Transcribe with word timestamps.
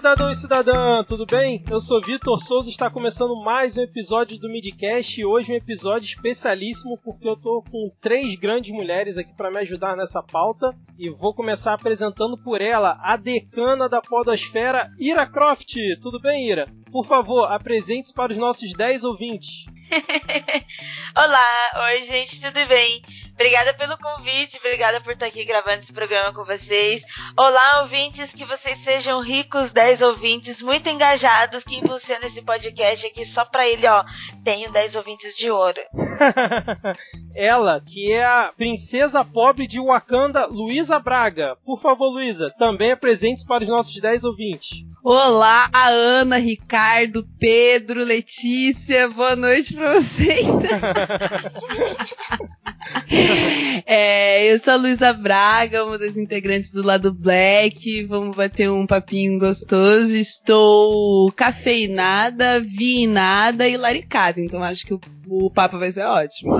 cidadão 0.00 0.30
e 0.30 0.34
cidadã, 0.34 1.04
tudo 1.04 1.26
bem? 1.26 1.62
Eu 1.70 1.78
sou 1.78 2.00
Vitor 2.00 2.42
Souza 2.42 2.70
e 2.70 2.72
está 2.72 2.88
começando 2.88 3.36
mais 3.44 3.76
um 3.76 3.82
episódio 3.82 4.38
do 4.38 4.48
Midcast 4.48 5.20
e 5.20 5.26
hoje 5.26 5.52
um 5.52 5.54
episódio 5.54 6.06
especialíssimo 6.06 6.96
porque 7.04 7.28
eu 7.28 7.36
tô 7.36 7.62
com 7.70 7.92
três 8.00 8.34
grandes 8.34 8.72
mulheres 8.72 9.18
aqui 9.18 9.30
para 9.34 9.50
me 9.50 9.58
ajudar 9.58 9.98
nessa 9.98 10.22
pauta 10.22 10.74
e 10.98 11.10
vou 11.10 11.34
começar 11.34 11.74
apresentando 11.74 12.38
por 12.38 12.62
ela 12.62 12.98
a 13.02 13.14
decana 13.14 13.90
da 13.90 14.00
podosfera, 14.00 14.90
Ira 14.98 15.26
Croft. 15.26 15.74
Tudo 16.00 16.18
bem, 16.18 16.48
Ira? 16.48 16.66
Por 16.90 17.04
favor, 17.04 17.52
apresente-se 17.52 18.14
para 18.14 18.32
os 18.32 18.38
nossos 18.38 18.72
10 18.72 19.04
ouvintes. 19.04 19.66
Olá, 21.14 21.88
oi 21.90 22.02
gente, 22.04 22.40
tudo 22.40 22.66
bem? 22.68 23.02
Obrigada 23.40 23.72
pelo 23.72 23.96
convite, 23.96 24.58
obrigada 24.58 25.00
por 25.00 25.14
estar 25.14 25.24
aqui 25.24 25.46
gravando 25.46 25.78
esse 25.78 25.94
programa 25.94 26.30
com 26.34 26.44
vocês. 26.44 27.02
Olá, 27.34 27.80
ouvintes, 27.80 28.34
que 28.34 28.44
vocês 28.44 28.76
sejam 28.76 29.22
ricos, 29.22 29.72
10 29.72 30.02
ouvintes 30.02 30.60
muito 30.60 30.90
engajados 30.90 31.64
que 31.64 31.74
impulsionam 31.74 32.26
esse 32.26 32.42
podcast 32.42 33.06
aqui 33.06 33.24
só 33.24 33.46
pra 33.46 33.66
ele, 33.66 33.86
ó. 33.86 34.04
Tenho 34.44 34.70
10 34.70 34.94
ouvintes 34.94 35.38
de 35.38 35.50
ouro. 35.50 35.80
Ela, 37.34 37.80
que 37.80 38.12
é 38.12 38.22
a 38.22 38.52
princesa 38.54 39.24
pobre 39.24 39.66
de 39.66 39.80
Wakanda, 39.80 40.44
Luísa 40.44 40.98
Braga. 40.98 41.56
Por 41.64 41.80
favor, 41.80 42.10
Luísa, 42.10 42.54
também 42.58 42.92
apresente 42.92 43.46
para 43.46 43.64
os 43.64 43.70
nossos 43.70 43.98
10 43.98 44.24
ouvintes. 44.24 44.84
Olá, 45.02 45.70
Ana, 45.72 46.36
Ricardo, 46.36 47.26
Pedro, 47.38 48.04
Letícia, 48.04 49.08
boa 49.08 49.34
noite 49.34 49.72
para 49.72 49.94
vocês. 49.94 50.44
é, 53.86 54.52
eu 54.52 54.58
sou 54.58 54.74
a 54.74 54.76
Luísa 54.76 55.12
Braga, 55.12 55.84
uma 55.84 55.98
das 55.98 56.16
integrantes 56.16 56.70
do 56.70 56.82
lado 56.82 57.12
Black. 57.12 58.04
Vamos 58.04 58.36
bater 58.36 58.70
um 58.70 58.86
papinho 58.86 59.38
gostoso. 59.38 60.16
Estou 60.16 61.30
cafeinada, 61.32 62.60
vinada 62.60 63.68
e 63.68 63.76
laricada, 63.76 64.40
então 64.40 64.62
acho 64.62 64.86
que 64.86 64.94
o, 64.94 65.00
o 65.28 65.50
papo 65.50 65.78
vai 65.78 65.92
ser 65.92 66.04
ótimo. 66.04 66.56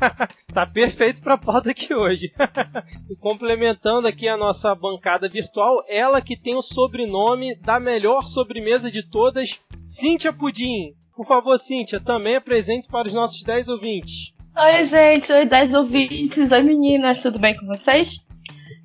tá 0.52 0.66
perfeito 0.66 1.20
pra 1.20 1.38
pauta 1.38 1.70
aqui 1.70 1.94
hoje. 1.94 2.32
e 3.10 3.16
complementando 3.16 4.08
aqui 4.08 4.28
a 4.28 4.36
nossa 4.36 4.74
bancada 4.74 5.28
virtual, 5.28 5.84
ela 5.88 6.20
que 6.20 6.36
tem 6.36 6.54
o 6.54 6.62
sobrenome 6.62 7.54
da 7.56 7.78
melhor 7.78 8.26
sobremesa 8.26 8.90
de 8.90 9.02
todas, 9.02 9.60
Cíntia 9.80 10.32
Pudim. 10.32 10.94
Por 11.16 11.26
favor, 11.26 11.56
Cíntia, 11.58 12.00
também 12.00 12.34
apresente 12.34 12.88
para 12.88 13.06
os 13.06 13.12
nossos 13.12 13.42
10 13.44 13.68
ouvintes. 13.68 14.33
Oi, 14.56 14.84
gente, 14.84 15.32
oi, 15.32 15.44
10 15.46 15.74
ouvintes, 15.74 16.52
oi 16.52 16.62
meninas, 16.62 17.20
tudo 17.20 17.40
bem 17.40 17.56
com 17.56 17.66
vocês? 17.66 18.20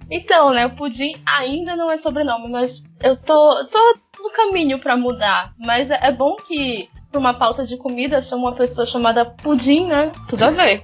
Então, 0.09 0.49
né, 0.51 0.65
o 0.65 0.75
Pudim 0.75 1.13
ainda 1.23 1.75
não 1.75 1.91
é 1.91 1.95
sobrenome, 1.95 2.49
mas 2.49 2.81
eu 3.03 3.15
tô, 3.15 3.65
tô 3.65 3.97
no 4.19 4.31
caminho 4.31 4.79
para 4.79 4.97
mudar. 4.97 5.53
Mas 5.63 5.91
é, 5.91 5.99
é 6.01 6.11
bom 6.11 6.35
que 6.37 6.89
pra 7.11 7.19
uma 7.19 7.35
pauta 7.35 7.67
de 7.67 7.77
comida, 7.77 8.17
eu 8.17 8.21
chamo 8.23 8.47
uma 8.47 8.55
pessoa 8.55 8.87
chamada 8.87 9.25
Pudim, 9.25 9.85
né? 9.85 10.11
Tudo 10.27 10.45
a 10.45 10.49
ver. 10.49 10.83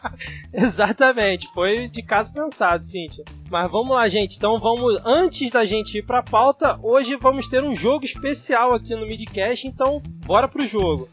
Exatamente, 0.50 1.46
foi 1.52 1.88
de 1.88 2.02
caso 2.02 2.32
pensado, 2.32 2.82
Cíntia. 2.82 3.24
Mas 3.50 3.70
vamos 3.70 3.94
lá, 3.94 4.08
gente. 4.08 4.38
Então 4.38 4.58
vamos, 4.58 4.98
antes 5.04 5.50
da 5.50 5.66
gente 5.66 5.98
ir 5.98 6.06
pra 6.06 6.22
pauta, 6.22 6.80
hoje 6.82 7.16
vamos 7.16 7.46
ter 7.48 7.62
um 7.62 7.74
jogo 7.74 8.06
especial 8.06 8.72
aqui 8.72 8.94
no 8.94 9.06
Midcast, 9.06 9.66
então 9.66 10.00
bora 10.24 10.48
pro 10.48 10.66
jogo. 10.66 11.06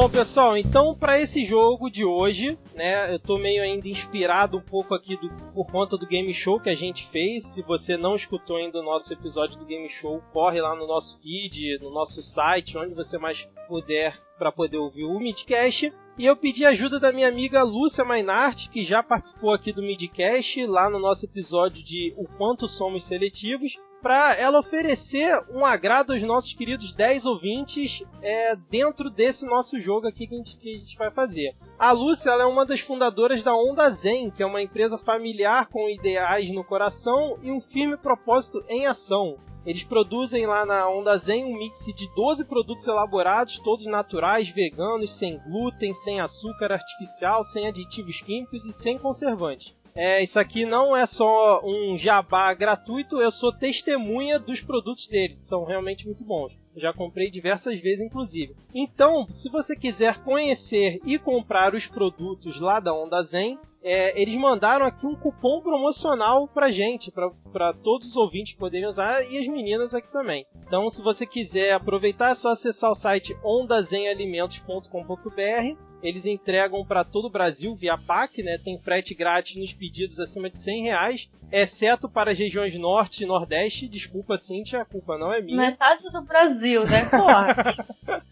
Bom, 0.00 0.08
pessoal, 0.08 0.56
então 0.56 0.94
para 0.94 1.20
esse 1.20 1.44
jogo 1.44 1.90
de 1.90 2.04
hoje, 2.04 2.56
né, 2.72 3.12
eu 3.12 3.18
tô 3.18 3.36
meio 3.36 3.60
ainda 3.60 3.88
inspirado 3.88 4.56
um 4.56 4.60
pouco 4.60 4.94
aqui 4.94 5.16
do, 5.16 5.28
por 5.52 5.66
conta 5.66 5.98
do 5.98 6.06
game 6.06 6.32
show 6.32 6.60
que 6.60 6.70
a 6.70 6.74
gente 6.76 7.04
fez. 7.08 7.44
Se 7.44 7.62
você 7.62 7.96
não 7.96 8.14
escutou 8.14 8.58
ainda 8.58 8.78
o 8.78 8.84
nosso 8.84 9.12
episódio 9.12 9.58
do 9.58 9.64
game 9.64 9.88
show, 9.88 10.22
corre 10.32 10.60
lá 10.60 10.76
no 10.76 10.86
nosso 10.86 11.20
feed, 11.20 11.80
no 11.80 11.90
nosso 11.90 12.22
site, 12.22 12.78
onde 12.78 12.94
você 12.94 13.18
mais 13.18 13.48
puder 13.66 14.16
para 14.38 14.52
poder 14.52 14.76
ouvir 14.76 15.02
o 15.02 15.18
Midcast. 15.18 15.92
E 16.16 16.24
eu 16.24 16.36
pedi 16.36 16.64
ajuda 16.64 17.00
da 17.00 17.10
minha 17.10 17.26
amiga 17.26 17.64
Lúcia 17.64 18.04
Mainart, 18.04 18.68
que 18.68 18.84
já 18.84 19.02
participou 19.02 19.52
aqui 19.52 19.72
do 19.72 19.82
Midcast, 19.82 20.64
lá 20.64 20.88
no 20.88 21.00
nosso 21.00 21.24
episódio 21.24 21.82
de 21.82 22.14
O 22.16 22.24
Quanto 22.36 22.68
Somos 22.68 23.02
Seletivos 23.02 23.76
para 24.02 24.34
ela 24.34 24.58
oferecer 24.58 25.40
um 25.50 25.64
agrado 25.64 26.12
aos 26.12 26.22
nossos 26.22 26.52
queridos 26.52 26.92
10 26.92 27.26
ouvintes 27.26 28.02
é, 28.22 28.54
dentro 28.54 29.10
desse 29.10 29.44
nosso 29.44 29.78
jogo 29.78 30.06
aqui 30.06 30.26
que 30.26 30.34
a, 30.34 30.38
gente, 30.38 30.56
que 30.56 30.74
a 30.74 30.78
gente 30.78 30.96
vai 30.96 31.10
fazer. 31.10 31.54
A 31.78 31.92
Lúcia 31.92 32.30
é 32.30 32.44
uma 32.44 32.64
das 32.64 32.80
fundadoras 32.80 33.42
da 33.42 33.54
Onda 33.54 33.88
Zen, 33.90 34.30
que 34.30 34.42
é 34.42 34.46
uma 34.46 34.62
empresa 34.62 34.96
familiar 34.98 35.66
com 35.68 35.88
ideais 35.88 36.50
no 36.50 36.64
coração 36.64 37.38
e 37.42 37.50
um 37.50 37.60
firme 37.60 37.96
propósito 37.96 38.64
em 38.68 38.86
ação. 38.86 39.36
Eles 39.68 39.82
produzem 39.82 40.46
lá 40.46 40.64
na 40.64 40.88
Onda 40.88 41.16
Zen 41.18 41.44
um 41.44 41.58
mix 41.58 41.84
de 41.94 42.08
12 42.14 42.46
produtos 42.46 42.86
elaborados, 42.86 43.58
todos 43.58 43.84
naturais, 43.84 44.48
veganos, 44.48 45.12
sem 45.12 45.38
glúten, 45.40 45.92
sem 45.92 46.20
açúcar 46.20 46.72
artificial, 46.72 47.44
sem 47.44 47.66
aditivos 47.66 48.20
químicos 48.22 48.64
e 48.64 48.72
sem 48.72 48.96
conservantes. 48.96 49.76
É, 49.94 50.22
isso 50.22 50.38
aqui 50.38 50.64
não 50.64 50.96
é 50.96 51.06
só 51.06 51.60
um 51.64 51.96
jabá 51.96 52.52
gratuito, 52.54 53.20
eu 53.20 53.30
sou 53.30 53.52
testemunha 53.52 54.38
dos 54.38 54.60
produtos 54.60 55.06
deles, 55.06 55.38
são 55.38 55.64
realmente 55.64 56.06
muito 56.06 56.24
bons. 56.24 56.56
Já 56.76 56.92
comprei 56.92 57.30
diversas 57.30 57.80
vezes, 57.80 58.04
inclusive. 58.04 58.54
Então, 58.72 59.26
se 59.28 59.48
você 59.48 59.74
quiser 59.74 60.22
conhecer 60.22 61.00
e 61.04 61.18
comprar 61.18 61.74
os 61.74 61.86
produtos 61.86 62.60
lá 62.60 62.78
da 62.78 62.94
Onda 62.94 63.20
Zen, 63.22 63.58
é, 63.82 64.20
eles 64.20 64.36
mandaram 64.36 64.86
aqui 64.86 65.06
um 65.06 65.14
cupom 65.14 65.60
promocional 65.60 66.48
pra 66.48 66.70
gente, 66.70 67.12
para 67.52 67.72
todos 67.72 68.08
os 68.08 68.16
ouvintes 68.16 68.54
poderem 68.54 68.86
usar 68.86 69.22
e 69.22 69.38
as 69.38 69.48
meninas 69.48 69.94
aqui 69.94 70.10
também. 70.12 70.46
Então, 70.66 70.90
se 70.90 71.02
você 71.02 71.26
quiser 71.26 71.72
aproveitar, 71.72 72.30
é 72.30 72.34
só 72.34 72.50
acessar 72.50 72.90
o 72.90 72.94
site 72.94 73.36
ondazenalimentos.com.br 73.42 75.87
eles 76.02 76.26
entregam 76.26 76.84
para 76.84 77.04
todo 77.04 77.26
o 77.26 77.30
Brasil 77.30 77.74
via 77.74 77.98
PAC, 77.98 78.42
né? 78.42 78.58
Tem 78.58 78.78
frete 78.78 79.14
grátis 79.14 79.56
nos 79.56 79.72
pedidos 79.72 80.20
acima 80.20 80.48
de 80.48 80.58
100 80.58 80.82
reais, 80.82 81.30
exceto 81.50 82.08
para 82.08 82.30
as 82.30 82.38
regiões 82.38 82.74
norte 82.74 83.24
e 83.24 83.26
nordeste. 83.26 83.88
Desculpa, 83.88 84.38
Cintia, 84.38 84.82
a 84.82 84.84
culpa 84.84 85.18
não 85.18 85.32
é 85.32 85.40
minha. 85.40 85.56
Metade 85.56 86.04
do 86.12 86.22
Brasil, 86.22 86.84
né? 86.84 87.04
Porra. 87.06 87.76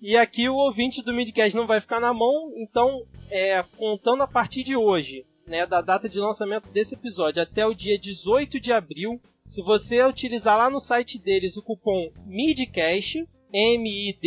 e 0.00 0.16
aqui 0.16 0.48
o 0.48 0.56
ouvinte 0.56 1.02
do 1.02 1.12
Midcast 1.12 1.56
não 1.56 1.66
vai 1.66 1.80
ficar 1.80 2.00
na 2.00 2.12
mão, 2.12 2.52
então, 2.56 3.04
é, 3.30 3.62
contando 3.76 4.22
a 4.22 4.28
partir 4.28 4.64
de 4.64 4.76
hoje, 4.76 5.24
né, 5.46 5.64
da 5.66 5.80
data 5.80 6.08
de 6.08 6.18
lançamento 6.18 6.68
desse 6.70 6.94
episódio 6.94 7.42
até 7.42 7.66
o 7.66 7.74
dia 7.74 7.98
18 7.98 8.58
de 8.58 8.72
abril, 8.72 9.20
se 9.46 9.62
você 9.62 10.02
utilizar 10.02 10.56
lá 10.56 10.70
no 10.70 10.80
site 10.80 11.18
deles 11.18 11.56
o 11.56 11.62
cupom 11.62 12.10
MIDCAST, 12.26 13.28
M-I-D-C-A-S-T, 13.52 14.22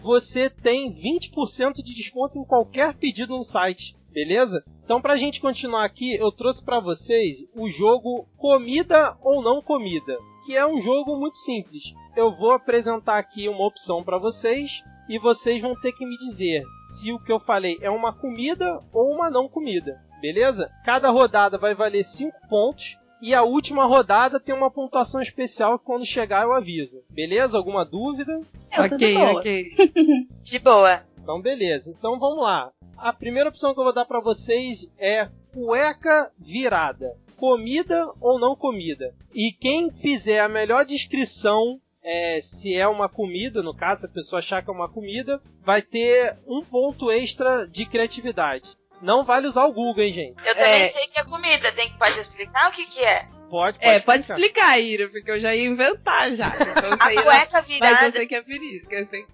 você 0.00 0.48
tem 0.48 0.92
20% 0.94 1.82
de 1.82 1.94
desconto 1.94 2.38
em 2.38 2.44
qualquer 2.44 2.94
pedido 2.94 3.36
no 3.36 3.42
site, 3.42 3.96
beleza? 4.10 4.64
Então, 4.84 5.02
para 5.02 5.14
a 5.14 5.16
gente 5.16 5.40
continuar 5.40 5.84
aqui, 5.84 6.14
eu 6.14 6.30
trouxe 6.30 6.64
para 6.64 6.80
vocês 6.80 7.44
o 7.54 7.68
jogo 7.68 8.26
Comida 8.36 9.16
ou 9.20 9.42
Não 9.42 9.60
Comida, 9.60 10.16
que 10.46 10.56
é 10.56 10.66
um 10.66 10.80
jogo 10.80 11.16
muito 11.16 11.36
simples. 11.36 11.92
Eu 12.16 12.34
vou 12.34 12.52
apresentar 12.52 13.18
aqui 13.18 13.48
uma 13.48 13.66
opção 13.66 14.02
para 14.04 14.18
vocês 14.18 14.82
e 15.08 15.18
vocês 15.18 15.60
vão 15.60 15.74
ter 15.74 15.92
que 15.92 16.06
me 16.06 16.16
dizer 16.16 16.64
se 16.74 17.12
o 17.12 17.18
que 17.18 17.32
eu 17.32 17.40
falei 17.40 17.76
é 17.80 17.90
uma 17.90 18.12
comida 18.12 18.82
ou 18.92 19.12
uma 19.12 19.28
não 19.28 19.48
comida, 19.48 20.00
beleza? 20.20 20.70
Cada 20.84 21.10
rodada 21.10 21.58
vai 21.58 21.74
valer 21.74 22.04
5 22.04 22.48
pontos 22.48 22.96
e 23.20 23.34
a 23.34 23.42
última 23.42 23.84
rodada 23.84 24.40
tem 24.40 24.54
uma 24.54 24.70
pontuação 24.70 25.20
especial 25.20 25.78
que 25.78 25.84
quando 25.84 26.04
chegar 26.04 26.44
eu 26.44 26.52
aviso. 26.52 27.02
Beleza? 27.10 27.56
Alguma 27.56 27.84
dúvida? 27.84 28.40
Eu 28.72 28.84
ok, 28.84 29.16
ok. 29.16 29.72
de 30.42 30.58
boa. 30.58 31.02
Então, 31.20 31.40
beleza. 31.40 31.94
Então 31.96 32.18
vamos 32.18 32.40
lá. 32.40 32.70
A 32.96 33.12
primeira 33.12 33.48
opção 33.48 33.74
que 33.74 33.80
eu 33.80 33.84
vou 33.84 33.92
dar 33.92 34.04
para 34.04 34.20
vocês 34.20 34.90
é 34.98 35.28
cueca 35.52 36.32
virada. 36.38 37.16
Comida 37.36 38.10
ou 38.20 38.38
não 38.38 38.56
comida? 38.56 39.14
E 39.32 39.52
quem 39.52 39.90
fizer 39.90 40.40
a 40.40 40.48
melhor 40.48 40.84
descrição 40.84 41.80
é, 42.02 42.40
se 42.40 42.74
é 42.74 42.88
uma 42.88 43.08
comida, 43.08 43.62
no 43.62 43.74
caso, 43.74 44.00
se 44.00 44.06
a 44.06 44.10
pessoa 44.10 44.38
achar 44.38 44.62
que 44.62 44.70
é 44.70 44.72
uma 44.72 44.88
comida, 44.88 45.42
vai 45.62 45.82
ter 45.82 46.38
um 46.46 46.64
ponto 46.64 47.10
extra 47.10 47.66
de 47.66 47.84
criatividade. 47.84 48.76
Não 49.00 49.24
vale 49.24 49.46
usar 49.46 49.64
o 49.64 49.72
Google, 49.72 50.02
hein, 50.02 50.12
gente? 50.12 50.36
Eu 50.44 50.54
também 50.54 50.82
é... 50.82 50.88
sei 50.88 51.06
que 51.06 51.18
é 51.18 51.24
comida. 51.24 51.72
Tem 51.72 51.88
que 51.88 51.98
pode 51.98 52.18
explicar 52.18 52.68
o 52.68 52.72
que, 52.72 52.84
que 52.86 53.04
é? 53.04 53.28
Pode, 53.48 53.78
pode 53.78 53.90
É, 53.90 53.96
explicar. 53.96 54.04
pode 54.04 54.20
explicar, 54.20 54.80
Ira, 54.80 55.08
porque 55.08 55.30
eu 55.30 55.38
já 55.40 55.54
ia 55.54 55.66
inventar 55.66 56.32
já. 56.32 56.48
Então, 56.78 56.92
a 56.92 57.22
cueca 57.22 57.62
virada. 57.62 57.94
Mas 57.94 58.02
eu 58.04 58.12
sei 58.12 58.26
que 58.26 58.34
é 58.34 58.42
perigo. 58.42 58.88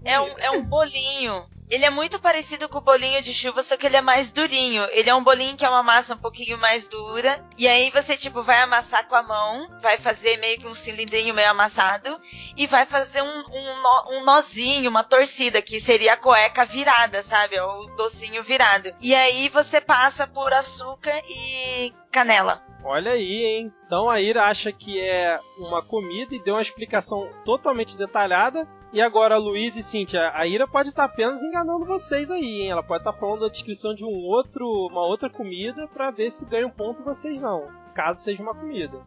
É, 0.05 0.21
um, 0.21 0.39
é 0.39 0.51
um 0.51 0.65
bolinho 0.65 1.47
Ele 1.71 1.85
é 1.85 1.91
muito 1.91 2.19
parecido 2.21 2.69
com 2.69 2.79
o 2.79 2.83
bolinho 2.83 3.23
de 3.23 3.33
chuva, 3.33 3.63
só 3.63 3.77
que 3.77 3.87
ele 3.87 3.97
é 3.97 4.01
mais 4.03 4.31
durinho. 4.31 4.87
Ele 4.93 5.09
é 5.09 5.15
um 5.15 5.25
bolinho 5.25 5.57
que 5.57 5.65
é 5.65 5.69
uma 5.69 5.83
massa 5.83 6.15
um 6.15 6.19
pouquinho 6.19 6.59
mais 6.59 6.87
dura. 6.87 7.43
E 7.57 7.67
aí 7.67 7.91
você, 7.91 8.17
tipo, 8.17 8.43
vai 8.43 8.61
amassar 8.61 9.07
com 9.09 9.15
a 9.15 9.23
mão, 9.23 9.69
vai 9.81 9.97
fazer 9.99 10.37
meio 10.39 10.59
que 10.61 10.67
um 10.67 10.75
cilindrinho 10.75 11.35
meio 11.35 11.51
amassado, 11.51 12.21
e 12.57 12.67
vai 12.67 12.85
fazer 12.85 13.23
um, 13.23 13.39
um, 13.51 13.83
nó, 13.83 14.05
um 14.11 14.25
nozinho, 14.25 14.91
uma 14.91 15.03
torcida, 15.05 15.63
que 15.63 15.81
seria 15.81 16.13
a 16.13 16.17
cueca 16.19 16.65
virada, 16.67 17.23
sabe? 17.23 17.59
O 17.59 17.87
docinho 17.97 18.43
virado. 18.43 18.95
E 19.01 19.15
aí 19.15 19.49
você 19.49 19.81
passa 19.81 20.27
por 20.27 20.53
açúcar 20.53 21.19
e 21.29 21.93
canela. 22.13 22.63
Olha 22.85 23.13
aí, 23.13 23.45
hein? 23.45 23.73
Então 23.87 24.11
a 24.11 24.21
Ira 24.21 24.45
acha 24.45 24.71
que 24.71 25.01
é 25.01 25.41
uma 25.59 25.83
comida 25.83 26.35
e 26.35 26.43
deu 26.43 26.55
uma 26.55 26.63
explicação 26.63 27.31
totalmente 27.45 27.97
detalhada. 27.97 28.69
E 28.93 29.01
agora, 29.01 29.37
Luiz 29.37 29.75
e 29.75 29.83
Cintia, 29.83 30.31
a 30.33 30.47
Ira 30.47 30.69
pode 30.69 30.91
estar 30.91 31.05
apenas 31.05 31.43
enganando 31.43 31.85
vocês 31.85 32.31
aí, 32.31 32.61
hein? 32.61 32.71
Ela 32.71 32.83
pode 32.83 33.01
estar 33.01 33.13
falando 33.15 33.41
da 33.41 33.49
descrição 33.49 33.93
de 33.93 34.05
um 34.05 34.25
outro, 34.27 34.65
uma 34.89 35.05
outra 35.05 35.29
comida 35.29 35.89
para 35.89 36.13
ver 36.13 36.31
se 36.31 36.47
ganha 36.47 36.67
um 36.67 36.71
ponto 36.71 37.03
vocês 37.03 37.41
não, 37.41 37.67
caso 37.93 38.23
seja 38.23 38.41
uma 38.41 38.55
comida. 38.55 39.03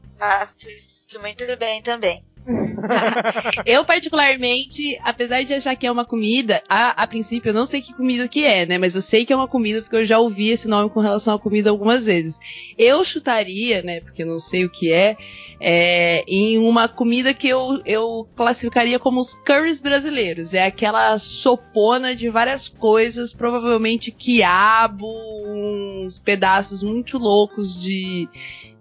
Isso 0.75 1.21
muito 1.21 1.45
bem 1.57 1.81
também. 1.81 2.25
eu, 3.65 3.83
particularmente, 3.83 4.97
apesar 5.03 5.43
de 5.43 5.53
achar 5.53 5.75
que 5.75 5.85
é 5.85 5.91
uma 5.91 6.05
comida, 6.05 6.63
a, 6.67 7.03
a, 7.03 7.07
princípio 7.07 7.49
eu 7.49 7.53
não 7.53 7.65
sei 7.65 7.81
que 7.81 7.93
comida 7.93 8.27
que 8.27 8.45
é, 8.45 8.65
né? 8.65 8.77
Mas 8.77 8.95
eu 8.95 9.01
sei 9.01 9.25
que 9.25 9.33
é 9.33 9.35
uma 9.35 9.47
comida 9.47 9.81
porque 9.81 9.95
eu 9.95 10.05
já 10.05 10.17
ouvi 10.17 10.49
esse 10.49 10.67
nome 10.67 10.89
com 10.89 10.99
relação 10.99 11.35
à 11.35 11.39
comida 11.39 11.69
algumas 11.69 12.05
vezes. 12.05 12.39
Eu 12.77 13.03
chutaria, 13.03 13.81
né? 13.81 13.99
Porque 13.99 14.23
eu 14.23 14.27
não 14.27 14.39
sei 14.39 14.65
o 14.65 14.69
que 14.69 14.91
é, 14.91 15.17
é 15.59 16.23
em 16.27 16.57
uma 16.57 16.87
comida 16.87 17.33
que 17.33 17.49
eu, 17.49 17.81
eu 17.85 18.27
classificaria 18.35 18.97
como 18.97 19.19
os 19.19 19.35
curries 19.35 19.81
brasileiros. 19.81 20.53
É 20.53 20.65
aquela 20.65 21.17
sopona 21.17 22.15
de 22.15 22.29
várias 22.29 22.69
coisas, 22.69 23.33
provavelmente 23.33 24.11
quiabo, 24.11 25.07
uns 25.45 26.17
pedaços 26.19 26.81
muito 26.81 27.17
loucos 27.17 27.79
de 27.79 28.29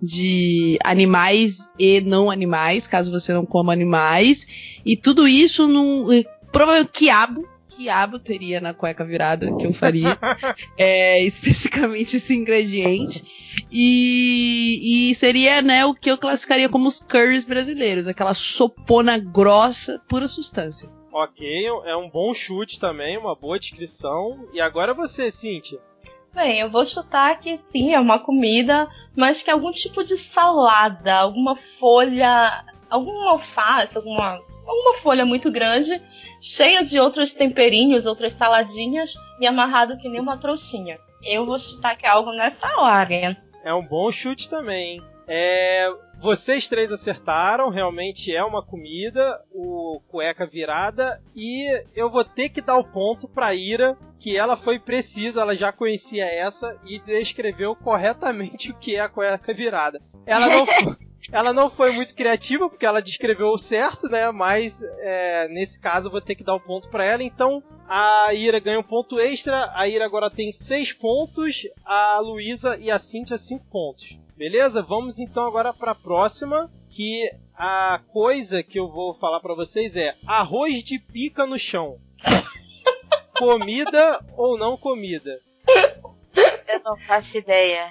de 0.00 0.78
animais 0.84 1.68
e 1.78 2.00
não 2.00 2.30
animais, 2.30 2.86
caso 2.86 3.10
você 3.10 3.32
não 3.32 3.46
coma 3.46 3.72
animais. 3.72 4.80
E 4.84 4.96
tudo 4.96 5.26
isso 5.26 5.66
num. 5.66 6.06
Provavelmente 6.52 6.92
quiabo. 6.92 7.48
Quiabo 7.68 8.18
teria 8.18 8.58
na 8.58 8.72
cueca 8.72 9.04
virada 9.04 9.54
que 9.56 9.66
eu 9.66 9.72
faria. 9.72 10.16
é, 10.78 11.22
especificamente 11.22 12.16
esse 12.16 12.34
ingrediente. 12.34 13.22
E, 13.70 15.10
e, 15.10 15.14
seria 15.14 15.60
né, 15.60 15.84
o 15.84 15.94
que 15.94 16.10
eu 16.10 16.16
classificaria 16.16 16.68
como 16.68 16.88
os 16.88 17.00
curries 17.00 17.44
brasileiros 17.44 18.06
aquela 18.06 18.32
sopona 18.32 19.18
grossa, 19.18 20.00
pura 20.08 20.26
substância. 20.26 20.88
Ok, 21.12 21.46
é 21.84 21.96
um 21.96 22.08
bom 22.08 22.32
chute 22.32 22.78
também, 22.78 23.18
uma 23.18 23.34
boa 23.34 23.58
descrição. 23.58 24.48
E 24.52 24.60
agora 24.60 24.94
você, 24.94 25.30
Cíntia. 25.30 25.78
Bem, 26.36 26.60
eu 26.60 26.68
vou 26.68 26.84
chutar 26.84 27.40
que 27.40 27.56
sim, 27.56 27.94
é 27.94 27.98
uma 27.98 28.18
comida, 28.18 28.86
mas 29.16 29.42
que 29.42 29.48
é 29.48 29.54
algum 29.54 29.72
tipo 29.72 30.04
de 30.04 30.18
salada, 30.18 31.14
alguma 31.14 31.56
folha, 31.56 32.62
alguma 32.90 33.30
alface, 33.30 33.96
alguma, 33.96 34.38
alguma 34.66 34.98
folha 34.98 35.24
muito 35.24 35.50
grande, 35.50 35.98
cheia 36.38 36.84
de 36.84 37.00
outros 37.00 37.32
temperinhos, 37.32 38.04
outras 38.04 38.34
saladinhas 38.34 39.14
e 39.40 39.46
amarrado 39.46 39.96
que 39.96 40.10
nem 40.10 40.20
uma 40.20 40.36
trouxinha. 40.36 40.98
Eu 41.22 41.46
vou 41.46 41.58
chutar 41.58 41.96
que 41.96 42.04
é 42.04 42.10
algo 42.10 42.30
nessa 42.32 42.68
área. 42.82 43.34
É 43.64 43.72
um 43.72 43.82
bom 43.82 44.10
chute 44.10 44.50
também. 44.50 45.00
É, 45.28 45.88
vocês 46.20 46.68
três 46.68 46.92
acertaram, 46.92 47.68
realmente 47.68 48.34
é 48.34 48.42
uma 48.42 48.64
comida, 48.64 49.40
o 49.52 50.00
cueca 50.08 50.46
virada, 50.46 51.20
e 51.34 51.66
eu 51.94 52.08
vou 52.08 52.24
ter 52.24 52.48
que 52.48 52.60
dar 52.60 52.76
o 52.78 52.84
ponto 52.84 53.28
pra 53.28 53.54
Ira, 53.54 53.96
que 54.18 54.36
ela 54.36 54.56
foi 54.56 54.78
precisa, 54.78 55.42
ela 55.42 55.54
já 55.54 55.72
conhecia 55.72 56.24
essa 56.24 56.78
e 56.84 56.98
descreveu 56.98 57.74
corretamente 57.74 58.70
o 58.72 58.78
que 58.78 58.96
é 58.96 59.00
a 59.00 59.08
cueca 59.08 59.52
virada. 59.52 60.00
Ela 60.24 60.48
não 60.48 60.64
foi, 60.66 60.96
ela 61.32 61.52
não 61.52 61.68
foi 61.68 61.90
muito 61.92 62.14
criativa, 62.14 62.68
porque 62.68 62.86
ela 62.86 63.02
descreveu 63.02 63.48
o 63.48 63.58
certo, 63.58 64.08
né? 64.08 64.30
Mas 64.30 64.80
é, 65.00 65.48
nesse 65.48 65.80
caso 65.80 66.06
eu 66.06 66.12
vou 66.12 66.20
ter 66.20 66.34
que 66.34 66.44
dar 66.44 66.54
o 66.54 66.60
ponto 66.60 66.88
para 66.88 67.04
ela. 67.04 67.22
Então 67.22 67.62
a 67.88 68.32
Ira 68.32 68.60
ganha 68.60 68.78
um 68.78 68.84
ponto 68.84 69.18
extra, 69.18 69.70
a 69.74 69.88
Ira 69.88 70.04
agora 70.04 70.30
tem 70.30 70.52
seis 70.52 70.92
pontos, 70.92 71.62
a 71.84 72.18
Luísa 72.20 72.78
e 72.80 72.90
a 72.90 72.98
Cintia 72.98 73.36
cinco 73.36 73.66
pontos. 73.66 74.18
Beleza? 74.36 74.82
Vamos 74.82 75.18
então 75.18 75.46
agora 75.46 75.72
para 75.72 75.92
a 75.92 75.94
próxima, 75.94 76.70
que 76.90 77.30
a 77.54 78.00
coisa 78.12 78.62
que 78.62 78.78
eu 78.78 78.86
vou 78.86 79.14
falar 79.14 79.40
para 79.40 79.54
vocês 79.54 79.96
é 79.96 80.14
arroz 80.26 80.82
de 80.82 80.98
pica 80.98 81.46
no 81.46 81.58
chão. 81.58 81.98
comida 83.38 84.22
ou 84.36 84.58
não 84.58 84.76
comida? 84.76 85.40
Eu 86.68 86.80
não 86.84 86.96
faço 86.98 87.38
ideia. 87.38 87.88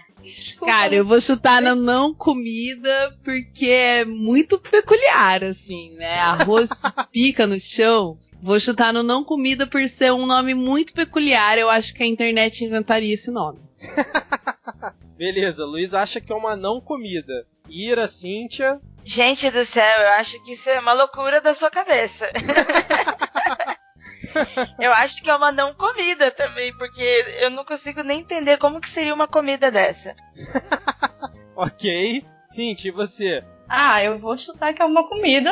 Cara, 0.60 0.94
eu 0.94 1.06
vou 1.06 1.20
chutar 1.20 1.62
na 1.62 1.74
não 1.74 2.14
comida 2.14 3.18
porque 3.24 3.68
é 3.68 4.06
muito 4.06 4.60
peculiar, 4.60 5.44
assim, 5.44 5.96
né? 5.96 6.20
Arroz 6.20 6.70
de 6.70 7.08
pica 7.12 7.48
no 7.48 7.60
chão. 7.60 8.20
Vou 8.42 8.60
chutar 8.60 8.94
no 8.94 9.02
não 9.02 9.24
comida 9.24 9.66
por 9.66 9.88
ser 9.88 10.14
um 10.14 10.28
nome 10.28 10.54
muito 10.54 10.94
peculiar. 10.94 11.58
Eu 11.58 11.70
acho 11.70 11.94
que 11.94 12.04
a 12.04 12.08
internet 12.08 12.64
inventaria 12.64 13.14
esse 13.14 13.32
nome. 13.32 13.60
Beleza, 15.18 15.66
Luiz 15.66 15.94
acha 15.94 16.20
que 16.20 16.32
é 16.32 16.36
uma 16.36 16.56
não 16.56 16.82
comida. 16.82 17.48
Ira, 17.70 18.08
Cíntia. 18.08 18.80
Gente 19.04 19.50
do 19.50 19.64
céu, 19.64 20.02
eu 20.02 20.10
acho 20.10 20.44
que 20.44 20.54
isso 20.54 20.70
é 20.70 20.80
uma 20.80 20.94
loucura 20.94 21.40
da 21.40 21.54
sua 21.54 21.70
cabeça. 21.70 22.30
eu 24.80 24.92
acho 24.94 25.22
que 25.22 25.30
é 25.30 25.36
uma 25.36 25.52
não 25.52 25.74
comida 25.74 26.32
também, 26.32 26.76
porque 26.78 27.04
eu 27.40 27.50
não 27.50 27.64
consigo 27.64 28.04
nem 28.04 28.20
entender 28.20 28.58
como 28.58 28.82
que 28.82 28.90
seria 28.90 29.14
uma 29.14 29.28
comida 29.28 29.72
dessa. 29.72 30.16
ok. 31.56 32.26
Cintia, 32.40 32.90
e 32.90 32.94
você? 32.94 33.44
Ah, 33.68 34.04
eu 34.04 34.20
vou 34.20 34.38
chutar 34.38 34.74
que 34.74 34.82
é 34.82 34.86
uma 34.86 35.08
comida 35.08 35.52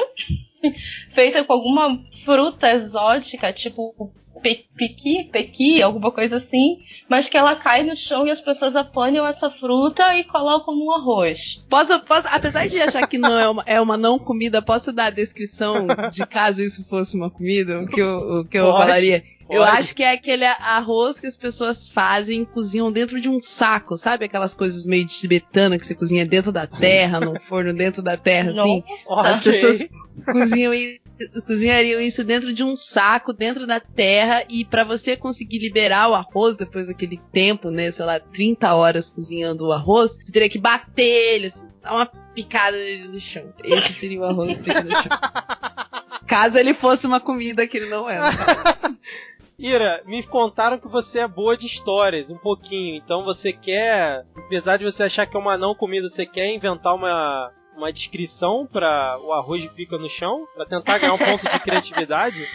feita 1.15 1.43
com 1.43 1.53
alguma 1.53 1.99
fruta 2.23 2.71
exótica, 2.71 3.53
tipo 3.53 4.13
pequi, 4.41 5.23
pequi, 5.31 5.81
alguma 5.81 6.11
coisa 6.11 6.37
assim, 6.37 6.79
mas 7.09 7.29
que 7.29 7.37
ela 7.37 7.55
cai 7.55 7.83
no 7.83 7.95
chão 7.95 8.25
e 8.25 8.31
as 8.31 8.41
pessoas 8.41 8.75
apanham 8.75 9.25
essa 9.25 9.49
fruta 9.49 10.15
e 10.17 10.23
colocam 10.23 10.75
no 10.75 10.91
arroz. 10.91 11.63
Posso, 11.69 11.99
posso, 12.01 12.27
apesar 12.29 12.67
de 12.67 12.81
achar 12.81 13.07
que 13.07 13.17
não 13.17 13.37
é 13.37 13.47
uma, 13.47 13.63
é 13.65 13.79
uma 13.79 13.97
não 13.97 14.17
comida, 14.17 14.61
posso 14.61 14.91
dar 14.91 15.05
a 15.05 15.09
descrição 15.11 15.87
de 16.11 16.25
caso 16.25 16.61
isso 16.61 16.83
fosse 16.85 17.15
uma 17.15 17.29
comida, 17.29 17.81
o 17.81 17.87
que 17.87 18.01
eu, 18.01 18.17
o 18.17 18.45
que 18.45 18.57
eu 18.57 18.71
falaria? 18.71 19.23
Pode. 19.45 19.57
Eu 19.57 19.63
acho 19.63 19.95
que 19.95 20.03
é 20.03 20.13
aquele 20.13 20.45
arroz 20.45 21.19
que 21.19 21.27
as 21.27 21.37
pessoas 21.37 21.89
fazem, 21.89 22.45
cozinham 22.45 22.91
dentro 22.91 23.19
de 23.19 23.29
um 23.29 23.41
saco, 23.41 23.97
sabe? 23.97 24.25
Aquelas 24.25 24.53
coisas 24.53 24.85
meio 24.85 25.05
tibetana 25.07 25.77
que 25.77 25.85
você 25.85 25.95
cozinha 25.95 26.25
dentro 26.25 26.51
da 26.51 26.65
terra, 26.65 27.19
no 27.19 27.39
forno 27.41 27.73
dentro 27.73 28.01
da 28.01 28.15
terra, 28.17 28.51
assim. 28.51 28.83
As 29.09 29.39
pessoas 29.41 29.87
cozinham 30.25 30.73
e 30.73 31.01
cozinhariam 31.45 32.01
isso 32.01 32.23
dentro 32.23 32.53
de 32.53 32.63
um 32.63 32.75
saco, 32.75 33.33
dentro 33.33 33.67
da 33.67 33.79
terra, 33.79 34.43
e 34.49 34.65
para 34.65 34.83
você 34.83 35.15
conseguir 35.15 35.59
liberar 35.59 36.09
o 36.09 36.15
arroz 36.15 36.57
depois 36.57 36.87
daquele 36.87 37.19
tempo, 37.31 37.69
né, 37.69 37.91
sei 37.91 38.05
lá, 38.05 38.19
30 38.19 38.73
horas 38.73 39.09
cozinhando 39.09 39.67
o 39.67 39.71
arroz, 39.71 40.17
você 40.21 40.31
teria 40.31 40.49
que 40.49 40.59
bater 40.59 41.03
ele, 41.35 41.47
assim, 41.47 41.67
dar 41.81 41.93
uma 41.93 42.05
picada 42.05 42.77
no 43.07 43.19
chão. 43.19 43.53
Esse 43.63 43.93
seria 43.93 44.19
o 44.19 44.23
arroz 44.23 44.57
picado 44.57 44.89
no 44.89 44.95
chão. 44.95 45.03
Caso 46.27 46.57
ele 46.57 46.73
fosse 46.73 47.05
uma 47.05 47.19
comida 47.19 47.67
que 47.67 47.77
ele 47.77 47.89
não 47.89 48.09
é. 48.09 48.19
Ira, 49.63 50.03
me 50.05 50.21
contaram 50.23 50.77
que 50.77 50.89
você 50.89 51.19
é 51.19 51.27
boa 51.27 51.55
de 51.55 51.67
histórias, 51.67 52.29
um 52.29 52.37
pouquinho. 52.37 52.97
Então 52.97 53.23
você 53.23 53.53
quer, 53.53 54.25
apesar 54.35 54.75
de 54.75 54.83
você 54.83 55.03
achar 55.03 55.25
que 55.25 55.37
é 55.37 55.39
uma 55.39 55.57
não 55.57 55.73
comida, 55.73 56.09
você 56.09 56.25
quer 56.25 56.53
inventar 56.53 56.93
uma 56.93 57.49
uma 57.75 57.91
descrição 57.91 58.67
para 58.71 59.17
o 59.21 59.31
arroz 59.31 59.63
de 59.63 59.69
pica 59.69 59.97
no 59.97 60.09
chão, 60.09 60.45
para 60.53 60.65
tentar 60.65 60.99
ganhar 60.99 61.13
um 61.13 61.17
ponto 61.17 61.49
de 61.49 61.59
criatividade? 61.63 62.45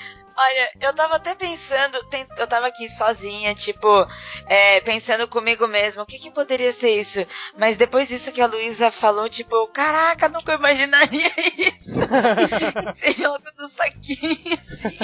Olha, 0.40 0.70
eu 0.80 0.94
tava 0.94 1.16
até 1.16 1.34
pensando, 1.34 1.98
eu 2.36 2.46
tava 2.46 2.68
aqui 2.68 2.88
sozinha, 2.88 3.56
tipo, 3.56 4.06
é, 4.46 4.80
pensando 4.82 5.26
comigo 5.26 5.66
mesmo, 5.66 6.02
o 6.02 6.06
que, 6.06 6.16
que 6.16 6.30
poderia 6.30 6.70
ser 6.70 6.94
isso? 6.94 7.26
Mas 7.58 7.76
depois 7.76 8.06
disso 8.06 8.30
que 8.30 8.40
a 8.40 8.46
Luísa 8.46 8.92
falou, 8.92 9.28
tipo, 9.28 9.66
caraca, 9.72 10.28
nunca 10.28 10.54
imaginaria 10.54 11.32
isso. 11.56 11.98
Seria 12.94 13.26
algo 13.26 13.50
do 13.56 13.68
saquinho, 13.68 14.56
assim. 14.60 14.96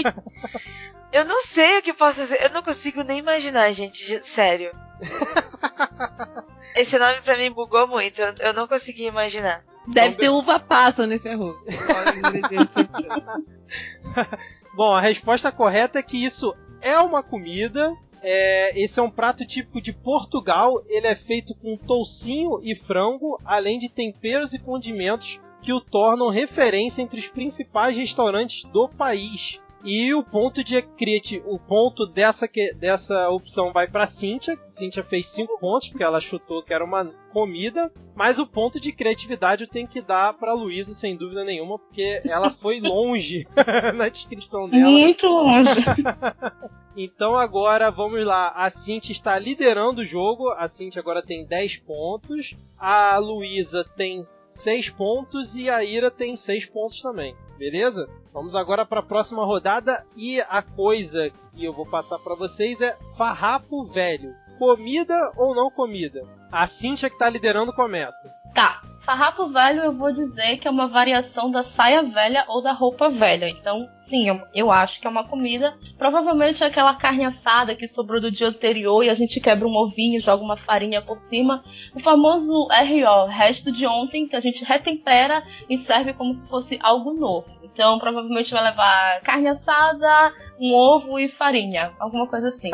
Eu 1.13 1.25
não 1.25 1.41
sei 1.41 1.79
o 1.79 1.83
que 1.83 1.93
possa 1.93 2.27
ser, 2.27 2.41
eu 2.41 2.51
não 2.51 2.63
consigo 2.63 3.03
nem 3.03 3.19
imaginar, 3.19 3.73
gente, 3.73 4.23
sério. 4.23 4.71
Esse 6.77 6.97
nome 6.97 7.23
pra 7.23 7.37
mim 7.37 7.51
bugou 7.51 7.89
muito, 7.89 8.23
eu 8.23 8.53
não 8.53 8.69
consegui 8.69 9.07
imaginar. 9.07 9.65
Deve 9.89 10.17
ter 10.17 10.29
uva 10.29 10.61
passa 10.61 11.09
nesse 11.09 11.29
arroz. 11.29 11.59
Bom, 14.75 14.93
a 14.93 15.01
resposta 15.01 15.53
correta 15.53 16.01
é 16.01 16.03
que 16.03 16.17
isso 16.17 16.53
é 16.81 16.99
uma 16.99 17.23
comida. 17.23 17.97
É, 18.21 18.77
esse 18.81 18.99
é 18.99 19.03
um 19.03 19.11
prato 19.11 19.47
típico 19.47 19.81
de 19.81 19.93
Portugal. 19.93 20.83
Ele 20.89 21.07
é 21.07 21.15
feito 21.15 21.55
com 21.55 21.77
toucinho 21.77 22.59
e 22.61 22.75
frango, 22.75 23.39
além 23.45 23.79
de 23.79 23.89
temperos 23.89 24.53
e 24.53 24.59
condimentos 24.59 25.41
que 25.63 25.73
o 25.73 25.81
tornam 25.81 26.29
referência 26.29 27.03
entre 27.03 27.21
os 27.21 27.29
principais 27.29 27.97
restaurantes 27.97 28.65
do 28.65 28.89
país. 28.89 29.61
E 29.85 30.15
o 30.15 30.25
ponto 30.25 30.65
de 30.65 30.81
criati 30.81 31.43
o 31.45 31.59
ponto 31.59 32.07
dessa, 32.07 32.49
que, 32.49 32.73
dessa 32.73 33.29
opção 33.29 33.71
vai 33.71 33.87
para 33.87 34.07
Cíntia. 34.07 34.59
Cíntia 34.67 35.05
fez 35.05 35.27
5 35.27 35.59
pontos, 35.59 35.89
porque 35.89 36.03
ela 36.03 36.21
chutou 36.21 36.63
que 36.63 36.73
era 36.73 36.83
uma 36.83 37.05
comida. 37.33 37.93
Mas 38.15 38.39
o 38.39 38.47
ponto 38.47 38.81
de 38.81 38.93
criatividade 38.93 39.65
eu 39.65 39.69
tenho 39.69 39.87
que 39.87 40.01
dar 40.01 40.33
para 40.35 40.55
Luísa, 40.55 40.95
sem 40.95 41.17
dúvida 41.17 41.45
nenhuma, 41.45 41.79
porque 41.79 42.23
ela 42.25 42.51
foi 42.51 42.81
longe 42.81 43.47
na 43.95 44.09
descrição 44.09 44.71
dela. 44.71 44.91
Muito 44.91 45.27
longe. 45.27 45.85
então 46.97 47.37
agora 47.37 47.91
vamos 47.91 48.25
lá. 48.25 48.53
A 48.57 48.71
Cintia 48.71 49.13
está 49.13 49.39
liderando 49.39 50.01
o 50.01 50.07
jogo. 50.07 50.49
A 50.51 50.67
Cintia 50.67 51.03
agora 51.03 51.23
tem 51.23 51.45
10 51.45 51.77
pontos. 51.79 52.57
A 52.79 53.19
Luísa 53.19 53.85
tem 53.85 54.23
6 54.55 54.91
pontos 54.91 55.57
e 55.57 55.69
a 55.69 55.85
Ira 55.85 56.11
tem 56.11 56.37
6 56.37 56.67
pontos 56.67 57.01
também. 57.01 57.37
Beleza? 57.59 58.09
Vamos 58.33 58.55
agora 58.55 58.85
para 58.85 59.01
a 59.01 59.05
próxima 59.05 59.45
rodada 59.45 60.05
e 60.17 60.41
a 60.41 60.63
coisa 60.63 61.31
que 61.31 61.65
eu 61.65 61.73
vou 61.73 61.87
passar 61.87 62.19
para 62.19 62.35
vocês 62.35 62.81
é 62.81 62.97
farrapo 63.17 63.85
velho. 63.85 64.35
Comida 64.59 65.33
ou 65.37 65.55
não 65.55 65.71
comida? 65.71 66.23
A 66.51 66.67
Cintia 66.67 67.11
que 67.11 67.19
tá 67.19 67.29
liderando 67.29 67.73
começa. 67.73 68.29
Tá. 68.55 68.83
Farrapo 69.05 69.49
velho 69.49 69.83
eu 69.83 69.93
vou 69.93 70.11
dizer 70.11 70.57
que 70.57 70.67
é 70.67 70.71
uma 70.71 70.89
variação 70.89 71.51
da 71.51 71.63
saia 71.63 72.03
velha 72.03 72.45
ou 72.49 72.63
da 72.63 72.73
roupa 72.73 73.11
velha. 73.11 73.49
Então, 73.49 73.87
sim, 73.99 74.27
eu, 74.55 74.71
acho 74.71 74.99
que 75.01 75.07
é 75.07 75.11
uma 75.11 75.29
comida. 75.29 75.77
Provavelmente 75.99 76.65
é 76.65 76.67
aquela 76.67 76.95
carne 76.95 77.25
assada 77.25 77.77
que 77.77 77.87
sobrou 77.87 78.21
do 78.21 78.31
dia 78.31 78.49
anterior 78.49 79.05
e 79.05 79.11
a 79.11 79.15
gente 79.15 79.41
quebra 79.41 79.69
um 79.69 79.77
ovinho, 79.77 80.21
joga 80.21 80.43
uma 80.43 80.57
farinha 80.57 81.03
por 81.03 81.19
cima. 81.19 81.63
O 81.95 82.01
famoso 82.01 82.69
RO, 82.69 83.27
resto 83.29 83.71
de 83.71 83.87
ontem, 83.87 84.27
que 84.27 84.37
a 84.37 84.41
gente 84.41 84.65
retempera 84.65 85.43
e 85.69 85.77
serve 85.77 86.15
como 86.15 86.33
se 86.33 86.49
fosse 86.49 86.79
algo 86.83 87.13
novo. 87.13 87.47
Então, 87.63 87.99
provavelmente 87.99 88.53
vai 88.53 88.65
levar 88.65 89.21
carne 89.21 89.49
assada, 89.49 90.33
um 90.59 90.73
ovo 90.73 91.19
e 91.19 91.29
farinha. 91.29 91.93
Alguma 91.99 92.27
coisa 92.27 92.49
assim. 92.49 92.71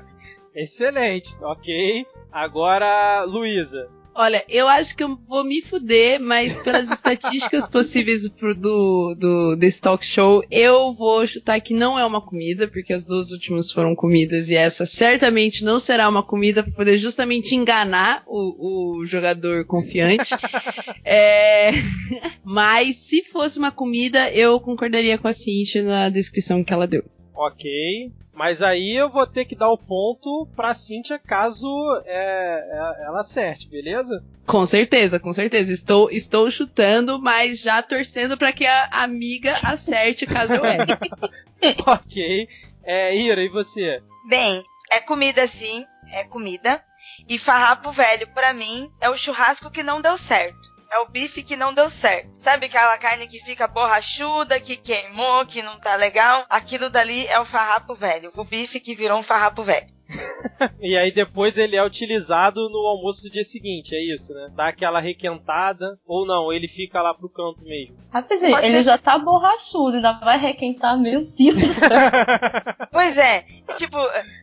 Excelente, 0.54 1.36
ok. 1.42 2.06
Agora, 2.32 3.24
Luísa. 3.24 3.90
Olha, 4.14 4.44
eu 4.48 4.68
acho 4.68 4.96
que 4.96 5.02
eu 5.02 5.18
vou 5.26 5.42
me 5.42 5.60
fuder, 5.60 6.20
mas 6.20 6.56
pelas 6.58 6.88
estatísticas 6.88 7.68
possíveis 7.68 8.22
do, 8.22 9.14
do, 9.16 9.56
desse 9.56 9.80
talk 9.80 10.06
show, 10.06 10.44
eu 10.50 10.92
vou 10.92 11.26
chutar 11.26 11.60
que 11.60 11.74
não 11.74 11.98
é 11.98 12.04
uma 12.04 12.20
comida, 12.20 12.68
porque 12.68 12.92
as 12.92 13.04
duas 13.04 13.32
últimas 13.32 13.72
foram 13.72 13.94
comidas 13.94 14.48
e 14.48 14.54
essa 14.54 14.86
certamente 14.86 15.64
não 15.64 15.80
será 15.80 16.08
uma 16.08 16.22
comida 16.22 16.62
para 16.62 16.72
poder 16.72 16.96
justamente 16.96 17.56
enganar 17.56 18.22
o, 18.26 18.98
o 19.00 19.04
jogador 19.04 19.64
confiante. 19.64 20.30
é, 21.04 21.72
mas 22.44 22.96
se 22.96 23.22
fosse 23.24 23.58
uma 23.58 23.72
comida, 23.72 24.30
eu 24.30 24.60
concordaria 24.60 25.18
com 25.18 25.26
a 25.26 25.32
Cintia 25.32 25.82
na 25.82 26.08
descrição 26.08 26.62
que 26.62 26.72
ela 26.72 26.86
deu. 26.86 27.04
Ok. 27.34 28.12
Mas 28.32 28.62
aí 28.62 28.96
eu 28.96 29.08
vou 29.08 29.26
ter 29.26 29.44
que 29.44 29.54
dar 29.54 29.70
o 29.70 29.78
ponto 29.78 30.48
pra 30.56 30.74
Cintia 30.74 31.18
caso 31.18 31.68
é, 32.04 32.68
é, 32.70 33.04
ela 33.04 33.20
acerte, 33.20 33.68
beleza? 33.68 34.24
Com 34.46 34.66
certeza, 34.66 35.20
com 35.20 35.32
certeza. 35.32 35.72
Estou, 35.72 36.10
estou 36.10 36.50
chutando, 36.50 37.20
mas 37.20 37.60
já 37.60 37.80
torcendo 37.82 38.36
para 38.36 38.52
que 38.52 38.66
a 38.66 38.88
amiga 38.90 39.56
acerte 39.62 40.26
caso 40.26 40.54
eu 40.54 40.64
erre. 40.64 40.98
ok. 41.86 42.48
É, 42.82 43.16
Ira, 43.16 43.42
e 43.42 43.48
você? 43.48 44.02
Bem, 44.28 44.64
é 44.90 45.00
comida 45.00 45.46
sim, 45.46 45.84
é 46.10 46.24
comida. 46.24 46.82
E 47.28 47.38
farrapo 47.38 47.92
velho, 47.92 48.26
para 48.28 48.52
mim, 48.52 48.90
é 49.00 49.08
o 49.08 49.16
churrasco 49.16 49.70
que 49.70 49.82
não 49.82 50.00
deu 50.00 50.16
certo 50.18 50.73
é 50.94 50.98
o 51.00 51.08
bife 51.08 51.42
que 51.42 51.56
não 51.56 51.74
deu 51.74 51.90
certo. 51.90 52.30
Sabe 52.38 52.66
aquela 52.66 52.96
carne 52.98 53.26
que 53.26 53.40
fica 53.40 53.66
borrachuda, 53.66 54.60
que 54.60 54.76
queimou, 54.76 55.44
que 55.44 55.60
não 55.60 55.78
tá 55.80 55.96
legal? 55.96 56.46
Aquilo 56.48 56.88
dali 56.88 57.26
é 57.26 57.38
o 57.40 57.44
farrapo 57.44 57.96
velho. 57.96 58.30
O 58.36 58.44
bife 58.44 58.78
que 58.78 58.94
virou 58.94 59.18
um 59.18 59.22
farrapo 59.22 59.64
velho. 59.64 59.93
e 60.80 60.96
aí 60.96 61.10
depois 61.10 61.56
ele 61.56 61.76
é 61.76 61.84
utilizado 61.84 62.68
no 62.68 62.86
almoço 62.86 63.22
do 63.22 63.30
dia 63.30 63.44
seguinte, 63.44 63.94
é 63.94 64.02
isso, 64.02 64.32
né? 64.34 64.50
Dá 64.54 64.68
aquela 64.68 65.00
requentada, 65.00 65.98
ou 66.06 66.26
não, 66.26 66.52
ele 66.52 66.68
fica 66.68 67.00
lá 67.00 67.14
pro 67.14 67.28
canto 67.28 67.64
mesmo. 67.64 67.96
Rapidinho, 68.10 68.58
ele 68.58 68.82
já 68.82 68.98
tá 68.98 69.18
borrachudo, 69.18 69.96
ainda 69.96 70.12
vai 70.12 70.38
requentar, 70.38 70.98
meu 70.98 71.24
Deus 71.24 71.58
do 71.58 71.66
céu. 71.66 71.88
pois 72.92 73.18
é, 73.18 73.44
tipo, 73.76 73.98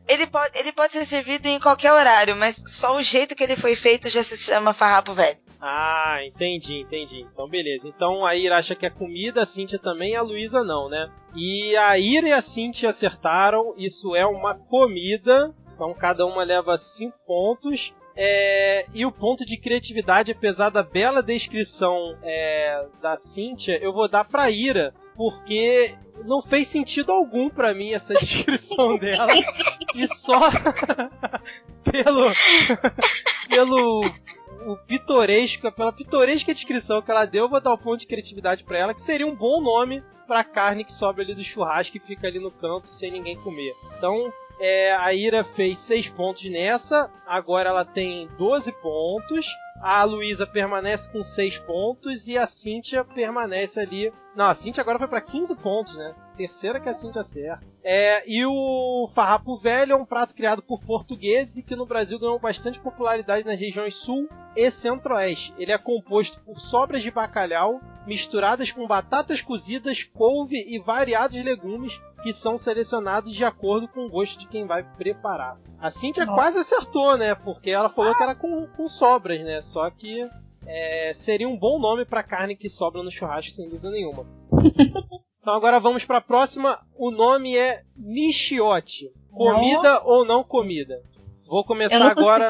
ele 0.07 0.27
pode, 0.27 0.57
ele 0.57 0.71
pode 0.71 0.93
ser 0.93 1.05
servido 1.05 1.47
em 1.47 1.59
qualquer 1.59 1.93
horário, 1.93 2.35
mas 2.35 2.63
só 2.67 2.97
o 2.97 3.01
jeito 3.01 3.35
que 3.35 3.43
ele 3.43 3.55
foi 3.55 3.75
feito 3.75 4.09
já 4.09 4.23
se 4.23 4.37
chama 4.37 4.73
farrapo 4.73 5.13
velho. 5.13 5.37
Ah, 5.61 6.17
entendi, 6.25 6.79
entendi. 6.79 7.21
Então, 7.31 7.47
beleza. 7.47 7.87
Então 7.87 8.25
a 8.25 8.35
Ira 8.35 8.57
acha 8.57 8.73
que 8.73 8.85
é 8.85 8.89
comida, 8.89 9.43
a 9.43 9.45
Cintia 9.45 9.77
também, 9.77 10.15
a 10.15 10.23
Luísa 10.23 10.63
não, 10.63 10.89
né? 10.89 11.07
E 11.35 11.75
a 11.77 11.97
Ira 11.97 12.29
e 12.29 12.31
a 12.31 12.41
Cintia 12.41 12.89
acertaram, 12.89 13.73
isso 13.77 14.15
é 14.15 14.25
uma 14.25 14.55
comida. 14.55 15.53
Então 15.73 15.93
cada 15.93 16.25
uma 16.25 16.43
leva 16.43 16.77
5 16.77 17.17
pontos. 17.25 17.93
É, 18.15 18.85
e 18.93 19.05
o 19.05 19.11
ponto 19.11 19.45
de 19.45 19.55
criatividade, 19.57 20.31
apesar 20.31 20.69
da 20.69 20.83
bela 20.83 21.23
descrição 21.23 22.17
é, 22.21 22.85
da 23.01 23.15
Cintia, 23.15 23.81
eu 23.81 23.93
vou 23.93 24.07
dar 24.09 24.25
pra 24.25 24.51
Ira, 24.51 24.93
porque 25.15 25.95
não 26.25 26.41
fez 26.41 26.67
sentido 26.67 27.11
algum 27.11 27.49
para 27.49 27.73
mim 27.73 27.93
essa 27.93 28.13
descrição 28.13 28.97
dela. 28.99 29.31
e 29.95 30.07
só 30.07 30.39
pelo 31.83 32.33
pelo 33.49 34.01
o 34.65 34.77
pitoresco, 34.77 35.71
pela 35.71 35.91
pitoresca 35.91 36.53
descrição 36.53 37.01
que 37.01 37.09
ela 37.09 37.25
deu, 37.25 37.45
eu 37.45 37.49
vou 37.49 37.61
dar 37.61 37.73
o 37.73 37.77
ponto 37.77 38.01
de 38.01 38.07
criatividade 38.07 38.63
para 38.63 38.77
ela, 38.77 38.93
que 38.93 39.01
seria 39.01 39.25
um 39.25 39.35
bom 39.35 39.59
nome 39.61 40.03
pra 40.31 40.45
carne 40.45 40.85
que 40.85 40.93
sobra 40.93 41.25
ali 41.25 41.35
do 41.35 41.43
churrasco 41.43 41.97
e 41.97 41.99
fica 41.99 42.25
ali 42.25 42.39
no 42.39 42.49
canto 42.49 42.87
sem 42.87 43.11
ninguém 43.11 43.35
comer. 43.35 43.75
Então, 43.97 44.31
é, 44.61 44.93
a 44.93 45.13
Ira 45.13 45.43
fez 45.43 45.77
6 45.79 46.07
pontos 46.07 46.49
nessa, 46.49 47.11
agora 47.27 47.67
ela 47.67 47.83
tem 47.83 48.29
12 48.37 48.71
pontos. 48.71 49.45
A 49.81 50.01
Luísa 50.05 50.47
permanece 50.47 51.11
com 51.11 51.21
6 51.21 51.57
pontos 51.57 52.29
e 52.29 52.37
a 52.37 52.45
Cíntia 52.45 53.03
permanece 53.03 53.77
ali. 53.77 54.13
Não, 54.33 54.45
a 54.45 54.55
Cíntia 54.55 54.79
agora 54.79 54.97
foi 54.97 55.09
para 55.09 55.19
15 55.19 55.53
pontos, 55.55 55.97
né? 55.97 56.15
Terceira 56.41 56.79
que 56.79 56.89
a 56.89 56.93
Cíntia 56.93 57.21
acerta. 57.21 57.63
É, 57.83 58.23
e 58.27 58.43
o 58.43 59.07
farrapo 59.13 59.59
velho 59.59 59.93
é 59.93 59.95
um 59.95 60.03
prato 60.03 60.33
criado 60.33 60.63
por 60.63 60.83
portugueses 60.83 61.57
e 61.57 61.63
que 61.63 61.75
no 61.75 61.85
Brasil 61.85 62.17
ganhou 62.17 62.39
bastante 62.39 62.79
popularidade 62.79 63.45
nas 63.45 63.59
regiões 63.59 63.93
sul 63.93 64.27
e 64.55 64.71
centro-oeste. 64.71 65.53
Ele 65.55 65.71
é 65.71 65.77
composto 65.77 66.39
por 66.39 66.59
sobras 66.59 67.03
de 67.03 67.11
bacalhau 67.11 67.79
misturadas 68.07 68.71
com 68.71 68.87
batatas 68.87 69.39
cozidas, 69.39 70.03
couve 70.03 70.55
e 70.67 70.79
variados 70.79 71.37
legumes 71.43 72.01
que 72.23 72.33
são 72.33 72.57
selecionados 72.57 73.33
de 73.33 73.45
acordo 73.45 73.87
com 73.87 74.07
o 74.07 74.09
gosto 74.09 74.39
de 74.39 74.47
quem 74.47 74.65
vai 74.65 74.81
preparar. 74.81 75.59
A 75.79 75.91
Cintia 75.91 76.25
Nossa. 76.25 76.35
quase 76.35 76.57
acertou, 76.57 77.17
né? 77.17 77.35
Porque 77.35 77.69
ela 77.69 77.89
falou 77.89 78.15
que 78.15 78.23
era 78.23 78.33
com, 78.33 78.65
com 78.65 78.87
sobras, 78.87 79.43
né? 79.43 79.61
Só 79.61 79.87
que 79.91 80.27
é, 80.65 81.13
seria 81.13 81.47
um 81.47 81.57
bom 81.57 81.77
nome 81.77 82.03
para 82.03 82.23
carne 82.23 82.55
que 82.55 82.67
sobra 82.67 83.03
no 83.03 83.11
churrasco, 83.11 83.51
sem 83.51 83.69
dúvida 83.69 83.91
nenhuma. 83.91 84.25
então 85.41 85.55
agora 85.55 85.79
vamos 85.79 86.05
para 86.05 86.19
a 86.19 86.21
próxima. 86.21 86.79
O 86.95 87.09
nome 87.09 87.57
é 87.57 87.81
Michiote. 87.97 89.11
Comida 89.31 89.93
Nossa. 89.93 90.07
ou 90.07 90.23
não 90.23 90.43
comida? 90.43 91.01
Vou 91.47 91.63
começar 91.63 92.01
agora. 92.11 92.47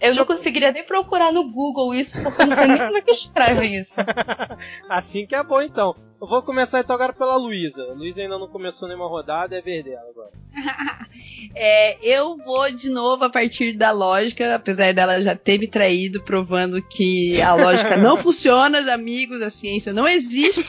Eu 0.00 0.14
não 0.16 0.26
conseguiria 0.26 0.72
nem 0.72 0.84
procurar 0.84 1.32
no 1.32 1.50
Google 1.50 1.94
isso, 1.94 2.20
porque 2.22 2.42
eu 2.42 2.46
não 2.46 2.56
sei 2.56 2.66
nem 2.66 2.78
como 2.78 2.98
é 2.98 3.00
que 3.00 3.10
escreve 3.12 3.66
isso. 3.68 3.94
assim 4.90 5.24
que 5.26 5.34
é 5.34 5.42
bom, 5.42 5.62
então. 5.62 5.94
Eu 6.20 6.28
vou 6.28 6.42
começar 6.42 6.80
então 6.80 6.94
agora 6.94 7.12
pela 7.12 7.36
Luísa. 7.36 7.82
A 7.82 7.92
Luísa 7.92 8.20
ainda 8.20 8.38
não 8.38 8.48
começou 8.48 8.88
nenhuma 8.88 9.08
rodada, 9.08 9.56
é 9.56 9.60
verde 9.60 9.90
dela 9.90 10.08
agora. 10.10 10.30
é, 11.54 11.98
eu 12.02 12.36
vou 12.38 12.70
de 12.70 12.90
novo 12.90 13.24
a 13.24 13.30
partir 13.30 13.74
da 13.74 13.92
lógica, 13.92 14.54
apesar 14.54 14.92
dela 14.92 15.22
já 15.22 15.36
ter 15.36 15.58
me 15.58 15.68
traído, 15.68 16.22
provando 16.22 16.82
que 16.82 17.40
a 17.40 17.54
lógica 17.54 17.96
não 18.00 18.16
funciona, 18.16 18.92
amigos, 18.92 19.40
a 19.40 19.50
ciência 19.50 19.92
não 19.92 20.08
existe. 20.08 20.64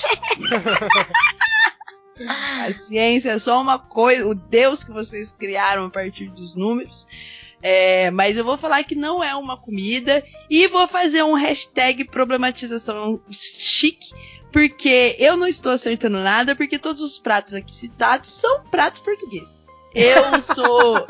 A 2.28 2.72
ciência 2.72 3.32
é 3.32 3.40
só 3.40 3.62
uma 3.62 3.78
coisa, 3.78 4.26
o 4.26 4.34
Deus 4.34 4.84
que 4.84 4.92
vocês 4.92 5.34
criaram 5.34 5.86
a 5.86 5.90
partir 5.90 6.30
dos 6.30 6.56
números. 6.56 7.08
É, 7.62 8.12
mas 8.12 8.38
eu 8.38 8.46
vou 8.46 8.58
falar 8.58 8.84
que 8.84 8.96
não 8.96 9.24
é 9.24 9.36
uma 9.36 9.58
comida 9.58 10.24
e 10.50 10.68
vou 10.68 10.88
fazer 10.88 11.24
um 11.24 11.34
hashtag 11.34 12.06
problematização 12.06 13.20
chique, 13.32 14.14
porque 14.52 15.16
eu 15.18 15.36
não 15.36 15.48
estou 15.48 15.72
acertando 15.72 16.20
nada, 16.20 16.56
porque 16.56 16.78
todos 16.78 17.02
os 17.02 17.18
pratos 17.18 17.54
aqui 17.54 17.74
citados 17.74 18.30
são 18.30 18.64
pratos 18.66 19.02
portugueses. 19.02 19.68
Eu 19.96 20.42
sou 20.44 21.08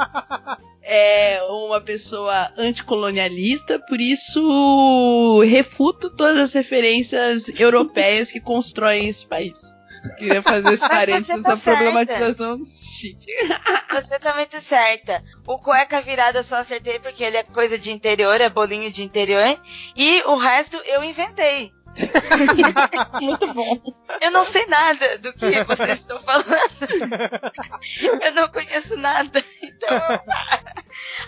é, 0.82 1.44
uma 1.44 1.82
pessoa 1.82 2.54
anticolonialista, 2.58 3.78
por 3.80 4.00
isso 4.00 5.42
refuto 5.42 6.10
todas 6.10 6.38
as 6.38 6.54
referências 6.54 7.50
europeias 7.60 8.32
que 8.32 8.40
constroem 8.40 9.10
esse 9.10 9.26
país. 9.26 9.75
Queria 10.18 10.42
fazer 10.42 10.74
esse 10.74 10.88
parênteses, 10.90 11.44
tá 11.44 11.54
essa 11.54 11.72
problematização 11.72 12.62
chique. 12.64 13.32
Você 13.92 14.20
tá 14.20 14.34
muito 14.36 14.60
certa. 14.60 15.24
O 15.48 15.58
cueca 15.60 16.02
virada 16.02 16.40
eu 16.40 16.44
só 16.44 16.58
acertei 16.58 17.00
porque 17.00 17.24
ele 17.24 17.38
é 17.38 17.44
coisa 17.44 17.78
de 17.78 17.92
interior, 17.92 18.40
é 18.40 18.50
bolinho 18.50 18.92
de 18.92 19.04
interior. 19.04 19.60
E 19.96 20.22
o 20.24 20.36
resto 20.36 20.78
eu 20.86 21.04
inventei. 21.04 21.72
Muito 23.22 23.54
bom. 23.54 23.80
Eu 24.22 24.32
não 24.32 24.44
sei 24.44 24.66
nada 24.66 25.18
do 25.18 25.34
que 25.34 25.64
vocês 25.64 26.00
estão 26.00 26.20
falando. 26.20 26.46
Eu 28.22 28.34
não 28.34 28.50
conheço 28.50 28.98
nada. 28.98 29.44
Então. 29.62 30.00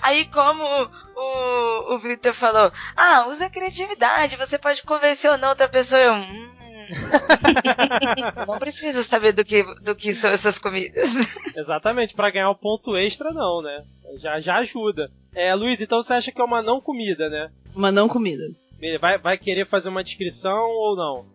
Aí, 0.01 0.25
como 0.25 0.63
o, 1.15 1.95
o 1.95 1.99
Victor 1.99 2.33
falou, 2.33 2.71
ah, 2.95 3.27
usa 3.27 3.49
criatividade, 3.49 4.35
você 4.35 4.57
pode 4.57 4.83
convencer 4.83 5.31
ou 5.31 5.37
não 5.37 5.49
outra 5.49 5.69
pessoa. 5.69 6.01
Eu, 6.01 6.13
hum, 6.13 6.56
não 8.47 8.59
preciso 8.59 9.03
saber 9.03 9.33
do 9.33 9.43
que, 9.43 9.63
do 9.81 9.95
que 9.95 10.13
são 10.13 10.31
essas 10.31 10.57
comidas. 10.57 11.09
Exatamente, 11.55 12.13
para 12.13 12.29
ganhar 12.29 12.49
o 12.49 12.55
ponto 12.55 12.95
extra 12.95 13.31
não, 13.31 13.61
né? 13.61 13.83
Já, 14.17 14.39
já 14.39 14.55
ajuda. 14.57 15.11
É, 15.33 15.53
Luiz, 15.53 15.81
então 15.81 16.01
você 16.01 16.13
acha 16.13 16.31
que 16.31 16.41
é 16.41 16.43
uma 16.43 16.61
não 16.61 16.81
comida, 16.81 17.29
né? 17.29 17.49
Uma 17.75 17.91
não 17.91 18.07
comida. 18.07 18.49
Vai, 18.99 19.17
vai 19.17 19.37
querer 19.37 19.67
fazer 19.67 19.89
uma 19.89 20.03
descrição 20.03 20.69
ou 20.69 20.95
não? 20.95 21.25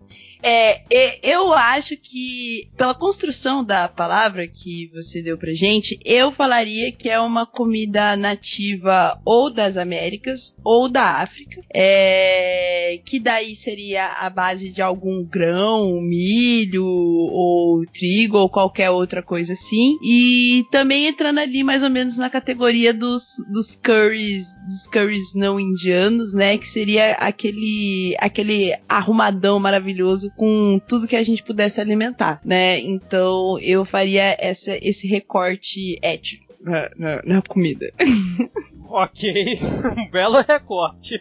É, 0.42 0.82
eu 1.22 1.52
acho 1.52 1.96
que, 1.96 2.68
pela 2.76 2.94
construção 2.94 3.62
da 3.62 3.88
palavra 3.88 4.48
que 4.48 4.90
você 4.92 5.22
deu 5.22 5.38
pra 5.38 5.52
gente, 5.52 5.98
eu 6.04 6.32
falaria 6.32 6.90
que 6.90 7.08
é 7.08 7.20
uma 7.20 7.46
comida 7.46 8.16
nativa 8.16 9.20
ou 9.24 9.48
das 9.48 9.76
Américas 9.76 10.54
ou 10.64 10.88
da 10.88 11.20
África. 11.20 11.62
É, 11.72 13.00
que 13.04 13.20
daí 13.20 13.54
seria 13.54 14.06
a 14.06 14.28
base 14.28 14.70
de 14.70 14.82
algum 14.82 15.24
grão, 15.24 16.00
milho 16.00 16.84
ou 16.84 17.82
trigo 17.86 18.38
ou 18.38 18.48
qualquer 18.48 18.90
outra 18.90 19.22
coisa 19.22 19.52
assim. 19.52 19.96
E 20.02 20.64
também 20.72 21.06
entrando 21.06 21.38
ali 21.38 21.62
mais 21.62 21.84
ou 21.84 21.90
menos 21.90 22.18
na 22.18 22.28
categoria 22.28 22.92
dos, 22.92 23.36
dos 23.52 23.76
curries, 23.76 24.56
dos 24.66 24.86
curries 24.88 25.34
não 25.36 25.60
indianos, 25.60 26.34
né? 26.34 26.58
Que 26.58 26.66
seria 26.66 27.12
aquele, 27.32 28.14
aquele 28.18 28.78
arrumadão 28.88 29.58
maravilhoso 29.58 30.30
com 30.36 30.80
tudo 30.86 31.08
que 31.08 31.16
a 31.16 31.22
gente 31.22 31.42
pudesse 31.42 31.80
alimentar, 31.80 32.40
né? 32.44 32.78
Então 32.78 33.58
eu 33.58 33.84
faria 33.84 34.36
essa, 34.38 34.76
esse 34.80 35.08
recorte 35.08 35.98
ético. 36.00 36.52
Na, 36.60 36.88
na, 36.96 37.22
na, 37.24 37.42
comida. 37.42 37.92
ok, 38.88 39.58
um 39.98 40.08
belo 40.08 40.40
recorte. 40.42 41.20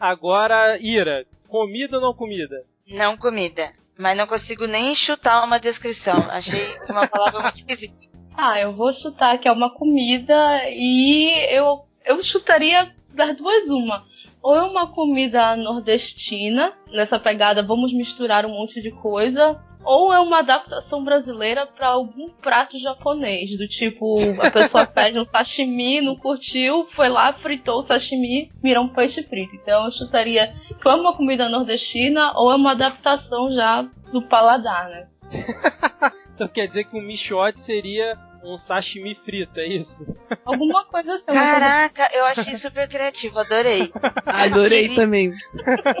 Agora, 0.00 0.78
Ira, 0.80 1.26
comida 1.46 1.98
ou 1.98 2.02
não 2.02 2.14
comida? 2.14 2.64
Não 2.88 3.18
comida. 3.18 3.70
Mas 3.98 4.16
não 4.16 4.26
consigo 4.26 4.64
nem 4.66 4.94
chutar 4.94 5.44
uma 5.44 5.60
descrição. 5.60 6.16
Achei 6.30 6.74
uma 6.88 7.06
palavra 7.06 7.40
muito 7.42 7.56
esquisita. 7.56 7.94
Ah, 8.38 8.60
eu 8.60 8.74
vou 8.74 8.92
chutar 8.92 9.38
que 9.38 9.48
é 9.48 9.52
uma 9.52 9.72
comida 9.72 10.34
e 10.68 11.30
eu, 11.50 11.86
eu 12.04 12.22
chutaria 12.22 12.94
das 13.14 13.34
duas 13.34 13.70
uma 13.70 14.04
ou 14.42 14.54
é 14.54 14.62
uma 14.62 14.92
comida 14.92 15.56
nordestina, 15.56 16.72
nessa 16.92 17.18
pegada 17.18 17.62
vamos 17.62 17.92
misturar 17.92 18.46
um 18.46 18.50
monte 18.50 18.80
de 18.80 18.90
coisa, 18.90 19.60
ou 19.86 20.12
é 20.12 20.18
uma 20.18 20.40
adaptação 20.40 21.04
brasileira 21.04 21.64
para 21.64 21.86
algum 21.86 22.28
prato 22.28 22.76
japonês, 22.76 23.56
do 23.56 23.68
tipo, 23.68 24.16
a 24.40 24.50
pessoa 24.50 24.84
pede 24.86 25.18
um 25.18 25.24
sashimi, 25.24 26.00
não 26.00 26.16
curtiu, 26.16 26.88
foi 26.90 27.08
lá, 27.08 27.32
fritou 27.32 27.78
o 27.78 27.82
sashimi, 27.82 28.50
virou 28.60 28.84
um 28.84 28.88
peixe 28.88 29.22
frito. 29.22 29.54
Então 29.54 29.84
eu 29.84 29.90
chutaria 29.92 30.52
que 30.80 30.88
é 30.88 30.92
uma 30.92 31.16
comida 31.16 31.48
nordestina 31.48 32.32
ou 32.34 32.50
é 32.50 32.56
uma 32.56 32.72
adaptação 32.72 33.50
já 33.52 33.88
do 34.12 34.20
paladar, 34.22 34.88
né? 34.88 35.06
então 36.34 36.48
quer 36.48 36.66
dizer 36.66 36.84
que 36.84 36.96
um 36.96 37.02
michote 37.02 37.60
seria 37.60 38.18
um 38.42 38.56
sashimi 38.56 39.14
frito, 39.14 39.60
é 39.60 39.66
isso? 39.66 40.06
Alguma 40.44 40.84
coisa 40.86 41.14
assim. 41.14 41.32
Caraca, 41.32 42.04
coisa... 42.04 42.16
eu 42.16 42.24
achei 42.24 42.54
super 42.56 42.88
criativo, 42.88 43.38
adorei. 43.38 43.92
Adorei 44.24 44.88
queria... 44.88 44.96
também. 44.96 45.34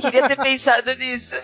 Queria 0.00 0.28
ter 0.28 0.36
pensado 0.36 0.94
nisso. 0.94 1.36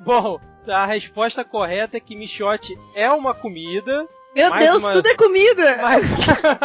Bom, 0.00 0.40
a 0.66 0.86
resposta 0.86 1.44
correta 1.44 1.96
é 1.96 2.00
que 2.00 2.16
michote 2.16 2.78
é 2.94 3.10
uma 3.10 3.34
comida. 3.34 4.08
Meu 4.34 4.50
mais 4.50 4.64
Deus, 4.64 4.82
uma... 4.82 4.92
tudo 4.92 5.06
é 5.08 5.14
comida! 5.14 5.76
Mais, 5.78 6.04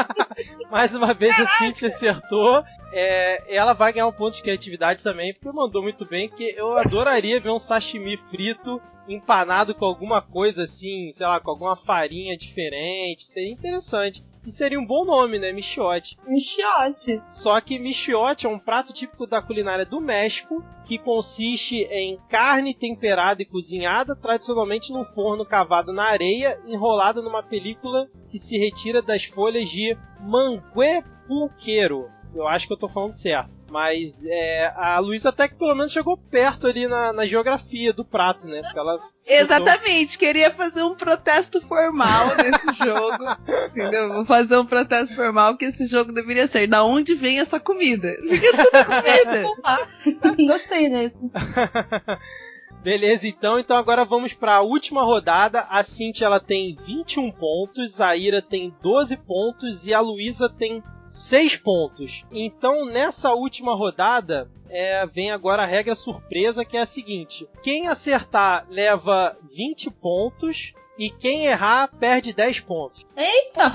mais 0.69 0.95
uma 0.95 1.13
vez 1.13 1.35
Caraca. 1.35 1.55
a 1.55 1.57
Cintia 1.57 1.87
acertou. 1.87 2.63
É, 2.93 3.43
ela 3.53 3.74
vai 3.74 3.91
ganhar 3.91 4.07
um 4.07 4.11
ponto 4.11 4.35
de 4.35 4.41
criatividade 4.41 5.03
também, 5.03 5.33
porque 5.33 5.51
mandou 5.51 5.81
muito 5.81 6.05
bem, 6.05 6.29
que 6.29 6.53
eu 6.55 6.77
adoraria 6.77 7.39
ver 7.39 7.50
um 7.50 7.59
sashimi 7.59 8.17
frito 8.29 8.81
empanado 9.07 9.75
com 9.75 9.85
alguma 9.85 10.22
coisa 10.22 10.63
assim, 10.63 11.11
sei 11.11 11.25
lá, 11.25 11.39
com 11.39 11.51
alguma 11.51 11.75
farinha 11.75 12.37
diferente. 12.37 13.24
Seria 13.24 13.51
interessante. 13.51 14.24
E 14.46 14.51
seria 14.51 14.79
um 14.79 14.85
bom 14.85 15.03
nome, 15.03 15.39
né? 15.39 15.51
Michiote. 15.51 16.18
Michiote. 16.27 17.20
Só 17.20 17.59
que 17.59 17.79
michiote 17.79 18.46
é 18.46 18.50
um 18.50 18.59
prato 18.59 18.94
típico 18.94 19.25
da 19.25 19.41
culinária 19.41 19.85
do 19.85 20.00
México 20.00 20.63
que 20.85 21.00
consiste 21.00 21.77
em 21.85 22.20
carne 22.29 22.72
temperada 22.72 23.41
e 23.41 23.46
cozinhada, 23.46 24.15
tradicionalmente 24.15 24.94
num 24.94 25.03
forno 25.03 25.44
cavado 25.44 25.91
na 25.91 26.03
areia, 26.03 26.59
enrolada 26.68 27.24
numa 27.24 27.41
película 27.41 28.07
que 28.29 28.37
se 28.37 28.55
retira 28.57 29.01
das 29.01 29.24
folhas 29.24 29.68
de 29.68 29.98
mangue 30.20 31.03
pulqueiro. 31.27 32.14
Eu 32.35 32.48
acho 32.48 32.67
que 32.67 32.74
eu 32.74 32.77
tô 32.77 32.89
falando 32.89 33.13
certo. 33.13 33.50
Mas 33.71 34.25
é, 34.25 34.71
a 34.75 35.00
Luísa 35.00 35.29
até 35.29 35.48
que 35.48 35.55
pelo 35.55 35.74
menos 35.74 35.91
chegou 35.91 36.17
perto 36.17 36.67
ali 36.67 36.87
na, 36.87 37.13
na 37.13 37.25
geografia 37.25 37.93
do 37.93 38.03
prato, 38.03 38.45
né? 38.48 38.61
Porque 38.61 38.77
ela 38.77 39.00
Exatamente, 39.27 40.17
queria 40.19 40.51
fazer 40.51 40.83
um 40.83 40.93
protesto 40.93 41.59
formal 41.59 42.35
nesse 42.37 42.74
jogo. 42.77 43.24
entendeu? 43.69 44.13
Vou 44.13 44.25
fazer 44.25 44.57
um 44.57 44.65
protesto 44.65 45.15
formal 45.15 45.57
que 45.57 45.65
esse 45.65 45.87
jogo 45.87 46.11
deveria 46.11 46.45
ser. 46.45 46.67
Da 46.67 46.83
onde 46.83 47.15
vem 47.15 47.39
essa 47.39 47.59
comida? 47.59 48.15
Porque 48.27 48.51
tudo 48.51 48.69
comida. 50.35 50.53
Gostei 50.53 50.89
desse. 50.89 51.25
Beleza, 52.85 53.27
então. 53.27 53.57
Então 53.57 53.75
agora 53.75 54.05
vamos 54.05 54.33
para 54.33 54.57
a 54.57 54.61
última 54.61 55.01
rodada. 55.01 55.61
A 55.71 55.81
Cintia 55.81 56.27
ela 56.27 56.39
tem 56.39 56.77
21 56.85 57.31
pontos, 57.31 58.00
a 58.00 58.15
Ira 58.15 58.43
tem 58.43 58.71
12 58.79 59.17
pontos 59.17 59.87
e 59.87 59.93
a 59.93 60.00
Luísa 60.00 60.48
tem 60.48 60.83
6 61.03 61.55
pontos. 61.55 62.24
Então 62.31 62.85
nessa 62.85 63.33
última 63.33 63.74
rodada 63.75 64.48
é, 64.69 65.03
vem 65.07 65.31
agora 65.31 65.63
a 65.63 65.65
regra 65.65 65.95
surpresa 65.95 66.63
que 66.63 66.77
é 66.77 66.81
a 66.81 66.85
seguinte: 66.85 67.50
quem 67.63 67.87
acertar 67.87 68.67
leva 68.69 69.35
20 69.51 69.89
pontos 69.89 70.71
e 70.98 71.10
quem 71.10 71.46
errar 71.46 71.90
perde 72.00 72.34
10 72.34 72.62
pontos. 72.62 73.05
Eita! 73.16 73.74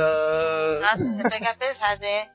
uh, 0.00 0.80
Nossa, 0.80 1.04
você 1.04 1.28
pega 1.28 1.54
pesado, 1.54 2.04
é? 2.04 2.28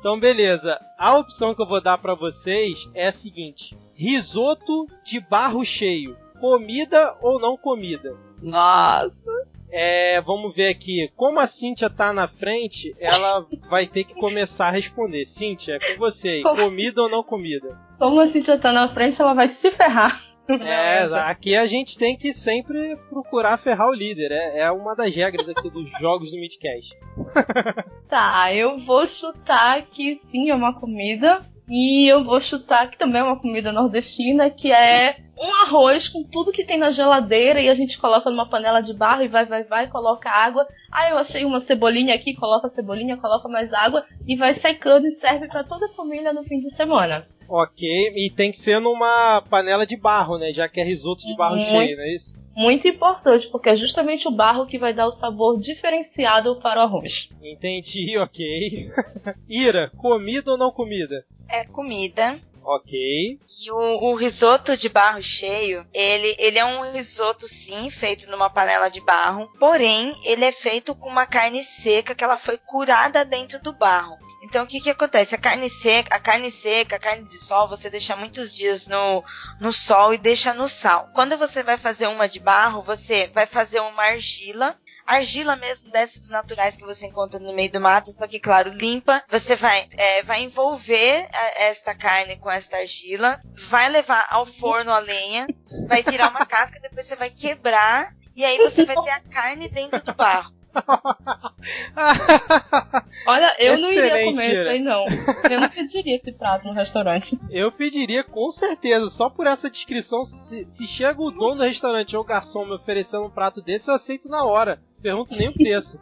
Então, 0.00 0.18
beleza. 0.18 0.80
A 0.98 1.16
opção 1.16 1.54
que 1.54 1.62
eu 1.62 1.68
vou 1.68 1.80
dar 1.80 1.96
para 1.98 2.14
vocês 2.14 2.88
é 2.94 3.06
a 3.06 3.12
seguinte: 3.12 3.78
risoto 3.94 4.86
de 5.04 5.20
barro 5.20 5.64
cheio. 5.64 6.16
Comida 6.40 7.16
ou 7.22 7.38
não 7.38 7.56
comida? 7.56 8.16
Nossa! 8.42 9.30
É, 9.70 10.20
vamos 10.20 10.54
ver 10.54 10.68
aqui. 10.68 11.10
Como 11.16 11.38
a 11.38 11.46
Cíntia 11.46 11.88
tá 11.88 12.12
na 12.12 12.26
frente, 12.26 12.94
ela 12.98 13.46
vai 13.70 13.86
ter 13.86 14.04
que 14.04 14.14
começar 14.14 14.66
a 14.66 14.70
responder. 14.70 15.24
Cíntia, 15.24 15.78
é 15.80 15.94
com 15.94 16.00
você 16.00 16.28
aí. 16.28 16.42
Comida 16.42 17.00
ou 17.02 17.08
não 17.08 17.22
comida? 17.22 17.78
Como 17.98 18.20
a 18.20 18.28
Cíntia 18.28 18.58
tá 18.58 18.70
na 18.72 18.92
frente, 18.92 19.22
ela 19.22 19.32
vai 19.32 19.48
se 19.48 19.70
ferrar. 19.70 20.31
É, 20.48 21.04
aqui 21.20 21.54
a 21.54 21.66
gente 21.66 21.96
tem 21.96 22.16
que 22.16 22.32
sempre 22.32 22.96
procurar 23.08 23.58
ferrar 23.58 23.88
o 23.88 23.94
líder. 23.94 24.32
É, 24.32 24.60
é 24.60 24.70
uma 24.70 24.94
das 24.94 25.14
regras 25.14 25.48
aqui 25.48 25.70
dos 25.70 25.90
jogos 26.00 26.30
do 26.30 26.38
Midcast. 26.38 26.96
tá, 28.08 28.52
eu 28.52 28.78
vou 28.80 29.06
chutar 29.06 29.82
que 29.82 30.18
sim, 30.24 30.50
é 30.50 30.54
uma 30.54 30.78
comida. 30.78 31.40
E 31.68 32.08
eu 32.08 32.24
vou 32.24 32.40
chutar 32.40 32.90
que 32.90 32.98
também 32.98 33.20
é 33.20 33.24
uma 33.24 33.38
comida 33.38 33.72
nordestina, 33.72 34.50
que 34.50 34.72
é 34.72 35.16
um 35.38 35.54
arroz 35.62 36.08
com 36.08 36.22
tudo 36.22 36.52
que 36.52 36.64
tem 36.64 36.76
na 36.76 36.90
geladeira 36.90 37.60
e 37.60 37.68
a 37.68 37.74
gente 37.74 37.98
coloca 37.98 38.28
numa 38.30 38.48
panela 38.48 38.80
de 38.80 38.92
barro 38.92 39.22
e 39.22 39.28
vai, 39.28 39.46
vai, 39.46 39.64
vai, 39.64 39.88
coloca 39.88 40.28
água. 40.28 40.66
Ah, 40.90 41.08
eu 41.10 41.18
achei 41.18 41.44
uma 41.44 41.60
cebolinha 41.60 42.14
aqui, 42.14 42.34
coloca 42.34 42.66
a 42.66 42.70
cebolinha, 42.70 43.16
coloca 43.16 43.48
mais 43.48 43.72
água 43.72 44.04
e 44.26 44.36
vai 44.36 44.54
secando 44.54 45.06
e 45.06 45.10
serve 45.10 45.48
para 45.48 45.64
toda 45.64 45.86
a 45.86 45.94
família 45.94 46.32
no 46.32 46.44
fim 46.44 46.58
de 46.58 46.70
semana. 46.70 47.24
Ok, 47.48 48.12
e 48.16 48.30
tem 48.30 48.50
que 48.50 48.56
ser 48.56 48.80
numa 48.80 49.42
panela 49.42 49.86
de 49.86 49.96
barro, 49.96 50.38
né? 50.38 50.52
Já 50.52 50.68
que 50.68 50.80
é 50.80 50.84
risoto 50.84 51.26
de 51.26 51.36
barro 51.36 51.56
muito, 51.56 51.68
cheio, 51.68 51.96
não 51.96 52.04
é 52.04 52.14
isso? 52.14 52.34
Muito 52.54 52.86
importante, 52.86 53.48
porque 53.48 53.70
é 53.70 53.76
justamente 53.76 54.28
o 54.28 54.30
barro 54.30 54.66
que 54.66 54.78
vai 54.78 54.92
dar 54.92 55.06
o 55.06 55.10
sabor 55.10 55.58
diferenciado 55.58 56.60
para 56.60 56.80
o 56.80 56.82
arroz. 56.84 57.30
Entendi, 57.42 58.16
ok. 58.18 58.90
Ira, 59.48 59.90
comida 59.96 60.52
ou 60.52 60.58
não 60.58 60.70
comida? 60.70 61.24
É 61.48 61.64
comida. 61.64 62.40
Ok. 62.64 63.38
E 63.60 63.70
o, 63.70 64.10
o, 64.10 64.14
risoto 64.14 64.76
de 64.76 64.88
barro 64.88 65.22
cheio, 65.22 65.84
ele, 65.92 66.36
ele 66.38 66.58
é 66.58 66.64
um 66.64 66.92
risoto 66.92 67.48
sim, 67.48 67.90
feito 67.90 68.30
numa 68.30 68.48
panela 68.48 68.88
de 68.88 69.00
barro, 69.00 69.48
porém 69.58 70.14
ele 70.24 70.44
é 70.44 70.52
feito 70.52 70.94
com 70.94 71.08
uma 71.08 71.26
carne 71.26 71.62
seca 71.62 72.14
que 72.14 72.22
ela 72.22 72.36
foi 72.36 72.56
curada 72.58 73.24
dentro 73.24 73.60
do 73.60 73.72
barro. 73.72 74.16
Então 74.42 74.64
o 74.64 74.66
que 74.66 74.80
que 74.80 74.90
acontece? 74.90 75.34
A 75.34 75.38
carne 75.38 75.70
seca, 75.70 76.16
a 76.16 76.20
carne 76.20 76.50
seca, 76.50 76.96
a 76.96 76.98
carne 76.98 77.24
de 77.24 77.38
sol, 77.38 77.68
você 77.68 77.88
deixa 77.88 78.16
muitos 78.16 78.54
dias 78.54 78.88
no, 78.88 79.24
no 79.60 79.72
sol 79.72 80.12
e 80.12 80.18
deixa 80.18 80.52
no 80.52 80.68
sal. 80.68 81.08
Quando 81.14 81.38
você 81.38 81.62
vai 81.62 81.78
fazer 81.78 82.08
uma 82.08 82.28
de 82.28 82.40
barro, 82.40 82.82
você 82.82 83.28
vai 83.28 83.46
fazer 83.46 83.80
uma 83.80 84.02
argila 84.02 84.76
argila 85.06 85.56
mesmo 85.56 85.90
dessas 85.90 86.28
naturais 86.28 86.76
que 86.76 86.84
você 86.84 87.06
encontra 87.06 87.38
no 87.38 87.52
meio 87.52 87.70
do 87.70 87.80
mato, 87.80 88.12
só 88.12 88.26
que 88.26 88.38
claro, 88.38 88.70
limpa. 88.70 89.22
Você 89.28 89.56
vai, 89.56 89.86
é, 89.96 90.22
vai 90.22 90.42
envolver 90.42 91.28
a, 91.32 91.62
esta 91.62 91.94
carne 91.94 92.38
com 92.38 92.50
esta 92.50 92.78
argila, 92.78 93.40
vai 93.54 93.88
levar 93.88 94.26
ao 94.30 94.46
forno 94.46 94.92
a 94.92 94.98
lenha, 94.98 95.46
vai 95.86 96.02
virar 96.02 96.30
uma 96.30 96.46
casca, 96.46 96.80
depois 96.80 97.06
você 97.06 97.16
vai 97.16 97.30
quebrar 97.30 98.14
e 98.34 98.44
aí 98.44 98.58
você 98.58 98.84
vai 98.84 98.96
ter 99.02 99.10
a 99.10 99.20
carne 99.20 99.68
dentro 99.68 100.02
do 100.02 100.14
barro. 100.14 100.52
Olha, 103.26 103.54
eu 103.58 103.74
Excelente, 103.74 103.80
não 103.80 103.92
iria 103.92 104.24
comer 104.24 104.52
isso 104.52 104.68
aí, 104.68 104.80
não. 104.80 105.04
Eu 105.50 105.60
não 105.60 105.68
pediria 105.68 106.16
esse 106.16 106.32
prato 106.32 106.66
no 106.66 106.72
restaurante. 106.72 107.38
Eu 107.50 107.70
pediria 107.70 108.24
com 108.24 108.50
certeza, 108.50 109.10
só 109.10 109.28
por 109.28 109.46
essa 109.46 109.70
descrição. 109.70 110.24
Se, 110.24 110.64
se 110.68 110.86
chega 110.86 111.20
o 111.20 111.30
dono 111.30 111.56
do 111.56 111.62
restaurante 111.62 112.16
ou 112.16 112.22
o 112.22 112.26
garçom 112.26 112.64
me 112.64 112.74
oferecendo 112.74 113.26
um 113.26 113.30
prato 113.30 113.60
desse, 113.60 113.90
eu 113.90 113.94
aceito 113.94 114.28
na 114.28 114.44
hora. 114.44 114.82
Pergunto 115.00 115.36
nem 115.36 115.48
o 115.48 115.52
preço. 115.52 116.00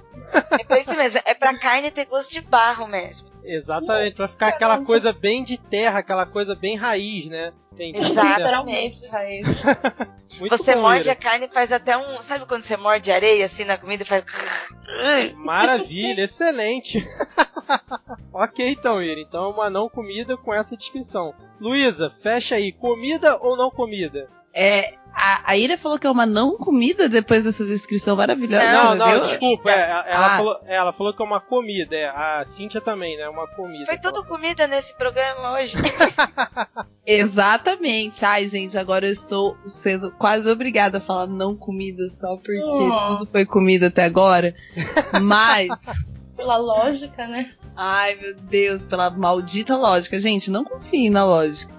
É 0.53 0.65
por 0.65 0.77
isso 0.77 0.97
mesmo, 0.97 1.21
é 1.25 1.35
pra 1.35 1.59
carne 1.59 1.91
ter 1.91 2.05
gosto 2.05 2.31
de 2.31 2.41
barro 2.41 2.87
mesmo. 2.87 3.30
Exatamente, 3.45 4.17
pra 4.17 4.29
ficar 4.29 4.49
aquela 4.49 4.85
coisa 4.85 5.13
bem 5.13 5.43
de 5.43 5.57
terra, 5.57 6.01
aquela 6.01 6.27
coisa 6.27 6.55
bem 6.55 6.77
raiz, 6.77 7.27
né? 7.27 7.53
Exatamente. 7.79 9.07
raiz. 9.09 9.47
você 10.51 10.75
bom, 10.75 10.83
morde 10.83 11.05
Ira. 11.05 11.13
a 11.13 11.17
carne 11.17 11.47
e 11.47 11.49
faz 11.49 11.73
até 11.73 11.97
um. 11.97 12.21
Sabe 12.21 12.47
quando 12.47 12.63
você 12.63 12.77
morde 12.77 13.11
areia 13.11 13.45
assim 13.45 13.65
na 13.65 13.79
comida 13.79 14.03
e 14.03 14.07
faz. 14.07 14.25
Maravilha, 15.37 16.23
excelente. 16.23 17.07
ok, 18.33 18.69
então, 18.69 19.03
Ira. 19.03 19.21
Então 19.21 19.45
é 19.45 19.49
uma 19.49 19.71
não 19.71 19.89
comida 19.89 20.37
com 20.37 20.53
essa 20.53 20.77
descrição. 20.77 21.35
Luísa, 21.61 22.11
fecha 22.11 22.57
aí. 22.57 22.73
Comida 22.73 23.39
ou 23.41 23.57
não 23.57 23.71
comida? 23.71 24.29
É, 24.53 24.95
a, 25.15 25.53
a 25.53 25.57
Ira 25.57 25.77
falou 25.77 25.99
que 25.99 26.07
é 26.07 26.11
uma 26.11 26.25
não 26.25 26.57
comida 26.57 27.09
depois 27.09 27.45
dessa 27.45 27.65
descrição 27.65 28.17
maravilhosa. 28.17 28.73
Não, 28.73 28.95
não, 28.95 29.11
viu? 29.11 29.21
desculpa. 29.21 29.71
É, 29.71 29.91
ela, 29.91 30.27
ah. 30.27 30.37
falou, 30.37 30.61
é, 30.65 30.77
ela 30.77 30.93
falou 30.93 31.15
que 31.15 31.23
é 31.23 31.25
uma 31.25 31.41
comida. 31.41 31.97
É, 31.97 32.09
a 32.09 32.45
Cíntia 32.45 32.81
também, 32.81 33.17
né? 33.17 33.29
Uma 33.29 33.47
comida. 33.49 33.85
Foi 33.87 33.99
tudo 33.99 34.25
comida 34.25 34.67
nesse 34.67 34.97
programa 34.97 35.53
hoje. 35.55 35.77
Exatamente. 37.05 38.25
Ai, 38.25 38.47
gente, 38.47 38.79
agora 38.79 39.07
eu 39.07 39.13
estou 39.13 39.57
sendo 39.67 40.11
quase 40.13 40.49
obrigada 40.49 40.99
a 40.99 41.01
falar 41.01 41.27
não 41.27 41.57
comida 41.57 42.09
só 42.09 42.37
porque 42.37 42.61
oh. 42.63 43.03
tudo 43.07 43.27
foi 43.27 43.45
comida 43.45 43.89
até 43.89 44.05
agora. 44.05 44.55
Mas. 45.21 45.69
Pela 46.37 46.57
lógica, 46.57 47.27
né? 47.27 47.51
Ai, 47.77 48.15
meu 48.15 48.35
Deus, 48.35 48.87
pela 48.87 49.11
maldita 49.11 49.77
lógica. 49.77 50.19
Gente, 50.19 50.51
não 50.51 50.65
confiem 50.65 51.11
na 51.11 51.23
lógica. 51.23 51.71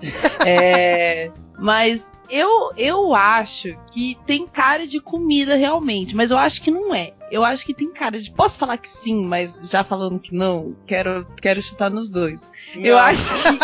É. 0.45 1.31
Mas 1.57 2.19
eu, 2.31 2.71
eu 2.77 3.13
acho 3.13 3.77
que 3.93 4.17
tem 4.25 4.47
cara 4.47 4.87
de 4.87 5.01
comida 5.01 5.55
realmente, 5.55 6.15
mas 6.15 6.31
eu 6.31 6.37
acho 6.37 6.61
que 6.61 6.71
não 6.71 6.95
é. 6.95 7.13
Eu 7.29 7.45
acho 7.45 7.65
que 7.65 7.73
tem 7.73 7.89
cara 7.89 8.19
de. 8.19 8.29
Posso 8.29 8.57
falar 8.57 8.77
que 8.77 8.89
sim, 8.89 9.23
mas 9.23 9.57
já 9.63 9.85
falando 9.85 10.19
que 10.19 10.35
não, 10.35 10.75
quero, 10.85 11.25
quero 11.41 11.61
chutar 11.61 11.89
nos 11.89 12.09
dois. 12.09 12.51
Não. 12.75 12.83
Eu 12.83 12.97
acho 12.97 13.33
que. 13.33 13.59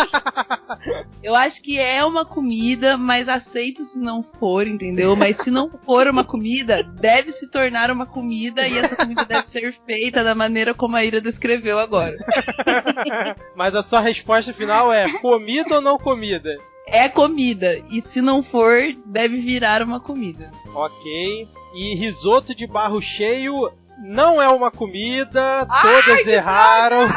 eu 1.22 1.34
acho 1.34 1.60
que 1.60 1.78
é 1.78 2.02
uma 2.02 2.24
comida, 2.24 2.96
mas 2.96 3.28
aceito 3.28 3.84
se 3.84 3.98
não 3.98 4.22
for, 4.22 4.66
entendeu? 4.66 5.14
Mas 5.14 5.36
se 5.36 5.50
não 5.50 5.70
for 5.84 6.08
uma 6.08 6.24
comida, 6.24 6.82
deve 6.82 7.30
se 7.30 7.50
tornar 7.50 7.90
uma 7.90 8.06
comida 8.06 8.66
e 8.66 8.78
essa 8.78 8.96
comida 8.96 9.26
deve 9.26 9.46
ser 9.46 9.70
feita 9.86 10.24
da 10.24 10.34
maneira 10.34 10.72
como 10.72 10.96
a 10.96 11.04
Ira 11.04 11.20
descreveu 11.20 11.78
agora. 11.78 12.16
mas 13.54 13.74
a 13.74 13.82
sua 13.82 14.00
resposta 14.00 14.50
final 14.50 14.90
é 14.90 15.12
comida 15.20 15.74
ou 15.74 15.82
não 15.82 15.98
comida? 15.98 16.56
É 16.90 17.08
comida. 17.08 17.82
E 17.90 18.00
se 18.00 18.20
não 18.20 18.42
for, 18.42 18.80
deve 19.06 19.38
virar 19.38 19.82
uma 19.82 20.00
comida. 20.00 20.50
Ok. 20.74 21.48
E 21.74 21.94
risoto 21.94 22.54
de 22.54 22.66
barro 22.66 23.00
cheio 23.00 23.70
não 23.98 24.40
é 24.40 24.48
uma 24.48 24.70
comida, 24.70 25.66
Ai, 25.68 25.82
todas 25.82 26.26
erraram. 26.26 27.08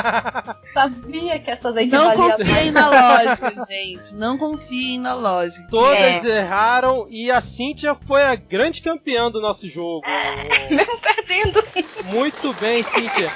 Sabia 0.72 1.38
que 1.38 1.50
essa 1.50 1.72
daí 1.72 1.86
Não 1.86 2.14
confiem 2.14 2.70
na 2.70 2.88
lógica, 2.88 3.52
gente. 3.64 4.14
Não 4.14 4.38
confiem 4.38 4.98
na 4.98 5.14
lógica. 5.14 5.66
Todas 5.70 6.24
é. 6.24 6.38
erraram 6.38 7.06
e 7.08 7.30
a 7.30 7.40
Cíntia 7.40 7.94
foi 7.94 8.22
a 8.22 8.34
grande 8.34 8.82
campeã 8.82 9.30
do 9.30 9.40
nosso 9.40 9.66
jogo. 9.66 10.02
Mesmo 10.70 10.98
perdendo. 11.00 11.64
Muito 12.04 12.52
bem, 12.54 12.82
Cíntia. 12.82 13.30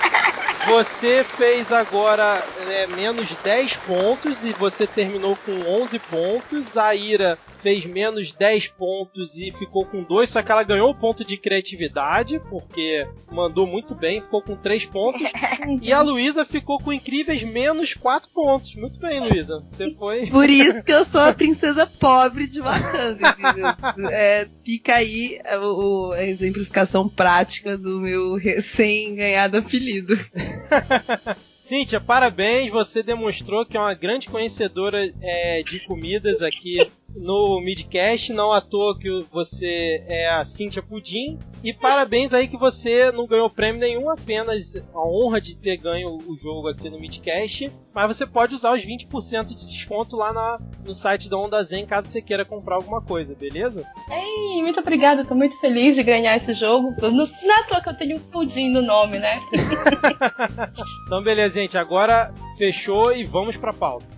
Você 0.67 1.23
fez 1.25 1.71
agora 1.71 2.43
é, 2.71 2.87
menos 2.87 3.35
10 3.43 3.77
pontos 3.79 4.45
e 4.45 4.53
você 4.53 4.87
terminou 4.87 5.37
com 5.37 5.53
11 5.69 5.99
pontos. 5.99 6.77
A 6.77 6.95
Ira 6.95 7.39
fez 7.65 7.87
menos 7.87 8.33
10 8.33 8.69
pontos 8.69 9.39
e 9.39 9.51
ficou 9.51 9.87
com 9.87 10.03
2, 10.03 10.29
só 10.29 10.43
que 10.43 10.53
ela 10.53 10.63
ganhou 10.63 10.91
o 10.91 10.95
ponto 10.95 11.25
de 11.25 11.39
criatividade, 11.39 12.39
porque 12.75 13.07
mandou 13.31 13.69
muito 13.69 13.95
bem, 13.95 14.21
ficou 14.21 14.43
com 14.43 14.57
3 14.57 14.85
pontos. 14.87 15.23
e 15.81 15.93
a 15.93 16.03
Luísa 16.03 16.45
ficou 16.45 16.81
com 16.81 16.93
incríveis 16.93 17.45
menos 17.45 17.95
4 17.95 18.29
pontos. 18.31 18.75
Muito 18.75 18.99
bem, 18.99 19.21
Luísa. 19.21 19.61
Você 19.65 19.93
foi. 19.93 20.27
Por 20.29 20.51
isso 20.51 20.85
que 20.85 20.93
eu 20.93 21.05
sou 21.05 21.21
a 21.21 21.33
princesa 21.33 21.87
pobre 21.87 22.49
de 22.49 22.61
Wakanda, 22.61 23.29
entendeu? 23.29 24.11
É, 24.11 24.49
fica 24.65 24.97
aí 24.97 25.41
a, 25.45 26.17
a 26.17 26.25
exemplificação 26.25 27.09
prática 27.09 27.79
do 27.79 28.01
meu 28.01 28.35
recém-ganhado 28.35 29.59
apelido. 29.59 30.15
Cíntia, 31.65 31.99
parabéns, 31.99 32.71
você 32.71 33.03
demonstrou 33.03 33.65
que 33.65 33.75
é 33.75 33.81
uma 33.81 33.95
grande 33.95 34.29
conhecedora 34.29 35.11
é, 35.23 35.63
de 35.63 35.81
comidas 35.81 36.43
aqui 36.43 36.79
no 37.17 37.59
Midcast, 37.59 38.35
não 38.35 38.53
à 38.53 38.61
toa 38.61 38.99
que 38.99 39.09
você 39.33 40.05
é 40.07 40.29
a 40.29 40.45
Cíntia 40.45 40.83
Pudim. 40.83 41.39
E 41.65 41.73
parabéns 41.73 42.35
aí 42.35 42.47
que 42.47 42.59
você 42.59 43.11
não 43.11 43.27
ganhou 43.27 43.49
prêmio 43.49 43.81
nenhum, 43.81 44.11
apenas 44.11 44.77
a 44.77 45.09
honra 45.09 45.41
de 45.41 45.57
ter 45.57 45.79
ganho 45.79 46.19
o 46.27 46.37
jogo 46.37 46.69
aqui 46.69 46.91
no 46.91 47.01
Midcast. 47.01 47.73
Mas 47.95 48.07
você 48.07 48.27
pode 48.27 48.55
usar 48.55 48.75
os 48.75 48.83
20% 48.83 49.47
de 49.47 49.67
desconto 49.67 50.15
lá 50.15 50.31
na, 50.31 50.61
no 50.85 50.93
site 50.93 51.27
da 51.27 51.39
Onda 51.39 51.63
Zen 51.63 51.87
caso 51.87 52.09
você 52.09 52.21
queira 52.21 52.45
comprar 52.45 52.75
alguma 52.75 53.01
coisa, 53.01 53.35
beleza? 53.35 53.87
Ei, 54.11 54.63
muito 54.63 54.79
obrigada, 54.79 55.25
tô 55.25 55.35
muito 55.35 55.59
feliz 55.59 55.97
de 55.97 56.03
ganhar 56.03 56.37
esse 56.37 56.53
jogo. 56.53 56.95
Não, 57.01 57.11
não 57.11 57.25
é 57.25 57.61
à 57.61 57.63
toa 57.63 57.81
que 57.81 57.89
eu 57.89 57.97
tenho 57.97 58.17
um 58.19 58.21
pudim 58.21 58.69
no 58.69 58.83
nome, 58.83 59.19
né? 59.19 59.41
então 61.07 61.23
beleza, 61.23 61.59
gente, 61.59 61.79
agora 61.79 62.31
fechou 62.59 63.11
e 63.11 63.25
vamos 63.25 63.57
pra 63.57 63.73
pauta. 63.73 64.14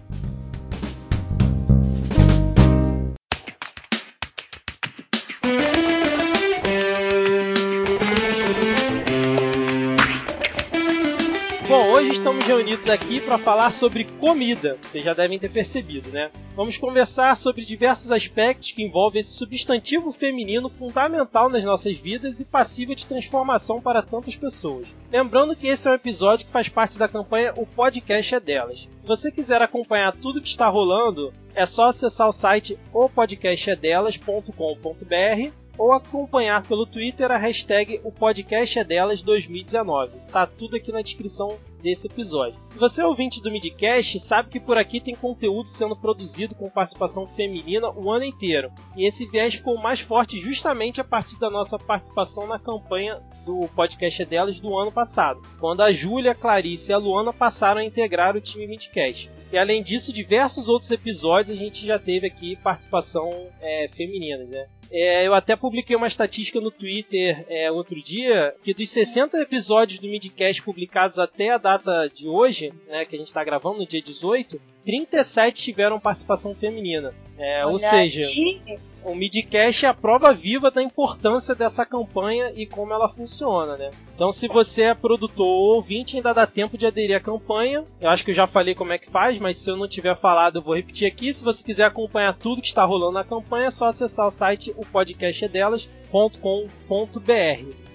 Aqui 12.90 13.20
para 13.20 13.38
falar 13.38 13.72
sobre 13.72 14.04
comida. 14.04 14.78
Vocês 14.82 15.04
já 15.04 15.12
devem 15.12 15.38
ter 15.38 15.50
percebido, 15.50 16.10
né? 16.10 16.30
Vamos 16.54 16.76
conversar 16.76 17.36
sobre 17.36 17.64
diversos 17.64 18.10
aspectos 18.10 18.72
que 18.72 18.82
envolvem 18.82 19.20
esse 19.20 19.32
substantivo 19.32 20.12
feminino 20.12 20.68
fundamental 20.68 21.48
nas 21.48 21.64
nossas 21.64 21.96
vidas 21.96 22.38
e 22.40 22.44
passível 22.44 22.94
de 22.94 23.06
transformação 23.06 23.80
para 23.80 24.02
tantas 24.02 24.36
pessoas. 24.36 24.86
Lembrando 25.10 25.56
que 25.56 25.66
esse 25.66 25.88
é 25.88 25.90
um 25.90 25.94
episódio 25.94 26.46
que 26.46 26.52
faz 26.52 26.68
parte 26.68 26.96
da 26.96 27.08
campanha 27.08 27.52
O 27.56 27.66
Podcast 27.66 28.34
é 28.34 28.40
Delas. 28.40 28.88
Se 28.96 29.06
você 29.06 29.32
quiser 29.32 29.60
acompanhar 29.60 30.12
tudo 30.12 30.40
que 30.40 30.48
está 30.48 30.68
rolando, 30.68 31.32
é 31.54 31.66
só 31.66 31.88
acessar 31.88 32.28
o 32.28 32.32
site 32.32 32.78
opodcastedelas.com.br 32.92 35.66
ou 35.78 35.92
acompanhar 35.92 36.62
pelo 36.62 36.86
Twitter 36.86 37.30
a 37.30 37.36
hashtag 37.36 38.00
o 38.02 38.10
podcast 38.10 38.78
é 38.78 38.84
delas 38.84 39.22
2019. 39.22 40.12
Tá 40.32 40.46
tudo 40.46 40.76
aqui 40.76 40.90
na 40.90 41.02
descrição 41.02 41.58
desse 41.82 42.06
episódio. 42.06 42.58
Se 42.68 42.78
você 42.78 43.02
é 43.02 43.06
ouvinte 43.06 43.42
do 43.42 43.50
Midcast, 43.50 44.18
sabe 44.20 44.50
que 44.50 44.60
por 44.60 44.76
aqui 44.76 45.00
tem 45.00 45.14
conteúdo 45.14 45.68
sendo 45.68 45.96
produzido 45.96 46.54
com 46.54 46.68
participação 46.68 47.26
feminina 47.26 47.90
o 47.90 48.10
ano 48.10 48.24
inteiro. 48.24 48.70
E 48.96 49.06
esse 49.06 49.26
viés 49.26 49.54
ficou 49.54 49.76
mais 49.78 50.00
forte 50.00 50.38
justamente 50.38 51.00
a 51.00 51.04
partir 51.04 51.38
da 51.38 51.50
nossa 51.50 51.78
participação 51.78 52.46
na 52.46 52.58
campanha 52.58 53.20
do 53.44 53.68
podcast 53.74 54.22
é 54.22 54.24
delas 54.24 54.58
do 54.58 54.76
ano 54.76 54.90
passado, 54.90 55.40
quando 55.60 55.82
a 55.82 55.92
Júlia, 55.92 56.32
a 56.32 56.34
Clarice 56.34 56.90
e 56.90 56.94
a 56.94 56.98
Luana 56.98 57.32
passaram 57.32 57.80
a 57.80 57.84
integrar 57.84 58.36
o 58.36 58.40
time 58.40 58.66
Midcast. 58.66 59.30
E 59.52 59.56
além 59.56 59.82
disso, 59.82 60.12
diversos 60.12 60.68
outros 60.68 60.90
episódios 60.90 61.56
a 61.56 61.60
gente 61.60 61.86
já 61.86 61.98
teve 61.98 62.26
aqui 62.26 62.56
participação 62.56 63.30
é, 63.60 63.88
feminina, 63.94 64.44
né? 64.44 64.66
É, 64.90 65.26
eu 65.26 65.34
até 65.34 65.56
publiquei 65.56 65.96
uma 65.96 66.06
estatística 66.06 66.60
no 66.60 66.70
Twitter 66.70 67.44
é, 67.48 67.70
outro 67.70 68.00
dia 68.00 68.54
que 68.62 68.72
dos 68.72 68.88
60 68.88 69.38
episódios 69.40 69.98
do 70.00 70.08
Midcast 70.08 70.62
publicados 70.62 71.18
até 71.18 71.50
a 71.50 71.58
data 71.66 72.08
de 72.08 72.28
hoje, 72.28 72.72
né, 72.86 73.04
que 73.04 73.16
a 73.16 73.18
gente 73.18 73.26
está 73.26 73.42
gravando 73.42 73.78
no 73.78 73.86
dia 73.86 74.00
18, 74.00 74.60
37 74.84 75.64
tiveram 75.64 75.98
participação 75.98 76.54
feminina. 76.54 77.12
É, 77.36 77.66
ou 77.66 77.76
seja, 77.76 78.22
aí. 78.22 78.60
o 79.04 79.16
Midcast 79.16 79.84
é 79.84 79.88
a 79.88 79.94
prova 79.94 80.32
viva 80.32 80.70
da 80.70 80.80
importância 80.80 81.56
dessa 81.56 81.84
campanha 81.84 82.52
e 82.54 82.66
como 82.66 82.92
ela 82.92 83.08
funciona, 83.08 83.76
né? 83.76 83.90
Então, 84.14 84.30
se 84.30 84.46
você 84.46 84.82
é 84.82 84.94
produtor 84.94 85.44
ou 85.44 85.74
ouvinte, 85.74 86.16
ainda 86.16 86.32
dá 86.32 86.46
tempo 86.46 86.78
de 86.78 86.86
aderir 86.86 87.16
à 87.16 87.20
campanha. 87.20 87.84
Eu 88.00 88.08
acho 88.08 88.24
que 88.24 88.30
eu 88.30 88.34
já 88.34 88.46
falei 88.46 88.76
como 88.76 88.92
é 88.92 88.98
que 88.98 89.10
faz, 89.10 89.40
mas 89.40 89.56
se 89.56 89.68
eu 89.68 89.76
não 89.76 89.88
tiver 89.88 90.16
falado, 90.16 90.58
eu 90.58 90.62
vou 90.62 90.76
repetir 90.76 91.08
aqui. 91.08 91.34
Se 91.34 91.42
você 91.42 91.64
quiser 91.64 91.84
acompanhar 91.84 92.32
tudo 92.34 92.62
que 92.62 92.68
está 92.68 92.84
rolando 92.84 93.12
na 93.12 93.24
campanha, 93.24 93.66
é 93.66 93.70
só 93.72 93.86
acessar 93.86 94.28
o 94.28 94.30
site 94.30 94.72
o 94.76 94.86
podcast 94.86 95.44
é 95.44 95.48
delas.com.br. 95.48 96.70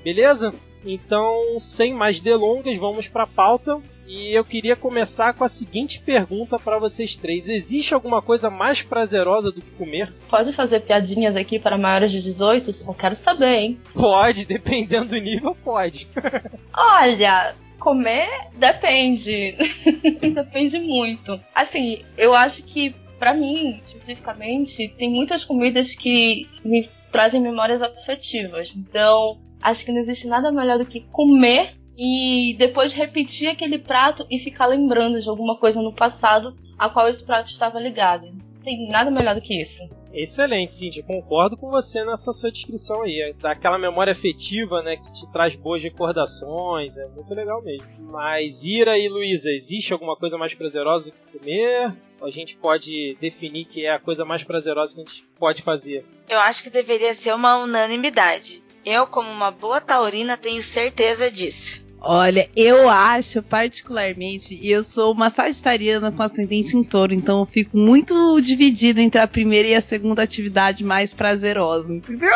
Beleza? 0.04 0.54
Então, 0.86 1.60
sem 1.60 1.94
mais 1.94 2.20
delongas, 2.20 2.78
vamos 2.78 3.08
para 3.08 3.24
a 3.24 3.28
pauta. 3.28 3.80
E 4.08 4.34
eu 4.34 4.44
queria 4.44 4.76
começar 4.76 5.34
com 5.34 5.44
a 5.44 5.48
seguinte 5.48 6.02
pergunta 6.02 6.60
para 6.60 6.78
vocês 6.78 7.16
três: 7.16 7.48
Existe 7.48 7.94
alguma 7.94 8.22
coisa 8.22 8.50
mais 8.50 8.82
prazerosa 8.82 9.52
do 9.52 9.62
que 9.62 9.72
comer? 9.72 10.12
Pode 10.30 10.52
fazer 10.52 10.82
piadinhas 10.82 11.36
aqui 11.36 11.58
para 11.58 11.78
maiores 11.78 12.12
de 12.12 12.22
18? 12.22 12.74
Só 12.74 12.94
quero 12.94 13.16
saber, 13.16 13.60
hein? 13.60 13.80
Pode, 13.94 14.46
dependendo 14.46 15.10
do 15.10 15.18
nível, 15.18 15.56
pode. 15.64 16.10
Olha, 16.76 17.56
comer 17.80 18.30
depende. 18.54 19.56
depende 20.34 20.78
muito. 20.80 21.40
Assim, 21.56 22.02
eu 22.18 22.34
acho 22.34 22.64
que 22.64 22.94
para 23.18 23.34
mim, 23.34 23.80
especificamente, 23.86 24.90
tem 24.98 25.10
muitas 25.10 25.46
comidas 25.46 25.94
que 25.94 26.50
me 26.66 26.90
trazem 27.12 27.40
memórias 27.40 27.82
afetivas. 27.82 28.74
Então, 28.76 29.40
acho 29.62 29.86
que 29.86 29.92
não 29.92 30.00
existe 30.00 30.28
nada 30.28 30.52
melhor 30.52 30.78
do 30.78 30.86
que 30.86 31.02
comer 31.12 31.76
e 31.98 32.56
depois 32.58 32.94
repetir 32.94 33.48
aquele 33.48 33.78
prato 33.78 34.26
e 34.30 34.40
ficar 34.40 34.68
lembrando 34.68 35.20
de 35.20 35.30
alguma 35.30 35.58
coisa 35.58 35.82
no 35.82 35.94
passado 35.94 36.56
a 36.78 36.90
qual 36.90 37.08
esse 37.08 37.24
prato 37.24 37.52
estava 37.52 37.80
ligado. 37.80 38.26
Não 38.26 38.62
tem 38.64 38.90
nada 38.90 39.12
melhor 39.12 39.36
do 39.36 39.42
que 39.42 39.62
isso. 39.62 39.82
Excelente, 40.14 40.74
Cintia. 40.74 41.04
Concordo 41.04 41.56
com 41.56 41.70
você 41.70 42.04
nessa 42.04 42.34
sua 42.34 42.52
descrição 42.52 43.04
aí. 43.04 43.22
É 43.22 43.34
daquela 43.34 43.78
memória 43.78 44.12
afetiva, 44.12 44.82
né, 44.82 44.98
que 44.98 45.12
te 45.14 45.32
traz 45.32 45.56
boas 45.56 45.82
recordações. 45.82 46.98
É 46.98 47.08
muito 47.08 47.34
legal 47.34 47.62
mesmo. 47.64 47.88
Mas, 48.00 48.64
Ira 48.64 48.98
e 48.98 49.08
Luísa, 49.08 49.50
existe 49.52 49.94
alguma 49.94 50.16
coisa 50.18 50.38
mais 50.38 50.54
prazerosa 50.54 51.12
do 51.12 51.16
que 51.16 51.40
comer? 51.40 51.96
Ou 52.20 52.28
a 52.28 52.32
gente 52.32 52.58
pode 52.58 53.18
definir 53.22 53.66
que 53.66 53.86
é 53.86 53.94
a 53.94 54.00
coisa 54.00 54.26
mais 54.26 54.44
prazerosa 54.44 54.96
que 54.96 55.02
a 55.02 55.04
gente 55.06 55.26
pode 55.40 55.62
fazer? 55.62 56.06
Eu 56.28 56.40
acho 56.40 56.62
que 56.62 56.70
deveria 56.70 57.14
ser 57.14 57.34
uma 57.34 57.58
unanimidade. 57.58 58.62
Eu, 58.86 59.06
como 59.08 59.30
uma 59.30 59.52
boa 59.52 59.80
taurina, 59.80 60.38
tenho 60.38 60.62
certeza 60.62 61.30
disso. 61.30 61.82
Olha, 62.04 62.50
eu 62.56 62.90
acho 62.90 63.44
particularmente, 63.44 64.58
e 64.60 64.72
eu 64.72 64.82
sou 64.82 65.12
uma 65.12 65.30
sagitariana 65.30 66.12
com 66.12 66.24
ascendente 66.24 66.76
em 66.76 66.84
touro, 66.84 67.14
então 67.14 67.40
eu 67.42 67.46
fico 67.46 67.78
muito 67.78 68.42
dividida 68.42 69.00
entre 69.00 69.22
a 69.22 69.28
primeira 69.28 69.68
e 69.68 69.76
a 69.76 69.82
segunda 69.82 70.24
atividade 70.24 70.84
mais 70.84 71.14
prazerosa, 71.14 71.94
entendeu? 71.94 72.32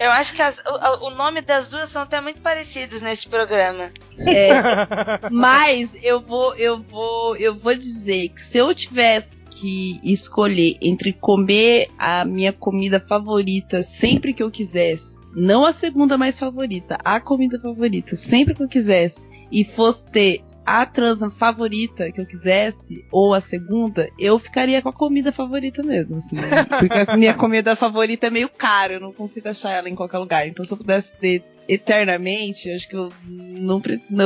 Eu 0.00 0.10
acho 0.10 0.34
que 0.34 0.42
as, 0.42 0.58
o, 0.58 1.06
o, 1.06 1.10
nome 1.10 1.40
das 1.42 1.68
duas 1.68 1.90
são 1.90 2.02
até 2.02 2.20
muito 2.20 2.40
parecidos 2.40 3.02
nesse 3.02 3.28
programa. 3.28 3.92
É, 4.18 4.48
mas 5.30 5.96
eu 6.02 6.20
vou, 6.20 6.52
eu 6.56 6.82
vou, 6.82 7.36
eu 7.36 7.54
vou 7.54 7.76
dizer 7.76 8.30
que 8.30 8.40
se 8.40 8.58
eu 8.58 8.74
tivesse 8.74 9.40
que 9.48 10.00
escolher 10.02 10.76
entre 10.80 11.12
comer 11.12 11.88
a 11.96 12.24
minha 12.24 12.52
comida 12.52 12.98
favorita 12.98 13.84
sempre 13.84 14.34
que 14.34 14.42
eu 14.42 14.50
quisesse 14.50 15.13
não 15.34 15.64
a 15.64 15.72
segunda 15.72 16.16
mais 16.16 16.38
favorita, 16.38 16.98
a 17.04 17.20
comida 17.20 17.58
favorita, 17.58 18.16
sempre 18.16 18.54
que 18.54 18.62
eu 18.62 18.68
quisesse, 18.68 19.28
e 19.50 19.64
fosse 19.64 20.06
ter 20.06 20.42
a 20.64 20.86
transa 20.86 21.30
favorita 21.30 22.10
que 22.10 22.20
eu 22.20 22.26
quisesse, 22.26 23.04
ou 23.12 23.34
a 23.34 23.40
segunda, 23.40 24.08
eu 24.18 24.38
ficaria 24.38 24.80
com 24.80 24.88
a 24.88 24.92
comida 24.92 25.30
favorita 25.30 25.82
mesmo, 25.82 26.16
assim. 26.16 26.36
Porque 26.78 27.10
a 27.10 27.16
minha 27.16 27.34
comida 27.34 27.76
favorita 27.76 28.28
é 28.28 28.30
meio 28.30 28.48
cara, 28.48 28.94
eu 28.94 29.00
não 29.00 29.12
consigo 29.12 29.48
achar 29.48 29.70
ela 29.70 29.88
em 29.88 29.94
qualquer 29.94 30.18
lugar. 30.18 30.48
Então, 30.48 30.64
se 30.64 30.72
eu 30.72 30.78
pudesse 30.78 31.14
ter 31.16 31.42
eternamente, 31.68 32.70
acho 32.70 32.88
que 32.88 32.96
eu 32.96 33.12
não, 33.26 33.82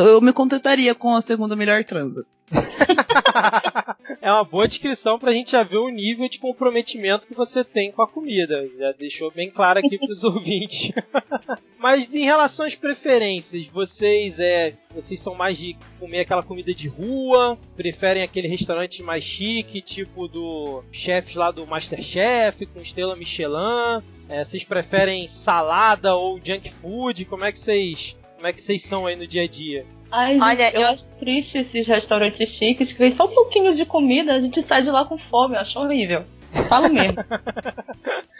eu 0.06 0.20
me 0.20 0.32
contentaria 0.32 0.94
com 0.94 1.14
a 1.14 1.20
segunda 1.20 1.56
melhor 1.56 1.84
transa. 1.84 2.24
é 4.20 4.30
uma 4.30 4.44
boa 4.44 4.66
descrição 4.66 5.18
pra 5.18 5.32
gente 5.32 5.52
já 5.52 5.62
ver 5.62 5.78
o 5.78 5.88
nível 5.88 6.28
de 6.28 6.38
comprometimento 6.38 7.26
que 7.26 7.34
você 7.34 7.62
tem 7.64 7.90
com 7.92 8.02
a 8.02 8.08
comida. 8.08 8.68
Já 8.78 8.92
deixou 8.92 9.30
bem 9.30 9.50
claro 9.50 9.78
aqui 9.78 9.98
pros 9.98 10.24
ouvintes. 10.24 10.92
Mas 11.78 12.12
em 12.12 12.24
relação 12.24 12.66
às 12.66 12.74
preferências, 12.74 13.66
vocês 13.66 14.40
é, 14.40 14.74
vocês 14.92 15.20
são 15.20 15.34
mais 15.34 15.56
de 15.56 15.76
comer 16.00 16.20
aquela 16.20 16.42
comida 16.42 16.74
de 16.74 16.88
rua, 16.88 17.56
preferem 17.76 18.22
aquele 18.22 18.48
restaurante 18.48 19.02
mais 19.02 19.22
chique, 19.22 19.80
tipo 19.80 20.26
do 20.26 20.82
chefe 20.90 21.38
lá 21.38 21.52
do 21.52 21.66
MasterChef, 21.66 22.66
com 22.66 22.80
estrela 22.80 23.14
Michelin? 23.14 24.02
É, 24.28 24.44
vocês 24.44 24.64
preferem 24.64 25.28
salada 25.28 26.16
ou 26.16 26.40
junk 26.42 26.70
food? 26.82 27.24
Como 27.24 27.44
é 27.44 27.52
que 27.52 27.58
vocês, 27.58 28.16
como 28.34 28.46
é 28.46 28.52
que 28.52 28.60
vocês 28.60 28.82
são 28.82 29.06
aí 29.06 29.14
no 29.14 29.26
dia 29.26 29.44
a 29.44 29.48
dia? 29.48 29.86
Ai, 30.10 30.34
gente, 30.34 30.42
Olha, 30.42 30.74
eu, 30.74 30.80
eu 30.80 30.88
acho 30.88 31.08
triste 31.18 31.58
esses 31.58 31.86
restaurantes 31.86 32.48
chiques 32.48 32.92
que 32.92 32.98
vem 32.98 33.10
só 33.10 33.26
um 33.26 33.34
pouquinho 33.34 33.74
de 33.74 33.84
comida, 33.84 34.34
a 34.34 34.40
gente 34.40 34.62
sai 34.62 34.82
de 34.82 34.90
lá 34.90 35.04
com 35.04 35.18
fome, 35.18 35.54
eu 35.54 35.60
acho 35.60 35.78
horrível. 35.78 36.24
Falo 36.68 36.88
mesmo. 36.88 37.18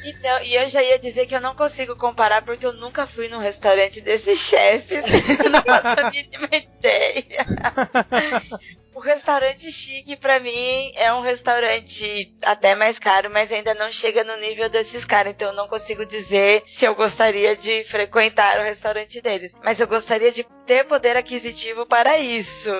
Então, 0.04 0.42
e 0.44 0.54
eu 0.54 0.66
já 0.68 0.80
ia 0.80 0.96
dizer 0.96 1.26
que 1.26 1.34
eu 1.34 1.40
não 1.40 1.56
consigo 1.56 1.96
comparar 1.96 2.42
porque 2.42 2.64
eu 2.64 2.72
nunca 2.72 3.04
fui 3.04 3.28
num 3.28 3.40
restaurante 3.40 4.00
desses 4.00 4.38
chefes. 4.38 5.04
não 5.50 5.60
faço 5.60 6.00
a 6.00 6.10
mínima 6.10 6.48
ideia. 6.52 7.44
O 8.98 9.00
restaurante 9.00 9.70
chique, 9.70 10.16
para 10.16 10.40
mim, 10.40 10.90
é 10.96 11.12
um 11.12 11.20
restaurante 11.20 12.36
até 12.44 12.74
mais 12.74 12.98
caro, 12.98 13.30
mas 13.30 13.52
ainda 13.52 13.72
não 13.72 13.92
chega 13.92 14.24
no 14.24 14.36
nível 14.38 14.68
desses 14.68 15.04
caras. 15.04 15.32
Então 15.32 15.50
eu 15.50 15.54
não 15.54 15.68
consigo 15.68 16.04
dizer 16.04 16.64
se 16.66 16.84
eu 16.84 16.96
gostaria 16.96 17.54
de 17.54 17.84
frequentar 17.84 18.58
o 18.58 18.64
restaurante 18.64 19.20
deles. 19.20 19.54
Mas 19.62 19.78
eu 19.78 19.86
gostaria 19.86 20.32
de 20.32 20.42
ter 20.66 20.84
poder 20.84 21.16
aquisitivo 21.16 21.86
para 21.86 22.18
isso. 22.18 22.72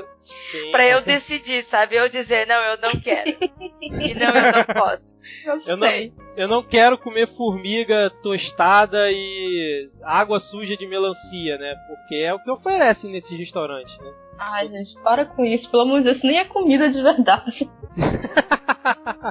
para 0.72 0.88
eu 0.88 1.00
decidir, 1.02 1.62
sabe? 1.62 1.94
Eu 1.94 2.08
dizer, 2.08 2.48
não, 2.48 2.64
eu 2.64 2.78
não 2.78 3.00
quero. 3.00 3.36
e 3.80 4.12
não, 4.14 4.34
eu 4.34 4.52
não 4.52 4.64
posso. 4.74 5.16
Eu, 5.44 5.56
eu, 5.66 5.76
não, 5.76 5.88
eu 6.36 6.48
não 6.48 6.62
quero 6.62 6.98
comer 6.98 7.26
formiga 7.26 8.10
tostada 8.22 9.10
e 9.10 9.86
água 10.04 10.40
suja 10.40 10.76
de 10.76 10.86
melancia, 10.86 11.56
né? 11.58 11.74
Porque 11.86 12.16
é 12.16 12.34
o 12.34 12.38
que 12.38 12.50
oferecem 12.50 13.10
nesses 13.10 13.38
restaurantes, 13.38 13.98
né? 13.98 14.12
Ai, 14.38 14.68
gente, 14.68 14.94
para 15.02 15.24
com 15.24 15.44
isso. 15.44 15.70
Pelo 15.70 15.82
amor 15.82 15.98
de 15.98 16.04
Deus, 16.04 16.22
nem 16.22 16.38
é 16.38 16.44
comida 16.44 16.88
de 16.88 17.02
verdade. 17.02 17.68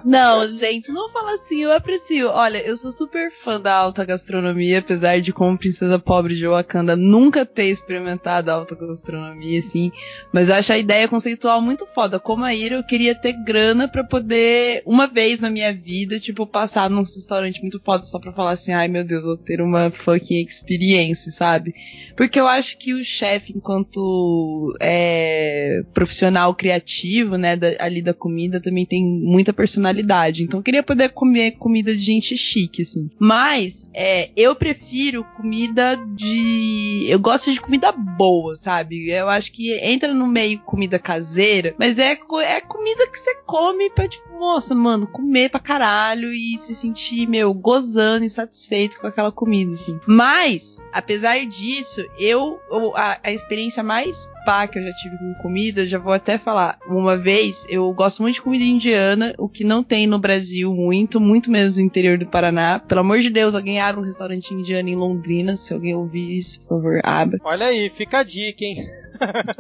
Não, 0.06 0.48
gente, 0.48 0.92
não 0.92 1.10
fala 1.10 1.34
assim, 1.34 1.64
eu 1.64 1.72
aprecio. 1.72 2.30
Olha, 2.30 2.58
eu 2.58 2.76
sou 2.78 2.92
super 2.92 3.32
fã 3.32 3.60
da 3.60 3.74
alta 3.74 4.06
gastronomia, 4.06 4.80
apesar 4.80 5.20
de 5.20 5.34
como 5.34 5.58
princesa 5.58 6.00
pobre 6.00 6.36
de 6.36 6.48
Wakanda 6.48 6.96
nunca 6.96 7.46
ter 7.46 7.68
experimentado 7.68 8.52
a 8.52 8.56
alta 8.56 8.76
gastronomia, 8.76 9.60
assim. 9.60 9.92
Mas 10.32 10.50
eu 10.50 10.56
acho 10.56 10.74
a 10.74 10.78
ideia 10.78 11.08
conceitual 11.08 11.62
muito 11.62 11.86
foda. 11.88 12.20
Como 12.20 12.44
a 12.44 12.54
Ira, 12.54 12.76
eu 12.76 12.84
queria 12.84 13.16
ter 13.16 13.34
grana 13.34 13.88
para 13.88 14.04
poder, 14.04 14.82
uma 14.86 15.08
vez 15.08 15.40
na 15.40 15.50
minha 15.50 15.74
vida, 15.74 16.20
tipo, 16.20 16.46
passar 16.46 16.90
num 16.90 17.00
restaurante 17.00 17.62
muito 17.62 17.80
foda 17.80 18.04
só 18.04 18.20
pra 18.20 18.34
falar 18.34 18.52
assim, 18.52 18.74
ai 18.74 18.88
meu 18.88 19.04
Deus, 19.04 19.26
vou 19.26 19.38
ter 19.38 19.62
uma 19.62 19.90
fucking 19.92 20.42
experience, 20.42 21.32
sabe? 21.32 21.74
Porque 22.16 22.40
eu 22.40 22.48
acho 22.48 22.78
que 22.78 22.94
o 22.94 23.04
chefe, 23.04 23.54
enquanto 23.56 24.76
é, 24.82 25.82
profissional 25.94 26.54
criativo, 26.56 27.38
né, 27.38 27.56
da, 27.56 27.68
ali 27.80 28.02
da 28.02 28.14
comida, 28.14 28.60
também 28.60 28.86
tem 28.86 29.04
muita 29.48 29.54
personalidade. 29.54 30.44
Então 30.44 30.60
eu 30.60 30.64
queria 30.64 30.84
poder 30.84 31.10
comer 31.10 31.52
comida 31.52 31.94
de 31.94 32.02
gente 32.02 32.36
chique, 32.36 32.82
assim. 32.82 33.10
Mas 33.20 33.90
é, 33.94 34.30
eu 34.36 34.56
prefiro 34.56 35.24
comida 35.36 35.96
de. 36.16 37.06
Eu 37.08 37.20
gosto 37.20 37.52
de 37.52 37.62
comida 37.62 37.92
boa, 37.92 38.56
sabe? 38.56 39.10
Eu 39.10 39.30
acho 39.30 39.52
que 39.52 39.74
entra 39.74 40.14
no 40.14 40.28
meio 40.28 40.60
comida 40.60 41.00
caseira, 41.00 41.74
mas 41.78 41.98
é, 42.00 42.12
é 42.44 42.62
comida 42.62 43.08
que 43.08 43.20
você 43.20 43.36
come 43.46 43.90
pra, 43.92 44.08
tipo, 44.08 44.27
nossa, 44.40 44.74
mano, 44.74 45.08
comer 45.08 45.50
pra 45.50 45.60
caralho 45.60 46.32
e 46.34 46.58
se 46.58 46.74
sentir, 46.74 47.28
meu, 47.28 47.54
gozando 47.54 48.26
e 48.26 48.30
satisfeito 48.30 49.00
com 49.00 49.08
aquela 49.08 49.32
comida, 49.32 49.74
assim. 49.74 50.00
Mas, 50.06 50.84
apesar 50.92 51.46
disso, 51.46 52.02
eu. 52.18 52.60
A, 52.96 53.20
a 53.24 53.32
experiência 53.32 53.84
mais 53.84 54.30
pá 54.46 54.68
que 54.68 54.80
eu 54.80 54.84
já 54.84 54.92
tive 54.92 55.18
com 55.18 55.34
comida, 55.42 55.86
já 55.86 55.98
vou 55.98 56.14
até 56.14 56.38
falar. 56.38 56.80
Uma 56.88 57.18
vez, 57.18 57.66
eu 57.70 57.92
gosto 57.94 58.22
muito 58.22 58.36
de 58.36 58.42
comida 58.42 58.64
indiana 58.64 59.34
o 59.38 59.50
que 59.50 59.64
não 59.64 59.84
tem 59.84 60.08
no 60.08 60.20
Brasil 60.20 60.74
muito, 60.74 61.20
muito 61.20 61.52
menos 61.52 61.78
no 61.78 61.84
interior 61.84 62.18
do 62.18 62.26
Paraná. 62.26 62.80
Pelo 62.80 63.02
amor 63.02 63.20
de 63.20 63.30
Deus, 63.30 63.56
alguém 63.56 63.82
abre 63.82 64.02
um 64.02 64.06
restaurante 64.06 64.54
indiano 64.54 64.90
em 64.90 64.96
Londrina. 64.96 65.58
Se 65.58 65.74
alguém 65.74 65.96
ouvir 65.96 66.36
isso, 66.36 66.62
por 66.62 66.68
favor, 66.68 67.02
abra. 67.04 67.40
Olha 67.44 67.68
aí, 67.68 67.90
fica 67.90 68.20
a 68.20 68.24
dica, 68.24 68.64
hein? 68.64 68.86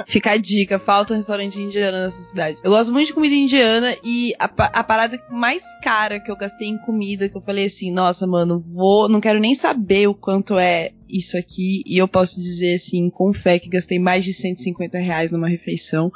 Fica 0.05 0.31
a 0.31 0.37
dica, 0.37 0.79
falta 0.79 1.13
um 1.13 1.17
restaurante 1.17 1.61
indiano 1.61 1.97
nessa 1.97 2.21
cidade. 2.21 2.59
Eu 2.63 2.71
gosto 2.71 2.91
muito 2.91 3.07
de 3.07 3.13
comida 3.13 3.35
indiana 3.35 3.95
e 4.03 4.33
a, 4.39 4.45
a, 4.45 4.83
parada 4.83 5.21
mais 5.29 5.63
cara 5.81 6.19
que 6.19 6.31
eu 6.31 6.35
gastei 6.35 6.67
em 6.67 6.77
comida, 6.77 7.29
que 7.29 7.37
eu 7.37 7.41
falei 7.41 7.65
assim, 7.65 7.91
nossa, 7.91 8.25
mano, 8.25 8.59
vou, 8.59 9.07
não 9.09 9.19
quero 9.19 9.39
nem 9.39 9.55
saber 9.55 10.07
o 10.07 10.13
quanto 10.13 10.57
é 10.57 10.91
isso 11.09 11.37
aqui, 11.37 11.83
e 11.85 11.97
eu 11.97 12.07
posso 12.07 12.39
dizer 12.39 12.75
assim, 12.75 13.09
com 13.09 13.33
fé, 13.33 13.59
que 13.59 13.69
gastei 13.69 13.99
mais 13.99 14.23
de 14.23 14.33
150 14.33 14.97
reais 14.97 15.31
numa 15.31 15.47
refeição, 15.47 16.11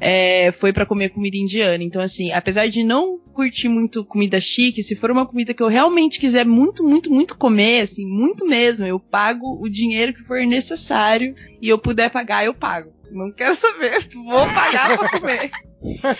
é, 0.00 0.52
foi 0.52 0.72
para 0.72 0.86
comer 0.86 1.10
comida 1.10 1.36
indiana. 1.36 1.82
Então, 1.82 2.02
assim, 2.02 2.32
apesar 2.32 2.68
de 2.68 2.82
não 2.82 3.18
curtir 3.32 3.68
muito 3.68 4.04
comida 4.04 4.40
chique, 4.40 4.82
se 4.82 4.94
for 4.94 5.10
uma 5.10 5.26
comida 5.26 5.52
que 5.52 5.62
eu 5.62 5.68
realmente 5.68 6.20
quiser 6.20 6.46
muito, 6.46 6.84
muito, 6.84 7.12
muito 7.12 7.36
comer, 7.36 7.82
assim, 7.82 8.06
muito 8.06 8.46
mesmo, 8.46 8.86
eu 8.86 9.00
pago 9.00 9.58
o 9.60 9.68
dinheiro 9.68 10.14
que 10.14 10.22
for 10.22 10.40
necessário 10.46 11.34
e 11.60 11.68
eu 11.68 11.78
puder 11.78 12.10
pagar, 12.10 12.44
eu 12.44 12.54
pago. 12.54 12.92
Não 13.10 13.30
quero 13.32 13.54
saber, 13.54 14.00
vou 14.14 14.46
pagar 14.46 14.98
pra 14.98 15.08
comer. 15.20 15.50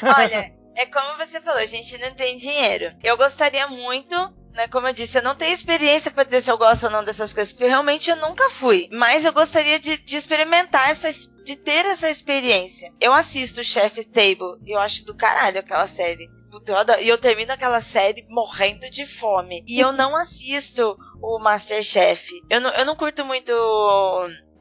Olha, 0.03 0.53
é 0.77 0.87
como 0.87 1.17
você 1.19 1.41
falou, 1.41 1.61
a 1.61 1.67
gente 1.67 1.97
não 1.99 2.15
tem 2.15 2.37
dinheiro. 2.37 2.95
Eu 3.03 3.17
gostaria 3.17 3.67
muito 3.67 4.15
né? 4.55 4.69
Como 4.69 4.87
eu 4.87 4.93
disse, 4.93 5.19
eu 5.19 5.23
não 5.23 5.35
tenho 5.35 5.53
experiência 5.53 6.11
para 6.11 6.25
dizer 6.25 6.41
se 6.41 6.51
eu 6.51 6.57
gosto 6.57 6.85
ou 6.85 6.91
não 6.91 7.05
dessas 7.05 7.35
coisas, 7.35 7.53
porque 7.53 7.67
realmente 7.67 8.09
eu 8.09 8.17
nunca 8.17 8.49
fui. 8.51 8.89
Mas 8.93 9.25
eu 9.25 9.33
gostaria 9.33 9.79
de, 9.79 9.97
de 9.97 10.17
experimentar 10.17 10.91
essa 10.91 11.11
de 11.45 11.57
ter 11.57 11.85
essa 11.85 12.09
experiência. 12.09 12.91
Eu 12.99 13.13
assisto 13.13 13.63
Chef's 13.63 14.07
Table 14.07 14.59
e 14.65 14.75
eu 14.75 14.79
acho 14.79 15.05
do 15.05 15.15
caralho 15.15 15.59
aquela 15.59 15.87
série. 15.87 16.31
E 17.01 17.09
eu 17.09 17.19
termino 17.19 17.53
aquela 17.53 17.83
série 17.83 18.25
morrendo 18.29 18.89
de 18.89 19.05
fome. 19.05 19.63
E 19.67 19.79
eu 19.79 19.93
não 19.93 20.17
assisto 20.17 20.97
o 21.21 21.39
Masterchef. 21.39 22.31
Eu 22.49 22.61
não, 22.61 22.71
eu 22.71 22.87
não 22.87 22.97
curto 22.97 23.25
muito. 23.25 23.53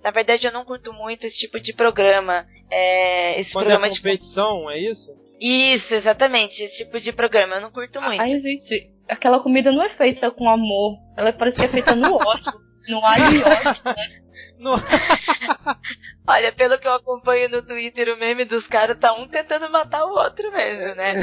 Na 0.04 0.12
verdade, 0.12 0.46
eu 0.46 0.52
não 0.52 0.66
curto 0.66 0.92
muito 0.92 1.26
esse 1.26 1.38
tipo 1.38 1.60
de 1.60 1.72
programa. 1.72 2.46
É, 2.70 3.40
esse 3.40 3.54
Quando 3.54 3.66
programa 3.66 3.88
é 3.88 3.96
competição, 3.96 4.66
de... 4.66 4.74
é 4.74 4.92
isso? 4.92 5.23
Isso, 5.46 5.94
exatamente. 5.94 6.64
Esse 6.64 6.86
tipo 6.86 6.98
de 7.02 7.12
programa. 7.12 7.56
Eu 7.56 7.62
não 7.62 7.70
curto 7.70 8.02
muito. 8.02 8.22
Ai, 8.22 8.40
gente, 8.40 8.90
aquela 9.10 9.42
comida 9.42 9.74
não 9.74 9.84
é 9.84 9.90
feita 9.90 10.32
com 10.32 10.50
amor. 10.50 10.98
Ela 11.18 11.34
parece 11.34 11.60
que 11.60 11.66
é 11.66 11.68
feita 11.68 11.94
no 11.94 12.16
ódio. 12.16 12.54
no 12.88 13.06
alho 13.06 13.26
e 13.36 13.44
ódio, 13.44 13.84
né? 13.84 14.22
No... 14.58 14.76
Olha, 16.26 16.54
pelo 16.54 16.80
que 16.80 16.88
eu 16.88 16.94
acompanho 16.94 17.50
no 17.50 17.62
Twitter, 17.62 18.08
o 18.08 18.18
meme 18.18 18.46
dos 18.46 18.66
caras 18.66 18.98
tá 18.98 19.12
um 19.12 19.28
tentando 19.28 19.70
matar 19.70 20.06
o 20.06 20.14
outro 20.14 20.50
mesmo, 20.54 20.96
né? 20.96 21.16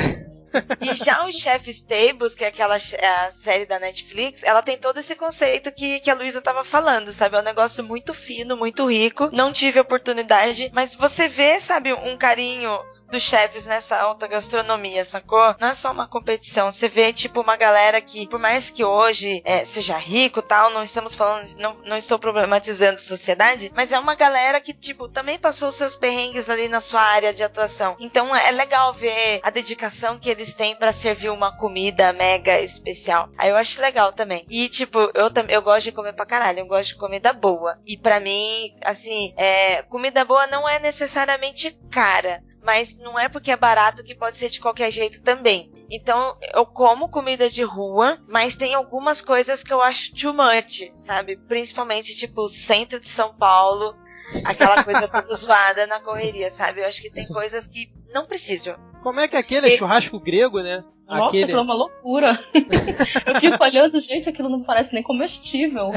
e 0.83 0.93
já 0.93 1.25
o 1.25 1.33
Chef's 1.33 1.83
Tables, 1.83 2.35
que 2.35 2.45
é 2.45 2.49
aquela 2.49 2.75
a 2.77 3.31
série 3.31 3.65
da 3.65 3.79
Netflix, 3.79 4.43
ela 4.43 4.61
tem 4.61 4.77
todo 4.77 4.99
esse 4.99 5.15
conceito 5.15 5.73
que, 5.73 6.01
que 6.01 6.11
a 6.11 6.15
Luísa 6.15 6.43
tava 6.43 6.63
falando, 6.63 7.13
sabe? 7.13 7.37
É 7.37 7.41
um 7.41 7.45
negócio 7.45 7.83
muito 7.83 8.13
fino, 8.13 8.55
muito 8.55 8.85
rico. 8.85 9.31
Não 9.33 9.51
tive 9.51 9.81
oportunidade, 9.81 10.71
mas 10.75 10.95
você 10.95 11.27
vê, 11.27 11.59
sabe, 11.59 11.95
um 11.95 12.19
carinho 12.19 12.79
dos 13.11 13.23
chefes 13.23 13.67
nessa 13.67 14.01
alta 14.01 14.27
gastronomia, 14.27 15.05
sacou? 15.05 15.55
Não 15.59 15.69
é 15.69 15.75
só 15.75 15.91
uma 15.91 16.09
competição. 16.09 16.71
Você 16.71 16.89
vê, 16.89 17.13
tipo, 17.13 17.41
uma 17.41 17.57
galera 17.57 18.01
que, 18.01 18.27
por 18.29 18.39
mais 18.39 18.71
que 18.71 18.85
hoje 18.85 19.43
é, 19.45 19.65
seja 19.65 19.97
rico 19.97 20.41
tal, 20.41 20.71
não 20.71 20.83
estamos 20.83 21.15
falando, 21.15 21.49
não, 21.59 21.77
não 21.85 21.97
estou 21.97 22.19
problematizando 22.19 23.01
sociedade, 23.01 23.71
mas 23.75 23.93
é 23.93 23.99
uma 23.99 24.15
galera 24.15 24.61
que, 24.61 24.73
tipo, 24.73 25.09
também 25.09 25.39
passou 25.39 25.73
seus 25.73 25.97
perrengues 25.97 26.49
ali 26.49 26.69
na 26.69 26.81
sua 26.81 27.01
área 27.01 27.33
de 27.33 27.43
atuação. 27.43 27.97
Então 27.99 28.35
é 28.35 28.51
legal 28.51 28.93
ver 28.93 29.41
a 29.43 29.51
dedicação 29.51 30.19
que 30.19 30.31
eles 30.31 30.55
têm 30.55 30.77
para 30.77 30.93
servir 30.93 31.31
uma 31.31 31.57
comida 31.57 32.13
mega 32.13 32.61
especial. 32.61 33.29
Aí 33.37 33.51
eu 33.51 33.57
acho 33.57 33.81
legal 33.81 34.13
também. 34.13 34.47
E, 34.49 34.69
tipo, 34.69 34.99
eu, 35.15 35.31
eu 35.49 35.63
gosto 35.63 35.85
de 35.85 35.93
comer 35.93 36.13
pra 36.13 36.27
caralho, 36.27 36.61
eu 36.61 36.67
gosto 36.67 36.91
de 36.91 36.97
comida 36.97 37.33
boa. 37.33 37.79
E 37.87 37.97
para 37.97 38.21
mim, 38.21 38.75
assim, 38.85 39.35
é, 39.37 39.83
comida 39.83 40.25
boa 40.25 40.47
não 40.47 40.69
é 40.69 40.79
necessariamente 40.79 41.79
cara 41.91 42.43
mas 42.63 42.97
não 42.99 43.19
é 43.19 43.29
porque 43.29 43.51
é 43.51 43.57
barato 43.57 44.05
que 44.05 44.15
pode 44.15 44.37
ser 44.37 44.49
de 44.49 44.61
qualquer 44.61 44.91
jeito 44.91 45.23
também. 45.23 45.73
Então 45.91 46.37
eu 46.55 46.67
como 46.67 47.09
comida 47.09 47.49
de 47.49 47.63
rua, 47.63 48.19
mas 48.29 48.57
tem 48.57 48.75
algumas 48.75 49.21
coisas 49.21 49.63
que 49.63 49.73
eu 49.73 49.81
acho 49.81 50.15
too 50.15 50.35
much, 50.35 50.91
sabe? 50.95 51.37
Principalmente 51.37 52.17
tipo 52.17 52.49
centro 52.49 53.01
de 53.01 53.09
São 53.09 53.35
Paulo, 53.35 53.97
aquela 54.45 54.85
coisa 54.85 55.07
toda 55.09 55.35
zoada 55.35 55.87
na 55.87 56.01
correria, 56.01 56.51
sabe? 56.51 56.81
Eu 56.81 56.87
acho 56.87 57.01
que 57.03 57.11
tem 57.11 57.27
coisas 57.27 57.67
que 57.67 57.93
não 58.13 58.27
precisam. 58.27 58.77
Como 59.03 59.21
é 59.21 59.27
que 59.27 59.37
é 59.37 59.39
aquele 59.39 59.69
e... 59.69 59.79
churrasco 59.79 60.21
grego, 60.21 60.61
né? 60.63 60.85
Nossa, 61.11 61.29
Aquele... 61.29 61.45
aquilo 61.45 61.59
é 61.59 61.63
uma 61.63 61.75
loucura. 61.75 62.45
eu 62.55 63.41
fico 63.41 63.65
olhando, 63.65 64.01
gente, 64.01 64.29
aquilo 64.29 64.49
não 64.49 64.63
parece 64.63 64.95
nem 64.95 65.03
comestível. 65.03 65.91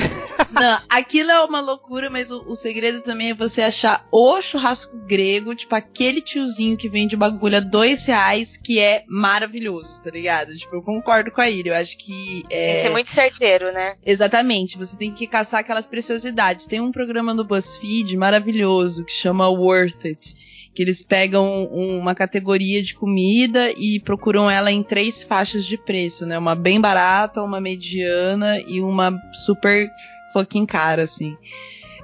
Não, 0.52 0.82
aquilo 0.90 1.30
é 1.30 1.44
uma 1.44 1.62
loucura, 1.62 2.10
mas 2.10 2.32
o, 2.32 2.44
o, 2.48 2.56
segredo 2.56 3.02
também 3.02 3.30
é 3.30 3.34
você 3.34 3.62
achar 3.62 4.08
o 4.12 4.42
churrasco 4.42 4.98
grego, 5.06 5.54
tipo 5.54 5.76
aquele 5.76 6.20
tiozinho 6.20 6.76
que 6.76 6.90
vende 6.90 7.16
bagulho 7.16 7.58
a 7.58 7.60
dois 7.60 8.06
reais, 8.08 8.58
que 8.58 8.80
é 8.80 9.04
maravilhoso, 9.08 10.02
tá 10.02 10.10
ligado? 10.10 10.56
Tipo, 10.56 10.78
eu 10.78 10.82
concordo 10.82 11.32
com 11.32 11.42
a 11.42 11.50
Ira, 11.50 11.70
eu 11.70 11.76
acho 11.76 11.96
que. 11.98 12.44
É... 12.50 12.66
Tem 12.66 12.76
que 12.76 12.82
ser 12.82 12.90
muito 12.90 13.10
certeiro, 13.12 13.72
né? 13.72 13.96
Exatamente, 14.04 14.80
você 14.80 14.98
tem 14.98 15.12
que 15.12 15.28
caçar 15.28 15.60
aquelas 15.60 15.86
preciosidades. 15.86 16.66
Tem 16.66 16.82
um 16.82 16.92
programa 16.92 17.36
no 17.36 17.44
BuzzFeed 17.44 18.18
maravilhoso 18.18 19.06
que 19.06 19.12
chama 19.12 19.48
Worth 19.48 20.06
It 20.06 20.44
que 20.74 20.82
eles 20.82 21.04
pegam 21.04 21.66
uma 21.66 22.16
categoria 22.16 22.82
de 22.82 22.96
comida 22.96 23.72
e 23.78 24.00
procuram 24.00 24.50
ela 24.50 24.72
em 24.72 24.82
três 24.82 25.24
faixas 25.24 25.66
de 25.66 25.78
preço, 25.78 26.26
né? 26.26 26.38
Uma 26.38 26.56
bem 26.56 26.82
barata, 26.82 27.44
uma 27.44 27.62
mediana 27.62 28.60
e 28.60 28.82
uma 28.82 29.14
super 29.46 29.88
fucking 30.34 30.66
cara, 30.66 31.04
assim. 31.04 31.38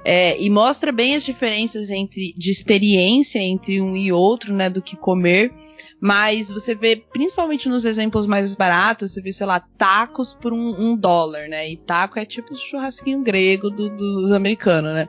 É, 0.04 0.40
e 0.40 0.48
mostra 0.48 0.92
bem 0.92 1.14
as 1.14 1.24
diferenças 1.24 1.90
entre 1.90 2.32
de 2.36 2.50
experiência 2.50 3.38
entre 3.38 3.80
um 3.82 3.96
e 3.96 4.12
outro, 4.12 4.54
né, 4.54 4.70
do 4.70 4.80
que 4.80 4.96
comer. 4.96 5.52
Mas 6.00 6.50
você 6.50 6.74
vê, 6.74 6.96
principalmente 6.96 7.68
nos 7.68 7.84
exemplos 7.84 8.26
mais 8.26 8.54
baratos, 8.54 9.12
você 9.12 9.20
vê, 9.20 9.30
sei 9.30 9.46
lá, 9.46 9.60
tacos 9.60 10.32
por 10.32 10.50
um, 10.50 10.74
um 10.78 10.96
dólar, 10.96 11.46
né? 11.46 11.70
E 11.70 11.76
taco 11.76 12.18
é 12.18 12.24
tipo 12.24 12.54
o 12.54 12.56
churrasquinho 12.56 13.22
grego 13.22 13.68
do, 13.68 13.90
dos 13.90 14.32
americanos, 14.32 14.94
né? 14.94 15.06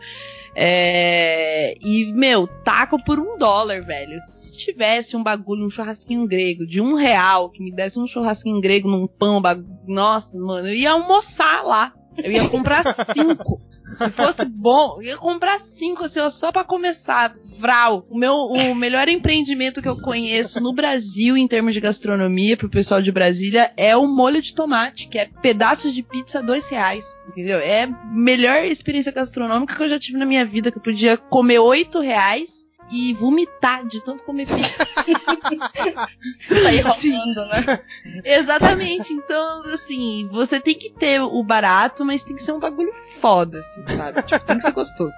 É, 0.56 1.78
e, 1.80 2.12
meu, 2.14 2.48
taco 2.48 3.02
por 3.04 3.20
um 3.20 3.38
dólar, 3.38 3.82
velho. 3.84 4.20
Se 4.20 4.52
tivesse 4.52 5.16
um 5.16 5.24
bagulho, 5.24 5.66
um 5.66 5.70
churrasquinho 5.70 6.28
grego 6.28 6.66
de 6.66 6.82
um 6.82 6.94
real, 6.94 7.50
que 7.50 7.64
me 7.64 7.72
desse 7.72 8.00
um 8.00 8.08
churrasquinho 8.08 8.60
grego 8.60 8.90
num 8.90 9.08
pão, 9.08 9.42
bagulho, 9.42 9.68
nossa, 9.88 10.38
mano, 10.40 10.68
eu 10.68 10.76
ia 10.76 10.92
almoçar 10.92 11.64
lá. 11.64 11.94
Eu 12.18 12.32
ia 12.32 12.50
comprar 12.50 12.84
cinco. 13.14 13.62
Se 13.98 14.10
fosse 14.12 14.46
bom, 14.46 14.98
eu 14.98 15.04
ia 15.04 15.18
comprar 15.18 15.60
cinco, 15.60 16.06
assim, 16.06 16.20
ó, 16.20 16.30
só 16.30 16.52
para 16.52 16.64
começar. 16.64 17.36
Vral. 17.60 18.06
O 18.10 18.18
meu 18.18 18.36
o 18.36 18.76
melhor 18.76 19.08
empreendimento 19.08 19.82
que 19.82 19.88
eu 19.88 19.98
conheço 19.98 20.60
no 20.60 20.74
Brasil, 20.74 21.38
em 21.38 21.48
termos 21.48 21.74
de 21.74 21.80
gastronomia, 21.80 22.58
pro 22.58 22.70
pessoal 22.70 23.02
de 23.02 23.12
Brasília, 23.12 23.72
é 23.78 23.96
o 23.96 24.08
molho 24.08 24.42
de 24.42 24.54
tomate, 24.54 25.08
que 25.08 25.20
é 25.20 25.30
pedaços 25.42 25.94
de 25.94 26.02
pizza 26.02 26.42
dois 26.42 26.70
reais. 26.70 27.06
Entendeu? 27.28 27.60
É 27.60 27.84
a 27.84 27.88
melhor 27.88 28.64
experiência 28.66 29.12
gastronômica 29.12 29.76
que 29.76 29.84
eu 29.84 29.90
já 29.90 30.00
tive 30.00 30.18
na 30.18 30.26
minha 30.26 30.46
vida, 30.46 30.72
que 30.72 30.78
eu 30.78 30.84
podia 30.84 31.18
comer 31.18 31.60
oito 31.60 32.00
reais 32.00 32.71
e 32.92 33.14
vomitar 33.14 33.86
de 33.88 34.04
tanto 34.04 34.24
comer 34.24 34.46
pizza. 34.48 34.86
Sair 36.48 36.82
rolando, 36.82 37.46
né? 37.46 37.80
Exatamente. 38.24 39.14
Então, 39.14 39.64
assim, 39.74 40.28
você 40.32 40.60
tem 40.60 40.76
que 40.76 40.90
ter 40.90 41.22
o 41.22 41.44
barato, 41.44 42.04
mas 42.04 42.24
tem 42.24 42.36
que 42.36 42.44
ser 42.44 42.52
um 42.52 42.60
bagulho 42.60 42.94
foda, 43.20 43.60
assim, 43.60 43.88
sabe? 43.90 44.22
Tipo, 44.24 44.46
tem 44.46 44.58
que 44.58 44.64
ser 44.64 44.72
gostoso. 44.72 45.16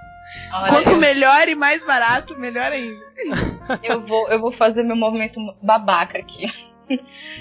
Olha, 0.54 0.70
Quanto 0.70 0.92
eu... 0.92 0.98
melhor 0.98 1.48
e 1.48 1.56
mais 1.56 1.84
barato, 1.84 2.38
melhor 2.38 2.72
ainda. 2.72 3.04
Eu 3.82 4.06
vou, 4.06 4.30
eu 4.30 4.40
vou 4.40 4.52
fazer 4.52 4.84
meu 4.84 4.96
movimento 4.96 5.40
babaca 5.62 6.18
aqui. 6.18 6.46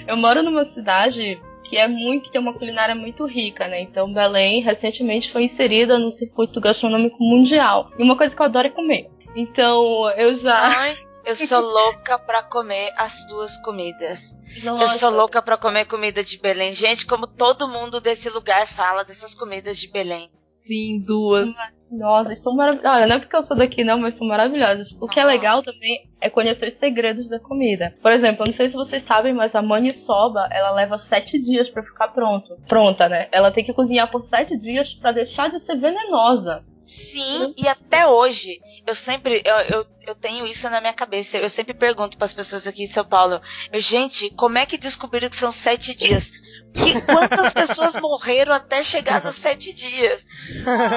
Eu 0.07 0.15
moro 0.17 0.41
numa 0.41 0.65
cidade 0.65 1.39
que 1.63 1.77
é 1.77 1.87
muito, 1.87 2.25
que 2.25 2.31
tem 2.31 2.41
uma 2.41 2.53
culinária 2.53 2.93
muito 2.93 3.25
rica, 3.25 3.67
né? 3.67 3.81
Então 3.81 4.13
Belém 4.13 4.61
recentemente 4.61 5.31
foi 5.31 5.43
inserida 5.43 5.97
no 5.97 6.11
circuito 6.11 6.59
gastronômico 6.61 7.17
mundial. 7.23 7.91
E 7.97 8.03
uma 8.03 8.15
coisa 8.15 8.35
que 8.35 8.41
eu 8.41 8.45
adoro 8.45 8.67
é 8.67 8.71
comer. 8.71 9.09
Então, 9.35 10.09
eu 10.11 10.35
já. 10.35 10.55
Ai, 10.55 10.97
eu 11.25 11.35
sou 11.35 11.61
louca 11.61 12.19
pra 12.19 12.43
comer 12.43 12.93
as 12.97 13.25
duas 13.27 13.55
comidas. 13.57 14.35
Nossa. 14.63 14.83
Eu 14.83 14.87
sou 14.99 15.09
louca 15.09 15.41
pra 15.41 15.57
comer 15.57 15.85
comida 15.85 16.23
de 16.23 16.37
Belém. 16.37 16.73
Gente, 16.73 17.05
como 17.05 17.25
todo 17.25 17.67
mundo 17.67 18.01
desse 18.01 18.29
lugar 18.29 18.67
fala 18.67 19.03
dessas 19.03 19.33
comidas 19.33 19.77
de 19.77 19.89
Belém. 19.89 20.29
Sim, 20.45 21.03
duas. 21.05 21.49
Nossa, 21.89 22.35
são 22.35 22.55
maravilhosas. 22.55 22.95
Olha, 22.95 23.07
não 23.07 23.15
é 23.15 23.19
porque 23.19 23.35
eu 23.35 23.43
sou 23.43 23.55
daqui, 23.55 23.83
não, 23.83 23.99
mas 23.99 24.15
são 24.15 24.27
maravilhosas. 24.27 24.91
O 24.99 25.07
que 25.07 25.19
é 25.19 25.23
legal 25.23 25.61
também 25.61 26.09
é 26.19 26.29
conhecer 26.29 26.67
os 26.67 26.75
segredos 26.75 27.29
da 27.29 27.39
comida. 27.39 27.95
Por 28.01 28.11
exemplo, 28.11 28.43
eu 28.43 28.47
não 28.47 28.53
sei 28.53 28.69
se 28.69 28.75
vocês 28.75 29.03
sabem, 29.03 29.33
mas 29.33 29.55
a 29.55 29.61
maniçoba, 29.61 30.47
ela 30.51 30.71
leva 30.71 30.97
sete 30.97 31.39
dias 31.39 31.69
para 31.69 31.83
ficar 31.83 32.09
pronto. 32.09 32.57
Pronta, 32.67 33.07
né? 33.07 33.27
Ela 33.31 33.51
tem 33.51 33.63
que 33.63 33.73
cozinhar 33.73 34.09
por 34.11 34.21
sete 34.21 34.57
dias 34.57 34.93
para 34.93 35.11
deixar 35.11 35.49
de 35.49 35.59
ser 35.59 35.75
venenosa. 35.75 36.65
Sim, 36.83 37.53
e 37.57 37.67
até 37.67 38.05
hoje, 38.05 38.59
eu 38.85 38.93
sempre, 38.93 39.41
eu, 39.45 39.55
eu, 39.55 39.87
eu 40.07 40.15
tenho 40.15 40.45
isso 40.45 40.69
na 40.69 40.81
minha 40.81 40.93
cabeça. 40.93 41.37
Eu 41.37 41.49
sempre 41.49 41.73
pergunto 41.73 42.17
para 42.17 42.25
as 42.25 42.33
pessoas 42.33 42.67
aqui 42.67 42.83
em 42.83 42.87
São 42.87 43.05
Paulo, 43.05 43.41
gente, 43.73 44.29
como 44.31 44.57
é 44.57 44.65
que 44.65 44.77
descobriram 44.77 45.29
que 45.29 45.35
são 45.35 45.51
sete 45.51 45.95
dias? 45.95 46.31
Que, 46.73 46.99
quantas 47.05 47.53
pessoas 47.53 47.95
morreram 47.95 48.53
até 48.53 48.83
chegar 48.83 49.23
nos 49.23 49.35
sete 49.35 49.71
dias? 49.71 50.27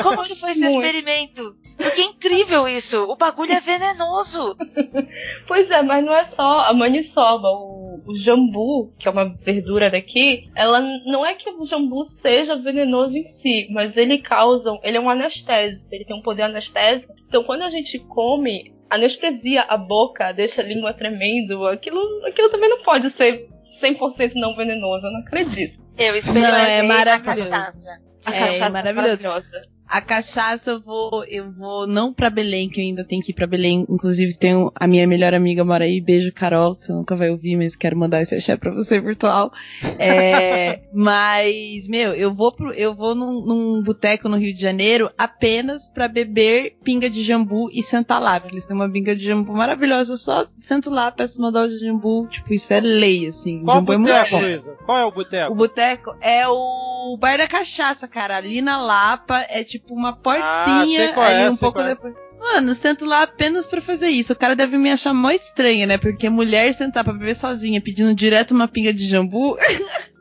Como 0.03 0.23
que 0.25 0.35
foi 0.35 0.51
esse 0.51 0.61
Muito. 0.61 0.85
experimento? 0.85 1.57
Porque 1.77 2.01
é 2.01 2.05
incrível 2.05 2.67
isso. 2.67 3.05
O 3.05 3.17
bagulho 3.17 3.53
é 3.53 3.61
venenoso. 3.61 4.57
pois 5.47 5.71
é, 5.71 5.83
mas 5.83 6.05
não 6.05 6.15
é 6.17 6.25
só 6.25 6.61
a 6.61 6.73
maniçoba. 6.73 7.49
O, 7.49 7.86
o 8.07 8.17
jambu, 8.17 8.93
que 8.99 9.09
é 9.09 9.11
uma 9.11 9.35
verdura 9.35 9.91
daqui, 9.91 10.49
ela 10.55 10.81
não 11.05 11.25
é 11.25 11.35
que 11.35 11.51
o 11.51 11.65
jambu 11.65 12.05
seja 12.05 12.57
venenoso 12.57 13.17
em 13.17 13.25
si, 13.25 13.67
mas 13.71 13.97
ele 13.97 14.19
causa. 14.19 14.79
Ele 14.83 14.97
é 14.97 15.01
um 15.01 15.11
anestésico, 15.11 15.89
ele 15.93 16.05
tem 16.05 16.17
um 16.17 16.23
poder 16.23 16.43
anestésico. 16.43 17.13
Então 17.27 17.43
quando 17.45 17.63
a 17.63 17.71
gente 17.71 17.99
come, 17.99 18.75
anestesia 18.89 19.63
a 19.63 19.77
boca, 19.77 20.33
deixa 20.33 20.63
a 20.63 20.65
língua 20.65 20.95
tremendo, 20.95 21.67
aquilo, 21.67 22.01
aquilo 22.27 22.51
também 22.51 22.71
não 22.71 22.83
pode 22.83 23.11
ser 23.11 23.49
100% 23.83 24.33
não 24.35 24.55
venenoso, 24.55 25.07
eu 25.07 25.13
não 25.13 25.21
acredito. 25.21 25.79
Eu 25.99 26.15
experimentei 26.15 26.53
não, 26.53 26.65
é 26.65 26.83
maravilhoso. 26.83 27.49
a 27.49 27.59
cachaça. 27.59 28.01
A 28.25 28.35
é, 28.35 28.39
cachaça 28.39 28.65
é 28.65 28.93
maravilhoso. 28.93 29.76
A 29.89 30.01
cachaça 30.01 30.73
eu 30.73 30.81
vou, 30.81 31.25
eu 31.25 31.51
vou 31.53 31.87
não 31.87 32.13
pra 32.13 32.29
Belém, 32.29 32.69
que 32.69 32.81
eu 32.81 32.85
ainda 32.85 33.05
tenho 33.05 33.23
que 33.23 33.31
ir 33.31 33.35
pra 33.35 33.47
Belém. 33.47 33.87
Inclusive, 33.89 34.35
tenho 34.35 34.73
a 34.75 34.87
minha 34.87 35.07
melhor 35.07 35.33
amiga 35.33 35.65
mora 35.65 35.85
aí. 35.85 36.01
Beijo, 36.01 36.33
Carol. 36.33 36.75
Você 36.75 36.93
nunca 36.93 37.15
vai 37.15 37.31
ouvir, 37.31 37.57
mas 37.57 37.77
quero 37.77 37.97
mandar 37.97 38.21
esse 38.21 38.35
axé 38.35 38.57
pra 38.57 38.73
você 38.73 39.01
virtual. 39.01 39.53
É, 39.99 40.81
mas, 40.93 41.87
meu, 41.89 42.13
eu 42.15 42.35
vou 42.35 42.53
pro, 42.53 42.73
eu 42.73 42.95
vou 42.95 43.15
num, 43.15 43.45
num 43.45 43.83
boteco 43.83 44.29
no 44.29 44.37
Rio 44.37 44.53
de 44.53 44.61
Janeiro 44.61 45.11
apenas 45.17 45.89
pra 45.89 46.09
beber 46.09 46.77
pinga 46.83 47.09
de 47.09 47.23
jambu 47.23 47.71
e 47.73 47.83
sentar 47.83 48.21
lá. 48.21 48.41
Porque 48.41 48.55
eles 48.55 48.67
têm 48.67 48.77
uma 48.77 48.91
pinga 48.91 49.15
de 49.15 49.25
jambu 49.25 49.53
maravilhosa. 49.53 50.15
Eu 50.15 50.17
só 50.17 50.45
sento 50.45 50.91
lá, 50.91 51.13
peço 51.13 51.39
uma 51.39 51.53
dose 51.53 51.79
de 51.79 51.87
jambu. 51.87 52.27
Tipo, 52.27 52.53
isso 52.53 52.73
é 52.73 52.81
lei, 52.81 53.29
assim. 53.29 53.63
Qual 53.63 53.77
jambu 53.77 53.93
é 53.93 53.99
boteco, 53.99 54.19
muito 54.19 54.31
bom. 54.31 54.41
Luísa? 54.41 54.73
Qual 54.85 54.99
é 54.99 55.05
o 55.05 55.13
boteco? 55.13 55.53
O 55.53 55.55
boteco 55.55 56.17
é 56.21 56.49
o 56.49 57.17
Bar 57.19 57.39
da 57.39 57.47
Cachaça, 57.47 58.09
cara. 58.09 58.37
Ali 58.37 58.61
na 58.61 58.79
Lapa 58.79 59.47
é 59.49 59.63
tipo 59.63 59.76
uma 59.91 60.13
portinha 60.15 61.07
sei 61.07 61.13
qual 61.13 61.27
é, 61.27 61.45
ali 61.45 61.55
um 61.55 61.57
pouco 61.57 61.81
é. 61.81 61.89
depois. 61.89 62.15
Mano, 62.39 62.75
sento 62.75 63.05
lá 63.05 63.23
apenas 63.23 63.67
pra 63.67 63.81
fazer 63.81 64.09
isso. 64.09 64.33
O 64.33 64.37
cara 64.37 64.55
deve 64.55 64.77
me 64.79 64.91
achar 64.91 65.13
mó 65.13 65.31
estranha, 65.31 65.87
né? 65.87 65.99
Porque 65.99 66.29
mulher 66.29 66.73
sentar 66.73 67.03
pra 67.03 67.13
beber 67.13 67.35
sozinha 67.35 67.81
pedindo 67.81 68.15
direto 68.15 68.53
uma 68.53 68.69
pinga 68.69 68.93
de 68.93 69.09
jambu, 69.09 69.57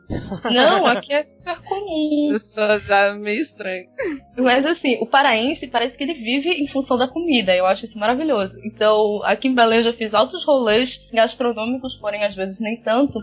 Não, 0.52 0.86
aqui 0.86 1.12
é 1.12 1.22
super 1.22 1.60
comum. 1.62 2.28
pessoas 2.30 2.86
já 2.86 3.14
meio 3.14 3.40
estranho. 3.40 3.88
Mas 4.36 4.64
assim, 4.64 4.98
o 5.00 5.06
paraense 5.06 5.66
parece 5.66 5.96
que 5.96 6.04
ele 6.04 6.14
vive 6.14 6.50
em 6.50 6.68
função 6.68 6.96
da 6.96 7.08
comida. 7.08 7.54
Eu 7.54 7.66
acho 7.66 7.84
isso 7.84 7.98
maravilhoso. 7.98 8.58
Então, 8.64 9.20
aqui 9.24 9.48
em 9.48 9.54
Belém 9.54 9.78
eu 9.78 9.84
já 9.84 9.92
fiz 9.92 10.14
altos 10.14 10.44
rolês 10.44 11.04
gastronômicos, 11.12 11.96
porém 11.96 12.24
às 12.24 12.34
vezes 12.34 12.60
nem 12.60 12.76
tanto. 12.76 13.18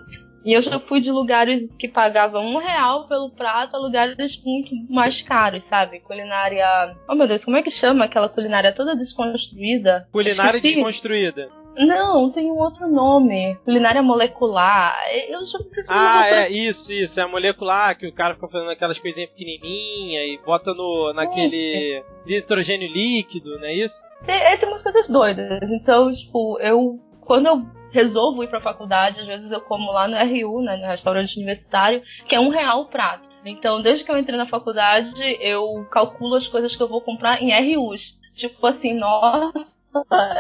E 0.45 0.53
eu 0.53 0.61
já 0.61 0.79
fui 0.79 0.99
de 0.99 1.11
lugares 1.11 1.73
que 1.75 1.87
pagavam 1.87 2.45
um 2.45 2.57
real 2.57 3.07
pelo 3.07 3.29
prato 3.29 3.75
a 3.75 3.79
lugares 3.79 4.41
muito 4.43 4.75
mais 4.89 5.21
caros, 5.21 5.63
sabe? 5.63 5.99
Culinária. 6.01 6.95
Oh 7.07 7.15
meu 7.15 7.27
Deus, 7.27 7.45
como 7.45 7.57
é 7.57 7.61
que 7.61 7.71
chama 7.71 8.05
aquela 8.05 8.27
culinária 8.27 8.73
toda 8.73 8.95
desconstruída? 8.95 10.07
Culinária 10.11 10.59
desconstruída. 10.59 11.49
Não, 11.75 12.29
tem 12.29 12.51
um 12.51 12.57
outro 12.57 12.87
nome. 12.87 13.55
Culinária 13.65 14.01
molecular. 14.01 14.95
Eu 15.27 15.43
já 15.45 15.57
prefiro 15.57 15.87
Ah, 15.89 16.27
é, 16.27 16.49
isso, 16.51 16.91
isso. 16.93 17.19
É 17.19 17.23
a 17.23 17.27
molecular 17.27 17.97
que 17.97 18.07
o 18.07 18.13
cara 18.13 18.35
fica 18.35 18.47
fazendo 18.47 18.69
aquelas 18.69 18.99
coisinhas 18.99 19.29
pequenininhas 19.31 20.23
e 20.23 20.39
bota 20.45 20.73
no, 20.73 21.11
naquele 21.13 22.03
nitrogênio 22.25 22.87
líquido, 22.91 23.57
não 23.57 23.65
é 23.65 23.73
isso? 23.73 24.03
Tem, 24.25 24.35
é, 24.35 24.55
tem 24.55 24.69
umas 24.69 24.83
coisas 24.83 25.09
doidas. 25.09 25.69
Então, 25.71 26.11
tipo, 26.11 26.59
eu. 26.59 26.99
Quando 27.26 27.47
eu 27.47 27.65
resolvo 27.91 28.43
ir 28.43 28.47
pra 28.47 28.59
faculdade, 28.59 29.21
às 29.21 29.28
vezes 29.28 29.51
eu 29.51 29.61
como 29.61 29.91
lá 29.91 30.07
no 30.07 30.17
RU, 30.17 30.61
né, 30.61 30.76
no 30.78 30.88
restaurante 30.88 31.36
universitário, 31.38 32.01
que 32.28 32.36
é 32.36 32.39
um 32.39 32.49
real 32.49 32.82
o 32.82 32.86
prato. 32.86 33.30
Então, 33.45 33.82
desde 33.82 34.03
que 34.03 34.11
eu 34.11 34.17
entrei 34.17 34.38
na 34.38 34.47
faculdade, 34.47 35.13
eu 35.39 35.86
calculo 35.91 36.36
as 36.36 36.47
coisas 36.47 36.76
que 36.76 36.82
eu 36.82 36.88
vou 36.88 37.01
comprar 37.01 37.41
em 37.41 37.51
RUs. 37.76 38.17
Tipo 38.34 38.65
assim, 38.65 38.93
nossa, 38.93 39.82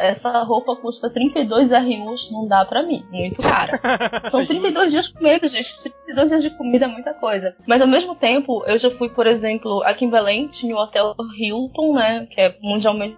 essa 0.01 0.41
roupa 0.43 0.75
custa 0.75 1.09
32 1.09 1.71
RUs, 1.71 2.31
não 2.31 2.47
dá 2.47 2.65
pra 2.65 2.83
mim, 2.83 3.05
muito 3.11 3.41
cara. 3.41 3.79
São 4.29 4.45
32 4.45 4.91
dias 4.91 5.07
comendo, 5.07 5.47
gente. 5.47 5.81
32 5.81 6.29
dias 6.29 6.43
de 6.43 6.49
comida 6.51 6.85
é 6.85 6.87
muita 6.87 7.13
coisa. 7.13 7.55
Mas 7.67 7.81
ao 7.81 7.87
mesmo 7.87 8.15
tempo, 8.15 8.63
eu 8.65 8.77
já 8.77 8.89
fui, 8.89 9.09
por 9.09 9.27
exemplo, 9.27 9.83
aqui 9.83 10.05
em 10.05 10.09
Belém, 10.09 10.47
tinha 10.47 10.75
o 10.75 10.79
Hotel 10.79 11.15
Hilton, 11.37 11.93
né? 11.93 12.27
Que 12.27 12.41
é 12.41 12.57
mundialmente 12.61 13.17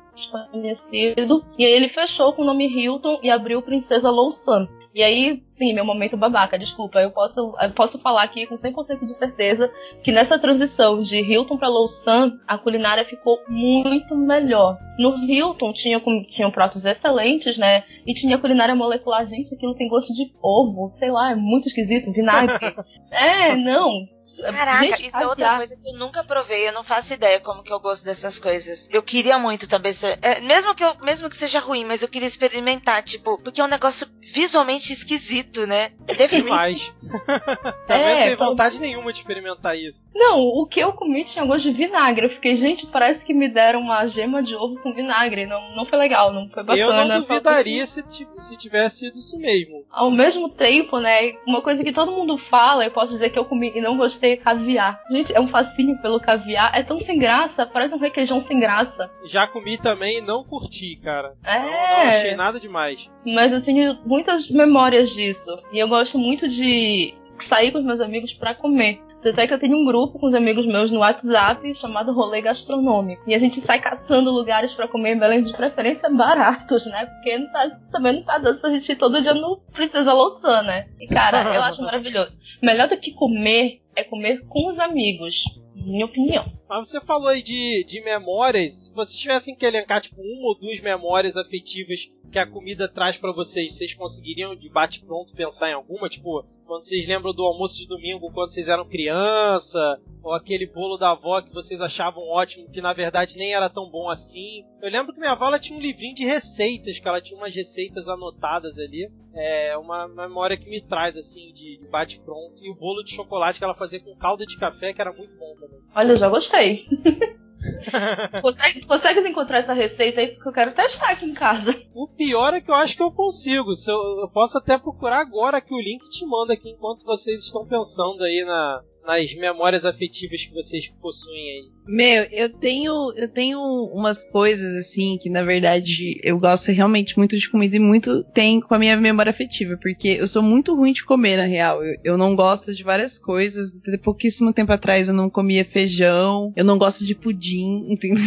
conhecido. 0.52 1.44
E 1.58 1.66
aí 1.66 1.72
ele 1.72 1.90
fechou 1.90 2.34
com 2.34 2.42
o 2.42 2.46
nome 2.46 2.68
Hilton 2.68 3.20
e 3.22 3.30
abriu 3.30 3.62
Princesa 3.62 4.10
Louçã. 4.10 4.68
E 4.96 5.04
aí, 5.04 5.44
sim, 5.46 5.74
meu 5.74 5.84
momento 5.84 6.16
babaca, 6.16 6.58
desculpa. 6.58 7.02
Eu 7.02 7.12
posso, 7.12 7.54
eu 7.62 7.72
posso 7.72 8.00
falar 8.00 8.24
aqui 8.24 8.48
com 8.48 8.56
100% 8.56 9.06
de 9.06 9.14
certeza 9.14 9.70
que 10.02 10.10
nessa 10.10 10.40
transição 10.40 11.02
de 11.02 11.18
Hilton 11.18 11.58
para 11.58 11.68
Louçã, 11.68 12.40
a 12.48 12.58
culinária 12.58 13.04
ficou 13.04 13.38
muito 13.50 14.16
melhor. 14.16 14.80
No 14.98 15.18
Hilton 15.30 15.74
tinha, 15.74 16.02
tinham 16.30 16.50
pratos 16.50 16.86
excelentes, 16.86 17.58
né? 17.58 17.84
E 18.08 18.14
tinha 18.14 18.38
culinária 18.38 18.74
molecular. 18.74 19.26
Gente, 19.26 19.54
aquilo 19.54 19.76
tem 19.76 19.90
gosto 19.90 20.14
de 20.14 20.32
ovo, 20.42 20.88
sei 20.88 21.12
lá, 21.12 21.32
é 21.32 21.36
muito 21.36 21.68
esquisito, 21.68 22.14
vinagre. 22.14 22.56
é, 23.12 23.54
não. 23.54 24.15
Caraca, 24.42 24.80
Gente, 24.80 25.08
isso 25.08 25.18
é 25.18 25.28
outra 25.28 25.58
coisa 25.58 25.76
que 25.78 25.90
eu 25.90 25.94
nunca 25.98 26.24
provei, 26.24 26.68
eu 26.68 26.74
não 26.74 26.84
faço 26.84 27.14
ideia 27.14 27.40
como 27.40 27.64
que 27.64 27.72
eu 27.72 27.80
gosto 27.80 28.04
dessas 28.06 28.40
coisas. 28.40 28.88
Eu 28.92 29.02
queria 29.04 29.38
muito 29.38 29.68
também 29.68 29.94
ser, 29.94 30.18
é, 30.22 30.40
mesmo 30.42 30.74
que 30.76 30.84
eu, 30.84 30.96
mesmo 31.04 31.30
que 31.30 31.38
seja 31.38 31.60
ruim, 31.60 31.86
mas 31.86 32.02
eu 32.02 32.08
queria 32.08 32.28
experimentar, 32.28 33.04
tipo, 33.04 33.38
porque 33.42 33.62
é 33.62 33.64
um 33.64 33.68
negócio 33.68 34.08
visualmente 34.34 34.92
esquisito, 34.92 35.66
né? 35.68 35.92
Deve 36.06 36.28
ser 36.30 36.42
Demais. 36.44 36.94
Também 37.88 38.06
É, 38.06 38.16
não 38.16 38.22
tenho 38.24 38.34
então- 38.34 38.48
vontade 38.48 38.80
nenhuma 38.80 39.12
de 39.14 39.20
experimentar 39.20 39.78
isso. 39.78 40.10
Não, 40.14 40.40
o 40.40 40.66
que 40.66 40.80
eu 40.80 40.94
comi 40.94 41.24
tinha 41.24 41.46
gosto 41.46 41.72
de 41.72 41.78
vinagre. 41.78 42.26
Eu 42.26 42.30
fiquei, 42.32 42.56
gente, 42.56 42.86
parece 42.88 43.26
que 43.26 43.34
me 43.34 43.48
deram 43.48 43.80
uma 43.82 44.06
gema 44.08 44.42
de 44.42 44.56
ovo 44.56 44.80
com 44.82 44.94
vinagre. 44.94 45.46
Não, 45.46 45.76
não 45.76 45.86
foi 45.86 45.98
legal, 46.00 46.34
não 46.34 46.50
foi 46.50 46.64
bacana. 46.64 47.02
eu 47.04 47.08
não 47.08 47.22
duvidaria 47.22 47.86
se, 47.86 48.04
se 48.38 48.58
tivesse 48.58 49.00
sido 49.00 49.18
isso 49.18 49.38
mesmo. 49.40 49.86
Ao 49.92 50.10
mesmo 50.10 50.50
tempo, 50.50 51.00
né, 51.00 51.34
uma 51.48 51.62
coisa 51.62 51.84
que 51.84 51.92
todo 51.92 52.12
mundo 52.12 52.38
fala, 52.38 52.84
eu 52.86 52.92
posso 52.92 53.14
dizer 53.14 53.30
que 53.30 53.38
eu 53.40 53.46
comi 53.46 53.72
e 53.76 53.82
não 53.82 53.96
gostei 53.98 54.25
é 54.34 54.38
caviar. 54.38 55.02
Gente, 55.12 55.36
é 55.36 55.40
um 55.40 55.48
fascínio 55.48 55.98
pelo 56.02 56.20
caviar. 56.20 56.72
É 56.78 56.84
tão 56.84 57.00
sem 57.00 57.18
graça, 57.20 57.66
parece 57.66 57.94
um 57.96 58.00
requeijão 58.00 58.40
sem 58.40 58.60
graça. 58.60 59.10
Já 59.26 59.46
comi 59.48 59.78
também 59.78 60.18
e 60.18 60.22
não 60.22 60.44
curti, 60.44 60.96
cara. 61.04 61.34
É. 61.44 61.60
Não, 61.60 61.68
não 61.70 62.08
achei 62.10 62.36
nada 62.36 62.60
demais. 62.60 63.10
Mas 63.26 63.54
eu 63.54 63.62
tenho 63.62 63.98
muitas 64.06 64.50
memórias 64.50 65.10
disso. 65.12 65.58
E 65.72 65.80
eu 65.80 65.88
gosto 65.88 66.18
muito 66.18 66.48
de 66.48 67.14
sair 67.40 67.72
com 67.72 67.80
os 67.80 67.86
meus 67.86 68.00
amigos 68.02 68.34
pra 68.34 68.54
comer. 68.56 69.02
Tanto 69.22 69.40
é 69.42 69.48
que 69.48 69.54
eu 69.56 69.58
tenho 69.58 69.76
um 69.76 69.84
grupo 69.86 70.20
com 70.20 70.28
os 70.28 70.36
amigos 70.36 70.68
meus 70.68 70.92
no 70.92 71.00
WhatsApp 71.00 71.74
chamado 71.74 72.14
Rolê 72.14 72.42
Gastronômico. 72.42 73.24
E 73.26 73.34
a 73.34 73.40
gente 73.40 73.60
sai 73.60 73.80
caçando 73.80 74.30
lugares 74.30 74.72
pra 74.72 74.88
comer 74.88 75.16
em 75.16 75.20
Belém, 75.20 75.42
de 75.42 75.52
preferência 75.52 76.08
baratos, 76.12 76.86
né? 76.86 77.08
Porque 77.08 77.36
não 77.36 77.52
tá- 77.52 77.72
também 77.92 78.14
não 78.14 78.24
tá 78.24 78.38
dando 78.38 78.62
pra 78.62 78.70
gente 78.70 78.92
ir 78.92 78.96
todo 78.96 79.20
dia 79.20 79.34
no 79.34 79.58
Princesa 79.74 80.14
Louçã, 80.14 80.62
né? 80.62 80.86
E 81.02 81.08
cara, 81.08 81.56
eu 81.56 81.64
acho 81.64 81.82
maravilhoso. 81.84 82.38
Melhor 82.62 82.88
do 82.88 82.98
que 82.98 83.12
comer 83.14 83.82
é 83.96 84.04
comer 84.04 84.46
com 84.48 84.68
os 84.68 84.80
amigos, 84.80 85.44
minha 85.74 86.06
opinião. 86.06 86.52
Mas 86.68 86.88
você 86.88 87.00
falou 87.00 87.28
aí 87.28 87.42
de, 87.42 87.84
de 87.84 88.02
memórias. 88.02 88.86
Se 88.86 88.94
vocês 88.94 89.20
tivessem 89.20 89.56
que 89.56 89.66
elencar, 89.66 90.02
tipo, 90.02 90.22
uma 90.22 90.50
ou 90.50 90.60
duas 90.60 90.80
memórias 90.82 91.38
afetivas 91.38 92.12
que 92.32 92.40
a 92.40 92.48
comida 92.48 92.88
traz 92.88 93.18
pra 93.18 93.32
vocês, 93.32 93.74
vocês 93.74 93.94
conseguiriam 93.94 94.56
de 94.56 94.70
bate-pronto 94.70 95.34
pensar 95.34 95.70
em 95.70 95.74
alguma? 95.74 96.10
Tipo, 96.10 96.46
quando 96.66 96.84
vocês 96.84 97.08
lembram 97.08 97.34
do 97.34 97.44
almoço 97.44 97.78
de 97.78 97.88
domingo 97.88 98.32
quando 98.32 98.52
vocês 98.52 98.68
eram 98.68 98.88
criança, 98.88 100.00
ou 100.24 100.34
aquele 100.34 100.66
bolo 100.66 100.98
da 100.98 101.12
avó 101.12 101.42
que 101.42 101.54
vocês 101.54 101.80
achavam 101.80 102.24
ótimo, 102.24 102.70
que 102.72 102.82
na 102.82 102.94
verdade 102.94 103.38
nem 103.38 103.54
era 103.54 103.70
tão 103.70 103.90
bom 103.90 104.10
assim. 104.10 104.64
Eu 104.82 104.90
lembro 104.90 105.14
que 105.14 105.20
minha 105.20 105.32
avó 105.32 105.48
ela 105.48 105.60
tinha 105.60 105.78
um 105.78 105.82
livrinho 105.82 106.16
de 106.16 106.26
receitas, 106.26 107.00
que 107.00 107.08
ela 107.08 107.22
tinha 107.22 107.38
umas 107.38 107.56
receitas 107.56 108.08
anotadas 108.08 108.78
ali. 108.80 109.10
É 109.34 109.78
uma 109.78 110.08
memória 110.08 110.58
que 110.58 110.70
me 110.70 110.82
traz, 110.82 111.18
assim, 111.18 111.52
de, 111.52 111.78
de 111.78 111.88
bate-pronto. 111.90 112.64
E 112.64 112.72
o 112.72 112.76
bolo 112.76 113.04
de 113.04 113.14
chocolate 113.14 113.60
que 113.60 113.66
ela 113.66 113.76
fazia 113.76 114.00
com 114.00 114.16
calda 114.16 114.46
de 114.46 114.58
café, 114.58 114.94
que 114.94 115.02
era 115.02 115.12
muito 115.12 115.36
bom 115.38 115.54
também. 115.60 115.80
Olha, 115.94 116.14
eu 116.14 116.16
já 116.16 116.30
gostei. 116.30 116.86
Consegue, 118.42 118.86
consegues 118.86 119.26
encontrar 119.26 119.60
essa 119.60 119.74
receita 119.74 120.22
aí? 120.22 120.28
Porque 120.28 120.50
eu 120.50 120.54
quero 120.54 120.72
testar 120.72 121.12
aqui 121.12 121.26
em 121.26 121.34
casa. 121.34 121.76
O 121.94 122.08
pior 122.08 122.54
é 122.54 122.62
que 122.62 122.70
eu 122.70 122.76
acho 122.76 122.96
que 122.96 123.04
eu 123.04 123.12
consigo. 123.12 123.76
Se 123.76 123.90
eu, 123.92 123.98
eu 124.22 124.30
posso 124.30 124.58
até 124.58 124.78
procurar 124.78 125.20
agora 125.20 125.62
que 125.62 125.74
o 125.74 125.80
link 125.80 126.10
te 126.10 126.26
manda 126.26 126.54
aqui 126.54 126.70
enquanto 126.70 127.06
vocês 127.06 127.42
estão 127.42 127.66
pensando 127.66 128.24
aí 128.24 128.44
na, 128.46 128.84
nas 129.04 129.34
memórias 129.36 129.86
afetivas 129.86 130.46
que 130.46 130.54
vocês 130.54 130.90
possuem 131.02 131.52
aí. 131.52 131.75
Meu, 131.88 132.24
eu 132.32 132.50
tenho, 132.50 133.14
eu 133.16 133.28
tenho 133.28 133.60
umas 133.94 134.24
coisas 134.26 134.76
assim 134.76 135.18
que 135.22 135.30
na 135.30 135.44
verdade 135.44 136.20
eu 136.24 136.40
gosto 136.40 136.72
realmente 136.72 137.18
muito 137.18 137.38
de 137.38 137.50
comida 137.50 137.76
e 137.76 137.80
muito 137.80 138.24
tem 138.24 138.60
com 138.60 138.74
a 138.74 138.80
minha 138.80 138.98
memória 138.98 139.30
afetiva, 139.30 139.78
porque 139.82 140.10
eu 140.20 140.28
sou 140.28 140.42
muito 140.42 140.76
ruim 140.76 140.94
de 140.94 141.04
comer 141.06 141.38
na 141.38 141.46
real. 141.46 141.84
Eu, 141.84 141.96
eu 142.04 142.18
não 142.18 142.36
gosto 142.36 142.74
de 142.74 142.84
várias 142.84 143.20
coisas. 143.20 143.76
Até 143.76 143.98
pouquíssimo 143.98 144.52
tempo 144.52 144.72
atrás 144.72 145.08
eu 145.08 145.14
não 145.14 145.30
comia 145.30 145.64
feijão, 145.64 146.52
eu 146.56 146.66
não 146.66 146.78
gosto 146.78 147.06
de 147.06 147.14
pudim, 147.14 147.86
entendeu? 147.92 148.24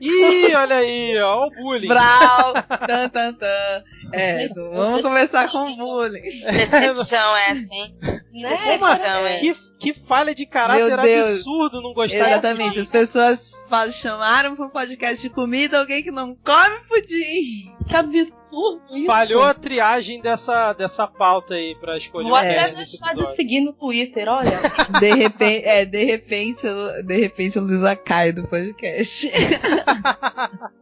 Ih, 0.00 0.54
olha 0.54 0.76
aí, 0.76 1.18
ó, 1.18 1.46
o 1.46 1.50
bullying. 1.50 1.88
Brau, 1.88 2.54
tan, 2.86 3.08
tan, 3.08 3.32
tan. 3.34 3.84
É, 4.12 4.40
Gente, 4.40 4.54
vamos 4.54 5.02
começar 5.02 5.50
com 5.50 5.72
o 5.72 5.76
bullying. 5.76 6.22
Decepção? 6.22 7.34
Né? 7.34 7.90
Uma- 8.32 8.48
Decepção, 8.50 9.28
hein? 9.28 9.40
que, 9.40 9.54
que 9.78 9.92
falha 9.92 10.34
de 10.34 10.46
caráter 10.46 10.86
Meu 10.86 11.02
Deus. 11.02 11.26
absurdo 11.36 11.80
não 11.82 11.92
gostar 11.92 12.16
Exatamente, 12.30 12.78
as 12.80 12.90
pessoas 12.94 13.58
chamaram 13.92 14.54
para 14.54 14.66
um 14.66 14.70
podcast 14.70 15.20
de 15.20 15.28
comida 15.28 15.80
alguém 15.80 16.00
que 16.00 16.12
não 16.12 16.32
come 16.36 16.78
pudim. 16.86 17.74
Que 17.88 17.96
absurdo 17.96 18.43
isso. 18.92 19.06
Falhou 19.06 19.42
a 19.42 19.54
triagem 19.54 20.20
dessa, 20.20 20.72
dessa 20.72 21.06
pauta 21.06 21.54
aí 21.54 21.74
pra 21.80 21.96
escolher 21.96 22.24
Vou 22.24 22.32
o 22.32 22.36
até 22.36 22.70
deixar 22.72 23.14
de 23.14 23.26
seguir 23.34 23.60
no 23.60 23.72
Twitter, 23.72 24.28
olha. 24.28 24.60
De 25.00 25.14
repente, 25.14 25.64
é, 25.66 25.84
de 25.84 26.04
repente, 26.04 26.66
eu- 26.66 27.02
de 27.02 27.16
repente 27.16 27.58
a 27.58 27.60
Luísa 27.62 27.96
cai 27.96 28.32
do 28.32 28.46
podcast. 28.46 29.30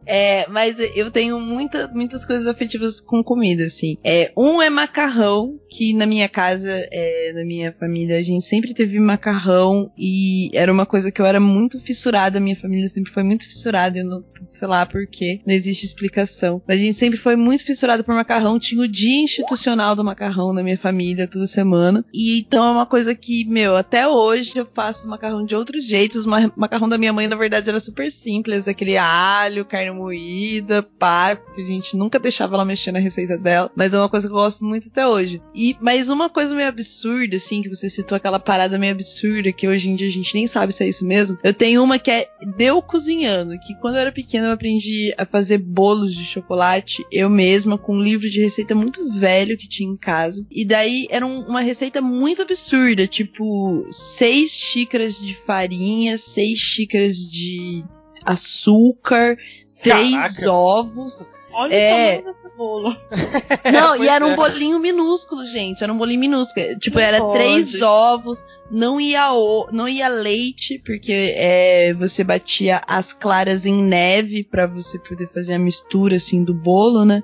É, 0.05 0.45
mas 0.49 0.77
eu 0.95 1.09
tenho 1.09 1.39
muita, 1.39 1.87
muitas 1.87 2.25
coisas 2.25 2.45
afetivas 2.45 2.99
com 2.99 3.23
comida, 3.23 3.63
assim. 3.63 3.97
É, 4.03 4.33
um 4.35 4.61
é 4.61 4.69
macarrão, 4.69 5.57
que 5.69 5.93
na 5.93 6.05
minha 6.05 6.27
casa, 6.27 6.71
é, 6.91 7.31
na 7.33 7.45
minha 7.45 7.71
família, 7.71 8.17
a 8.17 8.21
gente 8.21 8.43
sempre 8.43 8.73
teve 8.73 8.99
macarrão 8.99 9.89
e 9.97 10.49
era 10.53 10.71
uma 10.71 10.85
coisa 10.85 11.09
que 11.09 11.21
eu 11.21 11.25
era 11.25 11.39
muito 11.39 11.79
fissurada, 11.79 12.39
minha 12.39 12.55
família 12.55 12.87
sempre 12.89 13.13
foi 13.13 13.23
muito 13.23 13.45
fissurada, 13.45 13.97
eu 13.97 14.05
não 14.05 14.23
sei 14.49 14.67
lá 14.67 14.85
por 14.85 15.07
quê, 15.07 15.39
não 15.47 15.53
existe 15.53 15.85
explicação. 15.85 16.61
Mas 16.67 16.81
a 16.81 16.83
gente 16.83 16.95
sempre 16.97 17.17
foi 17.17 17.37
muito 17.37 17.62
fissurada 17.63 18.03
por 18.03 18.13
macarrão, 18.13 18.59
tinha 18.59 18.81
o 18.81 18.87
dia 18.87 19.23
institucional 19.23 19.95
do 19.95 20.03
macarrão 20.03 20.53
na 20.53 20.63
minha 20.63 20.77
família 20.77 21.27
toda 21.27 21.47
semana. 21.47 22.05
E 22.13 22.39
então 22.39 22.63
é 22.63 22.71
uma 22.71 22.85
coisa 22.85 23.15
que, 23.15 23.45
meu, 23.45 23.75
até 23.75 24.07
hoje 24.07 24.53
eu 24.55 24.65
faço 24.65 25.07
macarrão 25.07 25.45
de 25.45 25.55
outros 25.55 25.85
jeitos. 25.85 26.25
O 26.25 26.29
macarrão 26.29 26.89
da 26.89 26.97
minha 26.97 27.13
mãe, 27.13 27.27
na 27.27 27.35
verdade, 27.35 27.69
era 27.69 27.79
super 27.79 28.11
simples, 28.11 28.67
aquele 28.67 28.97
alho, 28.97 29.65
carne 29.65 29.91
moída, 29.91 30.83
pá, 30.83 31.35
que 31.35 31.61
a 31.61 31.65
gente 31.65 31.95
nunca 31.95 32.19
deixava 32.19 32.55
ela 32.55 32.65
mexer 32.65 32.91
na 32.91 32.99
receita 32.99 33.37
dela, 33.37 33.71
mas 33.75 33.93
é 33.93 33.97
uma 33.97 34.09
coisa 34.09 34.27
que 34.27 34.33
eu 34.33 34.37
gosto 34.37 34.65
muito 34.65 34.87
até 34.87 35.07
hoje. 35.07 35.41
E 35.55 35.75
mas 35.79 36.09
uma 36.09 36.29
coisa 36.29 36.53
meio 36.55 36.67
absurda 36.67 37.35
assim, 37.35 37.61
que 37.61 37.69
você 37.69 37.89
citou 37.89 38.15
aquela 38.15 38.39
parada 38.39 38.77
meio 38.77 38.93
absurda 38.93 39.51
que 39.51 39.67
hoje 39.67 39.89
em 39.89 39.95
dia 39.95 40.07
a 40.07 40.11
gente 40.11 40.33
nem 40.33 40.47
sabe 40.47 40.73
se 40.73 40.83
é 40.83 40.87
isso 40.87 41.05
mesmo. 41.05 41.37
Eu 41.43 41.53
tenho 41.53 41.83
uma 41.83 41.99
que 41.99 42.11
é 42.11 42.27
deu 42.57 42.81
cozinhando, 42.81 43.57
que 43.59 43.75
quando 43.75 43.95
eu 43.95 44.01
era 44.01 44.11
pequena 44.11 44.47
eu 44.47 44.53
aprendi 44.53 45.13
a 45.17 45.25
fazer 45.25 45.57
bolos 45.57 46.13
de 46.13 46.23
chocolate 46.23 47.05
eu 47.11 47.29
mesma 47.43 47.77
com 47.77 47.95
um 47.95 48.01
livro 48.01 48.29
de 48.29 48.41
receita 48.41 48.73
muito 48.73 49.05
velho 49.19 49.57
que 49.57 49.67
tinha 49.67 49.91
em 49.91 49.97
casa. 49.97 50.45
E 50.49 50.63
daí 50.63 51.07
era 51.09 51.25
um, 51.25 51.41
uma 51.41 51.61
receita 51.61 52.01
muito 52.01 52.41
absurda, 52.41 53.05
tipo 53.05 53.85
seis 53.89 54.51
xícaras 54.51 55.19
de 55.19 55.35
farinha, 55.35 56.17
seis 56.17 56.57
xícaras 56.57 57.15
de 57.15 57.83
açúcar, 58.23 59.35
três 59.81 60.13
Caraca. 60.13 60.51
ovos. 60.51 61.29
Olha 61.53 61.73
é... 61.73 61.93
o 61.93 62.07
tamanho 62.07 62.25
desse 62.25 62.57
bolo. 62.57 62.97
Não, 63.71 64.03
e 64.03 64.07
era 64.07 64.25
um 64.25 64.31
é. 64.31 64.35
bolinho 64.35 64.79
minúsculo, 64.79 65.45
gente. 65.45 65.83
Era 65.83 65.93
um 65.93 65.97
bolinho 65.97 66.19
minúsculo. 66.19 66.77
Tipo, 66.79 66.97
não 66.97 67.03
era 67.03 67.19
pode. 67.19 67.33
três 67.33 67.81
ovos, 67.81 68.45
não 68.69 68.99
ia, 68.99 69.31
o, 69.33 69.69
não 69.71 69.87
ia 69.87 70.07
leite, 70.07 70.81
porque 70.83 71.33
é, 71.35 71.93
você 71.93 72.23
batia 72.23 72.81
as 72.87 73.13
claras 73.13 73.65
em 73.65 73.83
neve 73.83 74.43
para 74.43 74.65
você 74.65 74.97
poder 74.99 75.29
fazer 75.29 75.53
a 75.53 75.59
mistura, 75.59 76.15
assim, 76.15 76.43
do 76.43 76.53
bolo, 76.53 77.05
né? 77.05 77.21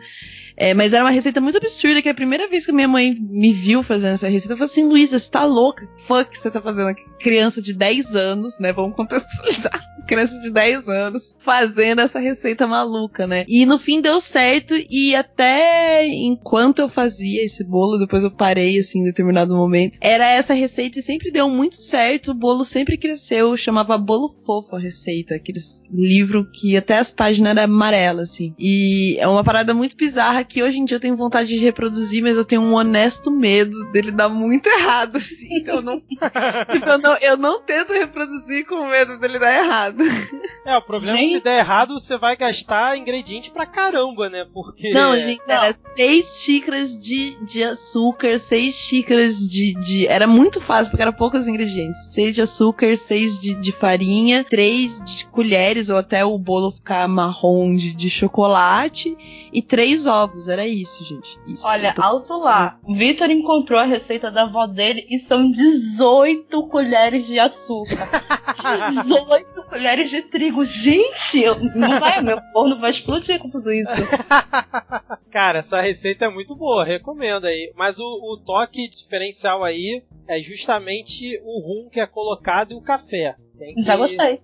É, 0.60 0.74
mas 0.74 0.92
era 0.92 1.06
uma 1.06 1.10
receita 1.10 1.40
muito 1.40 1.58
absurda, 1.58 2.02
que 2.02 2.10
a 2.10 2.14
primeira 2.14 2.50
vez 2.50 2.66
que 2.66 2.72
minha 2.74 2.88
mãe 2.88 3.16
me 3.18 3.54
viu 3.54 3.82
fazendo 3.82 4.14
essa 4.14 4.28
receita, 4.28 4.54
eu 4.54 4.58
falei 4.58 4.72
assim, 4.72 4.84
Luísa, 4.84 5.18
você 5.18 5.32
tá 5.32 5.46
louca? 5.46 5.88
Fuck, 6.06 6.38
você 6.38 6.52
tá 6.52 6.62
fazendo 6.62 6.90
aqui? 6.90 7.02
Criança 7.20 7.62
de 7.62 7.74
10 7.74 8.16
anos, 8.16 8.60
né? 8.60 8.74
Vamos 8.74 8.96
contextualizar. 8.96 9.82
Criança 10.06 10.40
de 10.42 10.52
10 10.52 10.90
anos 10.90 11.36
fazendo 11.40 12.02
essa 12.02 12.20
receita 12.20 12.68
maluca, 12.68 13.26
né? 13.26 13.46
E 13.48 13.66
no 13.66 13.78
fim 13.78 14.02
deu 14.02 14.20
certo 14.20 14.74
e 14.90 15.16
até 15.16 16.06
enquanto 16.08 16.80
eu 16.80 16.90
fazia 16.90 17.46
esse 17.46 17.64
bolo, 17.64 17.98
depois 17.98 18.24
eu 18.24 18.32
parei 18.32 18.80
assim 18.80 19.00
em 19.00 19.04
determinado 19.04 19.56
momento, 19.56 19.98
era 20.02 20.28
essa 20.28 20.54
receita 20.54 21.00
e 21.00 21.04
sempre 21.04 21.32
deu 21.32 21.48
muito 21.48 21.76
certo, 21.76 22.32
o 22.32 22.34
bolo 22.34 22.66
sempre 22.66 22.98
cresceu, 22.98 23.56
chamava 23.56 23.98
Bolo 23.98 24.30
Fofo 24.30 24.76
a 24.76 24.80
receita, 24.80 25.36
aqueles 25.36 25.84
livro 25.92 26.50
que 26.52 26.76
até 26.76 26.98
as 26.98 27.14
páginas 27.14 27.52
eram 27.52 27.64
amarelas 27.64 28.32
assim. 28.32 28.54
E 28.58 29.16
é 29.20 29.28
uma 29.28 29.44
parada 29.44 29.74
muito 29.74 29.96
bizarra 29.96 30.44
que 30.50 30.64
hoje 30.64 30.80
em 30.80 30.86
dia 30.86 30.98
eu 30.98 31.00
tenho 31.00 31.16
vontade 31.16 31.50
de 31.50 31.58
reproduzir, 31.58 32.24
mas 32.24 32.36
eu 32.36 32.44
tenho 32.44 32.62
um 32.62 32.74
honesto 32.74 33.30
medo 33.30 33.78
dele 33.92 34.12
dar 34.12 34.28
muito 34.28 34.68
errado, 34.68 35.18
assim. 35.18 35.48
Então 35.58 35.76
eu 35.76 35.82
não, 35.82 36.00
tipo, 36.02 36.86
eu 36.86 36.98
não, 36.98 37.18
eu 37.18 37.38
não 37.38 37.62
tento 37.62 37.94
reproduzir 37.94 38.66
com 38.66 38.88
medo 38.88 39.18
dele 39.20 39.40
dar 39.40 39.54
errado. 39.54 40.04
É, 40.66 40.78
o 40.78 40.82
problema 40.82 41.18
gente. 41.18 41.30
é 41.30 41.32
que 41.32 41.38
se 41.38 41.44
der 41.44 41.60
errado, 41.60 42.00
você 42.00 42.18
vai 42.18 42.36
gastar 42.36 42.98
ingrediente 42.98 43.50
pra 43.50 43.66
caramba, 43.66 44.30
né? 44.30 44.46
Porque. 44.54 44.92
Não, 44.92 45.18
gente, 45.18 45.42
não. 45.48 45.56
era 45.56 45.72
seis 45.72 46.40
xícaras 46.42 47.00
de, 47.00 47.38
de 47.44 47.64
açúcar, 47.64 48.38
seis 48.38 48.76
xícaras 48.76 49.38
de, 49.50 49.74
de. 49.76 50.08
Era 50.08 50.28
muito 50.28 50.60
fácil, 50.60 50.92
porque 50.92 51.02
eram 51.02 51.14
poucos 51.14 51.48
ingredientes. 51.48 52.14
Seis 52.14 52.36
de 52.36 52.42
açúcar, 52.42 52.96
seis 52.98 53.40
de, 53.40 53.56
de 53.56 53.72
farinha, 53.72 54.44
três 54.44 55.02
de 55.04 55.26
colheres, 55.28 55.90
ou 55.90 55.98
até 55.98 56.26
o 56.26 56.38
bolo 56.38 56.72
ficar 56.72 57.08
marrom 57.08 57.76
de, 57.76 57.94
de 57.94 58.10
chocolate, 58.10 59.18
e 59.52 59.62
três 59.62 60.06
ovos 60.06 60.39
era 60.48 60.66
isso, 60.66 61.04
gente. 61.04 61.40
Isso. 61.48 61.68
Olha, 61.68 61.94
tô... 61.94 62.02
alto 62.02 62.38
lá. 62.38 62.80
O 62.84 62.94
Vitor 62.94 63.30
encontrou 63.30 63.80
a 63.80 63.86
receita 63.86 64.32
da 64.32 64.44
avó 64.44 64.66
dele 64.66 65.06
e 65.10 65.20
são 65.20 65.50
18 65.52 66.68
colheres 66.68 67.26
de 67.26 67.40
açúcar. 67.40 68.10
18 68.90 69.64
colheres 69.64 70.10
de 70.10 70.22
trigo. 70.24 70.66
Gente, 70.66 71.42
eu, 71.42 71.60
não 71.76 72.00
vai, 72.00 72.22
meu 72.22 72.40
forno 72.54 72.80
vai 72.80 72.90
explodir 72.90 73.40
com 73.40 73.50
tudo 73.50 73.72
isso. 73.72 73.92
Cara, 75.32 75.60
essa 75.60 75.82
receita 75.82 76.26
é 76.26 76.30
muito 76.30 76.56
boa, 76.56 76.84
recomendo 76.84 77.46
aí. 77.46 77.72
Mas 77.76 78.00
o, 78.00 78.06
o 78.06 78.38
toque 78.38 78.90
diferencial 78.90 79.64
aí 79.64 80.04
é 80.28 80.40
justamente 80.40 81.40
o 81.44 81.60
rum 81.60 81.90
que 81.90 82.00
é 82.00 82.06
colocado 82.06 82.72
e 82.72 82.76
o 82.76 82.82
café. 82.82 83.36
Que... 83.74 83.82
Já 83.82 83.96
gostei. 83.96 84.42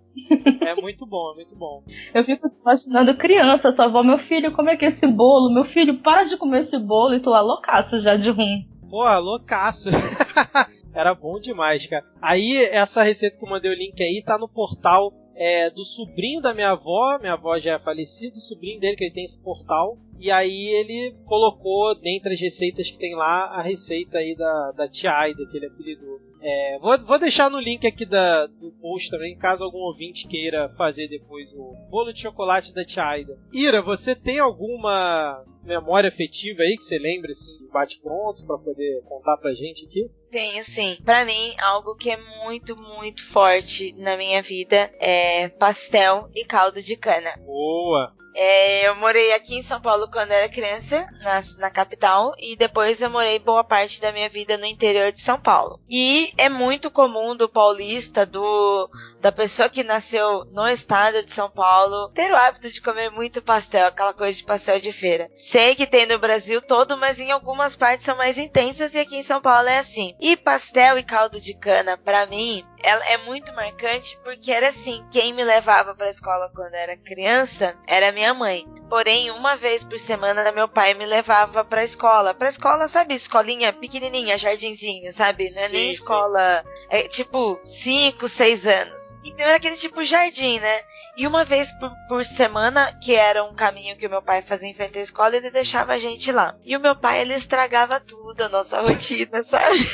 É 0.61 0.75
muito 0.75 1.05
bom, 1.05 1.31
é 1.31 1.35
muito 1.35 1.55
bom. 1.55 1.83
Eu 2.13 2.23
fico 2.23 2.49
imaginando 2.61 3.15
criança, 3.15 3.73
tua 3.73 3.85
avó, 3.85 4.03
meu 4.03 4.17
filho, 4.17 4.51
como 4.51 4.69
é 4.69 4.77
que 4.77 4.85
é 4.85 4.87
esse 4.87 5.07
bolo? 5.07 5.53
Meu 5.53 5.63
filho, 5.63 6.01
para 6.01 6.23
de 6.23 6.37
comer 6.37 6.59
esse 6.59 6.77
bolo 6.77 7.15
e 7.15 7.19
tu 7.19 7.29
lá 7.29 7.41
loucaço 7.41 7.99
já 7.99 8.15
de 8.15 8.29
rum. 8.29 8.63
Pô, 8.89 9.03
loucaço. 9.19 9.89
Era 10.93 11.13
bom 11.13 11.39
demais, 11.39 11.85
cara. 11.85 12.05
Aí, 12.21 12.55
essa 12.65 13.03
receita 13.03 13.37
que 13.37 13.43
eu 13.43 13.49
mandei 13.49 13.69
o 13.69 13.75
link 13.75 14.01
aí 14.01 14.23
tá 14.23 14.37
no 14.37 14.47
portal 14.47 15.11
é, 15.35 15.69
do 15.69 15.83
sobrinho 15.83 16.41
da 16.41 16.53
minha 16.53 16.71
avó. 16.71 17.19
Minha 17.19 17.33
avó 17.33 17.59
já 17.59 17.73
é 17.73 17.79
falecida, 17.79 18.37
o 18.37 18.41
sobrinho 18.41 18.79
dele, 18.79 18.95
que 18.95 19.03
ele 19.03 19.13
tem 19.13 19.25
esse 19.25 19.41
portal. 19.41 19.97
E 20.19 20.31
aí 20.31 20.67
ele 20.67 21.15
colocou, 21.25 21.93
dentre 21.95 22.33
as 22.33 22.39
receitas 22.39 22.89
que 22.89 22.97
tem 22.97 23.15
lá, 23.15 23.45
a 23.45 23.61
receita 23.61 24.17
aí 24.17 24.35
da, 24.35 24.71
da 24.71 24.87
tia 24.87 25.11
Aida, 25.11 25.45
que 25.45 25.57
ele 25.57 25.67
apelidou. 25.67 26.19
É, 26.41 26.77
vou, 26.79 26.97
vou 26.99 27.17
deixar 27.17 27.49
no 27.49 27.59
link 27.59 27.87
aqui 27.87 28.05
da, 28.05 28.45
do 28.45 28.71
post 28.79 29.09
também, 29.09 29.35
caso 29.35 29.63
algum 29.63 29.79
ouvinte 29.79 30.27
queira 30.27 30.69
fazer 30.77 31.07
depois 31.07 31.51
o 31.53 31.73
bolo 31.89 32.13
de 32.13 32.21
chocolate 32.21 32.73
da 32.73 32.85
tia 32.85 33.03
Aida. 33.03 33.37
Ira, 33.51 33.81
você 33.81 34.15
tem 34.15 34.37
alguma 34.37 35.43
memória 35.63 36.07
afetiva 36.07 36.61
aí 36.61 36.77
que 36.77 36.83
você 36.83 36.99
lembra, 36.99 37.31
assim, 37.31 37.57
de 37.57 37.67
bate-pronto, 37.67 38.45
para 38.45 38.59
poder 38.59 39.01
contar 39.09 39.37
pra 39.37 39.53
gente 39.53 39.85
aqui? 39.85 40.07
Tenho 40.29 40.63
sim. 40.63 40.97
Para 41.03 41.25
mim, 41.25 41.55
algo 41.59 41.95
que 41.95 42.11
é 42.11 42.17
muito, 42.43 42.75
muito 42.75 43.25
forte 43.25 43.93
na 43.97 44.15
minha 44.15 44.41
vida 44.41 44.93
é 44.99 45.49
pastel 45.49 46.29
e 46.35 46.45
caldo 46.45 46.79
de 46.79 46.95
cana. 46.95 47.35
Boa! 47.43 48.13
É, 48.35 48.87
eu 48.87 48.95
morei 48.95 49.33
aqui 49.33 49.55
em 49.55 49.61
São 49.61 49.79
Paulo 49.79 50.09
quando 50.11 50.31
era 50.31 50.49
criança, 50.49 51.07
na, 51.21 51.39
na, 51.57 51.71
capital, 51.71 52.33
e 52.37 52.57
depois 52.57 53.01
eu 53.01 53.09
morei 53.09 53.39
boa 53.39 53.63
parte 53.63 54.01
da 54.01 54.11
minha 54.11 54.27
vida 54.27 54.57
no 54.57 54.65
interior 54.65 55.11
de 55.13 55.21
São 55.21 55.39
Paulo. 55.39 55.79
E 55.89 56.33
é 56.37 56.49
muito 56.49 56.91
comum 56.91 57.35
do 57.35 57.47
paulista, 57.47 58.25
do 58.25 58.89
da 59.21 59.31
pessoa 59.31 59.69
que 59.69 59.83
nasceu 59.83 60.45
no 60.51 60.67
estado 60.67 61.23
de 61.23 61.31
São 61.31 61.49
Paulo, 61.49 62.09
ter 62.09 62.31
o 62.31 62.35
hábito 62.35 62.69
de 62.69 62.79
comer 62.79 63.09
muito 63.09 63.41
pastel, 63.41 63.87
aquela 63.87 64.13
coisa 64.13 64.37
de 64.37 64.43
pastel 64.43 64.79
de 64.79 64.91
feira. 64.91 65.31
Sei 65.35 65.73
que 65.73 65.87
tem 65.87 66.05
no 66.05 66.19
Brasil 66.19 66.61
todo, 66.61 66.95
mas 66.95 67.19
em 67.19 67.31
algumas 67.31 67.75
partes 67.75 68.05
são 68.05 68.15
mais 68.15 68.37
intensas 68.37 68.93
e 68.93 68.99
aqui 68.99 69.15
em 69.15 69.23
São 69.23 69.41
Paulo 69.41 69.67
é 69.67 69.79
assim. 69.79 70.15
E 70.19 70.35
pastel 70.35 70.99
e 70.99 71.03
caldo 71.03 71.41
de 71.41 71.55
cana, 71.55 71.97
para 71.97 72.27
mim, 72.27 72.63
ela 72.83 73.03
é 73.05 73.17
muito 73.17 73.51
marcante 73.53 74.15
porque 74.23 74.51
era 74.51 74.67
assim, 74.67 75.03
quem 75.09 75.33
me 75.33 75.43
levava 75.43 75.95
para 75.95 76.09
escola 76.09 76.51
quando 76.53 76.75
era 76.75 76.95
criança 76.95 77.75
era 77.87 78.11
minha 78.11 78.24
mãe. 78.33 78.65
Porém, 78.89 79.31
uma 79.31 79.55
vez 79.55 79.83
por 79.83 79.97
semana 79.97 80.51
meu 80.51 80.67
pai 80.67 80.93
me 80.93 81.05
levava 81.05 81.65
para 81.65 81.81
a 81.81 81.83
escola. 81.83 82.33
Para 82.33 82.49
escola, 82.49 82.87
sabe, 82.87 83.15
escolinha 83.15 83.73
pequenininha, 83.73 84.37
jardinzinho, 84.37 85.11
sabe? 85.11 85.49
Não 85.53 85.61
é 85.61 85.67
sim, 85.67 85.75
nem 85.75 85.89
escola, 85.89 86.63
é 86.89 87.07
tipo 87.07 87.59
5, 87.63 88.27
6 88.27 88.67
anos. 88.67 89.17
Então 89.23 89.45
era 89.45 89.55
aquele 89.55 89.75
tipo 89.75 90.03
jardim, 90.03 90.59
né? 90.59 90.81
E 91.17 91.25
uma 91.25 91.43
vez 91.43 91.71
por, 91.71 91.91
por 92.07 92.23
semana, 92.23 92.93
que 93.01 93.15
era 93.15 93.43
um 93.43 93.55
caminho 93.55 93.97
que 93.97 94.05
o 94.05 94.09
meu 94.09 94.21
pai 94.21 94.41
fazia 94.41 94.69
em 94.69 94.73
frente 94.73 94.99
à 94.99 95.01
escola, 95.01 95.35
ele 95.35 95.49
deixava 95.49 95.93
a 95.93 95.97
gente 95.97 96.31
lá. 96.31 96.55
E 96.63 96.77
o 96.77 96.79
meu 96.79 96.95
pai, 96.95 97.21
ele 97.21 97.33
estragava 97.33 97.99
tudo, 97.99 98.43
a 98.43 98.49
nossa 98.49 98.81
rotina, 98.83 99.41
sabe? 99.43 99.89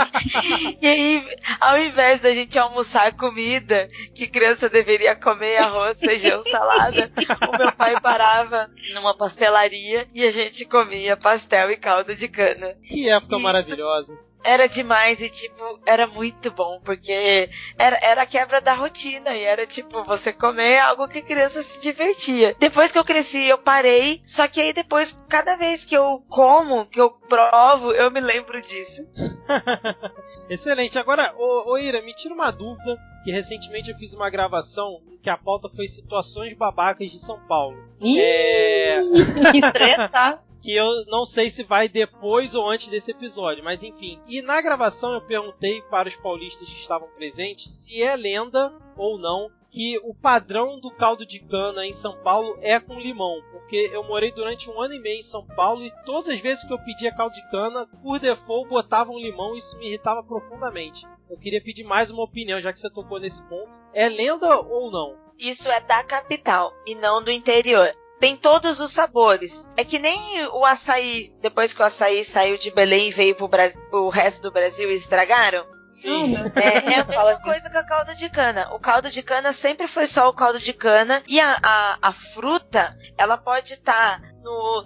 e 0.82 0.86
aí, 0.86 1.36
ao 1.58 1.78
invés 1.78 2.20
da 2.20 2.32
gente 2.34 2.58
almoçar 2.58 3.16
comida 3.16 3.88
que 4.14 4.26
criança 4.26 4.68
deveria 4.68 5.16
comer, 5.16 5.56
arroz, 5.56 6.00
feijão, 6.00 6.42
salada, 6.42 7.10
o 7.48 7.58
meu 7.58 7.65
pai 7.72 8.00
parava 8.00 8.70
numa 8.92 9.14
pastelaria 9.14 10.08
e 10.14 10.24
a 10.24 10.30
gente 10.30 10.64
comia 10.64 11.16
pastel 11.16 11.70
e 11.70 11.76
caldo 11.76 12.14
de 12.14 12.28
cana. 12.28 12.74
Que 12.82 13.08
época 13.08 13.36
Isso. 13.36 13.42
maravilhosa. 13.42 14.18
Era 14.46 14.68
demais 14.68 15.20
e, 15.20 15.28
tipo, 15.28 15.80
era 15.84 16.06
muito 16.06 16.52
bom, 16.52 16.80
porque 16.84 17.50
era, 17.76 17.98
era 18.00 18.22
a 18.22 18.26
quebra 18.26 18.60
da 18.60 18.74
rotina 18.74 19.34
e 19.34 19.42
era, 19.42 19.66
tipo, 19.66 20.04
você 20.04 20.32
comer 20.32 20.78
algo 20.78 21.08
que 21.08 21.18
a 21.18 21.22
criança 21.22 21.60
se 21.62 21.80
divertia. 21.80 22.54
Depois 22.56 22.92
que 22.92 22.98
eu 22.98 23.04
cresci, 23.04 23.44
eu 23.44 23.58
parei, 23.58 24.22
só 24.24 24.46
que 24.46 24.60
aí 24.60 24.72
depois, 24.72 25.18
cada 25.28 25.56
vez 25.56 25.84
que 25.84 25.96
eu 25.96 26.22
como, 26.28 26.86
que 26.86 27.00
eu 27.00 27.10
provo, 27.10 27.90
eu 27.90 28.08
me 28.08 28.20
lembro 28.20 28.62
disso. 28.62 29.04
Excelente. 30.48 30.96
Agora, 30.96 31.34
ô, 31.36 31.72
ô 31.72 31.78
Ira, 31.78 32.00
me 32.02 32.14
tira 32.14 32.32
uma 32.32 32.52
dúvida, 32.52 32.96
que 33.24 33.32
recentemente 33.32 33.90
eu 33.90 33.98
fiz 33.98 34.14
uma 34.14 34.30
gravação 34.30 35.00
em 35.10 35.18
que 35.18 35.28
a 35.28 35.36
pauta 35.36 35.68
foi 35.74 35.88
situações 35.88 36.52
babacas 36.52 37.10
de 37.10 37.18
São 37.18 37.40
Paulo. 37.48 37.76
Ih, 38.00 38.20
É... 38.20 39.00
que 39.50 39.60
treta. 39.72 40.38
que 40.66 40.74
eu 40.74 41.04
não 41.06 41.24
sei 41.24 41.48
se 41.48 41.62
vai 41.62 41.88
depois 41.88 42.52
ou 42.52 42.68
antes 42.68 42.88
desse 42.88 43.12
episódio, 43.12 43.62
mas 43.62 43.84
enfim. 43.84 44.20
E 44.26 44.42
na 44.42 44.60
gravação 44.60 45.12
eu 45.12 45.20
perguntei 45.20 45.80
para 45.82 46.08
os 46.08 46.16
paulistas 46.16 46.68
que 46.68 46.80
estavam 46.80 47.06
presentes 47.10 47.70
se 47.70 48.02
é 48.02 48.16
lenda 48.16 48.74
ou 48.96 49.16
não 49.16 49.48
que 49.70 49.96
o 50.02 50.12
padrão 50.12 50.80
do 50.80 50.90
caldo 50.90 51.24
de 51.24 51.38
cana 51.38 51.86
em 51.86 51.92
São 51.92 52.20
Paulo 52.20 52.58
é 52.60 52.80
com 52.80 52.98
limão, 52.98 53.40
porque 53.52 53.90
eu 53.92 54.02
morei 54.02 54.32
durante 54.32 54.68
um 54.68 54.80
ano 54.80 54.94
e 54.94 54.98
meio 54.98 55.20
em 55.20 55.22
São 55.22 55.46
Paulo 55.46 55.84
e 55.84 55.92
todas 56.04 56.30
as 56.30 56.40
vezes 56.40 56.64
que 56.64 56.72
eu 56.72 56.84
pedia 56.84 57.14
caldo 57.14 57.34
de 57.34 57.48
cana, 57.48 57.86
por 58.02 58.18
default 58.18 58.68
botavam 58.68 59.20
limão 59.20 59.54
e 59.54 59.58
isso 59.58 59.78
me 59.78 59.86
irritava 59.86 60.24
profundamente. 60.24 61.06
Eu 61.30 61.38
queria 61.38 61.62
pedir 61.62 61.84
mais 61.84 62.10
uma 62.10 62.24
opinião, 62.24 62.60
já 62.60 62.72
que 62.72 62.80
você 62.80 62.90
tocou 62.90 63.20
nesse 63.20 63.40
ponto. 63.44 63.78
É 63.94 64.08
lenda 64.08 64.58
ou 64.58 64.90
não? 64.90 65.16
Isso 65.38 65.70
é 65.70 65.78
da 65.78 66.02
capital 66.02 66.72
e 66.84 66.96
não 66.96 67.22
do 67.22 67.30
interior. 67.30 67.94
Tem 68.18 68.36
todos 68.36 68.80
os 68.80 68.92
sabores. 68.92 69.68
É 69.76 69.84
que 69.84 69.98
nem 69.98 70.46
o 70.46 70.64
açaí, 70.64 71.34
depois 71.40 71.72
que 71.72 71.82
o 71.82 71.84
açaí 71.84 72.24
saiu 72.24 72.56
de 72.56 72.70
Belém 72.70 73.08
e 73.08 73.12
veio 73.12 73.34
pro, 73.34 73.48
Brasil, 73.48 73.80
pro 73.90 74.08
resto 74.08 74.42
do 74.42 74.52
Brasil 74.52 74.90
e 74.90 74.94
estragaram. 74.94 75.66
Meu 76.04 76.26
Deus. 76.28 76.56
É, 76.56 76.94
é 76.94 77.00
a 77.00 77.04
mesma 77.06 77.40
coisa 77.40 77.70
que 77.70 77.78
o 77.78 77.86
caldo 77.86 78.14
de 78.14 78.28
cana. 78.28 78.74
O 78.74 78.78
caldo 78.78 79.10
de 79.10 79.22
cana 79.22 79.52
sempre 79.52 79.86
foi 79.86 80.06
só 80.06 80.28
o 80.28 80.32
caldo 80.32 80.58
de 80.58 80.72
cana 80.72 81.22
e 81.26 81.40
a, 81.40 81.58
a, 81.62 81.98
a 82.02 82.12
fruta, 82.12 82.96
ela 83.16 83.36
pode 83.36 83.74
estar 83.74 84.20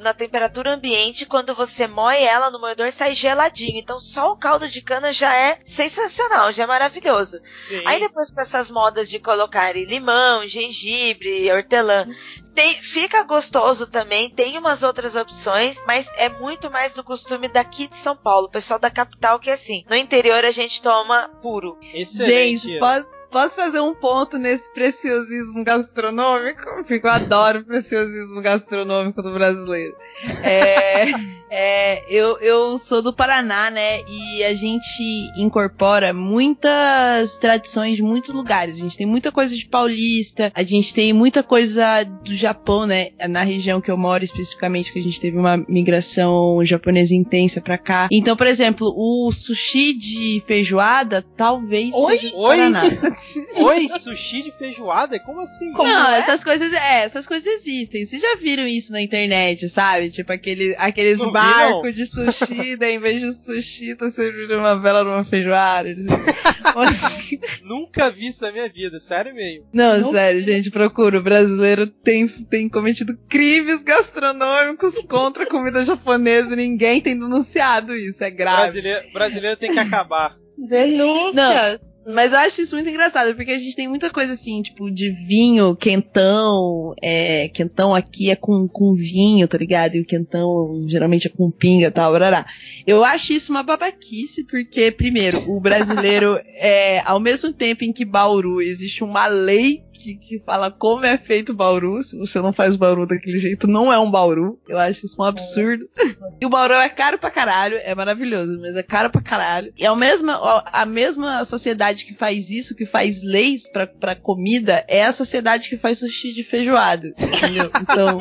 na 0.00 0.14
temperatura 0.14 0.72
ambiente 0.72 1.26
quando 1.26 1.54
você 1.54 1.86
moe 1.86 2.16
ela 2.16 2.50
no 2.50 2.58
moedor 2.60 2.90
sai 2.92 3.14
geladinho. 3.14 3.78
Então 3.78 3.98
só 4.00 4.32
o 4.32 4.36
caldo 4.36 4.68
de 4.68 4.80
cana 4.82 5.12
já 5.12 5.34
é 5.34 5.58
sensacional, 5.64 6.52
já 6.52 6.64
é 6.64 6.66
maravilhoso. 6.66 7.40
Sim. 7.68 7.82
Aí 7.86 8.00
depois 8.00 8.30
com 8.30 8.40
essas 8.40 8.70
modas 8.70 9.08
de 9.10 9.18
colocarem 9.18 9.84
limão, 9.84 10.46
gengibre, 10.46 11.50
hortelã, 11.52 12.06
tem- 12.54 12.80
fica 12.80 13.22
gostoso 13.22 13.86
também, 13.90 14.30
tem 14.30 14.56
umas 14.58 14.82
outras 14.82 15.14
opções, 15.16 15.82
mas 15.86 16.10
é 16.16 16.28
muito 16.28 16.70
mais 16.70 16.94
do 16.94 17.04
costume 17.04 17.48
daqui 17.48 17.86
de 17.86 17.96
São 17.96 18.16
Paulo, 18.16 18.46
o 18.46 18.50
pessoal 18.50 18.78
da 18.78 18.90
capital 18.90 19.38
que 19.38 19.50
é 19.50 19.52
assim. 19.52 19.84
No 19.88 19.96
interior 19.96 20.44
a 20.44 20.50
gente 20.50 20.80
toma 20.82 21.28
puro. 21.42 21.78
Excelente. 21.94 22.58
Gente, 22.68 22.78
posso, 22.78 23.10
posso 23.30 23.56
fazer 23.56 23.80
um 23.80 23.94
ponto 23.94 24.36
nesse 24.36 24.72
preciosismo 24.72 25.62
gastronômico? 25.64 26.62
Porque 26.86 27.00
eu 27.02 27.10
adoro 27.10 27.60
o 27.60 27.64
preciosismo 27.64 28.40
gastronômico 28.42 29.22
do 29.22 29.32
brasileiro. 29.32 29.94
É, 30.42 31.06
é, 31.50 32.04
eu, 32.12 32.38
eu 32.38 32.78
sou 32.78 33.00
do 33.00 33.12
Paraná, 33.12 33.70
né? 33.70 34.02
E 34.08 34.42
a 34.44 34.52
gente 34.52 35.02
incorpora 35.36 36.12
muitas 36.12 37.38
tradições 37.38 37.96
de 37.96 38.02
muitos 38.02 38.30
lugares. 38.30 38.76
A 38.76 38.80
gente 38.80 38.96
tem 38.96 39.06
muita 39.06 39.30
coisa 39.30 39.56
de 39.56 39.66
paulista, 39.66 40.50
a 40.54 40.62
gente 40.62 40.92
tem 40.92 41.12
muita 41.12 41.42
coisa 41.42 42.04
do 42.04 42.34
Japão, 42.34 42.86
né? 42.86 43.10
Na 43.28 43.42
região 43.42 43.80
que 43.80 43.90
eu 43.90 43.96
moro 43.96 44.24
especificamente, 44.24 44.92
que 44.92 44.98
a 44.98 45.02
gente 45.02 45.20
teve 45.20 45.38
uma 45.38 45.56
migração 45.68 46.64
japonesa 46.64 47.14
intensa 47.14 47.60
pra 47.60 47.78
cá. 47.78 48.08
Então, 48.10 48.36
por 48.36 48.46
exemplo, 48.46 48.92
o 48.96 49.30
sushi 49.32 49.94
de 49.94 50.42
feijoada 50.46 51.24
talvez 51.36 51.94
Oi? 51.94 52.18
seja 52.18 52.32
do 52.32 52.38
Oi? 52.38 52.56
Paraná. 52.56 52.82
Oi, 53.56 53.88
sushi 53.98 54.42
de 54.42 54.52
feijoada? 54.52 55.18
Como 55.20 55.40
assim? 55.40 55.72
Como 55.72 55.88
não, 55.88 56.10
é? 56.10 56.18
essas 56.20 56.42
coisas, 56.42 56.72
é, 56.72 57.02
essas 57.04 57.26
coisas 57.26 57.46
existem. 57.46 58.04
Vocês 58.04 58.20
já 58.20 58.34
viram 58.36 58.66
isso 58.66 58.92
na 58.92 59.00
internet, 59.00 59.68
sabe? 59.68 60.10
Tipo 60.10 60.32
aquele, 60.32 60.74
aqueles 60.78 61.18
Não 61.18 61.30
barcos 61.30 61.94
de 61.94 62.06
sushi, 62.06 62.76
daí 62.76 62.94
em 62.96 62.98
vez 62.98 63.20
de 63.20 63.32
sushi, 63.32 63.94
tá 63.94 64.10
servindo 64.10 64.54
uma 64.58 64.78
vela 64.78 65.04
numa 65.04 65.24
feijoada. 65.24 65.90
Assim. 65.90 67.38
Nunca 67.64 68.10
vi 68.10 68.28
isso 68.28 68.42
na 68.42 68.52
minha 68.52 68.68
vida, 68.68 68.98
sério 68.98 69.34
mesmo. 69.34 69.66
Não, 69.72 69.98
Não. 69.98 70.10
sério, 70.10 70.40
gente, 70.40 70.70
procura. 70.70 71.18
O 71.18 71.22
brasileiro 71.22 71.86
tem, 71.86 72.26
tem 72.28 72.68
cometido 72.68 73.16
crimes 73.28 73.82
gastronômicos 73.82 74.96
contra 75.08 75.44
a 75.44 75.46
comida 75.46 75.82
japonesa 75.82 76.52
e 76.52 76.56
ninguém 76.56 77.00
tem 77.00 77.18
denunciado 77.18 77.94
isso. 77.96 78.22
É 78.24 78.30
grave. 78.30 78.62
Brasileiro, 78.62 79.12
brasileiro 79.12 79.56
tem 79.56 79.72
que 79.72 79.78
acabar. 79.78 80.36
Denúncias. 80.56 81.89
Mas 82.06 82.32
eu 82.32 82.38
acho 82.38 82.62
isso 82.62 82.74
muito 82.74 82.88
engraçado, 82.88 83.34
porque 83.34 83.50
a 83.50 83.58
gente 83.58 83.76
tem 83.76 83.86
muita 83.86 84.10
coisa 84.10 84.32
assim, 84.32 84.62
tipo, 84.62 84.90
de 84.90 85.10
vinho, 85.10 85.76
quentão. 85.76 86.94
É, 87.00 87.48
quentão 87.48 87.94
aqui 87.94 88.30
é 88.30 88.36
com, 88.36 88.66
com 88.66 88.94
vinho, 88.94 89.46
tá 89.46 89.58
ligado? 89.58 89.96
E 89.96 90.00
o 90.00 90.04
quentão 90.04 90.86
geralmente 90.88 91.26
é 91.26 91.30
com 91.30 91.50
pinga 91.50 91.88
e 91.88 91.90
tal, 91.90 92.12
barará. 92.12 92.46
Eu 92.86 93.04
acho 93.04 93.34
isso 93.34 93.52
uma 93.52 93.62
babaquice, 93.62 94.44
porque, 94.44 94.90
primeiro, 94.90 95.42
o 95.50 95.60
brasileiro, 95.60 96.40
é, 96.56 97.00
ao 97.04 97.20
mesmo 97.20 97.52
tempo 97.52 97.84
em 97.84 97.92
que 97.92 98.04
Bauru 98.04 98.62
existe 98.62 99.04
uma 99.04 99.26
lei 99.26 99.82
que, 100.00 100.14
que 100.14 100.42
fala 100.44 100.70
como 100.70 101.04
é 101.04 101.16
feito 101.18 101.52
Bauru, 101.52 102.02
se 102.02 102.18
você 102.18 102.40
não 102.40 102.52
faz 102.52 102.76
Bauru 102.76 103.06
daquele 103.06 103.38
jeito, 103.38 103.66
não 103.66 103.92
é 103.92 103.98
um 103.98 104.10
Bauru. 104.10 104.58
Eu 104.68 104.78
acho 104.78 105.04
isso 105.04 105.20
um 105.20 105.24
absurdo. 105.24 105.88
E 106.40 106.46
o 106.46 106.48
Bauru 106.48 106.72
é 106.72 106.88
caro 106.88 107.18
pra 107.18 107.30
caralho, 107.30 107.76
é 107.82 107.94
maravilhoso, 107.94 108.58
mas 108.58 108.74
é 108.74 108.82
caro 108.82 109.10
pra 109.10 109.20
caralho. 109.20 109.70
E 109.76 109.84
ao 109.84 109.94
mesmo, 109.94 110.30
a 110.30 110.86
mesma 110.86 111.44
sociedade 111.44 112.06
que 112.06 112.14
faz 112.14 112.48
isso, 112.48 112.74
que 112.74 112.86
faz 112.86 113.22
leis 113.22 113.68
pra, 113.70 113.86
pra 113.86 114.16
comida, 114.16 114.82
é 114.88 115.04
a 115.04 115.12
sociedade 115.12 115.68
que 115.68 115.76
faz 115.76 115.98
sushi 115.98 116.32
de 116.32 116.42
feijoada, 116.42 117.08
entendeu? 117.08 117.70
Então, 117.80 118.20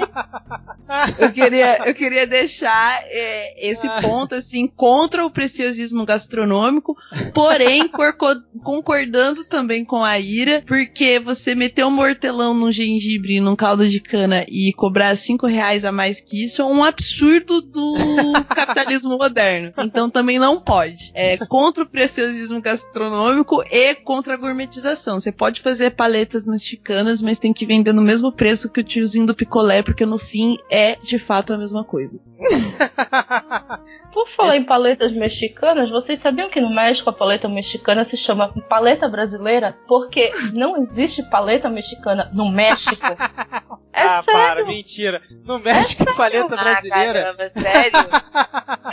eu 1.20 1.32
queria, 1.32 1.88
eu 1.88 1.94
queria 1.94 2.26
deixar 2.26 3.04
é, 3.06 3.70
esse 3.70 3.88
ponto, 4.02 4.36
assim, 4.36 4.68
contra 4.68 5.26
o 5.26 5.30
preciosismo 5.30 6.06
gastronômico, 6.06 6.98
porém, 7.34 7.90
concordando 8.64 9.46
também 9.46 9.86
com 9.86 10.04
a 10.04 10.20
Ira, 10.20 10.64
porque 10.66 11.20
você 11.20 11.54
meter 11.70 11.86
um 11.86 12.00
hortelão 12.00 12.54
num 12.54 12.72
gengibre 12.72 13.36
e 13.36 13.40
num 13.40 13.56
caldo 13.56 13.88
de 13.88 14.00
cana 14.00 14.44
e 14.48 14.74
cobrar 14.74 15.16
cinco 15.16 15.46
reais 15.46 15.86
a 15.86 15.92
mais 15.92 16.20
que 16.20 16.44
isso 16.44 16.64
é 16.64 16.66
um 16.66 16.84
absurdo 16.84 17.62
do 17.62 17.94
capitalismo 18.50 19.18
moderno. 19.18 19.72
Então 19.78 20.10
também 20.10 20.40
não 20.40 20.60
pode. 20.60 21.12
É 21.14 21.38
contra 21.46 21.84
o 21.84 21.88
preciosismo 21.88 22.60
gastronômico 22.60 23.64
e 23.70 23.94
contra 23.96 24.34
a 24.34 24.38
gourmetização. 24.38 25.20
Você 25.20 25.32
pode 25.32 25.62
fazer 25.62 25.92
paletas 25.92 26.46
mexicanas, 26.46 27.22
mas 27.22 27.38
tem 27.38 27.54
que 27.54 27.66
vender 27.66 27.94
no 27.94 28.02
mesmo 28.02 28.32
preço 28.32 28.72
que 28.72 28.82
o 28.82 28.84
tiozinho 28.84 29.28
do 29.28 29.36
picolé, 29.36 29.84
porque 29.84 30.06
no 30.06 30.18
fim 30.18 30.58
é 30.72 30.96
de 30.96 31.20
fato 31.20 31.54
a 31.54 31.58
mesma 31.58 31.84
coisa. 31.84 32.20
Por 34.14 34.28
falar 34.28 34.56
Esse- 34.56 34.64
em 34.64 34.66
paletas 34.66 35.12
mexicanas, 35.12 35.90
vocês 35.90 36.20
sabiam 36.20 36.50
que 36.50 36.60
no 36.60 36.70
México 36.74 37.10
a 37.10 37.14
paleta 37.14 37.48
mexicana 37.48 38.04
se 38.04 38.18
chama 38.18 38.54
paleta 38.68 39.08
brasileira? 39.08 39.78
Porque 39.88 40.32
não 40.54 40.78
existe 40.78 41.24
paleta 41.30 41.70
mexicana 41.70 42.30
no 42.34 42.50
México. 42.52 43.06
É 43.92 44.04
ah, 44.04 44.22
sério, 44.24 44.40
para, 44.40 44.66
mentira. 44.66 45.22
No 45.44 45.60
México, 45.60 46.06
paleta 46.16 46.56
brasileira. 46.56 47.20
Ah, 47.20 47.24
caramba, 47.36 47.50
sério? 47.50 48.00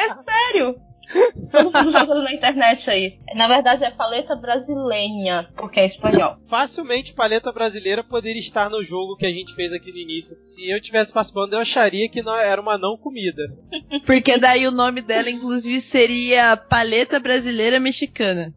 é 0.00 0.08
sério. 0.14 0.76
Todo 1.50 1.72
mundo 1.72 1.92
jogando 1.92 2.22
na 2.22 2.32
internet 2.32 2.90
aí. 2.90 3.18
Na 3.34 3.46
verdade 3.48 3.84
é 3.84 3.90
paleta 3.90 4.34
brasileira, 4.34 5.48
porque 5.57 5.80
é 5.80 5.84
espanhol. 5.84 6.36
Facilmente, 6.46 7.14
paleta 7.14 7.52
brasileira 7.52 8.02
poderia 8.02 8.40
estar 8.40 8.68
no 8.68 8.82
jogo 8.82 9.16
que 9.16 9.26
a 9.26 9.30
gente 9.30 9.54
fez 9.54 9.72
aqui 9.72 9.92
no 9.92 9.98
início. 9.98 10.36
Se 10.40 10.68
eu 10.68 10.80
tivesse 10.80 11.12
participando, 11.12 11.54
eu 11.54 11.61
acharia 11.61 12.09
que 12.09 12.22
não 12.22 12.36
era 12.36 12.61
uma 12.61 12.76
não 12.78 12.96
comida. 12.96 13.42
Porque 14.04 14.38
daí 14.38 14.66
o 14.66 14.70
nome 14.70 15.00
dela, 15.00 15.30
inclusive, 15.30 15.80
seria 15.80 16.57
Paleta 16.57 17.20
Brasileira 17.20 17.78
Mexicana. 17.78 18.52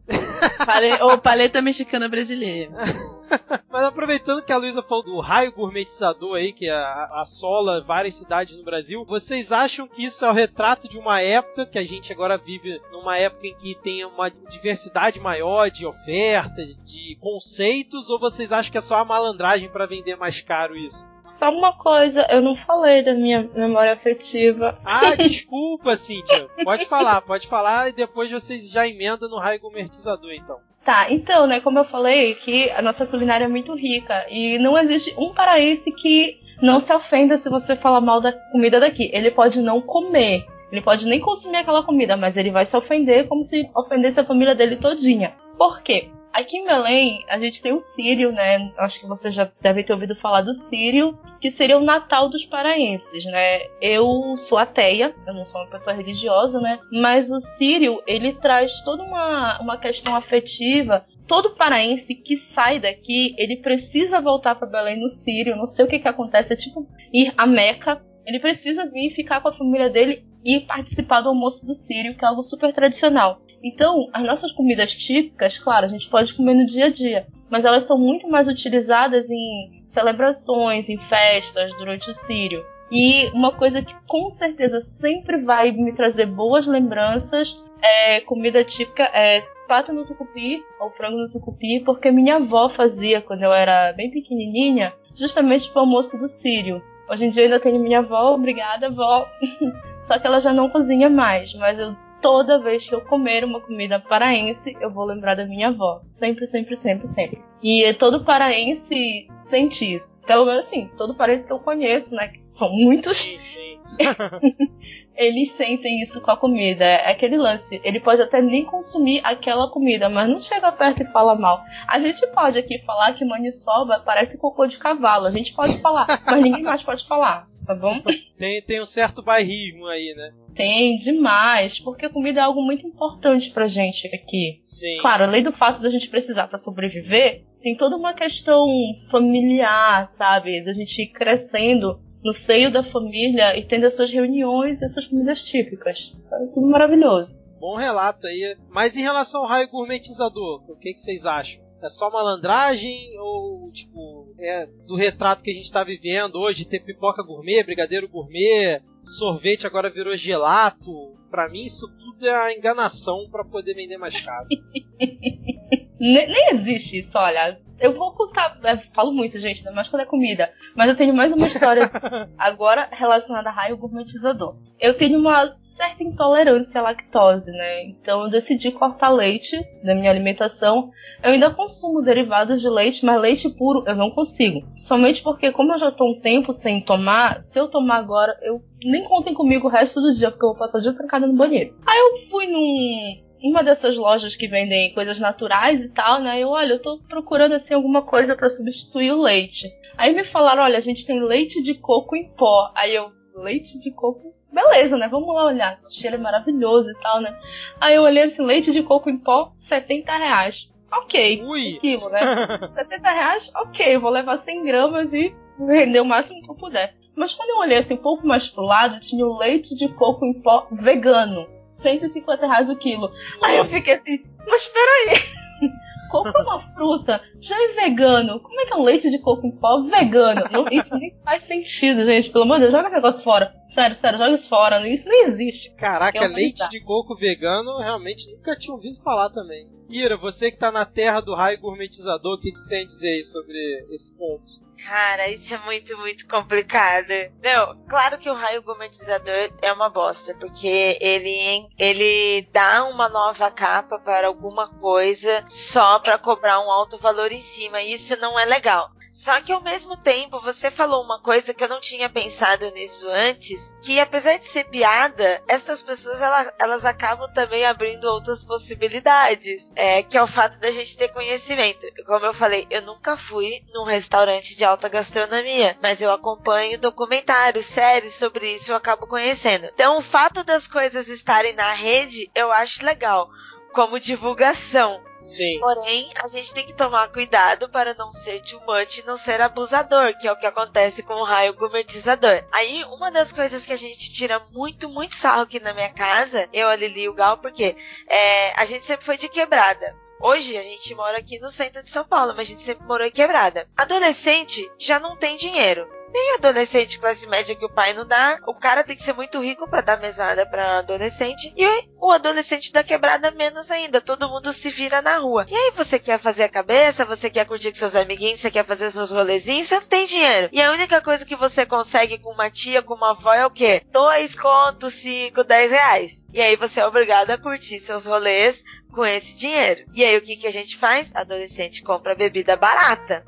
Pale- 0.64 1.02
ou 1.02 1.18
Paleta 1.18 1.60
Mexicana 1.62 2.08
Brasileira. 2.08 2.72
Mas 3.70 3.84
aproveitando 3.84 4.42
que 4.42 4.52
a 4.52 4.56
Luísa 4.56 4.82
falou 4.82 5.04
do 5.04 5.20
raio 5.20 5.52
gourmetizador 5.52 6.36
aí, 6.36 6.52
que 6.52 6.68
assola 6.68 7.80
várias 7.82 8.14
cidades 8.14 8.56
no 8.56 8.64
Brasil, 8.64 9.04
vocês 9.04 9.52
acham 9.52 9.86
que 9.86 10.04
isso 10.04 10.24
é 10.24 10.30
o 10.30 10.34
retrato 10.34 10.88
de 10.88 10.98
uma 10.98 11.20
época 11.20 11.64
que 11.66 11.78
a 11.78 11.84
gente 11.84 12.12
agora 12.12 12.36
vive 12.36 12.80
numa 12.90 13.16
época 13.16 13.46
em 13.46 13.54
que 13.54 13.74
tem 13.76 14.04
uma 14.04 14.28
diversidade 14.30 15.20
maior 15.20 15.70
de 15.70 15.86
oferta, 15.86 16.64
de 16.84 17.16
conceitos, 17.20 18.10
ou 18.10 18.18
vocês 18.18 18.50
acham 18.50 18.72
que 18.72 18.78
é 18.78 18.82
só 18.82 18.98
a 18.98 19.04
malandragem 19.04 19.68
para 19.70 19.86
vender 19.86 20.16
mais 20.16 20.40
caro 20.40 20.76
isso? 20.76 21.06
Só 21.40 21.50
uma 21.50 21.72
coisa, 21.72 22.26
eu 22.28 22.42
não 22.42 22.54
falei 22.54 23.02
da 23.02 23.14
minha 23.14 23.48
memória 23.54 23.94
afetiva. 23.94 24.78
Ah, 24.84 25.14
desculpa, 25.16 25.96
Cíntia. 25.96 26.46
Pode 26.62 26.84
falar, 26.84 27.22
pode 27.22 27.48
falar 27.48 27.88
e 27.88 27.92
depois 27.94 28.30
vocês 28.30 28.68
já 28.70 28.86
emendam 28.86 29.26
no 29.26 29.38
raio 29.38 29.58
gourmetizador, 29.58 30.32
então. 30.34 30.58
Tá, 30.84 31.10
então, 31.10 31.46
né, 31.46 31.58
como 31.58 31.78
eu 31.78 31.84
falei, 31.86 32.34
que 32.34 32.70
a 32.72 32.82
nossa 32.82 33.06
culinária 33.06 33.46
é 33.46 33.48
muito 33.48 33.74
rica 33.74 34.26
e 34.28 34.58
não 34.58 34.76
existe 34.76 35.14
um 35.16 35.32
paraense 35.32 35.90
que 35.90 36.38
não 36.60 36.78
se 36.78 36.92
ofenda 36.92 37.38
se 37.38 37.48
você 37.48 37.74
falar 37.74 38.02
mal 38.02 38.20
da 38.20 38.34
comida 38.52 38.78
daqui. 38.78 39.10
Ele 39.10 39.30
pode 39.30 39.62
não 39.62 39.80
comer, 39.80 40.44
Ele 40.70 40.82
pode 40.82 41.06
nem 41.06 41.20
consumir 41.20 41.56
aquela 41.56 41.82
comida, 41.82 42.18
mas 42.18 42.36
ele 42.36 42.50
vai 42.50 42.66
se 42.66 42.76
ofender 42.76 43.26
como 43.26 43.42
se 43.44 43.66
ofendesse 43.74 44.20
a 44.20 44.24
família 44.24 44.54
dele 44.54 44.76
todinha. 44.76 45.34
Por 45.56 45.80
quê? 45.80 46.10
Aqui 46.32 46.58
em 46.58 46.64
Belém, 46.64 47.24
a 47.28 47.38
gente 47.40 47.60
tem 47.60 47.72
o 47.72 47.80
Sírio, 47.80 48.30
né? 48.30 48.72
Acho 48.78 49.00
que 49.00 49.06
você 49.06 49.32
já 49.32 49.50
deve 49.60 49.82
ter 49.82 49.92
ouvido 49.92 50.14
falar 50.14 50.42
do 50.42 50.54
Sírio, 50.54 51.18
que 51.40 51.50
seria 51.50 51.76
o 51.76 51.84
Natal 51.84 52.28
dos 52.28 52.44
paraenses, 52.46 53.24
né? 53.24 53.62
Eu 53.80 54.36
sou 54.36 54.56
ateia, 54.56 55.12
eu 55.26 55.34
não 55.34 55.44
sou 55.44 55.60
uma 55.60 55.70
pessoa 55.70 55.94
religiosa, 55.94 56.60
né? 56.60 56.78
Mas 56.92 57.32
o 57.32 57.40
Sírio, 57.40 58.00
ele 58.06 58.32
traz 58.32 58.80
toda 58.82 59.02
uma, 59.02 59.60
uma 59.60 59.76
questão 59.76 60.14
afetiva. 60.14 61.04
Todo 61.26 61.56
paraense 61.56 62.14
que 62.14 62.36
sai 62.36 62.78
daqui, 62.78 63.34
ele 63.36 63.56
precisa 63.56 64.20
voltar 64.20 64.54
para 64.54 64.68
Belém 64.68 65.00
no 65.00 65.08
Sírio. 65.08 65.56
Não 65.56 65.66
sei 65.66 65.84
o 65.84 65.88
que 65.88 65.98
que 65.98 66.08
acontece, 66.08 66.52
é 66.52 66.56
tipo 66.56 66.86
ir 67.12 67.34
a 67.36 67.44
Meca. 67.44 68.00
Ele 68.24 68.38
precisa 68.38 68.88
vir 68.88 69.10
ficar 69.14 69.40
com 69.40 69.48
a 69.48 69.56
família 69.56 69.90
dele 69.90 70.24
e 70.44 70.60
participar 70.60 71.22
do 71.22 71.28
almoço 71.28 71.66
do 71.66 71.74
Sírio, 71.74 72.16
que 72.16 72.24
é 72.24 72.28
algo 72.28 72.42
super 72.42 72.72
tradicional. 72.72 73.42
Então, 73.62 74.08
as 74.12 74.24
nossas 74.24 74.52
comidas 74.52 74.92
típicas, 74.92 75.58
claro, 75.58 75.86
a 75.86 75.88
gente 75.88 76.08
pode 76.08 76.34
comer 76.34 76.54
no 76.54 76.66
dia 76.66 76.86
a 76.86 76.90
dia, 76.90 77.26
mas 77.50 77.64
elas 77.64 77.84
são 77.84 77.98
muito 77.98 78.28
mais 78.28 78.48
utilizadas 78.48 79.28
em 79.30 79.82
celebrações, 79.84 80.88
em 80.88 80.96
festas 81.08 81.70
durante 81.76 82.10
o 82.10 82.14
Sírio. 82.14 82.64
E 82.90 83.26
uma 83.34 83.52
coisa 83.52 83.82
que 83.82 83.94
com 84.06 84.28
certeza 84.30 84.80
sempre 84.80 85.36
vai 85.38 85.70
me 85.70 85.92
trazer 85.92 86.26
boas 86.26 86.66
lembranças 86.66 87.56
é 87.82 88.20
comida 88.20 88.64
típica 88.64 89.04
é 89.04 89.42
pato 89.68 89.92
no 89.92 90.04
tucupi 90.04 90.60
ou 90.80 90.90
frango 90.90 91.18
no 91.18 91.30
tucupi, 91.30 91.80
porque 91.84 92.10
minha 92.10 92.36
avó 92.36 92.68
fazia 92.68 93.20
quando 93.20 93.42
eu 93.42 93.52
era 93.52 93.92
bem 93.92 94.10
pequenininha, 94.10 94.92
justamente 95.14 95.70
para 95.70 95.80
o 95.80 95.84
almoço 95.84 96.18
do 96.18 96.26
Sírio. 96.26 96.82
Hoje 97.08 97.26
em 97.26 97.28
dia 97.28 97.42
eu 97.42 97.46
ainda 97.46 97.60
tenho 97.60 97.78
minha 97.78 98.00
avó, 98.00 98.34
obrigada, 98.34 98.86
avó. 98.86 99.28
Só 100.02 100.18
que 100.18 100.26
ela 100.26 100.40
já 100.40 100.52
não 100.52 100.68
cozinha 100.68 101.08
mais, 101.08 101.54
mas 101.54 101.78
eu 101.78 101.94
toda 102.20 102.60
vez 102.60 102.88
que 102.88 102.94
eu 102.94 103.00
comer 103.00 103.44
uma 103.44 103.60
comida 103.60 103.98
paraense, 103.98 104.76
eu 104.80 104.90
vou 104.90 105.04
lembrar 105.04 105.34
da 105.34 105.46
minha 105.46 105.68
avó. 105.68 106.02
Sempre, 106.08 106.46
sempre, 106.46 106.76
sempre, 106.76 107.06
sempre. 107.06 107.42
E 107.62 107.92
todo 107.94 108.24
paraense 108.24 109.26
sente 109.34 109.94
isso. 109.94 110.18
Pelo 110.26 110.46
menos 110.46 110.64
assim, 110.64 110.90
todo 110.96 111.14
paraense 111.14 111.46
que 111.46 111.52
eu 111.52 111.58
conheço, 111.58 112.14
né? 112.14 112.32
São 112.52 112.70
muitos. 112.70 113.16
Sim, 113.16 113.38
sim. 113.38 113.80
eles 115.16 115.50
sentem 115.52 116.00
isso 116.00 116.20
com 116.20 116.30
a 116.30 116.36
comida. 116.36 116.84
É 116.84 117.10
aquele 117.10 117.36
lance. 117.36 117.80
Ele 117.84 118.00
pode 118.00 118.22
até 118.22 118.40
nem 118.40 118.64
consumir 118.64 119.20
aquela 119.22 119.70
comida, 119.70 120.08
mas 120.08 120.28
não 120.28 120.40
chega 120.40 120.72
perto 120.72 121.02
e 121.02 121.06
fala 121.06 121.34
mal. 121.34 121.62
A 121.86 121.98
gente 121.98 122.26
pode 122.28 122.58
aqui 122.58 122.78
falar 122.86 123.12
que 123.12 123.24
maniçoba 123.24 124.00
parece 124.00 124.38
cocô 124.38 124.66
de 124.66 124.78
cavalo. 124.78 125.26
A 125.26 125.30
gente 125.30 125.52
pode 125.52 125.78
falar, 125.80 126.06
mas 126.24 126.42
ninguém 126.42 126.62
mais 126.62 126.82
pode 126.82 127.06
falar 127.06 127.49
tá 127.70 127.74
bom? 127.74 128.02
Tem, 128.36 128.60
tem 128.62 128.80
um 128.80 128.86
certo 128.86 129.22
bairrismo 129.22 129.86
aí, 129.86 130.14
né? 130.14 130.32
Tem, 130.54 130.96
demais, 130.96 131.78
porque 131.78 132.06
a 132.06 132.10
comida 132.10 132.40
é 132.40 132.42
algo 132.42 132.62
muito 132.62 132.86
importante 132.86 133.50
pra 133.50 133.66
gente 133.66 134.08
aqui. 134.08 134.60
Sim. 134.64 134.98
Claro, 135.00 135.24
além 135.24 135.42
do 135.42 135.52
fato 135.52 135.80
da 135.80 135.90
gente 135.90 136.08
precisar 136.08 136.48
para 136.48 136.58
sobreviver, 136.58 137.44
tem 137.62 137.76
toda 137.76 137.96
uma 137.96 138.14
questão 138.14 138.66
familiar, 139.10 140.06
sabe? 140.06 140.64
Da 140.64 140.72
gente 140.72 141.02
ir 141.02 141.08
crescendo 141.08 142.00
no 142.24 142.32
seio 142.32 142.72
da 142.72 142.82
família 142.82 143.56
e 143.56 143.64
tendo 143.64 143.86
essas 143.86 144.10
reuniões, 144.10 144.82
essas 144.82 145.06
comidas 145.06 145.42
típicas. 145.42 146.18
É 146.32 146.46
tudo 146.52 146.66
maravilhoso. 146.66 147.38
Bom 147.60 147.76
relato 147.76 148.26
aí. 148.26 148.56
Mas 148.70 148.96
em 148.96 149.02
relação 149.02 149.42
ao 149.42 149.48
raio 149.48 149.70
gourmetizador, 149.70 150.64
o 150.68 150.76
que, 150.76 150.94
que 150.94 151.00
vocês 151.00 151.24
acham? 151.24 151.62
É 151.82 151.88
só 151.88 152.10
malandragem 152.10 153.18
ou, 153.18 153.70
tipo, 153.72 154.34
é 154.38 154.66
do 154.86 154.94
retrato 154.94 155.42
que 155.42 155.50
a 155.50 155.54
gente 155.54 155.64
está 155.64 155.82
vivendo 155.82 156.36
hoje, 156.36 156.66
ter 156.66 156.80
pipoca 156.80 157.22
gourmet, 157.22 157.62
brigadeiro 157.62 158.08
gourmet, 158.08 158.82
sorvete 159.04 159.66
agora 159.66 159.88
virou 159.90 160.16
gelato. 160.16 161.16
Para 161.30 161.48
mim 161.48 161.64
isso 161.64 161.88
tudo 161.98 162.26
é 162.26 162.34
a 162.34 162.52
enganação 162.52 163.28
para 163.30 163.44
poder 163.44 163.74
vender 163.74 163.96
mais 163.96 164.20
caro. 164.20 164.46
nem, 165.98 166.28
nem 166.28 166.50
existe 166.52 166.98
isso, 166.98 167.16
olha. 167.16 167.60
Eu 167.80 167.94
vou 167.94 168.12
contar, 168.12 168.58
eu 168.62 168.78
falo 168.94 169.10
muito, 169.10 169.38
gente, 169.38 169.60
ainda 169.60 169.72
mais 169.72 169.88
quando 169.88 170.02
é 170.02 170.06
comida. 170.06 170.52
Mas 170.76 170.90
eu 170.90 170.96
tenho 170.96 171.14
mais 171.14 171.32
uma 171.32 171.46
história 171.46 171.90
agora 172.36 172.86
relacionada 172.92 173.48
a 173.48 173.52
raio 173.52 173.78
gourmetizador. 173.78 174.54
Eu 174.78 174.94
tenho 174.94 175.18
uma 175.18 175.56
certa 175.60 176.04
intolerância 176.04 176.78
à 176.78 176.84
lactose, 176.84 177.50
né? 177.50 177.84
Então 177.84 178.24
eu 178.24 178.30
decidi 178.30 178.70
cortar 178.70 179.08
leite 179.08 179.58
da 179.82 179.94
minha 179.94 180.10
alimentação. 180.10 180.90
Eu 181.22 181.32
ainda 181.32 181.50
consumo 181.54 182.02
derivados 182.02 182.60
de 182.60 182.68
leite, 182.68 183.04
mas 183.04 183.20
leite 183.20 183.48
puro 183.48 183.82
eu 183.86 183.96
não 183.96 184.10
consigo. 184.10 184.62
Somente 184.78 185.22
porque, 185.22 185.50
como 185.50 185.72
eu 185.72 185.78
já 185.78 185.90
tô 185.90 186.04
um 186.04 186.20
tempo 186.20 186.52
sem 186.52 186.82
tomar, 186.82 187.42
se 187.42 187.58
eu 187.58 187.68
tomar 187.68 187.96
agora, 187.96 188.38
eu 188.42 188.62
nem 188.84 189.04
contem 189.04 189.32
comigo 189.32 189.68
o 189.68 189.70
resto 189.70 190.02
do 190.02 190.12
dia, 190.12 190.30
porque 190.30 190.44
eu 190.44 190.50
vou 190.50 190.58
passar 190.58 190.78
o 190.78 190.82
dia 190.82 190.94
trancada 190.94 191.26
no 191.26 191.32
banheiro. 191.32 191.74
Aí 191.86 191.98
eu 191.98 192.30
fui 192.30 192.46
num, 192.46 193.29
uma 193.42 193.62
dessas 193.62 193.96
lojas 193.96 194.36
que 194.36 194.48
vendem 194.48 194.92
coisas 194.94 195.18
naturais 195.18 195.82
e 195.82 195.88
tal, 195.90 196.20
né? 196.20 196.40
Eu, 196.40 196.48
olha, 196.48 196.74
eu 196.74 196.82
tô 196.82 196.98
procurando 197.08 197.54
assim 197.54 197.74
alguma 197.74 198.02
coisa 198.02 198.36
para 198.36 198.48
substituir 198.48 199.12
o 199.12 199.22
leite. 199.22 199.70
Aí 199.96 200.14
me 200.14 200.24
falaram, 200.24 200.62
olha, 200.62 200.78
a 200.78 200.82
gente 200.82 201.06
tem 201.06 201.22
leite 201.22 201.62
de 201.62 201.74
coco 201.74 202.16
em 202.16 202.28
pó. 202.30 202.70
Aí 202.74 202.94
eu, 202.94 203.10
leite 203.34 203.78
de 203.78 203.90
coco? 203.90 204.34
Beleza, 204.52 204.96
né? 204.96 205.08
Vamos 205.08 205.34
lá 205.34 205.46
olhar. 205.46 205.80
O 205.86 205.90
cheiro 205.90 206.16
é 206.16 206.18
maravilhoso 206.18 206.90
e 206.90 206.94
tal, 207.00 207.20
né? 207.20 207.38
Aí 207.80 207.94
eu 207.94 208.02
olhei 208.02 208.24
assim, 208.24 208.44
leite 208.44 208.72
de 208.72 208.82
coco 208.82 209.08
em 209.08 209.18
pó, 209.18 209.52
70 209.56 210.16
reais. 210.16 210.70
Ok. 210.92 211.42
Ui. 211.44 211.78
quilo, 211.80 212.08
né? 212.08 212.20
70 212.72 213.10
reais, 213.10 213.50
ok. 213.54 213.96
Vou 213.98 214.10
levar 214.10 214.36
100 214.36 214.64
gramas 214.64 215.12
e 215.12 215.34
vender 215.58 216.00
o 216.00 216.04
máximo 216.04 216.42
que 216.42 216.50
eu 216.50 216.54
puder. 216.54 216.94
Mas 217.14 217.32
quando 217.32 217.50
eu 217.50 217.58
olhei 217.58 217.78
assim 217.78 217.94
um 217.94 217.98
pouco 217.98 218.26
mais 218.26 218.48
pro 218.48 218.62
lado, 218.62 219.00
tinha 219.00 219.24
o 219.26 219.38
leite 219.38 219.74
de 219.74 219.88
coco 219.88 220.24
em 220.24 220.40
pó 220.40 220.66
vegano. 220.72 221.46
150 221.70 222.46
reais 222.46 222.68
o 222.68 222.76
quilo. 222.76 223.08
Nossa. 223.08 223.46
Aí 223.46 223.56
eu 223.56 223.66
fiquei 223.66 223.94
assim, 223.94 224.22
mas 224.46 224.66
peraí. 224.66 225.40
coco 226.10 226.28
é 226.28 226.42
uma 226.42 226.60
fruta, 226.72 227.22
já 227.40 227.56
é 227.56 227.68
vegano. 227.74 228.40
Como 228.40 228.60
é 228.60 228.66
que 228.66 228.72
é 228.72 228.76
um 228.76 228.82
leite 228.82 229.10
de 229.10 229.18
coco 229.18 229.46
em 229.46 229.52
pó 229.52 229.82
vegano? 229.82 230.42
Não, 230.50 230.66
isso 230.70 230.96
nem 230.96 231.14
faz 231.24 231.44
sentido, 231.44 232.04
gente. 232.04 232.30
Pelo 232.30 232.44
amor 232.44 232.56
de 232.56 232.62
Deus, 232.62 232.72
joga 232.72 232.86
esse 232.86 232.96
negócio 232.96 233.24
fora. 233.24 233.54
Sério, 233.70 233.94
sério, 233.94 234.18
joga 234.18 234.34
isso 234.34 234.48
fora. 234.48 234.88
Isso 234.88 235.08
nem 235.08 235.24
existe. 235.24 235.70
Caraca, 235.76 236.18
é 236.18 236.28
leite 236.28 236.68
de 236.68 236.80
coco 236.80 237.16
vegano, 237.16 237.78
realmente 237.78 238.30
nunca 238.30 238.56
tinha 238.56 238.74
ouvido 238.74 239.00
falar 239.02 239.30
também. 239.30 239.70
Ira, 239.88 240.16
você 240.16 240.50
que 240.50 240.58
tá 240.58 240.70
na 240.70 240.84
terra 240.84 241.20
do 241.20 241.34
raio 241.34 241.60
gourmetizador, 241.60 242.34
o 242.34 242.40
que, 242.40 242.50
que 242.50 242.58
você 242.58 242.68
tem 242.68 242.82
a 242.82 242.86
dizer 242.86 243.14
aí 243.14 243.24
sobre 243.24 243.86
esse 243.90 244.16
ponto? 244.16 244.69
Cara, 244.86 245.28
isso 245.28 245.54
é 245.54 245.58
muito, 245.58 245.96
muito 245.98 246.26
complicado. 246.26 247.12
Não, 247.42 247.76
claro 247.88 248.18
que 248.18 248.30
o 248.30 248.34
raio 248.34 248.62
gourmetizador 248.62 249.52
é 249.60 249.72
uma 249.72 249.90
bosta, 249.90 250.34
porque 250.34 250.96
ele, 251.00 251.68
ele 251.78 252.48
dá 252.50 252.84
uma 252.84 253.08
nova 253.08 253.50
capa 253.50 253.98
para 253.98 254.26
alguma 254.26 254.68
coisa 254.68 255.44
só 255.48 255.98
para 255.98 256.18
cobrar 256.18 256.60
um 256.60 256.70
alto 256.70 256.96
valor 256.98 257.30
em 257.30 257.40
cima. 257.40 257.82
E 257.82 257.92
isso 257.92 258.16
não 258.16 258.38
é 258.38 258.44
legal. 258.44 258.90
Só 259.10 259.40
que 259.40 259.52
ao 259.52 259.60
mesmo 259.60 259.96
tempo, 259.96 260.40
você 260.40 260.70
falou 260.70 261.02
uma 261.02 261.20
coisa 261.20 261.52
que 261.52 261.62
eu 261.62 261.68
não 261.68 261.80
tinha 261.80 262.08
pensado 262.08 262.70
nisso 262.70 263.08
antes, 263.08 263.76
que 263.82 263.98
apesar 263.98 264.38
de 264.38 264.46
ser 264.46 264.64
piada, 264.64 265.42
essas 265.48 265.82
pessoas 265.82 266.22
elas, 266.22 266.52
elas 266.58 266.84
acabam 266.84 267.30
também 267.32 267.64
abrindo 267.64 268.04
outras 268.04 268.44
possibilidades, 268.44 269.70
é, 269.74 270.02
que 270.02 270.16
é 270.16 270.22
o 270.22 270.26
fato 270.26 270.58
da 270.58 270.70
gente 270.70 270.96
ter 270.96 271.08
conhecimento. 271.08 271.86
Como 272.06 272.24
eu 272.24 272.32
falei, 272.34 272.66
eu 272.70 272.82
nunca 272.82 273.16
fui 273.16 273.64
num 273.72 273.84
restaurante 273.84 274.56
de 274.56 274.64
alta 274.64 274.88
gastronomia, 274.88 275.76
mas 275.82 276.00
eu 276.00 276.12
acompanho 276.12 276.78
documentários, 276.80 277.66
séries 277.66 278.14
sobre 278.14 278.54
isso, 278.54 278.70
eu 278.70 278.76
acabo 278.76 279.06
conhecendo. 279.06 279.66
Então, 279.66 279.98
o 279.98 280.02
fato 280.02 280.44
das 280.44 280.66
coisas 280.66 281.08
estarem 281.08 281.54
na 281.54 281.72
rede, 281.72 282.30
eu 282.34 282.52
acho 282.52 282.84
legal 282.84 283.28
como 283.72 284.00
divulgação. 284.00 285.00
Sim. 285.20 285.58
Porém, 285.60 286.10
a 286.16 286.26
gente 286.26 286.54
tem 286.54 286.64
que 286.64 286.72
tomar 286.72 287.12
cuidado 287.12 287.68
para 287.68 287.94
não 287.94 288.10
ser 288.10 288.42
too 288.42 288.60
much 288.66 288.98
e 288.98 289.06
não 289.06 289.16
ser 289.16 289.40
abusador, 289.40 290.16
que 290.18 290.26
é 290.26 290.32
o 290.32 290.36
que 290.36 290.46
acontece 290.46 291.02
com 291.02 291.14
o 291.14 291.24
raio 291.24 291.54
gourmetizador. 291.54 292.44
Aí, 292.50 292.82
uma 292.84 293.10
das 293.10 293.32
coisas 293.32 293.66
que 293.66 293.72
a 293.72 293.76
gente 293.76 294.12
tira 294.12 294.40
muito, 294.50 294.88
muito 294.88 295.14
sarro 295.14 295.42
aqui 295.42 295.60
na 295.60 295.74
minha 295.74 295.92
casa, 295.92 296.48
eu, 296.52 296.68
a 296.68 296.76
Lili 296.76 297.02
e 297.02 297.08
o 297.08 297.14
Gal, 297.14 297.38
porque 297.38 297.76
é, 298.08 298.58
a 298.58 298.64
gente 298.64 298.84
sempre 298.84 299.04
foi 299.04 299.16
de 299.16 299.28
quebrada. 299.28 299.94
Hoje 300.22 300.56
a 300.56 300.62
gente 300.62 300.94
mora 300.94 301.18
aqui 301.18 301.38
no 301.38 301.50
centro 301.50 301.82
de 301.82 301.88
São 301.88 302.04
Paulo, 302.04 302.34
mas 302.36 302.46
a 302.46 302.50
gente 302.50 302.62
sempre 302.62 302.86
morou 302.86 303.06
em 303.06 303.10
quebrada. 303.10 303.66
Adolescente 303.76 304.70
já 304.78 305.00
não 305.00 305.16
tem 305.16 305.36
dinheiro 305.36 305.88
nem 306.12 306.34
adolescente 306.34 306.98
classe 306.98 307.26
média 307.28 307.54
que 307.54 307.64
o 307.64 307.72
pai 307.72 307.92
não 307.92 308.06
dá. 308.06 308.38
O 308.46 308.54
cara 308.54 308.84
tem 308.84 308.96
que 308.96 309.02
ser 309.02 309.12
muito 309.12 309.40
rico 309.40 309.68
para 309.68 309.80
dar 309.80 310.00
mesada 310.00 310.46
para 310.46 310.78
adolescente. 310.78 311.52
E 311.56 311.66
o 311.98 312.10
adolescente 312.10 312.72
da 312.72 312.82
quebrada 312.82 313.30
menos 313.30 313.70
ainda. 313.70 314.00
Todo 314.00 314.28
mundo 314.28 314.52
se 314.52 314.70
vira 314.70 315.02
na 315.02 315.18
rua. 315.18 315.46
E 315.48 315.54
aí 315.54 315.72
você 315.76 315.98
quer 315.98 316.18
fazer 316.18 316.44
a 316.44 316.48
cabeça, 316.48 317.04
você 317.04 317.30
quer 317.30 317.46
curtir 317.46 317.70
com 317.70 317.76
seus 317.76 317.94
amiguinhos, 317.94 318.40
você 318.40 318.50
quer 318.50 318.64
fazer 318.64 318.90
seus 318.90 319.10
rolezinhos, 319.10 319.66
você 319.68 319.74
não 319.76 319.86
tem 319.86 320.06
dinheiro. 320.06 320.48
E 320.52 320.60
a 320.60 320.72
única 320.72 321.00
coisa 321.00 321.24
que 321.24 321.36
você 321.36 321.64
consegue 321.64 322.18
com 322.18 322.32
uma 322.32 322.50
tia, 322.50 322.82
com 322.82 322.94
uma 322.94 323.10
avó 323.10 323.32
é 323.32 323.46
o 323.46 323.50
quê? 323.50 323.82
Dois 323.90 324.34
contos, 324.34 324.94
cinco, 324.94 325.44
dez 325.44 325.70
reais. 325.70 326.26
E 326.32 326.40
aí 326.40 326.56
você 326.56 326.80
é 326.80 326.86
obrigado 326.86 327.30
a 327.30 327.38
curtir 327.38 327.78
seus 327.78 328.06
rolês 328.06 328.64
com 328.90 329.04
esse 329.04 329.36
dinheiro. 329.36 329.84
E 329.94 330.04
aí 330.04 330.16
o 330.16 330.22
que, 330.22 330.36
que 330.36 330.46
a 330.46 330.52
gente 330.52 330.76
faz? 330.76 331.14
Adolescente 331.14 331.82
compra 331.82 332.14
bebida 332.14 332.56
barata. 332.56 333.24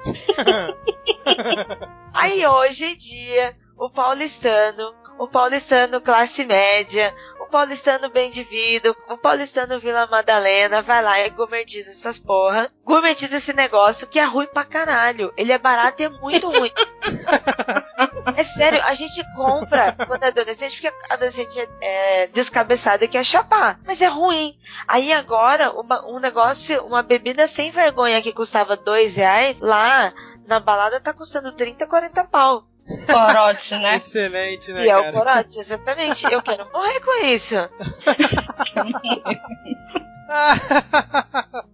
aí 2.12 2.46
hoje 2.46 2.71
em 2.80 2.96
dia, 2.96 3.54
o 3.76 3.90
paulistano, 3.90 4.94
o 5.18 5.28
paulistano 5.28 6.00
classe 6.00 6.44
média, 6.44 7.14
paulistano 7.53 8.09
bem 8.09 8.30
de 8.30 8.42
vida, 8.42 8.96
o 9.11 9.18
paulistano 9.18 9.78
Vila 9.78 10.07
Madalena, 10.07 10.80
vai 10.80 11.03
lá 11.03 11.20
e 11.20 11.28
gourmetiza 11.28 11.90
essas 11.90 12.18
porra. 12.18 12.68
Gourmetiza 12.82 13.36
esse 13.36 13.53
negócio 13.53 14.09
que 14.09 14.18
é 14.18 14.24
ruim 14.24 14.46
pra 14.46 14.64
caralho. 14.64 15.30
Ele 15.36 15.53
é 15.53 15.59
barato 15.59 16.00
e 16.00 16.07
é 16.07 16.09
muito 16.09 16.48
ruim. 16.48 16.72
é 18.34 18.42
sério, 18.42 18.82
a 18.82 18.94
gente 18.94 19.22
compra 19.36 19.92
quando 20.07 20.24
é 20.24 20.28
adolescente, 20.28 20.80
porque 20.80 20.88
a 21.11 21.14
adolescente 21.14 21.61
é, 21.61 22.22
é 22.22 22.26
descabeçada 22.28 23.05
e 23.05 23.09
quer 23.09 23.22
chapar. 23.22 23.78
Mas 23.84 24.00
é 24.00 24.07
ruim. 24.07 24.57
Aí 24.88 25.12
agora, 25.12 25.70
uma, 25.72 26.07
um 26.07 26.18
negócio, 26.18 26.82
uma 26.86 27.03
bebida 27.03 27.46
sem 27.46 27.70
vergonha 27.70 28.22
que 28.22 28.32
custava 28.32 28.78
dois 28.78 29.16
reais, 29.16 29.61
lá 29.61 30.14
na 30.46 30.59
balada 30.59 30.98
tá 31.00 31.12
custando 31.12 31.53
30, 31.53 31.86
40 31.86 32.24
pau. 32.24 32.71
Corote, 33.06 33.74
né? 33.74 33.96
Excelente, 33.96 34.72
né? 34.72 34.84
E 34.84 34.88
é 34.88 34.92
cara? 34.92 35.10
o 35.10 35.12
corote, 35.12 35.58
exatamente. 35.58 36.24
Eu 36.24 36.42
quero 36.42 36.70
morrer 36.72 37.00
com 37.00 37.26
isso. 37.26 37.54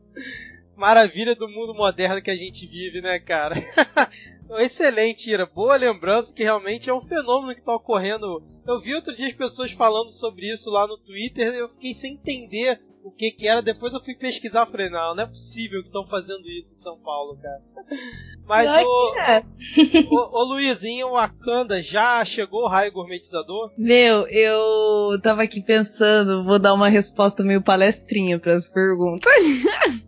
Maravilha 0.77 1.35
do 1.35 1.49
mundo 1.49 1.75
moderno 1.75 2.23
que 2.23 2.31
a 2.31 2.37
gente 2.37 2.67
vive, 2.67 3.01
né, 3.01 3.19
cara? 3.19 3.57
Excelente, 4.59 5.31
Ira. 5.31 5.45
Boa 5.45 5.77
lembrança 5.77 6.33
que 6.33 6.43
realmente 6.43 6.89
é 6.89 6.95
um 6.95 7.01
fenômeno 7.01 7.55
que 7.55 7.61
está 7.61 7.75
ocorrendo. 7.75 8.43
Eu 8.67 8.81
vi 8.81 8.95
outro 8.95 9.15
dia 9.15 9.29
as 9.29 9.35
pessoas 9.35 9.73
falando 9.73 10.11
sobre 10.11 10.53
isso 10.53 10.71
lá 10.71 10.87
no 10.87 10.99
Twitter, 10.99 11.53
eu 11.55 11.69
fiquei 11.71 11.93
sem 11.93 12.15
entender 12.15 12.81
o 13.03 13.11
que 13.11 13.31
que 13.31 13.47
era. 13.47 13.63
Depois 13.63 13.93
eu 13.93 14.01
fui 14.01 14.15
pesquisar, 14.15 14.67
falei, 14.67 14.89
não, 14.89 15.15
não 15.15 15.23
é 15.23 15.27
possível 15.27 15.81
que 15.81 15.89
estão 15.89 16.07
fazendo 16.07 16.47
isso 16.49 16.73
em 16.73 16.77
São 16.77 16.99
Paulo, 16.99 17.39
cara. 17.41 17.63
Mas 18.47 18.71
o, 18.83 19.15
É. 19.19 19.43
o, 20.11 20.41
o 20.41 20.45
Luizinho 20.45 21.11
Wakanda 21.11 21.83
já 21.83 22.25
chegou 22.25 22.63
o 22.63 22.69
raio 22.69 22.93
gourmetizador? 22.93 23.71
Meu, 23.77 24.27
eu 24.29 25.21
tava 25.21 25.43
aqui 25.43 25.61
pensando, 25.61 26.45
vou 26.45 26.59
dar 26.59 26.73
uma 26.73 26.89
resposta 26.89 27.43
meio 27.43 27.63
palestrinha 27.63 28.39
pras 28.39 28.67
perguntas. 28.67 29.31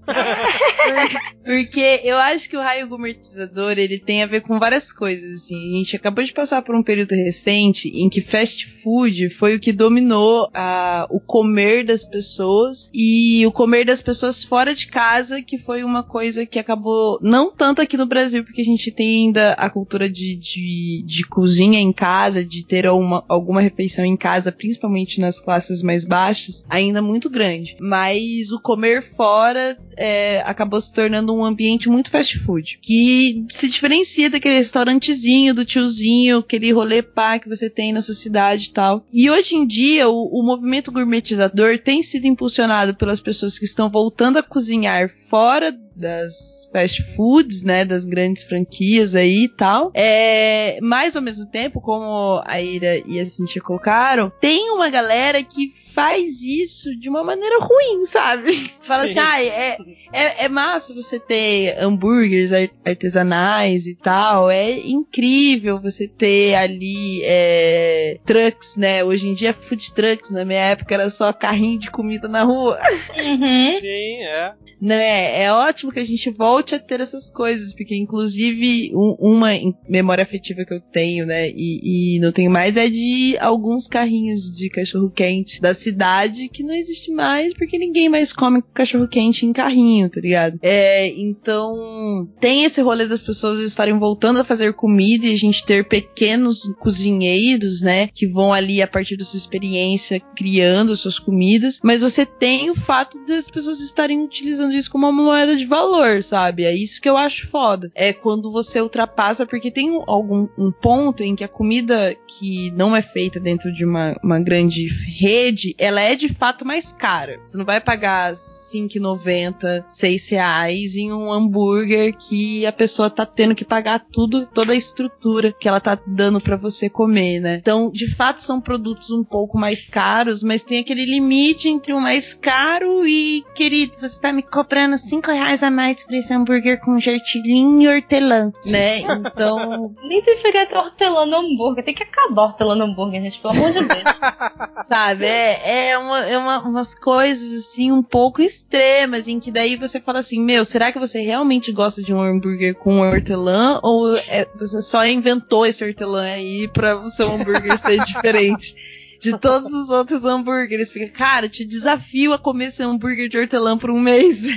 Porque 1.44 2.00
eu 2.02 2.16
acho 2.16 2.48
que 2.48 2.56
o 2.56 2.60
raio 2.60 2.88
gourmetizador, 2.88 3.72
ele 3.72 3.98
tem 3.98 4.22
a 4.22 4.26
ver 4.26 4.40
com 4.40 4.58
várias 4.58 4.90
coisas, 4.90 5.42
assim. 5.42 5.74
A 5.74 5.78
gente 5.78 5.96
acabou 5.96 6.24
de 6.24 6.32
passar 6.32 6.62
por 6.62 6.74
um 6.74 6.82
período 6.82 7.12
recente 7.12 7.88
em 7.88 8.08
que 8.08 8.22
fast 8.22 8.66
food 8.82 9.28
foi 9.30 9.56
o 9.56 9.60
que 9.60 9.72
dominou 9.72 10.48
a, 10.54 11.06
o 11.10 11.20
comer 11.20 11.84
das 11.84 12.02
pessoas 12.02 12.79
e 12.94 13.44
o 13.46 13.52
comer 13.52 13.84
das 13.84 14.00
pessoas 14.00 14.42
fora 14.42 14.74
de 14.74 14.86
casa, 14.86 15.42
que 15.42 15.58
foi 15.58 15.84
uma 15.84 16.02
coisa 16.02 16.46
que 16.46 16.58
acabou, 16.58 17.18
não 17.20 17.50
tanto 17.50 17.82
aqui 17.82 17.96
no 17.96 18.06
Brasil, 18.06 18.44
porque 18.44 18.60
a 18.60 18.64
gente 18.64 18.90
tem 18.90 19.26
ainda 19.26 19.52
a 19.52 19.68
cultura 19.68 20.08
de, 20.08 20.36
de, 20.36 21.02
de 21.04 21.26
cozinha 21.26 21.78
em 21.78 21.92
casa, 21.92 22.44
de 22.44 22.64
ter 22.64 22.88
uma, 22.88 23.24
alguma 23.28 23.60
refeição 23.60 24.04
em 24.04 24.16
casa, 24.16 24.52
principalmente 24.52 25.20
nas 25.20 25.38
classes 25.38 25.82
mais 25.82 26.04
baixas, 26.04 26.64
ainda 26.68 27.02
muito 27.02 27.28
grande. 27.28 27.76
Mas 27.80 28.52
o 28.52 28.60
comer 28.60 29.02
fora 29.02 29.76
é, 29.96 30.42
acabou 30.46 30.80
se 30.80 30.92
tornando 30.92 31.34
um 31.34 31.44
ambiente 31.44 31.88
muito 31.88 32.10
fast 32.10 32.38
food, 32.38 32.78
que 32.80 33.44
se 33.48 33.68
diferencia 33.68 34.30
daquele 34.30 34.56
restaurantezinho, 34.56 35.54
do 35.54 35.64
tiozinho, 35.64 36.38
aquele 36.38 36.72
rolê 36.72 37.02
pá 37.02 37.38
que 37.38 37.48
você 37.48 37.68
tem 37.68 37.92
na 37.92 38.02
sua 38.02 38.14
cidade 38.14 38.68
e 38.68 38.70
tal. 38.70 39.04
E 39.12 39.30
hoje 39.30 39.56
em 39.56 39.66
dia, 39.66 40.08
o, 40.08 40.40
o 40.40 40.42
movimento 40.42 40.92
gourmetizador 40.92 41.78
tem 41.78 42.02
sido 42.02 42.26
impulsionado 42.26 42.69
pelas 42.94 43.20
pessoas 43.20 43.58
que 43.58 43.64
estão 43.64 43.88
voltando 43.88 44.38
a 44.38 44.42
cozinhar 44.42 45.10
fora 45.28 45.76
das 46.00 46.68
fast 46.72 47.02
foods, 47.14 47.62
né, 47.62 47.84
das 47.84 48.04
grandes 48.04 48.42
franquias 48.42 49.14
aí 49.14 49.44
e 49.44 49.48
tal. 49.48 49.90
É, 49.94 50.78
mas 50.82 51.14
ao 51.16 51.22
mesmo 51.22 51.46
tempo, 51.46 51.80
como 51.80 52.42
a 52.44 52.60
Ira 52.60 53.00
e 53.06 53.20
a 53.20 53.24
Cintia 53.24 53.62
colocaram, 53.62 54.32
tem 54.40 54.70
uma 54.70 54.88
galera 54.88 55.42
que 55.42 55.68
faz 55.92 56.40
isso 56.42 56.96
de 56.98 57.08
uma 57.08 57.22
maneira 57.24 57.58
ruim, 57.60 58.04
sabe? 58.04 58.52
Fala 58.80 59.04
Sim. 59.04 59.10
assim, 59.10 59.18
ah, 59.20 59.42
é, 59.44 59.76
é, 60.12 60.44
é 60.44 60.48
massa 60.48 60.94
você 60.94 61.18
ter 61.18 61.76
hambúrgueres 61.82 62.52
ar- 62.52 62.70
artesanais 62.84 63.86
e 63.86 63.94
tal, 63.96 64.48
é 64.50 64.70
incrível 64.78 65.80
você 65.80 66.06
ter 66.06 66.54
ali 66.54 67.20
é, 67.24 68.18
trucks, 68.24 68.76
né? 68.76 69.02
Hoje 69.04 69.28
em 69.28 69.34
dia 69.34 69.50
é 69.50 69.52
food 69.52 69.92
trucks, 69.92 70.30
na 70.30 70.44
minha 70.44 70.60
época 70.60 70.94
era 70.94 71.10
só 71.10 71.32
carrinho 71.32 71.78
de 71.78 71.90
comida 71.90 72.28
na 72.28 72.42
rua 72.44 72.78
Uhum. 73.16 73.74
Sim, 73.80 74.22
é. 74.22 74.52
né? 74.80 75.42
É 75.42 75.52
ótimo 75.52 75.89
que 75.90 75.98
a 75.98 76.04
gente 76.04 76.30
volte 76.30 76.74
a 76.74 76.78
ter 76.78 77.00
essas 77.00 77.30
coisas, 77.32 77.74
porque 77.74 77.94
inclusive 77.96 78.92
um- 78.94 79.16
uma 79.18 79.54
em- 79.54 79.74
memória 79.88 80.22
afetiva 80.22 80.64
que 80.64 80.74
eu 80.74 80.80
tenho, 80.80 81.26
né, 81.26 81.50
e, 81.50 82.16
e 82.16 82.20
não 82.20 82.32
tenho 82.32 82.50
mais 82.50 82.76
é 82.76 82.88
de 82.88 83.36
alguns 83.38 83.86
carrinhos 83.86 84.54
de 84.56 84.68
cachorro 84.68 85.10
quente 85.10 85.60
da 85.60 85.74
cidade 85.74 86.48
que 86.48 86.62
não 86.62 86.74
existe 86.74 87.10
mais 87.12 87.52
porque 87.54 87.78
ninguém 87.78 88.08
mais 88.08 88.32
come 88.32 88.62
cachorro 88.74 89.08
quente 89.08 89.46
em 89.46 89.52
carrinho, 89.52 90.08
tá 90.08 90.20
ligado? 90.20 90.58
É, 90.62 91.08
então 91.08 92.28
tem 92.40 92.64
esse 92.64 92.80
rolê 92.80 93.06
das 93.06 93.22
pessoas 93.22 93.60
estarem 93.60 93.98
voltando 93.98 94.40
a 94.40 94.44
fazer 94.44 94.72
comida 94.74 95.26
e 95.26 95.32
a 95.32 95.36
gente 95.36 95.64
ter 95.64 95.86
pequenos 95.88 96.64
cozinheiros, 96.78 97.80
né, 97.82 98.08
que 98.08 98.26
vão 98.26 98.52
ali 98.52 98.80
a 98.82 98.86
partir 98.86 99.16
da 99.16 99.24
sua 99.24 99.36
experiência 99.38 100.20
criando 100.36 100.96
suas 100.96 101.18
comidas, 101.18 101.78
mas 101.82 102.02
você 102.02 102.24
tem 102.24 102.70
o 102.70 102.74
fato 102.74 103.18
das 103.26 103.48
pessoas 103.50 103.80
estarem 103.80 104.22
utilizando 104.22 104.72
isso 104.74 104.90
como 104.90 105.06
uma 105.08 105.22
moeda 105.24 105.56
de 105.56 105.64
valor, 105.70 106.22
sabe? 106.22 106.64
É 106.64 106.74
isso 106.74 107.00
que 107.00 107.08
eu 107.08 107.16
acho 107.16 107.48
foda. 107.48 107.90
É 107.94 108.12
quando 108.12 108.52
você 108.52 108.80
ultrapassa, 108.80 109.46
porque 109.46 109.70
tem 109.70 109.90
um- 109.90 110.02
algum 110.06 110.48
um 110.58 110.70
ponto 110.70 111.22
em 111.22 111.34
que 111.34 111.44
a 111.44 111.48
comida 111.48 112.14
que 112.26 112.70
não 112.72 112.94
é 112.94 113.00
feita 113.00 113.40
dentro 113.40 113.72
de 113.72 113.84
uma, 113.84 114.14
uma 114.22 114.38
grande 114.40 114.86
rede, 115.06 115.74
ela 115.78 116.00
é 116.00 116.14
de 116.14 116.28
fato 116.28 116.66
mais 116.66 116.92
cara. 116.92 117.40
Você 117.46 117.56
não 117.56 117.64
vai 117.64 117.80
pagar 117.80 118.34
5,90, 118.34 119.84
6 119.88 120.28
reais 120.28 120.96
em 120.96 121.12
um 121.12 121.32
hambúrguer 121.32 122.16
que 122.16 122.66
a 122.66 122.72
pessoa 122.72 123.08
tá 123.08 123.24
tendo 123.24 123.54
que 123.54 123.64
pagar 123.64 124.04
tudo, 124.12 124.46
toda 124.46 124.72
a 124.72 124.76
estrutura 124.76 125.52
que 125.58 125.68
ela 125.68 125.80
tá 125.80 125.98
dando 126.06 126.40
pra 126.40 126.56
você 126.56 126.88
comer, 126.88 127.40
né? 127.40 127.56
Então, 127.60 127.90
de 127.90 128.12
fato, 128.14 128.42
são 128.42 128.60
produtos 128.60 129.10
um 129.10 129.22
pouco 129.24 129.56
mais 129.58 129.86
caros, 129.86 130.42
mas 130.42 130.62
tem 130.62 130.78
aquele 130.80 131.04
limite 131.04 131.68
entre 131.68 131.92
o 131.92 132.00
mais 132.00 132.34
caro 132.34 133.06
e, 133.06 133.44
querido, 133.54 133.96
você 134.00 134.20
tá 134.20 134.32
me 134.32 134.42
cobrando 134.42 134.98
5 134.98 135.30
reais 135.30 135.59
a 135.62 135.70
mais 135.70 136.02
por 136.02 136.14
esse 136.14 136.32
hambúrguer 136.32 136.80
com 136.80 136.98
gergelim 136.98 137.82
e 137.82 137.88
hortelã, 137.88 138.52
né? 138.66 139.00
Então, 139.00 139.94
Nem 140.02 140.22
tem 140.22 140.36
que 140.36 140.42
pegar 140.42 140.68
hortelã 140.78 141.26
no 141.26 141.36
hambúrguer. 141.36 141.84
Tem 141.84 141.94
que 141.94 142.02
acabar 142.02 142.42
hortelã 142.44 142.74
no 142.74 142.84
hambúrguer, 142.84 143.22
gente. 143.22 143.38
Pelo 143.40 143.54
amor 143.54 143.70
de 143.70 143.80
Deus. 143.80 143.90
sabe, 144.86 145.24
é, 145.24 145.90
é, 145.90 145.98
uma- 145.98 146.20
é 146.26 146.38
uma- 146.38 146.62
umas 146.62 146.94
coisas 146.94 147.52
assim 147.52 147.92
um 147.92 148.02
pouco 148.02 148.42
extremas, 148.42 149.28
em 149.28 149.38
que 149.38 149.50
daí 149.50 149.76
você 149.76 150.00
fala 150.00 150.18
assim, 150.18 150.40
meu, 150.42 150.64
será 150.64 150.90
que 150.92 150.98
você 150.98 151.20
realmente 151.20 151.70
gosta 151.72 152.02
de 152.02 152.12
um 152.12 152.20
hambúrguer 152.20 152.74
com 152.74 153.00
hortelã 153.00 153.78
ou 153.82 154.16
é- 154.16 154.48
você 154.58 154.80
só 154.82 155.04
inventou 155.06 155.64
esse 155.66 155.84
hortelã 155.84 156.22
aí 156.24 156.68
pra 156.68 156.96
o 157.00 157.08
seu 157.08 157.30
hambúrguer 157.32 157.78
ser 157.78 157.98
diferente? 158.04 158.99
De 159.20 159.38
todos 159.38 159.72
os 159.72 159.90
outros 159.90 160.24
hambúrgueres. 160.24 160.90
Porque, 160.90 161.08
cara, 161.08 161.48
te 161.48 161.64
desafio 161.64 162.32
a 162.32 162.38
comer 162.38 162.66
esse 162.66 162.82
hambúrguer 162.82 163.28
de 163.28 163.38
hortelã 163.38 163.76
por 163.76 163.90
um 163.90 164.00
mês. 164.00 164.46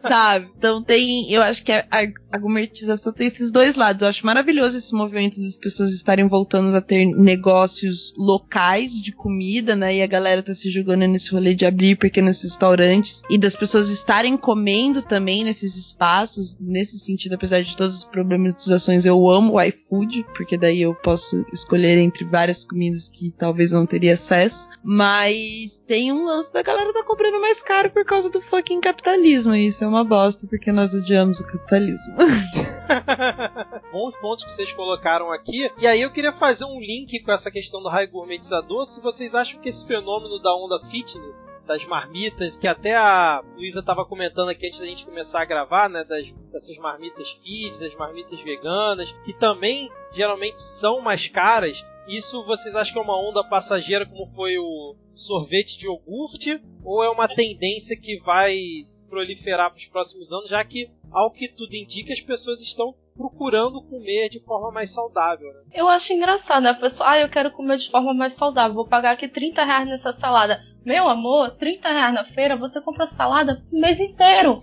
Sabe? 0.00 0.50
Então 0.56 0.82
tem. 0.82 1.30
Eu 1.32 1.42
acho 1.42 1.64
que 1.64 1.72
a, 1.72 1.86
a, 1.90 2.00
a 2.32 2.38
gourmetização 2.38 3.12
tem 3.12 3.26
esses 3.26 3.50
dois 3.50 3.74
lados. 3.74 4.02
Eu 4.02 4.08
acho 4.08 4.26
maravilhoso 4.26 4.76
esse 4.76 4.94
movimento 4.94 5.40
das 5.40 5.56
pessoas 5.56 5.92
estarem 5.92 6.28
voltando 6.28 6.74
a 6.76 6.80
ter 6.80 7.06
negócios 7.06 8.12
locais 8.16 8.92
de 8.92 9.12
comida, 9.12 9.74
né? 9.74 9.96
E 9.96 10.02
a 10.02 10.06
galera 10.06 10.42
tá 10.42 10.52
se 10.52 10.70
jogando 10.70 11.06
nesse 11.06 11.30
rolê 11.30 11.54
de 11.54 11.64
abrir 11.64 11.96
pequenos 11.96 12.42
restaurantes 12.42 13.22
e 13.30 13.38
das 13.38 13.56
pessoas 13.56 13.88
estarem 13.88 14.36
comendo 14.36 15.02
também 15.02 15.44
nesses 15.44 15.76
espaços. 15.76 16.56
Nesse 16.60 16.98
sentido, 16.98 17.34
apesar 17.34 17.62
de 17.62 17.76
todas 17.76 17.96
as 17.96 18.04
problematizações, 18.04 19.04
eu 19.04 19.30
amo 19.30 19.54
o 19.54 19.62
iFood, 19.62 20.24
porque 20.36 20.58
daí 20.58 20.82
eu 20.82 20.94
posso 20.94 21.44
escolher 21.52 21.98
entre 21.98 22.09
várias 22.24 22.64
comidas 22.64 23.08
que 23.08 23.30
talvez 23.30 23.72
não 23.72 23.86
teria 23.86 24.12
acesso. 24.14 24.68
Mas 24.82 25.78
tem 25.86 26.12
um 26.12 26.24
lance 26.24 26.52
da 26.52 26.62
galera 26.62 26.92
tá 26.92 27.02
cobrando 27.04 27.40
mais 27.40 27.62
caro 27.62 27.90
por 27.90 28.04
causa 28.04 28.30
do 28.30 28.40
fucking 28.40 28.80
capitalismo. 28.80 29.54
E 29.54 29.66
isso 29.66 29.84
é 29.84 29.86
uma 29.86 30.04
bosta, 30.04 30.46
porque 30.46 30.72
nós 30.72 30.94
odiamos 30.94 31.40
o 31.40 31.46
capitalismo. 31.46 32.16
Bons 33.92 34.16
pontos 34.16 34.44
que 34.44 34.52
vocês 34.52 34.72
colocaram 34.72 35.32
aqui. 35.32 35.70
E 35.78 35.86
aí 35.86 36.02
eu 36.02 36.10
queria 36.10 36.32
fazer 36.32 36.64
um 36.64 36.80
link 36.80 37.20
com 37.20 37.32
essa 37.32 37.50
questão 37.50 37.82
do 37.82 37.88
raio 37.88 38.10
gourmetizador. 38.10 38.84
Se 38.86 39.00
vocês 39.00 39.34
acham 39.34 39.60
que 39.60 39.68
esse 39.68 39.86
fenômeno 39.86 40.40
da 40.40 40.54
onda 40.54 40.78
fitness, 40.90 41.48
das 41.70 41.86
marmitas, 41.86 42.56
que 42.56 42.66
até 42.66 42.96
a 42.96 43.44
Luísa 43.54 43.78
estava 43.78 44.04
comentando 44.04 44.48
aqui 44.48 44.66
antes 44.66 44.80
da 44.80 44.86
gente 44.86 45.06
começar 45.06 45.40
a 45.40 45.44
gravar, 45.44 45.88
né? 45.88 46.02
Das, 46.02 46.26
dessas 46.52 46.76
marmitas 46.78 47.30
fit, 47.30 47.78
das 47.78 47.94
marmitas 47.94 48.40
veganas, 48.40 49.12
que 49.24 49.32
também 49.32 49.88
geralmente 50.12 50.60
são 50.60 51.00
mais 51.00 51.28
caras. 51.28 51.84
Isso 52.08 52.44
vocês 52.44 52.74
acham 52.74 52.92
que 52.92 52.98
é 52.98 53.02
uma 53.02 53.20
onda 53.20 53.44
passageira, 53.44 54.04
como 54.04 54.26
foi 54.34 54.58
o, 54.58 54.96
sorvete 55.20 55.78
de 55.78 55.86
iogurte 55.86 56.60
ou 56.82 57.04
é 57.04 57.10
uma 57.10 57.28
tendência 57.28 57.96
que 57.96 58.18
vai 58.20 58.56
se 58.82 59.06
proliferar 59.06 59.70
para 59.70 59.78
os 59.78 59.86
próximos 59.86 60.32
anos, 60.32 60.48
já 60.48 60.64
que, 60.64 60.90
ao 61.10 61.30
que 61.30 61.48
tudo 61.48 61.74
indica, 61.74 62.12
as 62.12 62.20
pessoas 62.20 62.60
estão 62.60 62.94
procurando 63.14 63.82
comer 63.82 64.30
de 64.30 64.40
forma 64.40 64.72
mais 64.72 64.90
saudável. 64.90 65.46
Né? 65.52 65.60
Eu 65.74 65.88
acho 65.88 66.12
engraçado, 66.12 66.62
né? 66.62 66.70
A 66.70 66.74
pessoa, 66.74 67.10
ah, 67.10 67.18
eu 67.18 67.28
quero 67.28 67.50
comer 67.52 67.76
de 67.76 67.90
forma 67.90 68.14
mais 68.14 68.32
saudável, 68.32 68.74
vou 68.74 68.88
pagar 68.88 69.12
aqui 69.12 69.28
30 69.28 69.62
reais 69.62 69.88
nessa 69.88 70.12
salada. 70.12 70.62
Meu 70.84 71.06
amor, 71.06 71.50
30 71.56 71.86
reais 71.86 72.14
na 72.14 72.24
feira, 72.24 72.56
você 72.56 72.80
compra 72.80 73.04
salada 73.04 73.62
o 73.70 73.78
mês 73.78 74.00
inteiro. 74.00 74.58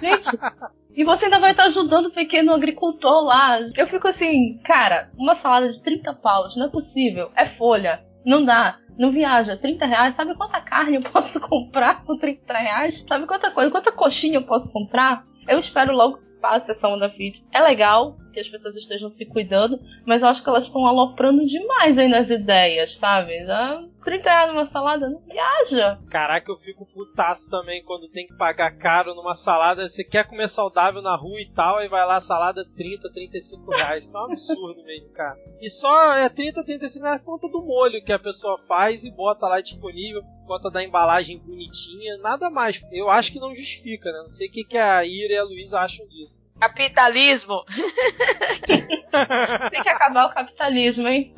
Gente, 0.00 0.38
e 0.96 1.04
você 1.04 1.26
ainda 1.26 1.38
vai 1.38 1.50
estar 1.50 1.64
ajudando 1.64 2.06
o 2.06 2.12
pequeno 2.12 2.52
agricultor 2.52 3.22
lá. 3.24 3.60
Eu 3.76 3.86
fico 3.86 4.08
assim, 4.08 4.58
cara, 4.64 5.10
uma 5.16 5.34
salada 5.34 5.68
de 5.68 5.80
30 5.82 6.14
paus, 6.14 6.56
não 6.56 6.66
é 6.66 6.70
possível. 6.70 7.30
É 7.36 7.44
folha, 7.44 8.02
não 8.24 8.44
dá 8.44 8.78
não 8.98 9.10
viaja, 9.10 9.56
30 9.56 9.86
reais, 9.86 10.14
sabe 10.14 10.34
quanta 10.34 10.60
carne 10.60 10.96
eu 10.96 11.02
posso 11.02 11.38
comprar 11.46 12.04
com 12.04 12.16
30 12.16 12.52
reais? 12.54 13.04
Sabe 13.06 13.26
quanta 13.26 13.50
coisa, 13.50 13.70
quanta 13.70 13.92
coxinha 13.92 14.38
eu 14.38 14.46
posso 14.46 14.72
comprar? 14.72 15.24
Eu 15.46 15.58
espero 15.58 15.94
logo 15.94 16.18
que 16.18 16.40
passe 16.40 16.70
essa 16.70 16.88
onda 16.88 17.08
fit. 17.10 17.44
É 17.52 17.60
legal 17.60 18.16
que 18.32 18.40
as 18.40 18.48
pessoas 18.48 18.76
estejam 18.76 19.08
se 19.08 19.24
cuidando, 19.26 19.78
mas 20.06 20.22
eu 20.22 20.28
acho 20.28 20.42
que 20.42 20.48
elas 20.48 20.64
estão 20.64 20.86
aloprando 20.86 21.46
demais 21.46 21.98
aí 21.98 22.08
nas 22.08 22.30
ideias, 22.30 22.96
sabe? 22.96 23.44
Já 23.44 23.82
30 24.06 24.30
reais 24.30 24.48
numa 24.48 24.64
salada, 24.64 25.10
não 25.10 25.20
viaja. 25.20 25.98
Caraca, 26.08 26.48
eu 26.48 26.56
fico 26.58 26.86
putaço 26.86 27.50
também 27.50 27.82
quando 27.82 28.08
tem 28.08 28.24
que 28.24 28.36
pagar 28.36 28.70
caro 28.78 29.16
numa 29.16 29.34
salada. 29.34 29.88
Você 29.88 30.04
quer 30.04 30.24
comer 30.24 30.48
saudável 30.48 31.02
na 31.02 31.16
rua 31.16 31.40
e 31.40 31.50
tal, 31.52 31.78
aí 31.78 31.88
vai 31.88 32.06
lá 32.06 32.20
salada 32.20 32.64
30, 32.76 33.12
35 33.12 33.68
reais. 33.72 34.04
Isso 34.04 34.16
é 34.16 34.20
um 34.20 34.24
absurdo 34.24 34.84
mesmo, 34.84 35.08
cara. 35.10 35.36
E 35.60 35.68
só 35.68 36.16
é 36.18 36.28
30, 36.28 36.64
35 36.64 37.04
reais 37.04 37.20
por 37.20 37.32
conta 37.32 37.48
do 37.48 37.66
molho 37.66 38.04
que 38.04 38.12
a 38.12 38.18
pessoa 38.18 38.60
faz 38.68 39.02
e 39.02 39.10
bota 39.10 39.48
lá 39.48 39.60
disponível, 39.60 40.22
conta 40.46 40.70
da 40.70 40.84
embalagem 40.84 41.38
bonitinha, 41.40 42.16
nada 42.18 42.48
mais. 42.48 42.80
Eu 42.92 43.10
acho 43.10 43.32
que 43.32 43.40
não 43.40 43.56
justifica, 43.56 44.12
né? 44.12 44.18
Não 44.18 44.28
sei 44.28 44.46
o 44.46 44.52
que, 44.52 44.62
que 44.62 44.78
a 44.78 45.04
Ira 45.04 45.34
e 45.34 45.36
a 45.36 45.42
Luísa 45.42 45.80
acham 45.80 46.06
disso. 46.06 46.46
Capitalismo! 46.60 47.64
tem 48.64 49.82
que 49.82 49.88
acabar 49.88 50.26
o 50.26 50.34
capitalismo, 50.34 51.06
hein? 51.06 51.34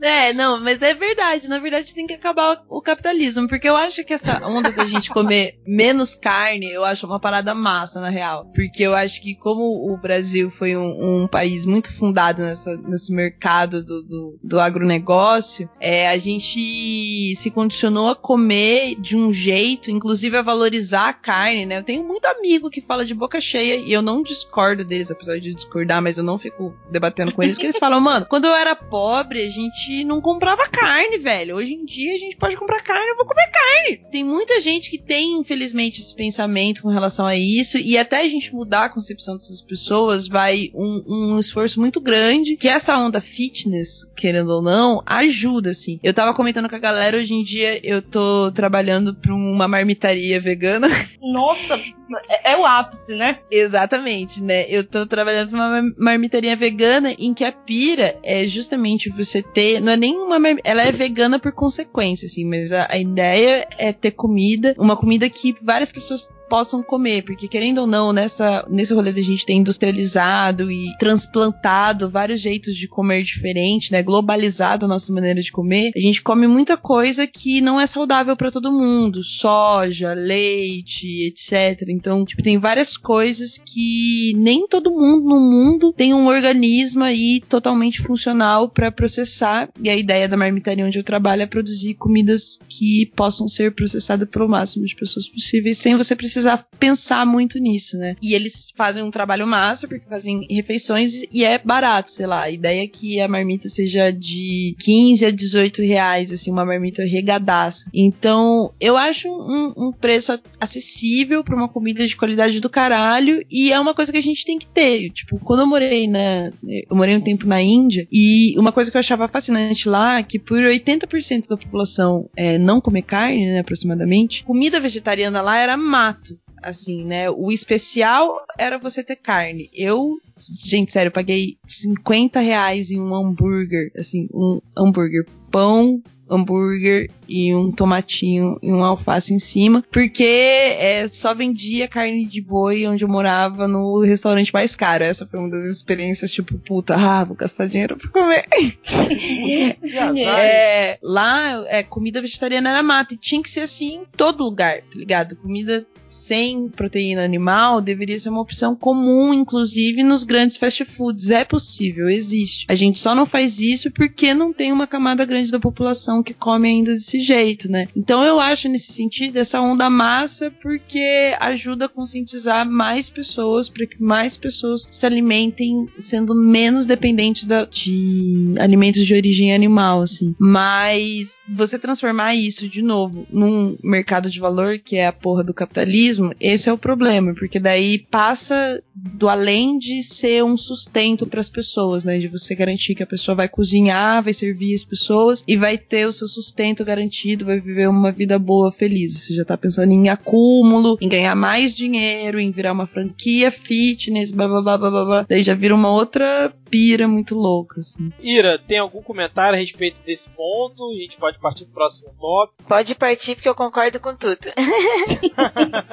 É, 0.00 0.32
não, 0.32 0.58
mas 0.58 0.82
é 0.82 0.94
verdade. 0.94 1.31
Na 1.48 1.58
verdade, 1.58 1.94
tem 1.94 2.06
que 2.06 2.14
acabar 2.14 2.62
o 2.68 2.80
capitalismo. 2.80 3.48
Porque 3.48 3.68
eu 3.68 3.76
acho 3.76 4.04
que 4.04 4.12
essa 4.12 4.46
onda 4.46 4.70
da 4.70 4.84
gente 4.84 5.10
comer 5.10 5.58
menos 5.66 6.14
carne, 6.14 6.70
eu 6.70 6.84
acho 6.84 7.06
uma 7.06 7.20
parada 7.20 7.54
massa, 7.54 8.00
na 8.00 8.10
real. 8.10 8.50
Porque 8.54 8.82
eu 8.82 8.94
acho 8.94 9.20
que, 9.22 9.34
como 9.34 9.92
o 9.92 9.96
Brasil 9.96 10.50
foi 10.50 10.76
um, 10.76 11.22
um 11.22 11.28
país 11.28 11.66
muito 11.66 11.92
fundado 11.92 12.42
nessa, 12.42 12.76
nesse 12.76 13.12
mercado 13.14 13.82
do, 13.82 14.02
do, 14.02 14.38
do 14.42 14.60
agronegócio, 14.60 15.68
é, 15.80 16.08
a 16.08 16.18
gente 16.18 17.34
se 17.36 17.50
condicionou 17.50 18.10
a 18.10 18.16
comer 18.16 18.96
de 19.00 19.16
um 19.16 19.32
jeito, 19.32 19.90
inclusive 19.90 20.36
a 20.36 20.42
valorizar 20.42 21.08
a 21.08 21.12
carne, 21.12 21.66
né? 21.66 21.78
Eu 21.78 21.84
tenho 21.84 22.04
muito 22.04 22.26
amigo 22.26 22.70
que 22.70 22.80
fala 22.80 23.04
de 23.04 23.14
boca 23.14 23.40
cheia 23.40 23.76
e 23.76 23.92
eu 23.92 24.02
não 24.02 24.22
discordo 24.22 24.84
deles, 24.84 25.10
apesar 25.10 25.38
de 25.38 25.54
discordar, 25.54 26.02
mas 26.02 26.18
eu 26.18 26.24
não 26.24 26.38
fico 26.38 26.74
debatendo 26.90 27.32
com 27.32 27.42
eles, 27.42 27.56
que 27.56 27.64
eles 27.64 27.78
falam, 27.78 28.00
mano, 28.00 28.26
quando 28.28 28.46
eu 28.46 28.54
era 28.54 28.74
pobre, 28.74 29.42
a 29.42 29.48
gente 29.48 30.04
não 30.04 30.20
comprava 30.20 30.68
carne, 30.68 31.18
velho. 31.22 31.56
Hoje 31.56 31.72
em 31.72 31.84
dia 31.84 32.14
a 32.14 32.18
gente 32.18 32.36
pode 32.36 32.56
comprar 32.56 32.82
carne, 32.82 33.08
eu 33.08 33.16
vou 33.16 33.26
comer 33.26 33.50
carne. 33.50 34.00
Tem 34.10 34.24
muita 34.24 34.60
gente 34.60 34.90
que 34.90 34.98
tem, 34.98 35.38
infelizmente, 35.38 36.00
esse 36.00 36.14
pensamento 36.14 36.82
com 36.82 36.88
relação 36.88 37.26
a 37.26 37.36
isso, 37.36 37.78
e 37.78 37.96
até 37.96 38.20
a 38.20 38.28
gente 38.28 38.54
mudar 38.54 38.84
a 38.84 38.88
concepção 38.88 39.36
dessas 39.36 39.60
pessoas 39.60 40.26
vai 40.26 40.70
um, 40.74 41.04
um 41.06 41.38
esforço 41.38 41.80
muito 41.80 42.00
grande, 42.00 42.56
que 42.56 42.68
essa 42.68 42.96
onda 42.98 43.20
fitness, 43.20 44.04
querendo 44.16 44.50
ou 44.50 44.62
não, 44.62 45.02
ajuda, 45.06 45.70
assim. 45.70 45.98
Eu 46.02 46.12
tava 46.12 46.34
comentando 46.34 46.68
com 46.68 46.76
a 46.76 46.80
galera, 46.80 47.16
hoje 47.16 47.34
em 47.34 47.42
dia 47.42 47.80
eu 47.86 48.02
tô 48.02 48.50
trabalhando 48.52 49.14
pra 49.14 49.34
uma 49.34 49.68
marmitaria 49.68 50.40
vegana. 50.40 50.88
Nossa, 51.22 51.80
é, 52.28 52.52
é 52.52 52.56
o 52.56 52.66
ápice, 52.66 53.14
né? 53.14 53.38
Exatamente, 53.50 54.42
né? 54.42 54.66
Eu 54.68 54.84
tô 54.84 55.06
trabalhando 55.06 55.52
numa 55.52 55.82
marmitaria 55.96 56.56
vegana 56.56 57.14
em 57.18 57.32
que 57.32 57.44
a 57.44 57.52
pira 57.52 58.18
é 58.22 58.44
justamente 58.44 59.08
você 59.10 59.42
ter. 59.42 59.80
Não 59.80 59.92
é 59.92 59.96
nem 59.96 60.16
uma. 60.16 60.36
Ela 60.64 60.82
é 60.82 60.92
vegana 60.92 61.11
por 61.38 61.52
consequência, 61.52 62.26
assim, 62.26 62.44
mas 62.44 62.72
a, 62.72 62.86
a 62.90 62.98
ideia 62.98 63.66
é 63.78 63.92
ter 63.92 64.12
comida, 64.12 64.74
uma 64.78 64.96
comida 64.96 65.28
que 65.28 65.54
várias 65.62 65.90
pessoas 65.90 66.30
possam 66.48 66.82
comer, 66.82 67.22
porque 67.22 67.48
querendo 67.48 67.78
ou 67.78 67.86
não, 67.86 68.12
nessa, 68.12 68.66
nesse 68.68 68.92
rolê 68.94 69.12
da 69.12 69.20
gente 69.20 69.46
ter 69.46 69.54
industrializado 69.54 70.70
e 70.70 70.86
transplantado 70.98 72.08
vários 72.08 72.40
jeitos 72.40 72.76
de 72.76 72.88
comer 72.88 73.22
diferente, 73.22 73.92
né, 73.92 74.02
globalizado 74.02 74.84
a 74.84 74.88
nossa 74.88 75.12
maneira 75.12 75.40
de 75.40 75.50
comer, 75.50 75.92
a 75.96 76.00
gente 76.00 76.22
come 76.22 76.46
muita 76.46 76.76
coisa 76.76 77.26
que 77.26 77.60
não 77.60 77.80
é 77.80 77.86
saudável 77.86 78.36
para 78.36 78.50
todo 78.50 78.72
mundo, 78.72 79.22
soja, 79.22 80.12
leite, 80.12 81.26
etc. 81.26 81.88
Então, 81.88 82.24
tipo, 82.24 82.42
tem 82.42 82.58
várias 82.58 82.96
coisas 82.96 83.58
que 83.58 84.32
nem 84.36 84.66
todo 84.66 84.90
mundo 84.90 85.24
no 85.24 85.40
mundo 85.40 85.92
tem 85.92 86.12
um 86.14 86.26
organismo 86.26 87.04
aí 87.04 87.40
totalmente 87.48 88.02
funcional 88.02 88.68
para 88.68 88.92
processar. 88.92 89.68
E 89.82 89.88
a 89.88 89.96
ideia 89.96 90.28
da 90.28 90.36
marmitaria 90.36 90.84
onde 90.84 90.98
eu 90.98 91.04
trabalho 91.04 91.42
é 91.42 91.46
produzir 91.46 91.94
comidas 91.94 92.58
que 92.68 93.10
possam 93.16 93.48
ser 93.48 93.74
processadas 93.74 94.28
pelo 94.28 94.48
máximo 94.48 94.84
de 94.84 94.94
pessoas 94.94 95.28
possíveis, 95.28 95.78
sem 95.78 95.96
você 95.96 96.14
precisar 96.14 96.41
precisar 96.42 96.66
pensar 96.78 97.24
muito 97.24 97.58
nisso, 97.58 97.96
né? 97.96 98.16
E 98.20 98.34
eles 98.34 98.72
fazem 98.76 99.02
um 99.02 99.10
trabalho 99.10 99.46
massa, 99.46 99.86
porque 99.86 100.08
fazem 100.08 100.46
refeições 100.50 101.22
e 101.32 101.44
é 101.44 101.58
barato, 101.58 102.10
sei 102.10 102.26
lá. 102.26 102.42
A 102.42 102.50
ideia 102.50 102.82
é 102.82 102.88
que 102.88 103.20
a 103.20 103.28
marmita 103.28 103.68
seja 103.68 104.10
de 104.10 104.74
15 104.80 105.26
a 105.26 105.30
18 105.30 105.82
reais, 105.82 106.32
assim, 106.32 106.50
uma 106.50 106.64
marmita 106.64 107.04
regadaça. 107.04 107.88
Então, 107.94 108.72
eu 108.80 108.96
acho 108.96 109.28
um, 109.28 109.72
um 109.76 109.92
preço 109.92 110.38
acessível 110.60 111.44
para 111.44 111.54
uma 111.54 111.68
comida 111.68 112.06
de 112.06 112.16
qualidade 112.16 112.58
do 112.58 112.68
caralho 112.68 113.44
e 113.50 113.72
é 113.72 113.78
uma 113.78 113.94
coisa 113.94 114.10
que 114.10 114.18
a 114.18 114.22
gente 114.22 114.44
tem 114.44 114.58
que 114.58 114.66
ter. 114.66 115.10
Tipo, 115.10 115.38
quando 115.38 115.60
eu 115.60 115.66
morei 115.66 116.08
na. 116.08 116.52
Eu 116.90 116.96
morei 116.96 117.16
um 117.16 117.20
tempo 117.20 117.46
na 117.46 117.62
Índia 117.62 118.08
e 118.10 118.58
uma 118.58 118.72
coisa 118.72 118.90
que 118.90 118.96
eu 118.96 119.00
achava 119.00 119.28
fascinante 119.28 119.88
lá 119.88 120.18
é 120.18 120.22
que 120.22 120.38
por 120.38 120.58
80% 120.58 121.46
da 121.48 121.56
população 121.56 122.28
é, 122.36 122.58
não 122.58 122.80
comer 122.80 123.02
carne, 123.02 123.46
né, 123.46 123.60
aproximadamente, 123.60 124.44
comida 124.44 124.80
vegetariana 124.80 125.40
lá 125.40 125.58
era 125.58 125.76
mato 125.76 126.31
assim, 126.62 127.04
né? 127.04 127.30
O 127.30 127.50
especial 127.50 128.44
era 128.58 128.78
você 128.78 129.02
ter 129.02 129.16
carne. 129.16 129.70
Eu, 129.74 130.18
gente, 130.36 130.92
sério, 130.92 131.08
eu 131.08 131.12
paguei 131.12 131.56
50 131.66 132.40
reais 132.40 132.90
em 132.90 133.00
um 133.00 133.14
hambúrguer, 133.14 133.90
assim, 133.96 134.28
um 134.32 134.60
hambúrguer 134.76 135.26
pão, 135.50 136.02
hambúrguer 136.32 137.10
e 137.28 137.54
um 137.54 137.70
tomatinho 137.70 138.58
e 138.62 138.72
um 138.72 138.82
alface 138.82 139.34
em 139.34 139.38
cima, 139.38 139.84
porque 139.92 140.24
é, 140.24 141.06
só 141.08 141.34
vendia 141.34 141.86
carne 141.86 142.26
de 142.26 142.40
boi 142.40 142.86
onde 142.86 143.04
eu 143.04 143.08
morava 143.08 143.68
no 143.68 144.00
restaurante 144.00 144.52
mais 144.52 144.74
caro. 144.74 145.04
Essa 145.04 145.26
foi 145.26 145.38
uma 145.38 145.50
das 145.50 145.64
experiências, 145.64 146.32
tipo, 146.32 146.56
puta, 146.58 146.94
ah, 146.94 147.24
vou 147.24 147.36
gastar 147.36 147.66
dinheiro 147.66 147.96
pra 147.96 148.08
comer. 148.08 148.46
é, 150.26 150.98
lá, 151.02 151.64
é, 151.68 151.82
comida 151.82 152.20
vegetariana 152.20 152.70
era 152.70 152.82
mata 152.82 153.14
e 153.14 153.18
tinha 153.18 153.42
que 153.42 153.50
ser 153.50 153.60
assim 153.60 153.96
em 153.96 154.04
todo 154.16 154.44
lugar, 154.44 154.80
tá 154.80 154.96
ligado? 154.98 155.36
Comida 155.36 155.86
sem 156.12 156.68
proteína 156.68 157.24
animal 157.24 157.80
deveria 157.80 158.18
ser 158.18 158.28
uma 158.28 158.40
opção 158.40 158.74
comum, 158.74 159.32
inclusive 159.32 160.02
nos 160.02 160.24
grandes 160.24 160.56
fast 160.56 160.84
foods. 160.84 161.30
É 161.30 161.44
possível, 161.44 162.08
existe. 162.08 162.66
A 162.68 162.74
gente 162.74 163.00
só 163.00 163.14
não 163.14 163.26
faz 163.26 163.60
isso 163.60 163.90
porque 163.90 164.34
não 164.34 164.52
tem 164.52 164.72
uma 164.72 164.86
camada 164.86 165.24
grande 165.24 165.50
da 165.50 165.58
população 165.58 166.22
que 166.22 166.34
come 166.34 166.68
ainda 166.68 166.92
desse 166.92 167.20
jeito, 167.20 167.70
né? 167.70 167.88
Então 167.96 168.24
eu 168.24 168.40
acho 168.40 168.68
nesse 168.68 168.92
sentido 168.92 169.36
essa 169.38 169.60
onda 169.60 169.88
massa 169.88 170.50
porque 170.50 171.34
ajuda 171.40 171.86
a 171.86 171.88
conscientizar 171.88 172.68
mais 172.68 173.08
pessoas 173.08 173.68
para 173.68 173.86
que 173.86 174.02
mais 174.02 174.36
pessoas 174.36 174.86
se 174.90 175.06
alimentem 175.06 175.88
sendo 175.98 176.34
menos 176.34 176.86
dependentes 176.86 177.44
da, 177.46 177.64
de 177.64 178.54
alimentos 178.58 179.06
de 179.06 179.14
origem 179.14 179.54
animal, 179.54 180.02
assim. 180.02 180.34
Mas 180.38 181.34
você 181.48 181.78
transformar 181.78 182.34
isso 182.34 182.68
de 182.68 182.82
novo 182.82 183.26
num 183.30 183.76
mercado 183.82 184.30
de 184.30 184.40
valor 184.40 184.78
que 184.78 184.96
é 184.96 185.06
a 185.06 185.12
porra 185.12 185.42
do 185.44 185.54
capitalismo, 185.54 186.01
esse 186.40 186.68
é 186.68 186.72
o 186.72 186.78
problema, 186.78 187.34
porque 187.34 187.58
daí 187.58 187.98
passa 187.98 188.82
do 188.94 189.28
além 189.28 189.78
de 189.78 190.02
ser 190.02 190.44
um 190.44 190.56
sustento 190.56 191.26
para 191.26 191.40
as 191.40 191.50
pessoas, 191.50 192.04
né? 192.04 192.18
De 192.18 192.28
você 192.28 192.54
garantir 192.54 192.94
que 192.94 193.02
a 193.02 193.06
pessoa 193.06 193.34
vai 193.34 193.48
cozinhar, 193.48 194.22
vai 194.22 194.32
servir 194.32 194.74
as 194.74 194.84
pessoas 194.84 195.42
e 195.46 195.56
vai 195.56 195.78
ter 195.78 196.06
o 196.06 196.12
seu 196.12 196.28
sustento 196.28 196.84
garantido, 196.84 197.46
vai 197.46 197.60
viver 197.60 197.88
uma 197.88 198.12
vida 198.12 198.38
boa, 198.38 198.70
feliz. 198.70 199.12
Você 199.18 199.34
já 199.34 199.44
tá 199.44 199.56
pensando 199.56 199.92
em 199.92 200.08
acúmulo, 200.08 200.96
em 201.00 201.08
ganhar 201.08 201.34
mais 201.34 201.74
dinheiro, 201.76 202.38
em 202.38 202.50
virar 202.50 202.72
uma 202.72 202.86
franquia 202.86 203.50
fitness, 203.50 204.30
blá 204.30 204.46
blá 204.46 204.62
blá 204.62 204.78
blá 204.78 205.04
blá. 205.04 205.26
Daí 205.28 205.42
já 205.42 205.54
vira 205.54 205.74
uma 205.74 205.90
outra 205.90 206.52
pira 206.72 207.06
muito 207.06 207.34
louca, 207.34 207.80
assim. 207.80 208.10
Ira, 208.18 208.58
tem 208.58 208.78
algum 208.78 209.02
comentário 209.02 209.56
a 209.56 209.60
respeito 209.60 210.00
desse 210.02 210.30
ponto? 210.30 210.90
A 210.90 210.94
gente 210.94 211.18
pode 211.18 211.38
partir 211.38 211.66
pro 211.66 211.74
próximo 211.74 212.14
tópico. 212.18 212.64
Pode 212.66 212.94
partir 212.94 213.34
porque 213.34 213.48
eu 213.48 213.54
concordo 213.54 214.00
com 214.00 214.16
tudo. 214.16 214.38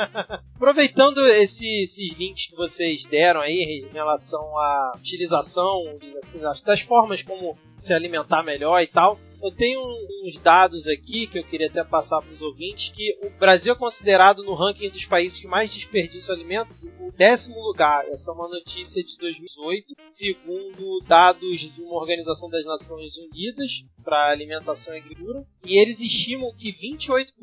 Aproveitando 0.55 1.25
esse, 1.27 1.83
esses 1.83 2.17
links 2.17 2.47
que 2.47 2.55
vocês 2.55 3.05
deram 3.05 3.41
aí 3.41 3.85
em 3.87 3.93
relação 3.93 4.57
à 4.57 4.93
utilização 4.97 5.83
assim, 6.17 6.39
das 6.65 6.81
formas 6.81 7.23
como 7.23 7.57
se 7.77 7.93
alimentar 7.93 8.43
melhor 8.43 8.81
e 8.81 8.87
tal, 8.87 9.19
eu 9.41 9.51
tenho 9.51 9.79
uns 10.25 10.37
dados 10.37 10.87
aqui 10.87 11.27
que 11.27 11.39
eu 11.39 11.43
queria 11.43 11.67
até 11.67 11.83
passar 11.83 12.21
para 12.21 12.31
os 12.31 12.41
ouvintes 12.41 12.89
que 12.89 13.17
o 13.23 13.29
Brasil 13.31 13.73
é 13.73 13.75
considerado 13.75 14.43
no 14.43 14.53
ranking 14.53 14.89
dos 14.89 15.05
países 15.05 15.39
que 15.39 15.47
mais 15.47 15.73
desperdiçam 15.73 16.35
alimentos 16.35 16.83
o 16.99 17.11
décimo 17.11 17.59
lugar. 17.61 18.05
Essa 18.07 18.31
é 18.31 18.33
uma 18.33 18.49
notícia 18.49 19.03
de 19.03 19.17
2018, 19.17 19.95
segundo 20.03 21.01
dados 21.07 21.59
de 21.59 21.81
uma 21.81 21.95
organização 21.95 22.49
das 22.49 22.65
Nações 22.65 23.17
Unidas 23.17 23.85
para 24.03 24.29
alimentação 24.29 24.95
e 24.95 24.99
agricultura. 24.99 25.45
E 25.63 25.77
eles 25.77 26.01
estimam 26.01 26.53
que 26.55 26.73
28% 26.73 27.33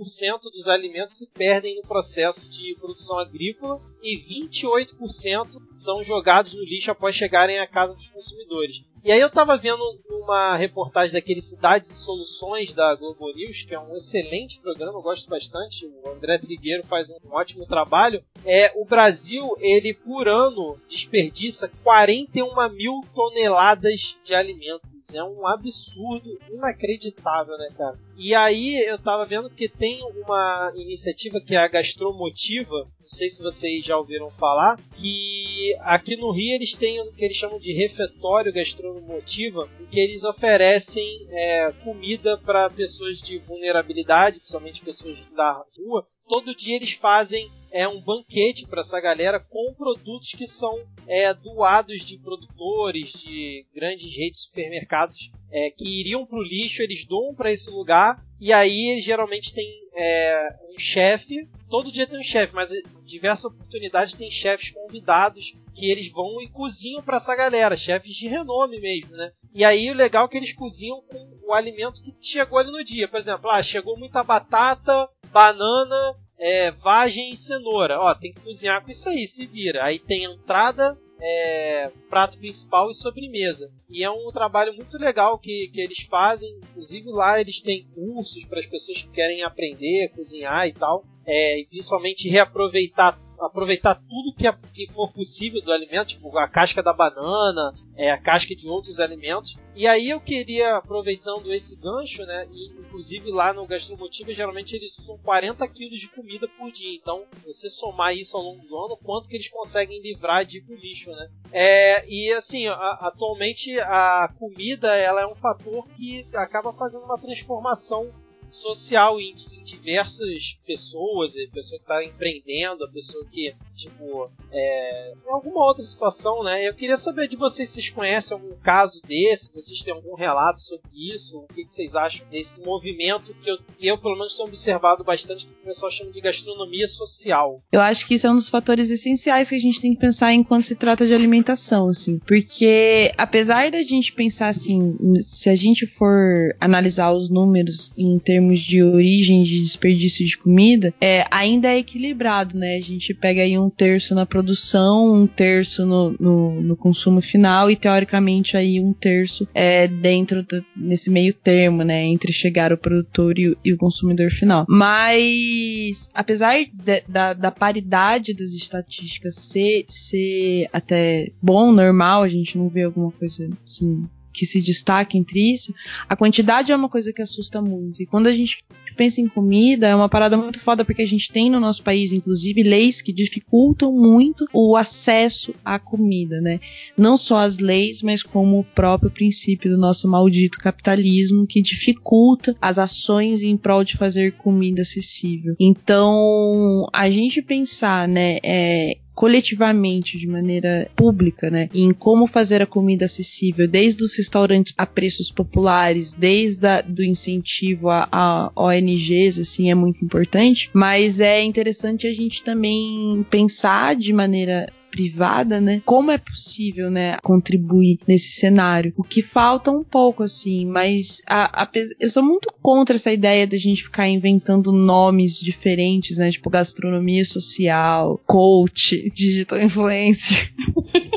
dos 0.52 0.68
alimentos 0.68 1.16
se 1.16 1.28
perdem 1.28 1.76
no 1.76 1.82
processo 1.82 2.48
de 2.48 2.74
produção 2.76 3.18
agrícola 3.18 3.80
e 4.02 4.18
28% 4.18 5.62
são 5.72 6.02
jogados 6.02 6.54
no 6.54 6.64
lixo 6.64 6.90
após 6.90 7.14
chegarem 7.14 7.58
à 7.58 7.66
casa 7.66 7.94
dos 7.94 8.10
consumidores. 8.10 8.84
E 9.06 9.12
aí 9.12 9.20
eu 9.20 9.28
estava 9.28 9.56
vendo 9.56 9.84
uma 10.10 10.56
reportagem 10.56 11.12
daquele 11.12 11.40
Cidades 11.40 11.92
e 11.92 11.94
Soluções 11.94 12.74
da 12.74 12.92
Globo 12.96 13.32
News, 13.32 13.62
que 13.62 13.72
é 13.72 13.78
um 13.78 13.94
excelente 13.94 14.58
programa, 14.58 14.98
eu 14.98 15.00
gosto 15.00 15.30
bastante. 15.30 15.86
O 15.86 16.08
André 16.08 16.38
Trigueiro 16.38 16.84
faz 16.84 17.08
um 17.10 17.16
ótimo 17.30 17.64
trabalho. 17.66 18.20
É 18.44 18.72
o 18.74 18.84
Brasil, 18.84 19.56
ele 19.60 19.94
por 19.94 20.26
ano 20.26 20.76
desperdiça 20.88 21.70
41 21.84 22.68
mil 22.70 23.00
toneladas 23.14 24.18
de 24.24 24.34
alimentos. 24.34 25.14
É 25.14 25.22
um 25.22 25.46
absurdo, 25.46 26.36
inacreditável, 26.50 27.56
né, 27.58 27.68
cara? 27.78 27.96
E 28.16 28.34
aí 28.34 28.82
eu 28.86 28.96
estava 28.96 29.26
vendo 29.26 29.50
que 29.50 29.68
tem 29.68 30.02
uma 30.02 30.72
iniciativa 30.74 31.40
que 31.40 31.54
é 31.54 31.58
a 31.58 31.68
Gastromotiva, 31.68 32.88
não 33.06 33.08
sei 33.08 33.28
se 33.28 33.42
vocês 33.42 33.84
já 33.84 33.96
ouviram 33.96 34.30
falar, 34.30 34.80
que 34.96 35.76
aqui 35.80 36.16
no 36.16 36.32
Rio 36.32 36.54
eles 36.54 36.74
têm 36.74 37.00
o 37.00 37.12
que 37.12 37.24
eles 37.24 37.36
chamam 37.36 37.58
de 37.58 37.72
refeitório 37.72 38.52
gastromotiva, 38.52 39.68
em 39.78 39.86
que 39.86 40.00
eles 40.00 40.24
oferecem 40.24 41.26
é, 41.30 41.72
comida 41.84 42.38
para 42.38 42.70
pessoas 42.70 43.20
de 43.20 43.38
vulnerabilidade, 43.38 44.38
principalmente 44.38 44.80
pessoas 44.80 45.24
da 45.36 45.64
rua. 45.78 46.06
Todo 46.26 46.56
dia 46.56 46.74
eles 46.74 46.92
fazem 46.92 47.50
é 47.76 47.86
um 47.86 48.00
banquete 48.00 48.66
para 48.66 48.80
essa 48.80 48.98
galera 48.98 49.38
com 49.38 49.74
produtos 49.74 50.30
que 50.30 50.46
são 50.46 50.82
é, 51.06 51.34
doados 51.34 52.00
de 52.00 52.18
produtores, 52.18 53.12
de 53.12 53.66
grandes 53.74 54.16
redes 54.16 54.40
de 54.40 54.46
supermercados 54.46 55.30
é, 55.52 55.70
que 55.70 56.00
iriam 56.00 56.24
para 56.24 56.38
o 56.38 56.42
lixo, 56.42 56.80
eles 56.80 57.04
doam 57.04 57.34
para 57.34 57.52
esse 57.52 57.68
lugar 57.68 58.24
e 58.40 58.50
aí 58.50 58.98
geralmente 58.98 59.52
tem 59.52 59.68
é, 59.94 60.48
um 60.74 60.78
chefe. 60.78 61.46
Todo 61.68 61.92
dia 61.92 62.06
tem 62.06 62.18
um 62.18 62.24
chefe, 62.24 62.54
mas 62.54 62.70
diversas 63.04 63.44
oportunidades 63.44 64.14
tem 64.14 64.30
chefes 64.30 64.70
convidados 64.70 65.54
que 65.74 65.90
eles 65.90 66.10
vão 66.10 66.40
e 66.40 66.48
cozinham 66.48 67.02
para 67.02 67.18
essa 67.18 67.36
galera, 67.36 67.76
chefes 67.76 68.14
de 68.14 68.26
renome 68.26 68.80
mesmo, 68.80 69.14
né? 69.14 69.32
E 69.54 69.64
aí 69.64 69.90
o 69.90 69.94
legal 69.94 70.24
é 70.24 70.28
que 70.28 70.36
eles 70.38 70.54
cozinham 70.54 71.02
com 71.02 71.40
o 71.46 71.52
alimento 71.52 72.00
que 72.02 72.14
chegou 72.22 72.58
ali 72.58 72.72
no 72.72 72.82
dia. 72.82 73.06
Por 73.06 73.18
exemplo, 73.18 73.50
ah, 73.50 73.62
chegou 73.62 73.98
muita 73.98 74.22
batata, 74.22 75.08
banana, 75.30 76.16
é, 76.38 76.70
vagem 76.70 77.32
e 77.32 77.36
cenoura. 77.36 77.98
Ó, 78.00 78.14
tem 78.14 78.32
que 78.32 78.40
cozinhar 78.40 78.82
com 78.82 78.90
isso 78.90 79.08
aí, 79.08 79.26
se 79.26 79.46
vira. 79.46 79.84
Aí 79.84 79.98
tem 79.98 80.24
entrada, 80.24 80.98
é, 81.20 81.90
prato 82.08 82.38
principal 82.38 82.90
e 82.90 82.94
sobremesa. 82.94 83.70
E 83.88 84.04
é 84.04 84.10
um 84.10 84.30
trabalho 84.32 84.74
muito 84.74 84.96
legal 84.98 85.38
que, 85.38 85.68
que 85.72 85.80
eles 85.80 86.02
fazem. 86.02 86.48
Inclusive 86.70 87.08
lá 87.10 87.40
eles 87.40 87.60
têm 87.60 87.86
cursos 87.94 88.44
para 88.44 88.60
as 88.60 88.66
pessoas 88.66 89.02
que 89.02 89.08
querem 89.08 89.42
aprender, 89.42 90.10
cozinhar 90.14 90.66
e 90.66 90.72
tal. 90.72 91.04
É, 91.26 91.64
principalmente 91.68 92.28
reaproveitar 92.28 93.18
aproveitar 93.40 93.94
tudo 93.94 94.34
que, 94.36 94.46
é, 94.46 94.52
que 94.72 94.86
for 94.92 95.12
possível 95.12 95.60
do 95.62 95.72
alimento, 95.72 96.08
tipo 96.08 96.36
a 96.38 96.48
casca 96.48 96.82
da 96.82 96.92
banana, 96.92 97.74
é, 97.96 98.10
a 98.10 98.18
casca 98.18 98.54
de 98.54 98.68
outros 98.68 99.00
alimentos. 99.00 99.56
E 99.74 99.86
aí 99.86 100.10
eu 100.10 100.20
queria, 100.20 100.76
aproveitando 100.76 101.52
esse 101.52 101.76
gancho, 101.76 102.24
né, 102.24 102.46
e 102.50 102.80
inclusive 102.80 103.30
lá 103.30 103.52
no 103.52 103.66
Gastromotiva, 103.66 104.32
geralmente 104.32 104.74
eles 104.74 104.98
usam 104.98 105.18
40 105.18 105.66
quilos 105.68 105.98
de 105.98 106.08
comida 106.08 106.48
por 106.48 106.70
dia. 106.70 106.94
Então, 106.94 107.24
você 107.44 107.68
somar 107.68 108.14
isso 108.14 108.36
ao 108.36 108.42
longo 108.42 108.66
do 108.66 108.76
ano, 108.76 108.96
quanto 108.96 109.28
que 109.28 109.36
eles 109.36 109.48
conseguem 109.48 110.00
livrar 110.00 110.44
de 110.44 110.60
lixo, 110.60 111.10
né? 111.10 111.28
É, 111.52 112.08
e 112.08 112.32
assim, 112.32 112.66
a, 112.66 112.74
atualmente 113.00 113.78
a 113.80 114.32
comida 114.38 114.94
ela 114.94 115.22
é 115.22 115.26
um 115.26 115.34
fator 115.34 115.86
que 115.96 116.26
acaba 116.34 116.72
fazendo 116.72 117.04
uma 117.04 117.18
transformação 117.18 118.10
social 118.50 119.20
em, 119.20 119.34
em 119.52 119.62
diversas 119.62 120.58
pessoas, 120.66 121.34
a 121.36 121.52
pessoa 121.52 121.78
que 121.78 121.84
está 121.84 122.04
empreendendo, 122.04 122.84
a 122.84 122.88
pessoa 122.88 123.24
que, 123.26 123.54
tipo, 123.74 124.30
é, 124.52 125.14
em 125.26 125.32
alguma 125.32 125.64
outra 125.64 125.82
situação, 125.82 126.42
né? 126.42 126.66
Eu 126.66 126.74
queria 126.74 126.96
saber 126.96 127.28
de 127.28 127.36
vocês 127.36 127.68
se 127.68 127.74
vocês 127.76 127.90
conhecem 127.90 128.34
algum 128.34 128.54
caso 128.56 129.00
desse, 129.06 129.52
vocês 129.54 129.82
têm 129.82 129.92
algum 129.92 130.14
relato 130.14 130.60
sobre 130.60 130.88
isso, 130.94 131.38
o 131.38 131.54
que, 131.54 131.64
que 131.64 131.72
vocês 131.72 131.94
acham 131.94 132.26
desse 132.28 132.62
movimento 132.62 133.34
que 133.42 133.50
eu, 133.50 133.58
que 133.58 133.86
eu, 133.86 133.98
pelo 133.98 134.16
menos, 134.16 134.34
tenho 134.34 134.48
observado 134.48 135.04
bastante, 135.04 135.46
que 135.46 135.52
o 135.52 135.66
pessoal 135.66 135.90
chama 135.90 136.10
de 136.10 136.20
gastronomia 136.20 136.86
social. 136.86 137.60
Eu 137.72 137.80
acho 137.80 138.06
que 138.06 138.14
isso 138.14 138.26
é 138.26 138.30
um 138.30 138.36
dos 138.36 138.48
fatores 138.48 138.90
essenciais 138.90 139.48
que 139.48 139.54
a 139.54 139.60
gente 139.60 139.80
tem 139.80 139.94
que 139.94 140.00
pensar 140.00 140.32
enquanto 140.32 140.62
se 140.62 140.76
trata 140.76 141.06
de 141.06 141.14
alimentação, 141.14 141.88
assim, 141.88 142.18
porque 142.20 143.12
apesar 143.16 143.70
da 143.70 143.82
gente 143.82 144.12
pensar 144.12 144.48
assim, 144.48 144.96
se 145.22 145.50
a 145.50 145.54
gente 145.54 145.86
for 145.86 146.54
analisar 146.60 147.12
os 147.12 147.28
números 147.28 147.92
em 147.96 148.18
termos 148.18 148.35
termos 148.36 148.60
de 148.60 148.82
origem 148.82 149.42
de 149.42 149.60
desperdício 149.60 150.26
de 150.26 150.36
comida, 150.36 150.92
é, 151.00 151.24
ainda 151.30 151.68
é 151.68 151.78
equilibrado, 151.78 152.56
né? 152.58 152.76
A 152.76 152.80
gente 152.80 153.14
pega 153.14 153.40
aí 153.40 153.58
um 153.58 153.70
terço 153.70 154.14
na 154.14 154.26
produção, 154.26 155.14
um 155.14 155.26
terço 155.26 155.86
no, 155.86 156.14
no, 156.20 156.60
no 156.60 156.76
consumo 156.76 157.22
final 157.22 157.70
e 157.70 157.76
teoricamente 157.76 158.54
aí 158.54 158.78
um 158.78 158.92
terço 158.92 159.48
é 159.54 159.88
dentro 159.88 160.42
do, 160.42 160.62
nesse 160.76 161.10
meio 161.10 161.32
termo, 161.32 161.82
né? 161.82 162.04
Entre 162.04 162.30
chegar 162.30 162.74
o 162.74 162.78
produtor 162.78 163.38
e, 163.38 163.56
e 163.64 163.72
o 163.72 163.78
consumidor 163.78 164.30
final. 164.30 164.66
Mas 164.68 166.10
apesar 166.12 166.56
de, 166.58 167.02
da, 167.08 167.32
da 167.32 167.50
paridade 167.50 168.34
das 168.34 168.50
estatísticas 168.50 169.36
ser, 169.36 169.86
ser 169.88 170.68
até 170.72 171.30
bom, 171.40 171.72
normal, 171.72 172.22
a 172.22 172.28
gente 172.28 172.58
não 172.58 172.68
vê 172.68 172.82
alguma 172.82 173.10
coisa 173.10 173.48
assim 173.64 174.06
que 174.36 174.44
se 174.44 174.60
destaca 174.60 175.16
entre 175.16 175.54
isso, 175.54 175.74
a 176.06 176.14
quantidade 176.14 176.70
é 176.70 176.76
uma 176.76 176.90
coisa 176.90 177.10
que 177.10 177.22
assusta 177.22 177.62
muito. 177.62 178.02
E 178.02 178.06
quando 178.06 178.26
a 178.26 178.32
gente 178.32 178.62
pensa 178.94 179.20
em 179.20 179.28
comida, 179.28 179.86
é 179.86 179.94
uma 179.94 180.08
parada 180.08 180.36
muito 180.36 180.60
foda, 180.60 180.84
porque 180.84 181.02
a 181.02 181.06
gente 181.06 181.32
tem 181.32 181.48
no 181.48 181.58
nosso 181.58 181.82
país, 181.82 182.12
inclusive, 182.12 182.62
leis 182.62 183.00
que 183.00 183.12
dificultam 183.12 183.92
muito 183.92 184.46
o 184.52 184.76
acesso 184.76 185.54
à 185.64 185.78
comida, 185.78 186.40
né? 186.40 186.60
Não 186.96 187.16
só 187.16 187.38
as 187.38 187.58
leis, 187.58 188.02
mas 188.02 188.22
como 188.22 188.60
o 188.60 188.64
próprio 188.64 189.10
princípio 189.10 189.70
do 189.70 189.78
nosso 189.78 190.06
maldito 190.08 190.58
capitalismo, 190.58 191.46
que 191.46 191.62
dificulta 191.62 192.54
as 192.60 192.78
ações 192.78 193.42
em 193.42 193.56
prol 193.56 193.84
de 193.84 193.96
fazer 193.96 194.32
comida 194.32 194.82
acessível. 194.82 195.54
Então, 195.58 196.86
a 196.92 197.10
gente 197.10 197.40
pensar, 197.40 198.06
né, 198.06 198.38
é, 198.42 198.98
coletivamente, 199.16 200.18
de 200.18 200.28
maneira 200.28 200.90
pública, 200.94 201.50
né, 201.50 201.70
em 201.74 201.90
como 201.94 202.26
fazer 202.26 202.60
a 202.60 202.66
comida 202.66 203.06
acessível, 203.06 203.66
desde 203.66 204.04
os 204.04 204.14
restaurantes 204.14 204.74
a 204.76 204.84
preços 204.84 205.30
populares, 205.30 206.12
desde 206.12 206.66
a, 206.66 206.82
do 206.82 207.02
incentivo 207.02 207.88
a, 207.88 208.06
a 208.12 208.52
ONGs, 208.54 209.40
assim, 209.40 209.70
é 209.70 209.74
muito 209.74 210.04
importante, 210.04 210.68
mas 210.74 211.18
é 211.18 211.42
interessante 211.42 212.06
a 212.06 212.12
gente 212.12 212.44
também 212.44 213.24
pensar 213.30 213.96
de 213.96 214.12
maneira 214.12 214.70
privada, 214.96 215.60
né? 215.60 215.82
Como 215.84 216.10
é 216.10 216.16
possível, 216.16 216.90
né, 216.90 217.18
contribuir 217.22 217.98
nesse 218.08 218.32
cenário? 218.32 218.94
O 218.96 219.04
que 219.04 219.20
falta 219.20 219.70
um 219.70 219.84
pouco, 219.84 220.22
assim, 220.22 220.64
mas 220.64 221.20
a, 221.28 221.64
a, 221.64 221.70
eu 222.00 222.08
sou 222.08 222.22
muito 222.22 222.48
contra 222.62 222.96
essa 222.96 223.12
ideia 223.12 223.46
da 223.46 223.58
gente 223.58 223.82
ficar 223.82 224.08
inventando 224.08 224.72
nomes 224.72 225.38
diferentes, 225.38 226.16
né? 226.16 226.30
Tipo 226.30 226.48
gastronomia 226.48 227.26
social, 227.26 228.18
coach, 228.24 229.08
digital 229.14 229.60
influencer. 229.60 230.50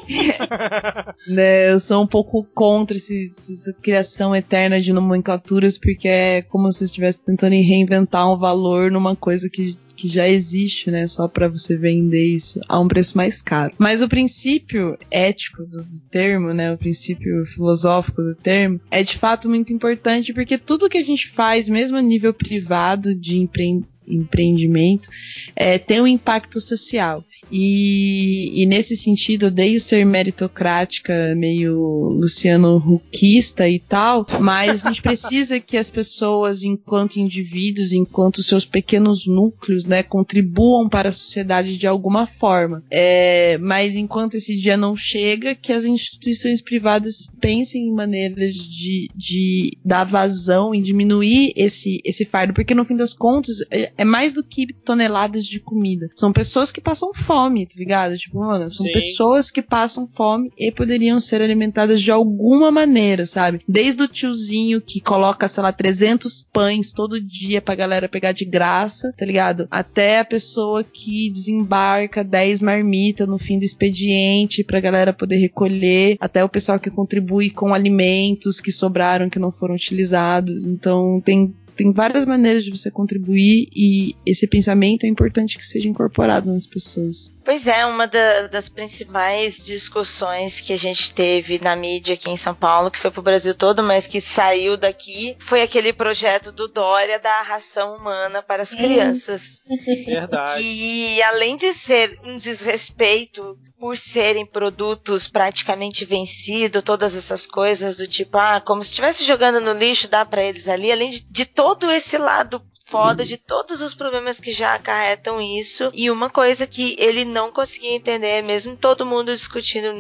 né, 1.26 1.72
eu 1.72 1.80
sou 1.80 2.04
um 2.04 2.08
pouco 2.08 2.46
contra 2.54 2.98
esse, 2.98 3.32
essa 3.32 3.72
criação 3.82 4.36
eterna 4.36 4.82
de 4.82 4.92
nomenclaturas, 4.92 5.78
porque 5.78 6.08
é 6.08 6.42
como 6.42 6.70
se 6.70 6.84
estivesse 6.84 7.24
tentando 7.24 7.54
reinventar 7.54 8.30
um 8.30 8.38
valor 8.38 8.92
numa 8.92 9.16
coisa 9.16 9.50
que 9.50 9.78
que 10.00 10.08
já 10.08 10.28
existe, 10.28 10.90
né? 10.90 11.06
Só 11.08 11.28
para 11.28 11.48
você 11.48 11.78
vender 11.78 12.36
isso 12.36 12.60
a 12.68 12.80
um 12.80 12.88
preço 12.88 13.18
mais 13.18 13.42
caro. 13.42 13.74
Mas 13.78 14.02
o 14.02 14.08
princípio 14.08 14.98
ético 15.12 15.66
do, 15.66 15.84
do, 15.84 16.02
termo, 16.10 16.54
né? 16.54 16.74
O 16.74 16.78
princípio 16.78 17.46
filosófico 17.46 18.22
do 18.22 18.36
termo 18.36 18.80
é 18.90 19.04
de 19.04 19.18
fato 19.18 19.50
muito 19.50 19.74
importante 19.74 20.34
porque 20.34 20.58
tudo 20.58 20.90
que 20.90 20.98
a 20.98 21.04
gente 21.04 21.28
faz, 21.28 21.68
mesmo 21.68 21.98
a 21.98 22.02
nível 22.02 22.34
privado 22.34 23.14
de 23.14 23.38
empre 23.38 23.84
empreendimento, 24.08 25.08
é, 25.56 25.78
tem 25.78 26.02
um 26.02 26.08
impacto 26.08 26.60
social. 26.60 27.24
E, 27.52 28.62
e 28.62 28.66
nesse 28.66 28.96
sentido, 28.96 29.48
odeio 29.48 29.80
ser 29.80 30.06
meritocrática, 30.06 31.34
meio 31.36 32.10
Luciano 32.10 32.78
Huckista 32.78 33.68
e 33.68 33.80
tal, 33.80 34.26
mas 34.40 34.86
a 34.86 34.90
gente 34.90 35.02
precisa 35.02 35.60
que 35.60 35.78
as 35.78 35.90
pessoas, 35.90 36.64
enquanto 36.64 37.18
indivíduos, 37.18 37.92
enquanto 37.92 38.44
seus 38.44 38.66
pequenos 38.66 39.26
núcleos, 39.28 39.86
né, 39.86 40.04
contribuam 40.04 40.88
para 40.88 41.10
a 41.10 41.14
sociedade 41.14 41.78
de 41.78 41.88
alguma 41.88 42.28
forma. 42.28 42.84
É, 42.90 43.58
mas 43.60 43.96
enquanto 43.96 44.36
esse 44.36 44.56
dia 44.56 44.78
não 44.78 44.96
chega, 44.96 45.56
que 45.56 45.74
as 45.74 45.86
instituições 45.86 46.62
privadas 46.62 47.30
pensem 47.40 47.88
em 47.88 47.94
maneiras 47.94 48.54
de, 48.56 49.10
de 49.16 49.78
dar 49.84 50.04
vazão 50.04 50.74
e 50.74 50.82
diminuir 50.82 51.54
esse, 51.56 52.02
esse 52.04 52.26
fardo, 52.26 52.54
porque 52.54 52.76
no 52.76 52.86
fim 52.86 52.96
das 52.96 53.14
contas 53.14 53.58
é, 53.72 53.92
é 53.98 54.06
mais 54.06 54.34
do 54.34 54.44
que 54.44 54.68
toneladas 54.74 55.46
de 55.46 55.60
comida. 55.60 56.10
São 56.16 56.32
pessoas 56.32 56.72
que 56.72 56.82
passam 56.82 57.14
fome, 57.14 57.39
tá 57.66 57.76
ligado? 57.78 58.18
Tipo, 58.18 58.40
mano, 58.40 58.68
são 58.68 58.86
Sim. 58.86 58.92
pessoas 58.92 59.52
que 59.52 59.62
passam 59.62 60.08
fome 60.08 60.52
e 60.58 60.72
poderiam 60.72 61.20
ser 61.20 61.42
alimentadas 61.42 62.02
de 62.02 62.12
alguma 62.12 62.72
maneira, 62.72 63.26
sabe? 63.26 63.62
Desde 63.68 64.04
o 64.04 64.08
tiozinho 64.08 64.82
que 64.82 65.00
coloca, 65.00 65.48
sei 65.48 65.64
lá, 65.64 65.72
300 65.72 66.48
pães 66.52 66.92
todo 66.92 67.22
dia 67.22 67.62
pra 67.62 67.76
galera 67.76 68.10
pegar 68.10 68.32
de 68.32 68.46
graça, 68.46 69.14
tá 69.18 69.26
ligado? 69.26 69.68
Até 69.70 70.20
a 70.20 70.26
pessoa 70.26 70.84
que 70.84 71.30
desembarca 71.30 72.24
10 72.24 72.62
marmitas 72.62 73.28
no 73.28 73.38
fim 73.38 73.58
do 73.58 73.66
expediente 73.66 74.64
pra 74.64 74.80
galera 74.80 75.14
poder 75.14 75.38
recolher, 75.38 76.18
até 76.20 76.44
o 76.44 76.50
pessoal 76.50 76.80
que 76.80 76.90
contribui 76.90 77.50
com 77.50 77.74
alimentos 77.74 78.60
que 78.60 78.72
sobraram, 78.72 79.30
que 79.30 79.40
não 79.40 79.52
foram 79.52 79.76
utilizados. 79.76 80.66
Então, 80.66 81.22
tem 81.24 81.54
tem 81.80 81.94
várias 81.94 82.26
maneiras 82.26 82.66
de 82.66 82.72
você 82.72 82.92
contribuir 82.92 83.70
e 83.74 84.14
esse 84.26 84.46
pensamento 84.46 85.06
é 85.06 85.08
importante 85.08 85.58
que 85.58 85.66
seja 85.66 85.88
incorporado 85.88 86.52
nas 86.52 86.68
pessoas. 86.68 87.34
Pois 87.46 87.68
é, 87.68 87.86
uma 87.86 88.06
da, 88.06 88.48
das 88.48 88.68
principais 88.68 89.64
discussões 89.64 90.60
que 90.60 90.74
a 90.74 90.78
gente 90.78 91.14
teve 91.14 91.58
na 91.64 91.78
mídia 91.78 92.16
aqui 92.16 92.30
em 92.30 92.36
São 92.36 92.54
Paulo, 92.54 92.92
que 92.92 93.00
foi 93.00 93.10
pro 93.10 93.22
Brasil 93.22 93.56
todo, 93.56 93.82
mas 93.82 94.06
que 94.06 94.20
saiu 94.20 94.76
daqui, 94.76 95.38
foi 95.40 95.62
aquele 95.62 95.94
projeto 95.94 96.52
do 96.52 96.68
Dória 96.68 97.18
da 97.18 97.44
ração 97.44 97.96
humana 97.96 98.44
para 98.44 98.62
as 98.62 98.76
crianças. 98.76 99.64
Verdade. 100.06 100.62
Que 100.62 101.24
além 101.24 101.56
de 101.56 101.74
ser 101.74 102.20
um 102.26 102.36
desrespeito 102.36 103.58
por 103.80 103.98
serem 103.98 104.46
produtos 104.46 105.28
praticamente 105.28 106.04
vencidos, 106.04 106.84
todas 106.84 107.16
essas 107.16 107.46
coisas 107.46 107.96
do 107.96 108.06
tipo, 108.06 108.38
ah, 108.38 108.62
como 108.64 108.84
se 108.84 108.90
estivesse 108.90 109.24
jogando 109.24 109.62
no 109.62 109.72
lixo, 109.72 110.10
dá 110.10 110.26
pra 110.26 110.44
eles 110.44 110.68
ali, 110.68 110.92
além 110.92 111.10
de, 111.10 111.22
de 111.22 111.46
todo 111.46 111.69
esse 111.92 112.18
lado 112.18 112.62
foda, 112.86 113.24
de 113.24 113.38
todos 113.38 113.84
os 113.84 113.94
problemas 113.94 114.40
que 114.40 114.52
já 114.52 114.74
acarretam 114.74 115.40
isso. 115.40 115.92
E 115.94 116.10
uma 116.10 116.28
coisa 116.28 116.66
que 116.66 116.96
ele 116.98 117.24
não 117.24 117.52
conseguia 117.52 117.94
entender, 117.96 118.42
mesmo 118.42 118.76
todo 118.76 119.06
mundo 119.06 119.32
discutindo, 119.32 119.94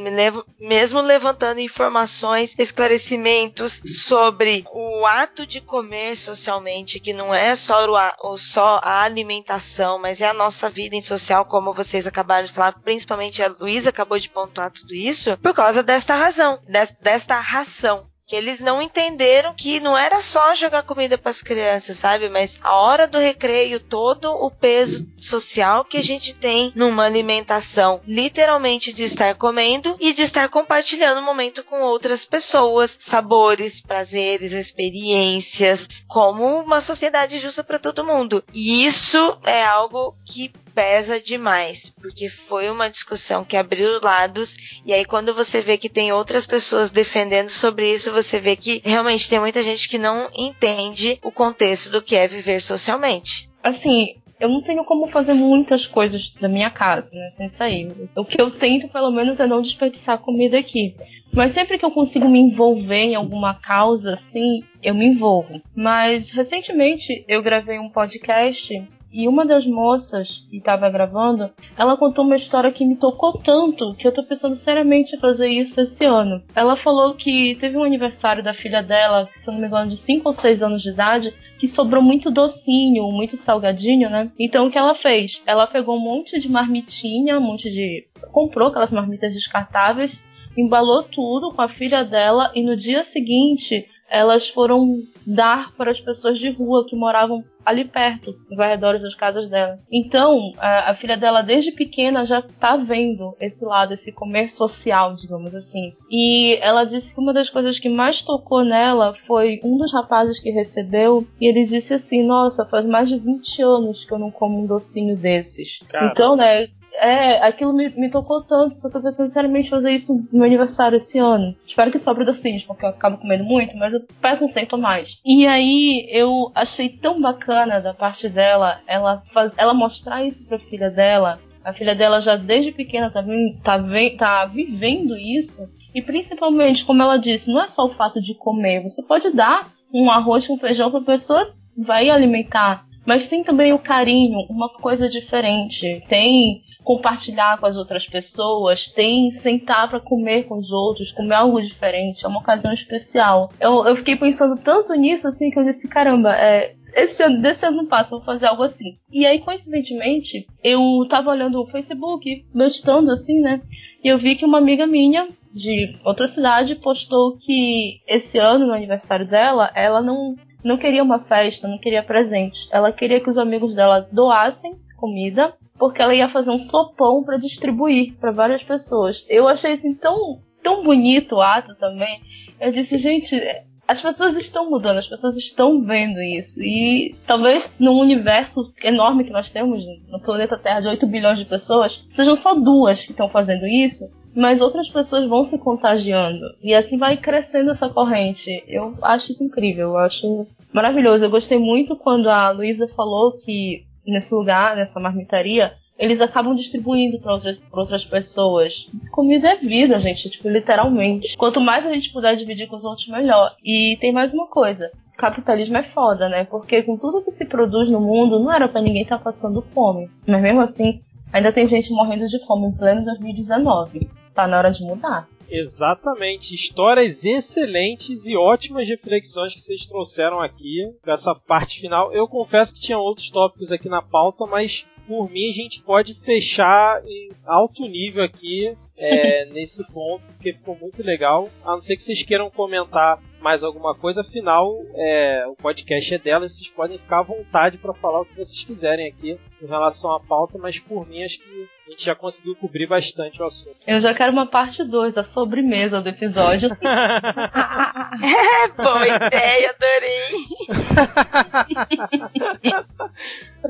mesmo 0.59 0.99
levantando 0.99 1.59
informações, 1.59 2.55
esclarecimentos 2.57 3.81
sobre 4.05 4.65
o 4.71 5.05
ato 5.05 5.45
de 5.45 5.61
comer 5.61 6.15
socialmente, 6.15 6.99
que 6.99 7.13
não 7.13 7.33
é 7.33 7.55
só, 7.55 7.85
o 8.23 8.37
só 8.37 8.79
a 8.83 9.03
alimentação, 9.03 9.99
mas 9.99 10.19
é 10.21 10.27
a 10.27 10.33
nossa 10.33 10.67
vida 10.69 10.95
em 10.95 11.01
social, 11.01 11.45
como 11.45 11.73
vocês 11.73 12.07
acabaram 12.07 12.45
de 12.47 12.51
falar, 12.51 12.73
principalmente 12.81 13.43
a 13.43 13.47
Luísa 13.59 13.91
acabou 13.91 14.17
de 14.17 14.29
pontuar 14.29 14.71
tudo 14.71 14.93
isso, 14.95 15.37
por 15.37 15.53
causa 15.53 15.83
desta 15.83 16.15
razão, 16.15 16.59
des- 16.67 16.95
desta 17.01 17.39
ração. 17.39 18.07
Que 18.29 18.35
eles 18.35 18.59
não 18.59 18.79
entenderam 18.79 19.55
que 19.55 19.79
não 19.79 19.97
era 19.97 20.21
só 20.21 20.53
jogar 20.53 20.83
comida 20.83 21.17
para 21.17 21.31
as 21.31 21.41
crianças, 21.41 21.97
sabe? 21.97 22.29
Mas 22.29 22.59
a 22.61 22.75
hora 22.75 23.07
do 23.07 23.17
recreio, 23.17 23.79
todo 23.79 24.31
o 24.31 24.51
peso 24.51 25.07
social 25.17 25.83
que 25.83 25.97
a 25.97 26.03
gente 26.03 26.35
tem 26.35 26.71
numa 26.75 27.05
alimentação, 27.05 27.99
literalmente 28.07 28.93
de 28.93 29.03
estar 29.03 29.33
comendo 29.33 29.97
e 29.99 30.13
de 30.13 30.21
estar 30.21 30.47
compartilhando 30.47 31.21
o 31.21 31.25
momento 31.25 31.63
com 31.63 31.81
outras 31.81 32.23
pessoas, 32.23 32.95
sabores, 32.99 33.81
prazeres, 33.81 34.51
experiências, 34.51 36.05
como 36.07 36.61
uma 36.61 36.81
sociedade 36.81 37.39
justa 37.39 37.63
para 37.63 37.79
todo 37.79 38.05
mundo. 38.05 38.43
E 38.53 38.85
isso 38.85 39.39
é 39.43 39.65
algo 39.65 40.15
que 40.23 40.51
pesa 40.73 41.19
demais, 41.19 41.89
porque 42.01 42.29
foi 42.29 42.69
uma 42.69 42.89
discussão 42.89 43.43
que 43.43 43.57
abriu 43.57 43.95
os 43.95 44.01
lados 44.01 44.57
e 44.85 44.93
aí 44.93 45.05
quando 45.05 45.33
você 45.33 45.61
vê 45.61 45.77
que 45.77 45.89
tem 45.89 46.11
outras 46.11 46.45
pessoas 46.45 46.89
defendendo 46.89 47.49
sobre 47.49 47.91
isso, 47.91 48.11
você 48.11 48.39
vê 48.39 48.55
que 48.55 48.81
realmente 48.85 49.29
tem 49.29 49.39
muita 49.39 49.63
gente 49.63 49.89
que 49.89 49.97
não 49.97 50.29
entende 50.35 51.19
o 51.23 51.31
contexto 51.31 51.89
do 51.89 52.01
que 52.01 52.15
é 52.15 52.27
viver 52.27 52.61
socialmente. 52.61 53.49
Assim, 53.63 54.15
eu 54.39 54.47
não 54.47 54.61
tenho 54.61 54.85
como 54.85 55.07
fazer 55.07 55.33
muitas 55.33 55.85
coisas 55.85 56.31
da 56.31 56.47
minha 56.47 56.69
casa, 56.69 57.11
né? 57.13 57.29
Sem 57.31 57.49
sair. 57.49 57.91
O 58.15 58.23
que 58.23 58.41
eu 58.41 58.49
tento, 58.51 58.87
pelo 58.87 59.11
menos, 59.11 59.39
é 59.39 59.45
não 59.45 59.61
desperdiçar 59.61 60.17
comida 60.19 60.57
aqui. 60.57 60.95
Mas 61.31 61.51
sempre 61.51 61.77
que 61.77 61.85
eu 61.85 61.91
consigo 61.91 62.27
me 62.27 62.39
envolver 62.39 63.03
em 63.03 63.15
alguma 63.15 63.53
causa, 63.53 64.13
assim, 64.13 64.63
eu 64.81 64.95
me 64.95 65.05
envolvo. 65.05 65.61
Mas 65.75 66.31
recentemente 66.31 67.23
eu 67.27 67.43
gravei 67.43 67.77
um 67.77 67.89
podcast 67.89 68.81
e 69.11 69.27
uma 69.27 69.45
das 69.45 69.65
moças 69.65 70.45
que 70.49 70.57
estava 70.57 70.89
gravando, 70.89 71.49
ela 71.77 71.97
contou 71.97 72.23
uma 72.23 72.35
história 72.35 72.71
que 72.71 72.85
me 72.85 72.95
tocou 72.95 73.33
tanto 73.33 73.93
que 73.95 74.07
eu 74.07 74.11
tô 74.11 74.23
pensando 74.23 74.55
seriamente 74.55 75.15
em 75.15 75.19
fazer 75.19 75.49
isso 75.49 75.81
esse 75.81 76.05
ano. 76.05 76.43
Ela 76.55 76.75
falou 76.75 77.15
que 77.15 77.55
teve 77.55 77.77
um 77.77 77.83
aniversário 77.83 78.43
da 78.43 78.53
filha 78.53 78.83
dela, 78.83 79.27
se 79.31 79.49
eu 79.49 79.53
não 79.53 79.61
me 79.61 79.67
engano, 79.67 79.89
de 79.89 79.97
5 79.97 80.27
ou 80.27 80.33
6 80.33 80.61
anos 80.61 80.83
de 80.83 80.89
idade, 80.89 81.33
que 81.57 81.67
sobrou 81.67 82.01
muito 82.01 82.29
docinho, 82.29 83.11
muito 83.11 83.35
salgadinho, 83.35 84.09
né? 84.09 84.31
Então 84.37 84.67
o 84.67 84.71
que 84.71 84.77
ela 84.77 84.93
fez? 84.93 85.41
Ela 85.45 85.65
pegou 85.67 85.97
um 85.97 86.01
monte 86.01 86.39
de 86.39 86.49
marmitinha, 86.49 87.37
um 87.37 87.41
monte 87.41 87.69
de. 87.69 88.07
comprou 88.31 88.67
aquelas 88.67 88.91
marmitas 88.91 89.33
descartáveis, 89.33 90.23
embalou 90.55 91.03
tudo 91.03 91.51
com 91.51 91.61
a 91.61 91.67
filha 91.67 92.03
dela 92.03 92.51
e 92.53 92.61
no 92.61 92.75
dia 92.75 93.03
seguinte 93.03 93.87
elas 94.09 94.49
foram 94.49 94.97
dar 95.25 95.71
para 95.75 95.91
as 95.91 95.99
pessoas 95.99 96.37
de 96.37 96.49
rua 96.49 96.85
que 96.87 96.95
moravam 96.95 97.43
ali 97.65 97.85
perto, 97.85 98.33
nos 98.49 98.59
arredores 98.59 99.03
das 99.03 99.13
casas 99.13 99.47
dela. 99.49 99.79
Então, 99.91 100.53
a, 100.57 100.91
a 100.91 100.93
filha 100.95 101.15
dela, 101.15 101.41
desde 101.41 101.71
pequena, 101.71 102.25
já 102.25 102.41
tá 102.41 102.75
vendo 102.75 103.35
esse 103.39 103.63
lado, 103.63 103.93
esse 103.93 104.11
comer 104.11 104.49
social, 104.49 105.13
digamos 105.13 105.53
assim. 105.53 105.93
E 106.09 106.57
ela 106.61 106.83
disse 106.83 107.13
que 107.13 107.21
uma 107.21 107.33
das 107.33 107.49
coisas 107.49 107.79
que 107.79 107.89
mais 107.89 108.23
tocou 108.23 108.63
nela 108.63 109.13
foi 109.13 109.59
um 109.63 109.77
dos 109.77 109.93
rapazes 109.93 110.39
que 110.39 110.49
recebeu, 110.49 111.27
e 111.39 111.47
ele 111.47 111.63
disse 111.63 111.93
assim: 111.93 112.23
Nossa, 112.25 112.65
faz 112.65 112.85
mais 112.85 113.09
de 113.09 113.19
20 113.19 113.61
anos 113.61 114.03
que 114.03 114.13
eu 114.13 114.17
não 114.17 114.31
como 114.31 114.59
um 114.59 114.65
docinho 114.65 115.15
desses. 115.15 115.79
Então, 116.11 116.35
né, 116.35 116.69
é, 116.99 117.47
aquilo 117.47 117.73
me, 117.73 117.89
me 117.89 118.09
tocou 118.09 118.43
tanto 118.43 118.79
que 118.79 118.85
eu 118.85 118.91
tô 118.91 119.01
pensando 119.01 119.29
seriamente 119.29 119.69
fazer 119.69 119.91
isso 119.91 120.13
no 120.13 120.39
meu 120.39 120.43
aniversário 120.43 120.97
esse 120.97 121.17
ano. 121.17 121.55
Espero 121.65 121.91
que 121.91 121.99
sobre 121.99 122.25
docinhos, 122.25 122.63
porque 122.63 122.85
eu 122.85 122.89
acabo 122.89 123.17
comendo 123.17 123.43
muito, 123.43 123.77
mas 123.77 123.93
eu 123.93 124.01
peço 124.21 124.45
um 124.45 124.49
a 124.71 124.77
mais. 124.77 125.17
E 125.25 125.47
aí 125.47 126.07
eu 126.09 126.51
achei 126.53 126.89
tão 126.89 127.21
bacana 127.21 127.79
da 127.79 127.93
parte 127.93 128.27
dela, 128.27 128.81
ela, 128.85 129.23
faz, 129.33 129.51
ela 129.57 129.73
mostrar 129.73 130.23
isso 130.23 130.45
pra 130.45 130.59
filha 130.59 130.89
dela. 130.89 131.39
A 131.63 131.73
filha 131.73 131.95
dela 131.95 132.19
já 132.19 132.35
desde 132.35 132.71
pequena 132.71 133.09
tá, 133.09 133.23
tá, 133.63 133.79
tá 134.17 134.45
vivendo 134.45 135.17
isso. 135.17 135.69
E 135.93 136.01
principalmente, 136.01 136.85
como 136.85 137.01
ela 137.01 137.17
disse, 137.17 137.51
não 137.51 137.61
é 137.61 137.67
só 137.67 137.85
o 137.85 137.93
fato 137.93 138.21
de 138.21 138.33
comer. 138.35 138.83
Você 138.83 139.01
pode 139.03 139.31
dar 139.31 139.67
um 139.93 140.09
arroz 140.09 140.47
com 140.47 140.57
feijão 140.57 140.91
pra 140.91 141.01
pessoa, 141.01 141.53
vai 141.77 142.09
alimentar. 142.09 142.85
Mas 143.05 143.27
tem 143.27 143.43
também 143.43 143.73
o 143.73 143.79
carinho, 143.79 144.39
uma 144.49 144.69
coisa 144.69 145.09
diferente. 145.09 146.03
Tem 146.07 146.61
compartilhar 146.89 147.59
com 147.59 147.67
as 147.67 147.77
outras 147.77 148.07
pessoas, 148.07 148.87
tem 148.87 149.29
sentar 149.29 149.87
para 149.87 149.99
comer 149.99 150.47
com 150.47 150.57
os 150.57 150.71
outros, 150.71 151.11
comer 151.11 151.35
algo 151.35 151.61
diferente, 151.61 152.25
é 152.25 152.27
uma 152.27 152.39
ocasião 152.39 152.73
especial. 152.73 153.51
Eu, 153.59 153.85
eu 153.85 153.95
fiquei 153.97 154.15
pensando 154.15 154.59
tanto 154.59 154.95
nisso 154.95 155.27
assim 155.27 155.51
que 155.51 155.59
eu 155.59 155.63
disse, 155.63 155.87
caramba, 155.87 156.35
é, 156.35 156.73
esse 156.95 157.21
ano, 157.21 157.39
desse 157.41 157.63
ano 157.63 157.77
não 157.77 157.85
passa, 157.85 158.15
vou 158.15 158.25
fazer 158.25 158.47
algo 158.47 158.63
assim. 158.63 158.97
E 159.11 159.23
aí, 159.23 159.37
coincidentemente, 159.37 160.47
eu 160.63 161.05
tava 161.07 161.29
olhando 161.29 161.61
o 161.61 161.67
Facebook, 161.67 162.43
bestando 162.51 163.11
assim, 163.11 163.39
né? 163.39 163.61
E 164.03 164.07
eu 164.07 164.17
vi 164.17 164.35
que 164.35 164.43
uma 164.43 164.57
amiga 164.57 164.87
minha 164.87 165.27
de 165.53 165.95
outra 166.03 166.27
cidade 166.27 166.73
postou 166.73 167.37
que 167.37 168.01
esse 168.07 168.39
ano, 168.39 168.65
no 168.65 168.73
aniversário 168.73 169.27
dela, 169.27 169.69
ela 169.75 170.01
não, 170.01 170.35
não 170.63 170.75
queria 170.75 171.03
uma 171.03 171.19
festa, 171.19 171.67
não 171.67 171.77
queria 171.77 172.01
presente. 172.01 172.67
Ela 172.71 172.91
queria 172.91 173.19
que 173.19 173.29
os 173.29 173.37
amigos 173.37 173.75
dela 173.75 174.09
doassem 174.11 174.75
comida 174.97 175.53
porque 175.79 176.01
ela 176.01 176.13
ia 176.13 176.27
fazer 176.27 176.51
um 176.51 176.59
sopão 176.59 177.23
para 177.23 177.37
distribuir 177.37 178.13
para 178.19 178.31
várias 178.31 178.61
pessoas. 178.61 179.25
Eu 179.29 179.47
achei 179.47 179.71
assim 179.71 179.95
tão, 179.95 180.41
tão 180.61 180.83
bonito 180.83 181.37
o 181.37 181.41
ato 181.41 181.73
também. 181.75 182.21
Eu 182.59 182.71
disse, 182.71 182.97
gente, 182.97 183.41
as 183.87 184.01
pessoas 184.01 184.35
estão 184.35 184.69
mudando, 184.69 184.97
as 184.97 185.07
pessoas 185.07 185.37
estão 185.37 185.81
vendo 185.81 186.21
isso. 186.21 186.61
E 186.61 187.15
talvez 187.25 187.73
num 187.79 187.97
universo 187.97 188.71
enorme 188.83 189.23
que 189.23 189.31
nós 189.31 189.51
temos, 189.51 189.83
no 190.09 190.19
planeta 190.19 190.57
Terra 190.57 190.81
de 190.81 190.89
8 190.89 191.07
bilhões 191.07 191.39
de 191.39 191.45
pessoas, 191.45 192.05
sejam 192.11 192.35
só 192.35 192.53
duas 192.53 193.03
que 193.03 193.11
estão 193.11 193.29
fazendo 193.29 193.65
isso. 193.65 194.03
Mas 194.35 194.61
outras 194.61 194.87
pessoas 194.89 195.27
vão 195.27 195.43
se 195.43 195.57
contagiando. 195.57 196.45
E 196.61 196.75
assim 196.75 196.97
vai 196.97 197.17
crescendo 197.17 197.71
essa 197.71 197.89
corrente. 197.89 198.63
Eu 198.67 198.95
acho 199.01 199.31
isso 199.31 199.43
incrível, 199.43 199.89
eu 199.89 199.97
acho 199.97 200.45
maravilhoso. 200.71 201.25
Eu 201.25 201.31
gostei 201.31 201.57
muito 201.57 201.95
quando 201.95 202.29
a 202.29 202.51
Luísa 202.51 202.87
falou 202.87 203.35
que 203.37 203.88
nesse 204.05 204.33
lugar, 204.33 204.75
nessa 204.75 204.99
marmitaria, 204.99 205.73
eles 205.99 206.21
acabam 206.21 206.55
distribuindo 206.55 207.19
para 207.19 207.33
outras, 207.33 207.59
outras 207.71 208.05
pessoas. 208.05 208.89
Comida 209.11 209.49
é 209.49 209.55
vida, 209.57 209.99
gente, 209.99 210.29
tipo, 210.29 210.47
literalmente. 210.47 211.35
Quanto 211.35 211.59
mais 211.59 211.85
a 211.85 211.93
gente 211.93 212.13
puder 212.13 212.35
dividir 212.37 212.67
com 212.67 212.77
os 212.77 212.85
outros, 212.85 213.07
melhor. 213.09 213.53
E 213.63 213.97
tem 213.97 214.13
mais 214.13 214.33
uma 214.33 214.47
coisa. 214.47 214.89
Capitalismo 215.17 215.77
é 215.77 215.83
foda, 215.83 216.29
né? 216.29 216.45
Porque 216.45 216.81
com 216.81 216.95
tudo 216.95 217.21
que 217.21 217.31
se 217.31 217.45
produz 217.45 217.89
no 217.89 217.99
mundo, 217.99 218.39
não 218.39 218.51
era 218.51 218.69
para 218.69 218.81
ninguém 218.81 219.01
estar 219.01 219.17
tá 219.17 219.23
passando 219.25 219.61
fome. 219.61 220.09
Mas 220.25 220.41
mesmo 220.41 220.61
assim, 220.61 221.01
ainda 221.33 221.51
tem 221.51 221.67
gente 221.67 221.91
morrendo 221.91 222.27
de 222.27 222.39
fome 222.45 222.67
em 222.67 222.71
pleno 222.71 223.03
2019. 223.03 224.09
Tá 224.33 224.47
na 224.47 224.57
hora 224.57 224.71
de 224.71 224.81
mudar. 224.83 225.27
Exatamente. 225.49 226.53
Histórias 226.53 227.25
excelentes 227.25 228.25
e 228.25 228.35
ótimas 228.35 228.87
reflexões 228.87 229.53
que 229.53 229.59
vocês 229.59 229.85
trouxeram 229.85 230.39
aqui 230.39 230.91
dessa 231.03 231.33
parte 231.33 231.81
final. 231.81 232.13
Eu 232.13 232.27
confesso 232.27 232.73
que 232.73 232.81
tinha 232.81 232.97
outros 232.97 233.29
tópicos 233.29 233.71
aqui 233.71 233.89
na 233.89 234.01
pauta, 234.01 234.45
mas 234.45 234.85
por 235.09 235.27
mim, 235.27 235.49
a 235.49 235.51
gente 235.51 235.81
pode 235.81 236.13
fechar 236.13 237.03
em 237.03 237.31
alto 237.43 237.81
nível 237.87 238.23
aqui 238.23 238.77
é, 238.95 239.45
nesse 239.51 239.83
ponto, 239.87 240.27
porque 240.27 240.53
ficou 240.53 240.77
muito 240.79 241.01
legal. 241.01 241.49
A 241.65 241.71
não 241.71 241.81
ser 241.81 241.95
que 241.95 242.03
vocês 242.03 242.21
queiram 242.21 242.51
comentar 242.51 243.19
mais 243.41 243.63
alguma 243.63 243.95
coisa, 243.95 244.21
afinal, 244.21 244.71
é, 244.93 245.47
o 245.47 245.55
podcast 245.55 246.13
é 246.13 246.17
delas, 246.19 246.53
vocês 246.53 246.69
podem 246.69 246.99
ficar 246.99 247.19
à 247.19 247.23
vontade 247.23 247.79
para 247.79 247.93
falar 247.95 248.21
o 248.21 248.25
que 248.25 248.35
vocês 248.35 248.63
quiserem 248.63 249.07
aqui 249.07 249.39
em 249.59 249.65
relação 249.65 250.11
à 250.11 250.19
pauta, 250.19 250.59
mas 250.59 250.77
por 250.77 251.07
mim 251.07 251.23
acho 251.23 251.39
que 251.39 251.67
a 251.89 251.91
gente 251.91 252.05
já 252.05 252.13
conseguiu 252.13 252.55
cobrir 252.55 252.85
bastante 252.85 253.41
o 253.41 253.45
assunto. 253.45 253.75
Eu 253.87 253.99
já 253.99 254.13
quero 254.13 254.31
uma 254.31 254.45
parte 254.45 254.83
2, 254.83 255.17
a 255.17 255.23
sobremesa 255.23 255.99
do 255.99 256.07
episódio. 256.07 256.69
é, 256.85 258.67
boa 258.77 259.07
ideia, 259.07 259.75
adorei. 259.75 260.29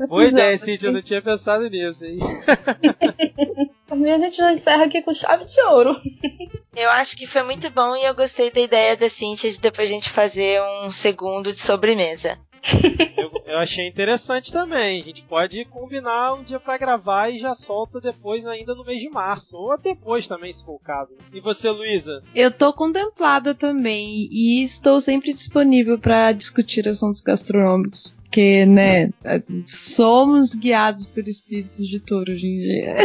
Boa 0.08 0.24
ideia, 0.24 0.56
Cintia, 0.56 0.88
eu 0.88 0.92
não 0.92 1.02
tinha 1.02 1.20
pensado 1.20 1.68
nisso, 1.68 2.04
hein? 2.04 2.18
Também 3.86 4.12
a 4.12 4.18
gente 4.18 4.36
já 4.36 4.52
encerra 4.52 4.84
aqui 4.84 5.02
com 5.02 5.12
chave 5.12 5.44
de 5.46 5.60
ouro. 5.62 6.00
Eu 6.76 6.90
acho 6.90 7.16
que 7.16 7.26
foi 7.26 7.42
muito 7.42 7.68
bom 7.70 7.96
e 7.96 8.04
eu 8.04 8.14
gostei 8.14 8.50
da 8.50 8.60
ideia 8.60 8.96
da 8.96 9.08
Cintia 9.08 9.50
de 9.50 9.60
depois 9.60 9.88
a 9.88 9.92
gente 9.92 10.08
fazer 10.08 10.60
um 10.84 10.92
segundo 10.92 11.52
de 11.52 11.60
sobremesa. 11.60 12.38
Eu, 13.16 13.30
eu, 13.46 13.58
achei 13.58 13.86
interessante 13.86 14.52
também. 14.52 15.00
A 15.00 15.04
gente 15.04 15.22
pode 15.24 15.64
combinar 15.64 16.34
um 16.34 16.42
dia 16.42 16.60
para 16.60 16.78
gravar 16.78 17.30
e 17.30 17.38
já 17.38 17.54
solta 17.54 18.00
depois, 18.00 18.44
ainda 18.46 18.74
no 18.74 18.84
mês 18.84 19.00
de 19.00 19.08
março. 19.08 19.56
Ou 19.56 19.76
depois 19.78 20.26
também, 20.26 20.52
se 20.52 20.64
for 20.64 20.74
o 20.74 20.78
caso. 20.78 21.12
E 21.32 21.40
você, 21.40 21.70
Luísa? 21.70 22.22
Eu 22.34 22.50
tô 22.50 22.72
contemplada 22.72 23.54
também 23.54 24.28
e 24.30 24.62
estou 24.62 25.00
sempre 25.00 25.32
disponível 25.32 25.98
para 25.98 26.32
discutir 26.32 26.88
assuntos 26.88 27.20
gastronômicos. 27.20 28.14
Porque, 28.30 28.64
né, 28.64 29.10
somos 29.66 30.54
guiados 30.54 31.04
por 31.04 31.26
espíritos 31.26 31.84
de 31.84 31.98
touro 31.98 32.30
hoje 32.30 32.46
em 32.46 32.58
dia. 32.58 32.96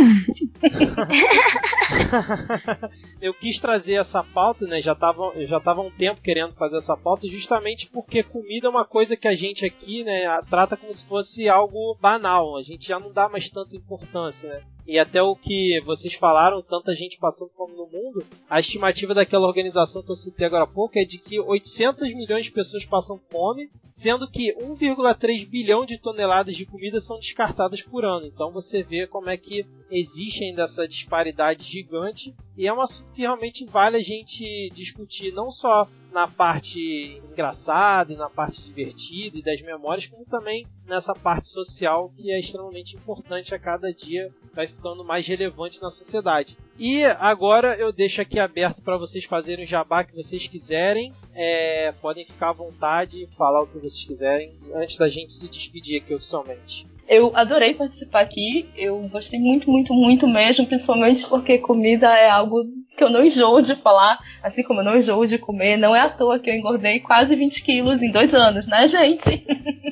eu 3.20 3.34
quis 3.34 3.58
trazer 3.60 3.94
essa 3.94 4.24
pauta, 4.24 4.68
né? 4.68 4.80
Já 4.80 4.94
tava, 4.94 5.32
eu 5.34 5.48
já 5.48 5.60
tava 5.60 5.82
um 5.82 5.90
tempo 5.90 6.22
querendo 6.22 6.54
fazer 6.54 6.78
essa 6.78 6.96
pauta, 6.96 7.28
justamente 7.28 7.88
porque 7.88 8.22
comida 8.22 8.68
é 8.68 8.70
uma 8.70 8.86
coisa 8.86 9.18
que 9.18 9.28
a 9.28 9.34
gente 9.34 9.66
aqui, 9.66 10.04
né, 10.04 10.26
trata 10.48 10.78
como 10.78 10.94
se 10.94 11.04
fosse 11.04 11.50
algo 11.50 11.98
banal. 12.00 12.56
A 12.56 12.62
gente 12.62 12.88
já 12.88 13.00
não 13.00 13.12
dá 13.12 13.28
mais 13.28 13.50
tanta 13.50 13.76
importância, 13.76 14.48
né? 14.48 14.62
E 14.88 15.00
até 15.00 15.22
o 15.22 15.36
que 15.36 15.82
vocês 15.82 16.14
falaram, 16.14 16.62
tanta 16.62 16.94
gente 16.94 17.18
passando 17.18 17.50
fome 17.50 17.74
no 17.76 17.88
mundo, 17.88 18.24
a 18.50 18.60
estimativa 18.60 19.14
daquela 19.14 19.48
organização 19.48 20.04
que 20.04 20.12
eu 20.12 20.16
citei 20.16 20.46
agora 20.46 20.64
há 20.64 20.68
pouco 20.68 21.00
é 21.00 21.04
de 21.04 21.18
que 21.18 21.40
800 21.40 22.14
milhões 22.14 22.46
de 22.46 22.52
pessoas 22.52 22.86
passam 22.86 23.20
fome, 23.32 23.70
sendo 23.90 24.30
que 24.30 24.54
1,3 24.54 25.48
bilhão 25.48 25.86
de 25.86 25.98
toneladas 25.98 26.56
de 26.56 26.66
comida 26.66 27.00
são 27.00 27.18
descartadas 27.18 27.82
por 27.82 28.06
ano. 28.06 28.28
Então 28.28 28.52
você 28.52 28.84
vê 28.84 29.08
como 29.08 29.30
é 29.30 29.38
que 29.38 29.66
existe 29.90 30.44
ainda 30.44 30.64
essa 30.64 30.88
disparidade 30.88 31.64
gigante 31.64 32.36
e 32.58 32.68
é 32.68 32.74
um 32.74 32.80
assunto 32.80 33.12
que 33.12 33.22
realmente 33.22 33.66
vale 33.66 33.98
a 33.98 34.02
gente 34.02 34.70
discutir 34.74 35.34
não 35.34 35.50
só 35.50 35.88
na 36.12 36.30
parte 36.30 37.22
engraçada 37.30 38.14
e 38.14 38.16
na 38.16 38.30
parte 38.30 38.64
divertida 38.64 39.38
e 39.38 39.44
das 39.44 39.62
memórias, 39.62 40.08
como 40.08 40.24
também 40.26 40.66
nessa 40.88 41.14
parte 41.14 41.50
social 41.50 42.10
que 42.16 42.32
é 42.32 42.40
extremamente 42.40 42.96
importante 42.96 43.54
a 43.54 43.60
cada 43.60 43.92
dia, 43.92 44.34
vai 44.54 44.68
ficando 44.76 45.04
mais 45.04 45.28
relevante 45.28 45.82
na 45.82 45.90
sociedade. 45.90 46.58
E 46.78 47.04
agora 47.06 47.76
eu 47.76 47.92
deixo 47.92 48.22
aqui 48.22 48.40
aberto 48.40 48.82
para 48.82 48.98
vocês 48.98 49.24
fazerem 49.24 49.64
o 49.64 49.68
jabá 49.68 50.04
que 50.04 50.16
vocês 50.16 50.48
quiserem, 50.48 51.14
é, 51.34 51.94
podem 52.02 52.26
ficar 52.26 52.50
à 52.50 52.54
vontade 52.54 53.28
falar 53.38 53.64
o 53.64 53.68
que 53.68 53.78
vocês 53.78 54.04
quiserem 54.04 54.54
antes 54.74 54.98
da 54.98 55.08
gente 55.08 55.34
se 55.34 55.50
despedir 55.50 56.02
aqui 56.02 56.14
oficialmente. 56.14 56.88
Eu 57.08 57.36
adorei 57.36 57.74
participar 57.76 58.22
aqui, 58.22 58.68
eu 58.76 59.00
gostei 59.10 59.40
muito, 59.40 59.70
muito, 59.70 59.94
muito 59.94 60.28
mesmo, 60.28 60.66
principalmente 60.66 61.28
porque 61.28 61.60
comida 61.60 62.08
é 62.08 62.30
algo 62.30 62.66
que 62.96 63.04
eu 63.04 63.10
não 63.10 63.24
enjoo 63.24 63.62
de 63.62 63.76
falar, 63.76 64.20
assim 64.42 64.64
como 64.64 64.80
eu 64.80 64.86
não 64.86 64.98
enjoo 64.98 65.26
de 65.26 65.38
comer. 65.38 65.78
Não 65.78 65.96
é 65.96 66.00
à 66.00 66.10
toa 66.10 66.40
que 66.40 66.50
eu 66.50 66.56
engordei 66.56 67.00
quase 67.00 67.36
20 67.36 67.64
quilos 67.64 68.02
em 68.02 68.12
dois 68.12 68.34
anos, 68.34 68.68
né, 68.68 68.88
gente? 68.88 69.46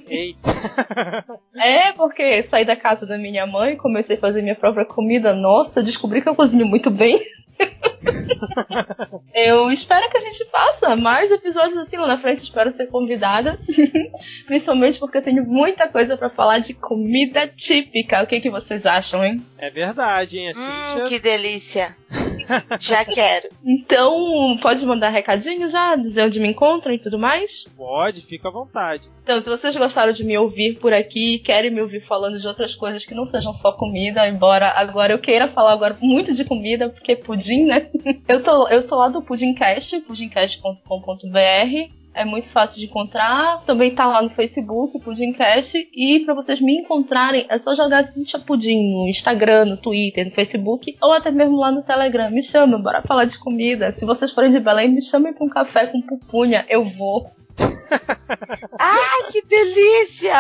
Eita! 0.08 0.50
é, 1.56 1.92
porque 1.92 2.44
saí 2.44 2.66
da 2.66 2.76
casa 2.76 3.06
da 3.06 3.18
minha 3.18 3.46
mãe, 3.46 3.78
comecei 3.78 4.16
a 4.16 4.20
fazer 4.20 4.42
minha 4.42 4.56
própria 4.56 4.86
comida. 4.86 5.34
Nossa, 5.34 5.84
descobri 5.84 6.22
que 6.22 6.30
eu 6.30 6.36
cozinho 6.36 6.66
muito 6.66 6.90
bem. 6.90 7.20
eu 9.34 9.72
espero 9.72 10.10
que 10.10 10.18
a 10.18 10.22
gente 10.22 10.46
faça 10.46 10.96
mais 10.96 11.32
episódios 11.32 11.78
assim 11.78 11.98
lá 11.98 12.08
na 12.08 12.20
frente. 12.20 12.44
Espero 12.44 12.72
ser 12.72 12.88
convidada. 12.88 13.60
Principalmente 14.46 15.00
porque 15.00 15.18
eu 15.18 15.24
tenho 15.24 15.46
muita 15.46 15.88
coisa 15.88 16.18
para 16.18 16.30
falar 16.30 16.60
de 16.60 16.74
comida 16.74 17.48
típica. 17.48 18.24
O 18.24 18.28
que, 18.28 18.40
que 18.40 18.50
vocês 18.50 18.86
acham, 18.86 19.24
hein? 19.24 19.42
É 19.58 19.70
verdade, 19.70 20.40
hein? 20.40 20.50
Assim, 20.50 20.62
hum, 20.62 21.06
que 21.08 21.20
delícia. 21.20 21.96
já 22.80 23.06
quero. 23.06 23.50
Então, 23.64 24.58
pode 24.62 24.86
mandar 24.86 25.10
recadinho 25.10 25.70
já? 25.70 25.96
Dizer 25.96 26.24
onde 26.24 26.40
me 26.40 26.50
encontram 26.50 26.94
e 26.94 27.00
tudo 27.00 27.18
mais? 27.18 27.64
Pode, 27.76 28.22
fica 28.22 28.48
à 28.48 28.52
vontade. 28.52 29.10
Então, 29.24 29.40
se 29.40 29.50
vocês 29.50 29.76
gostaram 29.76 30.12
de 30.12 30.24
me 30.26 30.38
ouvir 30.38 30.78
por 30.80 30.94
aqui, 30.94 31.40
querem 31.40 31.72
me 31.72 31.82
ouvir 31.82 32.06
falando 32.06 32.40
de 32.40 32.48
outras 32.48 32.76
coisas 32.76 33.06
que 33.06 33.16
não 33.16 33.26
sejam 33.26 33.54
só 33.54 33.72
comida, 33.72 34.28
embora 34.28 34.70
agora 34.76 35.14
eu 35.14 35.20
queira 35.20 35.48
falar 35.48 35.72
agora 35.72 35.98
muito 36.02 36.34
de 36.34 36.44
comida, 36.44 36.90
porque 36.90 37.16
pudim, 37.16 37.66
né? 37.66 37.88
Eu, 38.28 38.42
tô, 38.42 38.68
eu 38.70 38.82
sou 38.82 38.98
lá 38.98 39.08
do 39.08 39.22
Pudimcast, 39.22 40.00
pudimcast.com.br 40.02 41.94
é 42.14 42.24
muito 42.24 42.50
fácil 42.50 42.80
de 42.80 42.86
encontrar. 42.86 43.64
Também 43.66 43.92
tá 43.92 44.06
lá 44.06 44.22
no 44.22 44.30
Facebook, 44.30 45.00
Pudimcast. 45.00 45.78
E 45.94 46.20
para 46.22 46.34
vocês 46.34 46.62
me 46.62 46.80
encontrarem, 46.80 47.46
é 47.50 47.58
só 47.58 47.74
jogar 47.76 48.04
Cintia 48.04 48.40
Pudim 48.40 48.94
no 48.94 49.08
Instagram, 49.08 49.66
no 49.66 49.78
Twitter, 49.78 50.26
no 50.26 50.32
Facebook, 50.32 50.96
ou 51.02 51.12
até 51.12 51.32
mesmo 51.32 51.58
lá 51.58 51.72
no 51.72 51.82
Telegram. 51.82 52.30
Me 52.30 52.44
chama, 52.44 52.78
bora 52.78 53.02
falar 53.02 53.26
de 53.26 53.38
comida. 53.38 53.92
Se 53.92 54.06
vocês 54.06 54.32
forem 54.32 54.52
de 54.52 54.60
Belém, 54.60 54.90
me 54.90 55.02
chamem 55.02 55.34
pra 55.34 55.46
um 55.46 55.50
café 55.50 55.88
com 55.88 56.02
pupunha. 56.02 56.66
Eu 56.70 56.86
vou. 56.90 57.32
Ai, 58.80 59.32
que 59.32 59.42
delícia! 59.44 60.34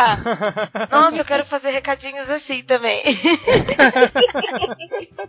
Nossa, 0.90 1.18
eu 1.18 1.26
quero 1.26 1.46
fazer 1.46 1.72
recadinhos 1.72 2.30
assim 2.30 2.64
também. 2.64 3.04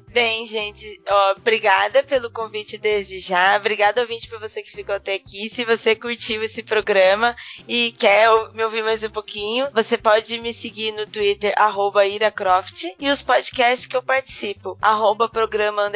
Bem, 0.08 0.46
gente, 0.46 1.00
ó, 1.08 1.32
obrigada 1.32 2.02
pelo 2.02 2.30
convite 2.30 2.78
desde 2.78 3.18
já. 3.18 3.56
Obrigada, 3.56 4.00
ouvinte, 4.00 4.28
por 4.28 4.40
você 4.40 4.62
que 4.62 4.70
ficou 4.70 4.94
até 4.94 5.14
aqui. 5.14 5.48
Se 5.48 5.64
você 5.64 5.94
curtiu 5.94 6.42
esse 6.42 6.62
programa 6.62 7.34
e 7.68 7.92
quer 7.92 8.28
me 8.52 8.64
ouvir 8.64 8.82
mais 8.82 9.02
um 9.02 9.10
pouquinho, 9.10 9.68
você 9.72 9.98
pode 9.98 10.40
me 10.40 10.52
seguir 10.52 10.92
no 10.92 11.06
Twitter, 11.06 11.54
iracroft, 12.08 12.84
e 12.98 13.10
os 13.10 13.22
podcasts 13.22 13.86
que 13.86 13.96
eu 13.96 14.02
participo, 14.02 14.78
arroba 14.80 15.28
programa 15.28 15.90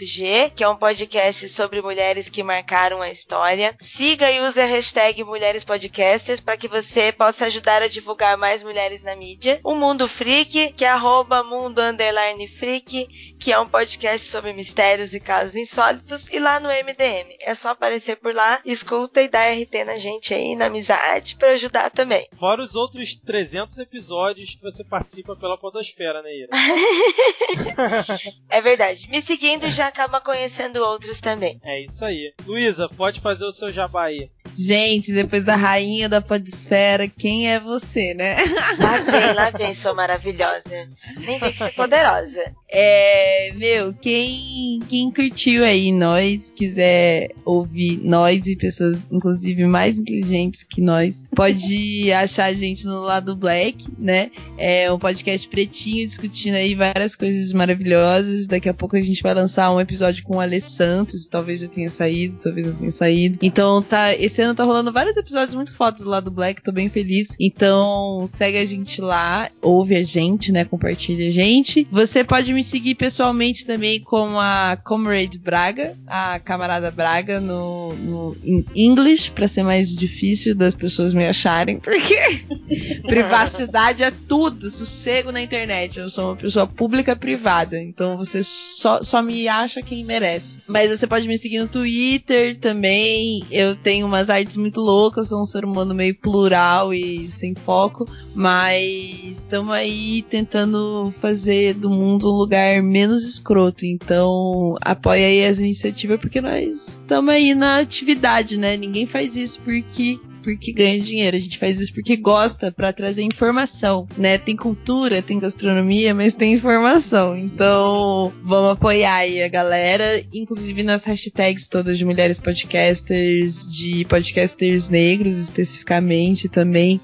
G, 0.00 0.50
que 0.50 0.64
é 0.64 0.68
um 0.68 0.76
podcast 0.76 1.48
sobre 1.48 1.82
mulheres 1.82 2.28
que 2.28 2.42
marcaram 2.42 3.02
a 3.02 3.10
história. 3.10 3.74
Siga 3.78 4.30
e 4.30 4.40
use 4.40 4.60
a 4.60 4.66
hashtag 4.66 5.03
Mulheres 5.24 5.64
Podcasters 5.64 6.40
para 6.40 6.56
que 6.56 6.68
você 6.68 7.12
possa 7.12 7.46
ajudar 7.46 7.82
a 7.82 7.88
divulgar 7.88 8.36
mais 8.38 8.62
mulheres 8.62 9.02
na 9.02 9.14
mídia. 9.14 9.60
O 9.62 9.74
Mundo 9.74 10.08
Freak, 10.08 10.72
que 10.72 10.84
é 10.84 10.88
arroba 10.88 11.42
mundo 11.42 11.80
underline 11.80 12.48
freak, 12.48 13.06
que 13.38 13.52
é 13.52 13.58
um 13.58 13.68
podcast 13.68 14.30
sobre 14.30 14.52
mistérios 14.52 15.14
e 15.14 15.20
casos 15.20 15.56
insólitos, 15.56 16.28
e 16.28 16.38
lá 16.38 16.58
no 16.58 16.68
MDM. 16.68 17.36
É 17.40 17.54
só 17.54 17.70
aparecer 17.70 18.16
por 18.16 18.34
lá, 18.34 18.60
escuta 18.64 19.20
e 19.20 19.28
dá 19.28 19.50
RT 19.50 19.84
na 19.84 19.98
gente 19.98 20.32
aí, 20.32 20.56
na 20.56 20.66
amizade, 20.66 21.36
para 21.36 21.50
ajudar 21.50 21.90
também. 21.90 22.26
Fora 22.38 22.62
os 22.62 22.74
outros 22.74 23.14
300 23.14 23.78
episódios 23.78 24.54
que 24.54 24.62
você 24.62 24.82
participa 24.82 25.36
pela 25.36 25.58
Podosfera, 25.58 26.22
né, 26.22 26.30
Ira? 26.34 26.50
é 28.48 28.60
verdade. 28.62 29.08
Me 29.10 29.20
seguindo 29.20 29.68
já 29.68 29.88
acaba 29.88 30.20
conhecendo 30.20 30.76
outros 30.76 31.20
também. 31.20 31.60
É 31.62 31.82
isso 31.82 32.04
aí. 32.04 32.32
Luísa, 32.46 32.88
pode 32.88 33.20
fazer 33.20 33.44
o 33.44 33.52
seu 33.52 33.70
jabá 33.70 34.04
aí. 34.04 34.30
Gente, 34.54 34.93
depois 35.00 35.44
da 35.44 35.56
rainha 35.56 36.08
da 36.08 36.20
podesfera, 36.20 37.08
quem 37.08 37.50
é 37.50 37.60
você, 37.60 38.14
né? 38.14 38.36
Lá 38.78 38.98
vem, 38.98 39.32
lá 39.34 39.50
vem, 39.50 39.74
sua 39.74 39.94
maravilhosa. 39.94 40.88
Nem 41.18 41.38
vem 41.38 41.52
que 41.52 41.58
ser 41.58 41.72
poderosa. 41.72 42.52
É, 42.68 43.52
meu, 43.54 43.94
quem, 43.94 44.80
quem 44.88 45.10
curtiu 45.10 45.64
aí 45.64 45.92
nós, 45.92 46.50
quiser 46.50 47.30
ouvir 47.44 48.00
nós 48.02 48.46
e 48.46 48.56
pessoas, 48.56 49.06
inclusive, 49.10 49.64
mais 49.64 49.98
inteligentes 49.98 50.64
que 50.64 50.80
nós, 50.80 51.24
pode 51.34 52.12
achar 52.12 52.46
a 52.46 52.52
gente 52.52 52.84
no 52.84 53.00
lado 53.00 53.36
Black, 53.36 53.86
né? 53.98 54.30
É 54.58 54.92
um 54.92 54.98
podcast 54.98 55.48
pretinho 55.48 56.06
discutindo 56.06 56.54
aí 56.54 56.74
várias 56.74 57.14
coisas 57.14 57.52
maravilhosas. 57.52 58.46
Daqui 58.46 58.68
a 58.68 58.74
pouco 58.74 58.96
a 58.96 59.00
gente 59.00 59.22
vai 59.22 59.34
lançar 59.34 59.70
um 59.70 59.80
episódio 59.80 60.24
com 60.24 60.36
o 60.36 60.40
Ale 60.40 60.60
Santos, 60.60 61.26
talvez 61.26 61.62
eu 61.62 61.68
tenha 61.68 61.88
saído, 61.88 62.36
talvez 62.36 62.66
eu 62.66 62.74
tenha 62.74 62.90
saído. 62.90 63.38
Então 63.40 63.82
tá, 63.82 64.14
esse 64.14 64.42
ano 64.42 64.54
tá 64.54 64.64
rolando 64.64 64.83
vários 64.92 65.16
episódios 65.16 65.54
muito 65.54 65.74
fotos 65.74 66.02
do 66.02 66.10
lado 66.10 66.30
Black, 66.30 66.62
tô 66.62 66.72
bem 66.72 66.88
feliz. 66.88 67.36
Então 67.38 68.24
segue 68.26 68.58
a 68.58 68.64
gente 68.64 69.00
lá, 69.00 69.50
ouve 69.62 69.96
a 69.96 70.02
gente, 70.02 70.52
né? 70.52 70.64
Compartilha 70.64 71.28
a 71.28 71.30
gente. 71.30 71.86
Você 71.90 72.24
pode 72.24 72.52
me 72.52 72.62
seguir 72.62 72.94
pessoalmente 72.94 73.66
também 73.66 74.00
com 74.00 74.38
a 74.38 74.78
Comrade 74.82 75.38
Braga, 75.38 75.96
a 76.06 76.38
camarada 76.38 76.90
Braga 76.90 77.40
no, 77.40 77.94
no 77.94 78.36
em 78.44 78.64
English, 78.74 79.30
para 79.30 79.48
ser 79.48 79.62
mais 79.62 79.94
difícil 79.94 80.54
das 80.54 80.74
pessoas 80.74 81.14
me 81.14 81.24
acharem, 81.24 81.78
porque 81.78 82.16
privacidade 83.06 84.02
é 84.02 84.12
tudo, 84.28 84.70
sossego 84.70 85.32
na 85.32 85.42
internet. 85.42 85.98
Eu 85.98 86.08
sou 86.08 86.30
uma 86.30 86.36
pessoa 86.36 86.66
pública 86.66 87.16
privada, 87.16 87.80
então 87.80 88.16
você 88.16 88.42
só, 88.42 89.02
só 89.02 89.22
me 89.22 89.48
acha 89.48 89.82
quem 89.82 90.04
merece. 90.04 90.60
Mas 90.66 90.90
você 90.90 91.06
pode 91.06 91.26
me 91.28 91.38
seguir 91.38 91.60
no 91.60 91.68
Twitter 91.68 92.58
também. 92.58 93.44
Eu 93.50 93.76
tenho 93.76 94.06
umas 94.06 94.30
artes 94.30 94.56
muito 94.56 94.73
loucas, 94.80 95.28
sou 95.28 95.42
um 95.42 95.46
ser 95.46 95.64
humano 95.64 95.94
meio 95.94 96.14
plural 96.14 96.92
e 96.92 97.28
sem 97.30 97.54
foco, 97.54 98.08
mas 98.34 99.38
estamos 99.38 99.72
aí 99.72 100.22
tentando 100.22 101.12
fazer 101.20 101.74
do 101.74 101.90
mundo 101.90 102.32
um 102.32 102.36
lugar 102.36 102.82
menos 102.82 103.24
escroto. 103.24 103.86
Então, 103.86 104.76
apoia 104.80 105.26
aí 105.26 105.44
as 105.44 105.58
iniciativas 105.58 106.20
porque 106.20 106.40
nós 106.40 106.88
estamos 106.88 107.34
aí 107.34 107.54
na 107.54 107.78
atividade, 107.78 108.56
né? 108.56 108.76
Ninguém 108.76 109.06
faz 109.06 109.36
isso 109.36 109.60
porque 109.62 110.18
porque 110.44 110.72
ganha 110.72 111.00
dinheiro, 111.00 111.36
a 111.36 111.40
gente 111.40 111.58
faz 111.58 111.80
isso 111.80 111.94
porque 111.94 112.14
gosta 112.14 112.70
para 112.70 112.92
trazer 112.92 113.22
informação, 113.22 114.06
né? 114.16 114.36
Tem 114.36 114.54
cultura, 114.54 115.22
tem 115.22 115.38
gastronomia, 115.38 116.14
mas 116.14 116.34
tem 116.34 116.52
informação. 116.52 117.36
Então, 117.36 118.32
vamos 118.42 118.72
apoiar 118.72 119.16
aí 119.16 119.42
a 119.42 119.48
galera, 119.48 120.22
inclusive 120.32 120.82
nas 120.82 121.04
hashtags 121.06 121.66
todas 121.66 121.96
de 121.96 122.04
mulheres 122.04 122.38
podcasters, 122.38 123.66
de 123.72 124.04
podcasters 124.04 124.90
negros 124.90 125.36
especificamente 125.38 126.48
também. 126.48 127.00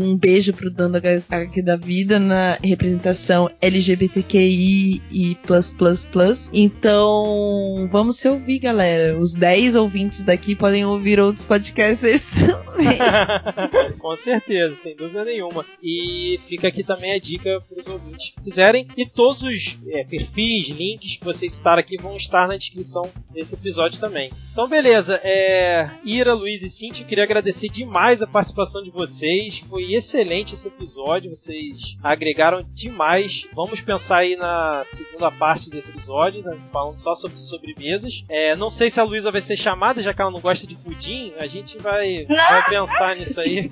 Um 0.00 0.16
beijo 0.16 0.52
pro 0.52 0.70
Dando 0.70 0.96
aqui 0.96 1.62
da 1.62 1.76
Vida 1.76 2.18
na 2.18 2.58
representação 2.62 3.50
LGBTQI 3.60 5.02
e 5.10 5.34
plus 5.46 5.72
plus 5.72 6.04
plus. 6.04 6.50
Então, 6.52 7.88
vamos 7.90 8.16
se 8.16 8.28
ouvir, 8.28 8.58
galera. 8.58 9.18
Os 9.18 9.34
10 9.34 9.76
ouvintes 9.76 10.22
daqui 10.22 10.54
podem 10.54 10.84
ouvir 10.84 11.20
outros 11.20 11.44
podcasters 11.44 12.28
também. 12.34 12.79
Com 13.98 14.16
certeza, 14.16 14.74
sem 14.76 14.96
dúvida 14.96 15.24
nenhuma. 15.24 15.64
E 15.82 16.40
fica 16.46 16.68
aqui 16.68 16.82
também 16.82 17.12
a 17.12 17.18
dica 17.18 17.60
para 17.68 17.80
os 17.80 17.86
ouvintes 17.86 18.30
que 18.30 18.42
quiserem. 18.42 18.86
E 18.96 19.06
todos 19.06 19.42
os 19.42 19.78
é, 19.88 20.04
perfis, 20.04 20.68
links 20.68 21.16
que 21.16 21.24
vocês 21.24 21.52
citaram 21.52 21.80
aqui 21.80 21.96
vão 21.96 22.16
estar 22.16 22.48
na 22.48 22.56
descrição 22.56 23.08
desse 23.30 23.54
episódio 23.54 24.00
também. 24.00 24.30
Então, 24.52 24.68
beleza. 24.68 25.20
É, 25.22 25.90
Ira, 26.04 26.34
Luiz 26.34 26.62
e 26.62 26.68
Cintia, 26.68 27.06
queria 27.06 27.24
agradecer 27.24 27.68
demais 27.68 28.22
a 28.22 28.26
participação 28.26 28.82
de 28.82 28.90
vocês. 28.90 29.58
Foi 29.58 29.92
excelente 29.92 30.54
esse 30.54 30.68
episódio. 30.68 31.30
Vocês 31.30 31.96
agregaram 32.02 32.62
demais. 32.74 33.46
Vamos 33.54 33.80
pensar 33.80 34.18
aí 34.18 34.36
na 34.36 34.82
segunda 34.84 35.30
parte 35.30 35.70
desse 35.70 35.90
episódio, 35.90 36.42
né, 36.42 36.58
falando 36.72 36.96
só 36.96 37.14
sobre 37.14 37.38
sobremesas. 37.38 38.24
É, 38.28 38.56
não 38.56 38.70
sei 38.70 38.90
se 38.90 39.00
a 39.00 39.04
Luísa 39.04 39.30
vai 39.30 39.40
ser 39.40 39.56
chamada, 39.56 40.02
já 40.02 40.12
que 40.12 40.20
ela 40.20 40.30
não 40.30 40.40
gosta 40.40 40.66
de 40.66 40.74
pudim. 40.74 41.32
A 41.38 41.46
gente 41.46 41.78
vai, 41.78 42.24
vai 42.26 42.69
pensar 42.70 43.16
nisso 43.16 43.40
aí. 43.40 43.70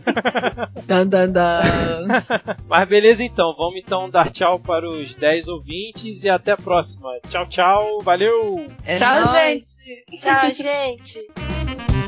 dan, 0.87 1.07
dan, 1.07 1.31
dan. 1.31 2.25
Mas 2.69 2.89
beleza 2.89 3.23
então, 3.23 3.55
vamos 3.57 3.77
então 3.77 4.11
dar 4.11 4.31
tchau 4.31 4.59
para 4.59 4.87
os 4.87 5.15
10 5.15 5.49
ouvintes 5.49 6.25
e 6.25 6.29
até 6.29 6.53
a 6.53 6.57
próxima. 6.57 7.11
Tchau, 7.29 7.47
tchau, 7.47 8.01
valeu! 8.03 8.67
É 8.85 8.97
tchau, 8.97 9.25
nóis. 9.25 9.33
gente! 9.33 10.21
Tchau, 10.21 10.53
gente! 10.53 11.29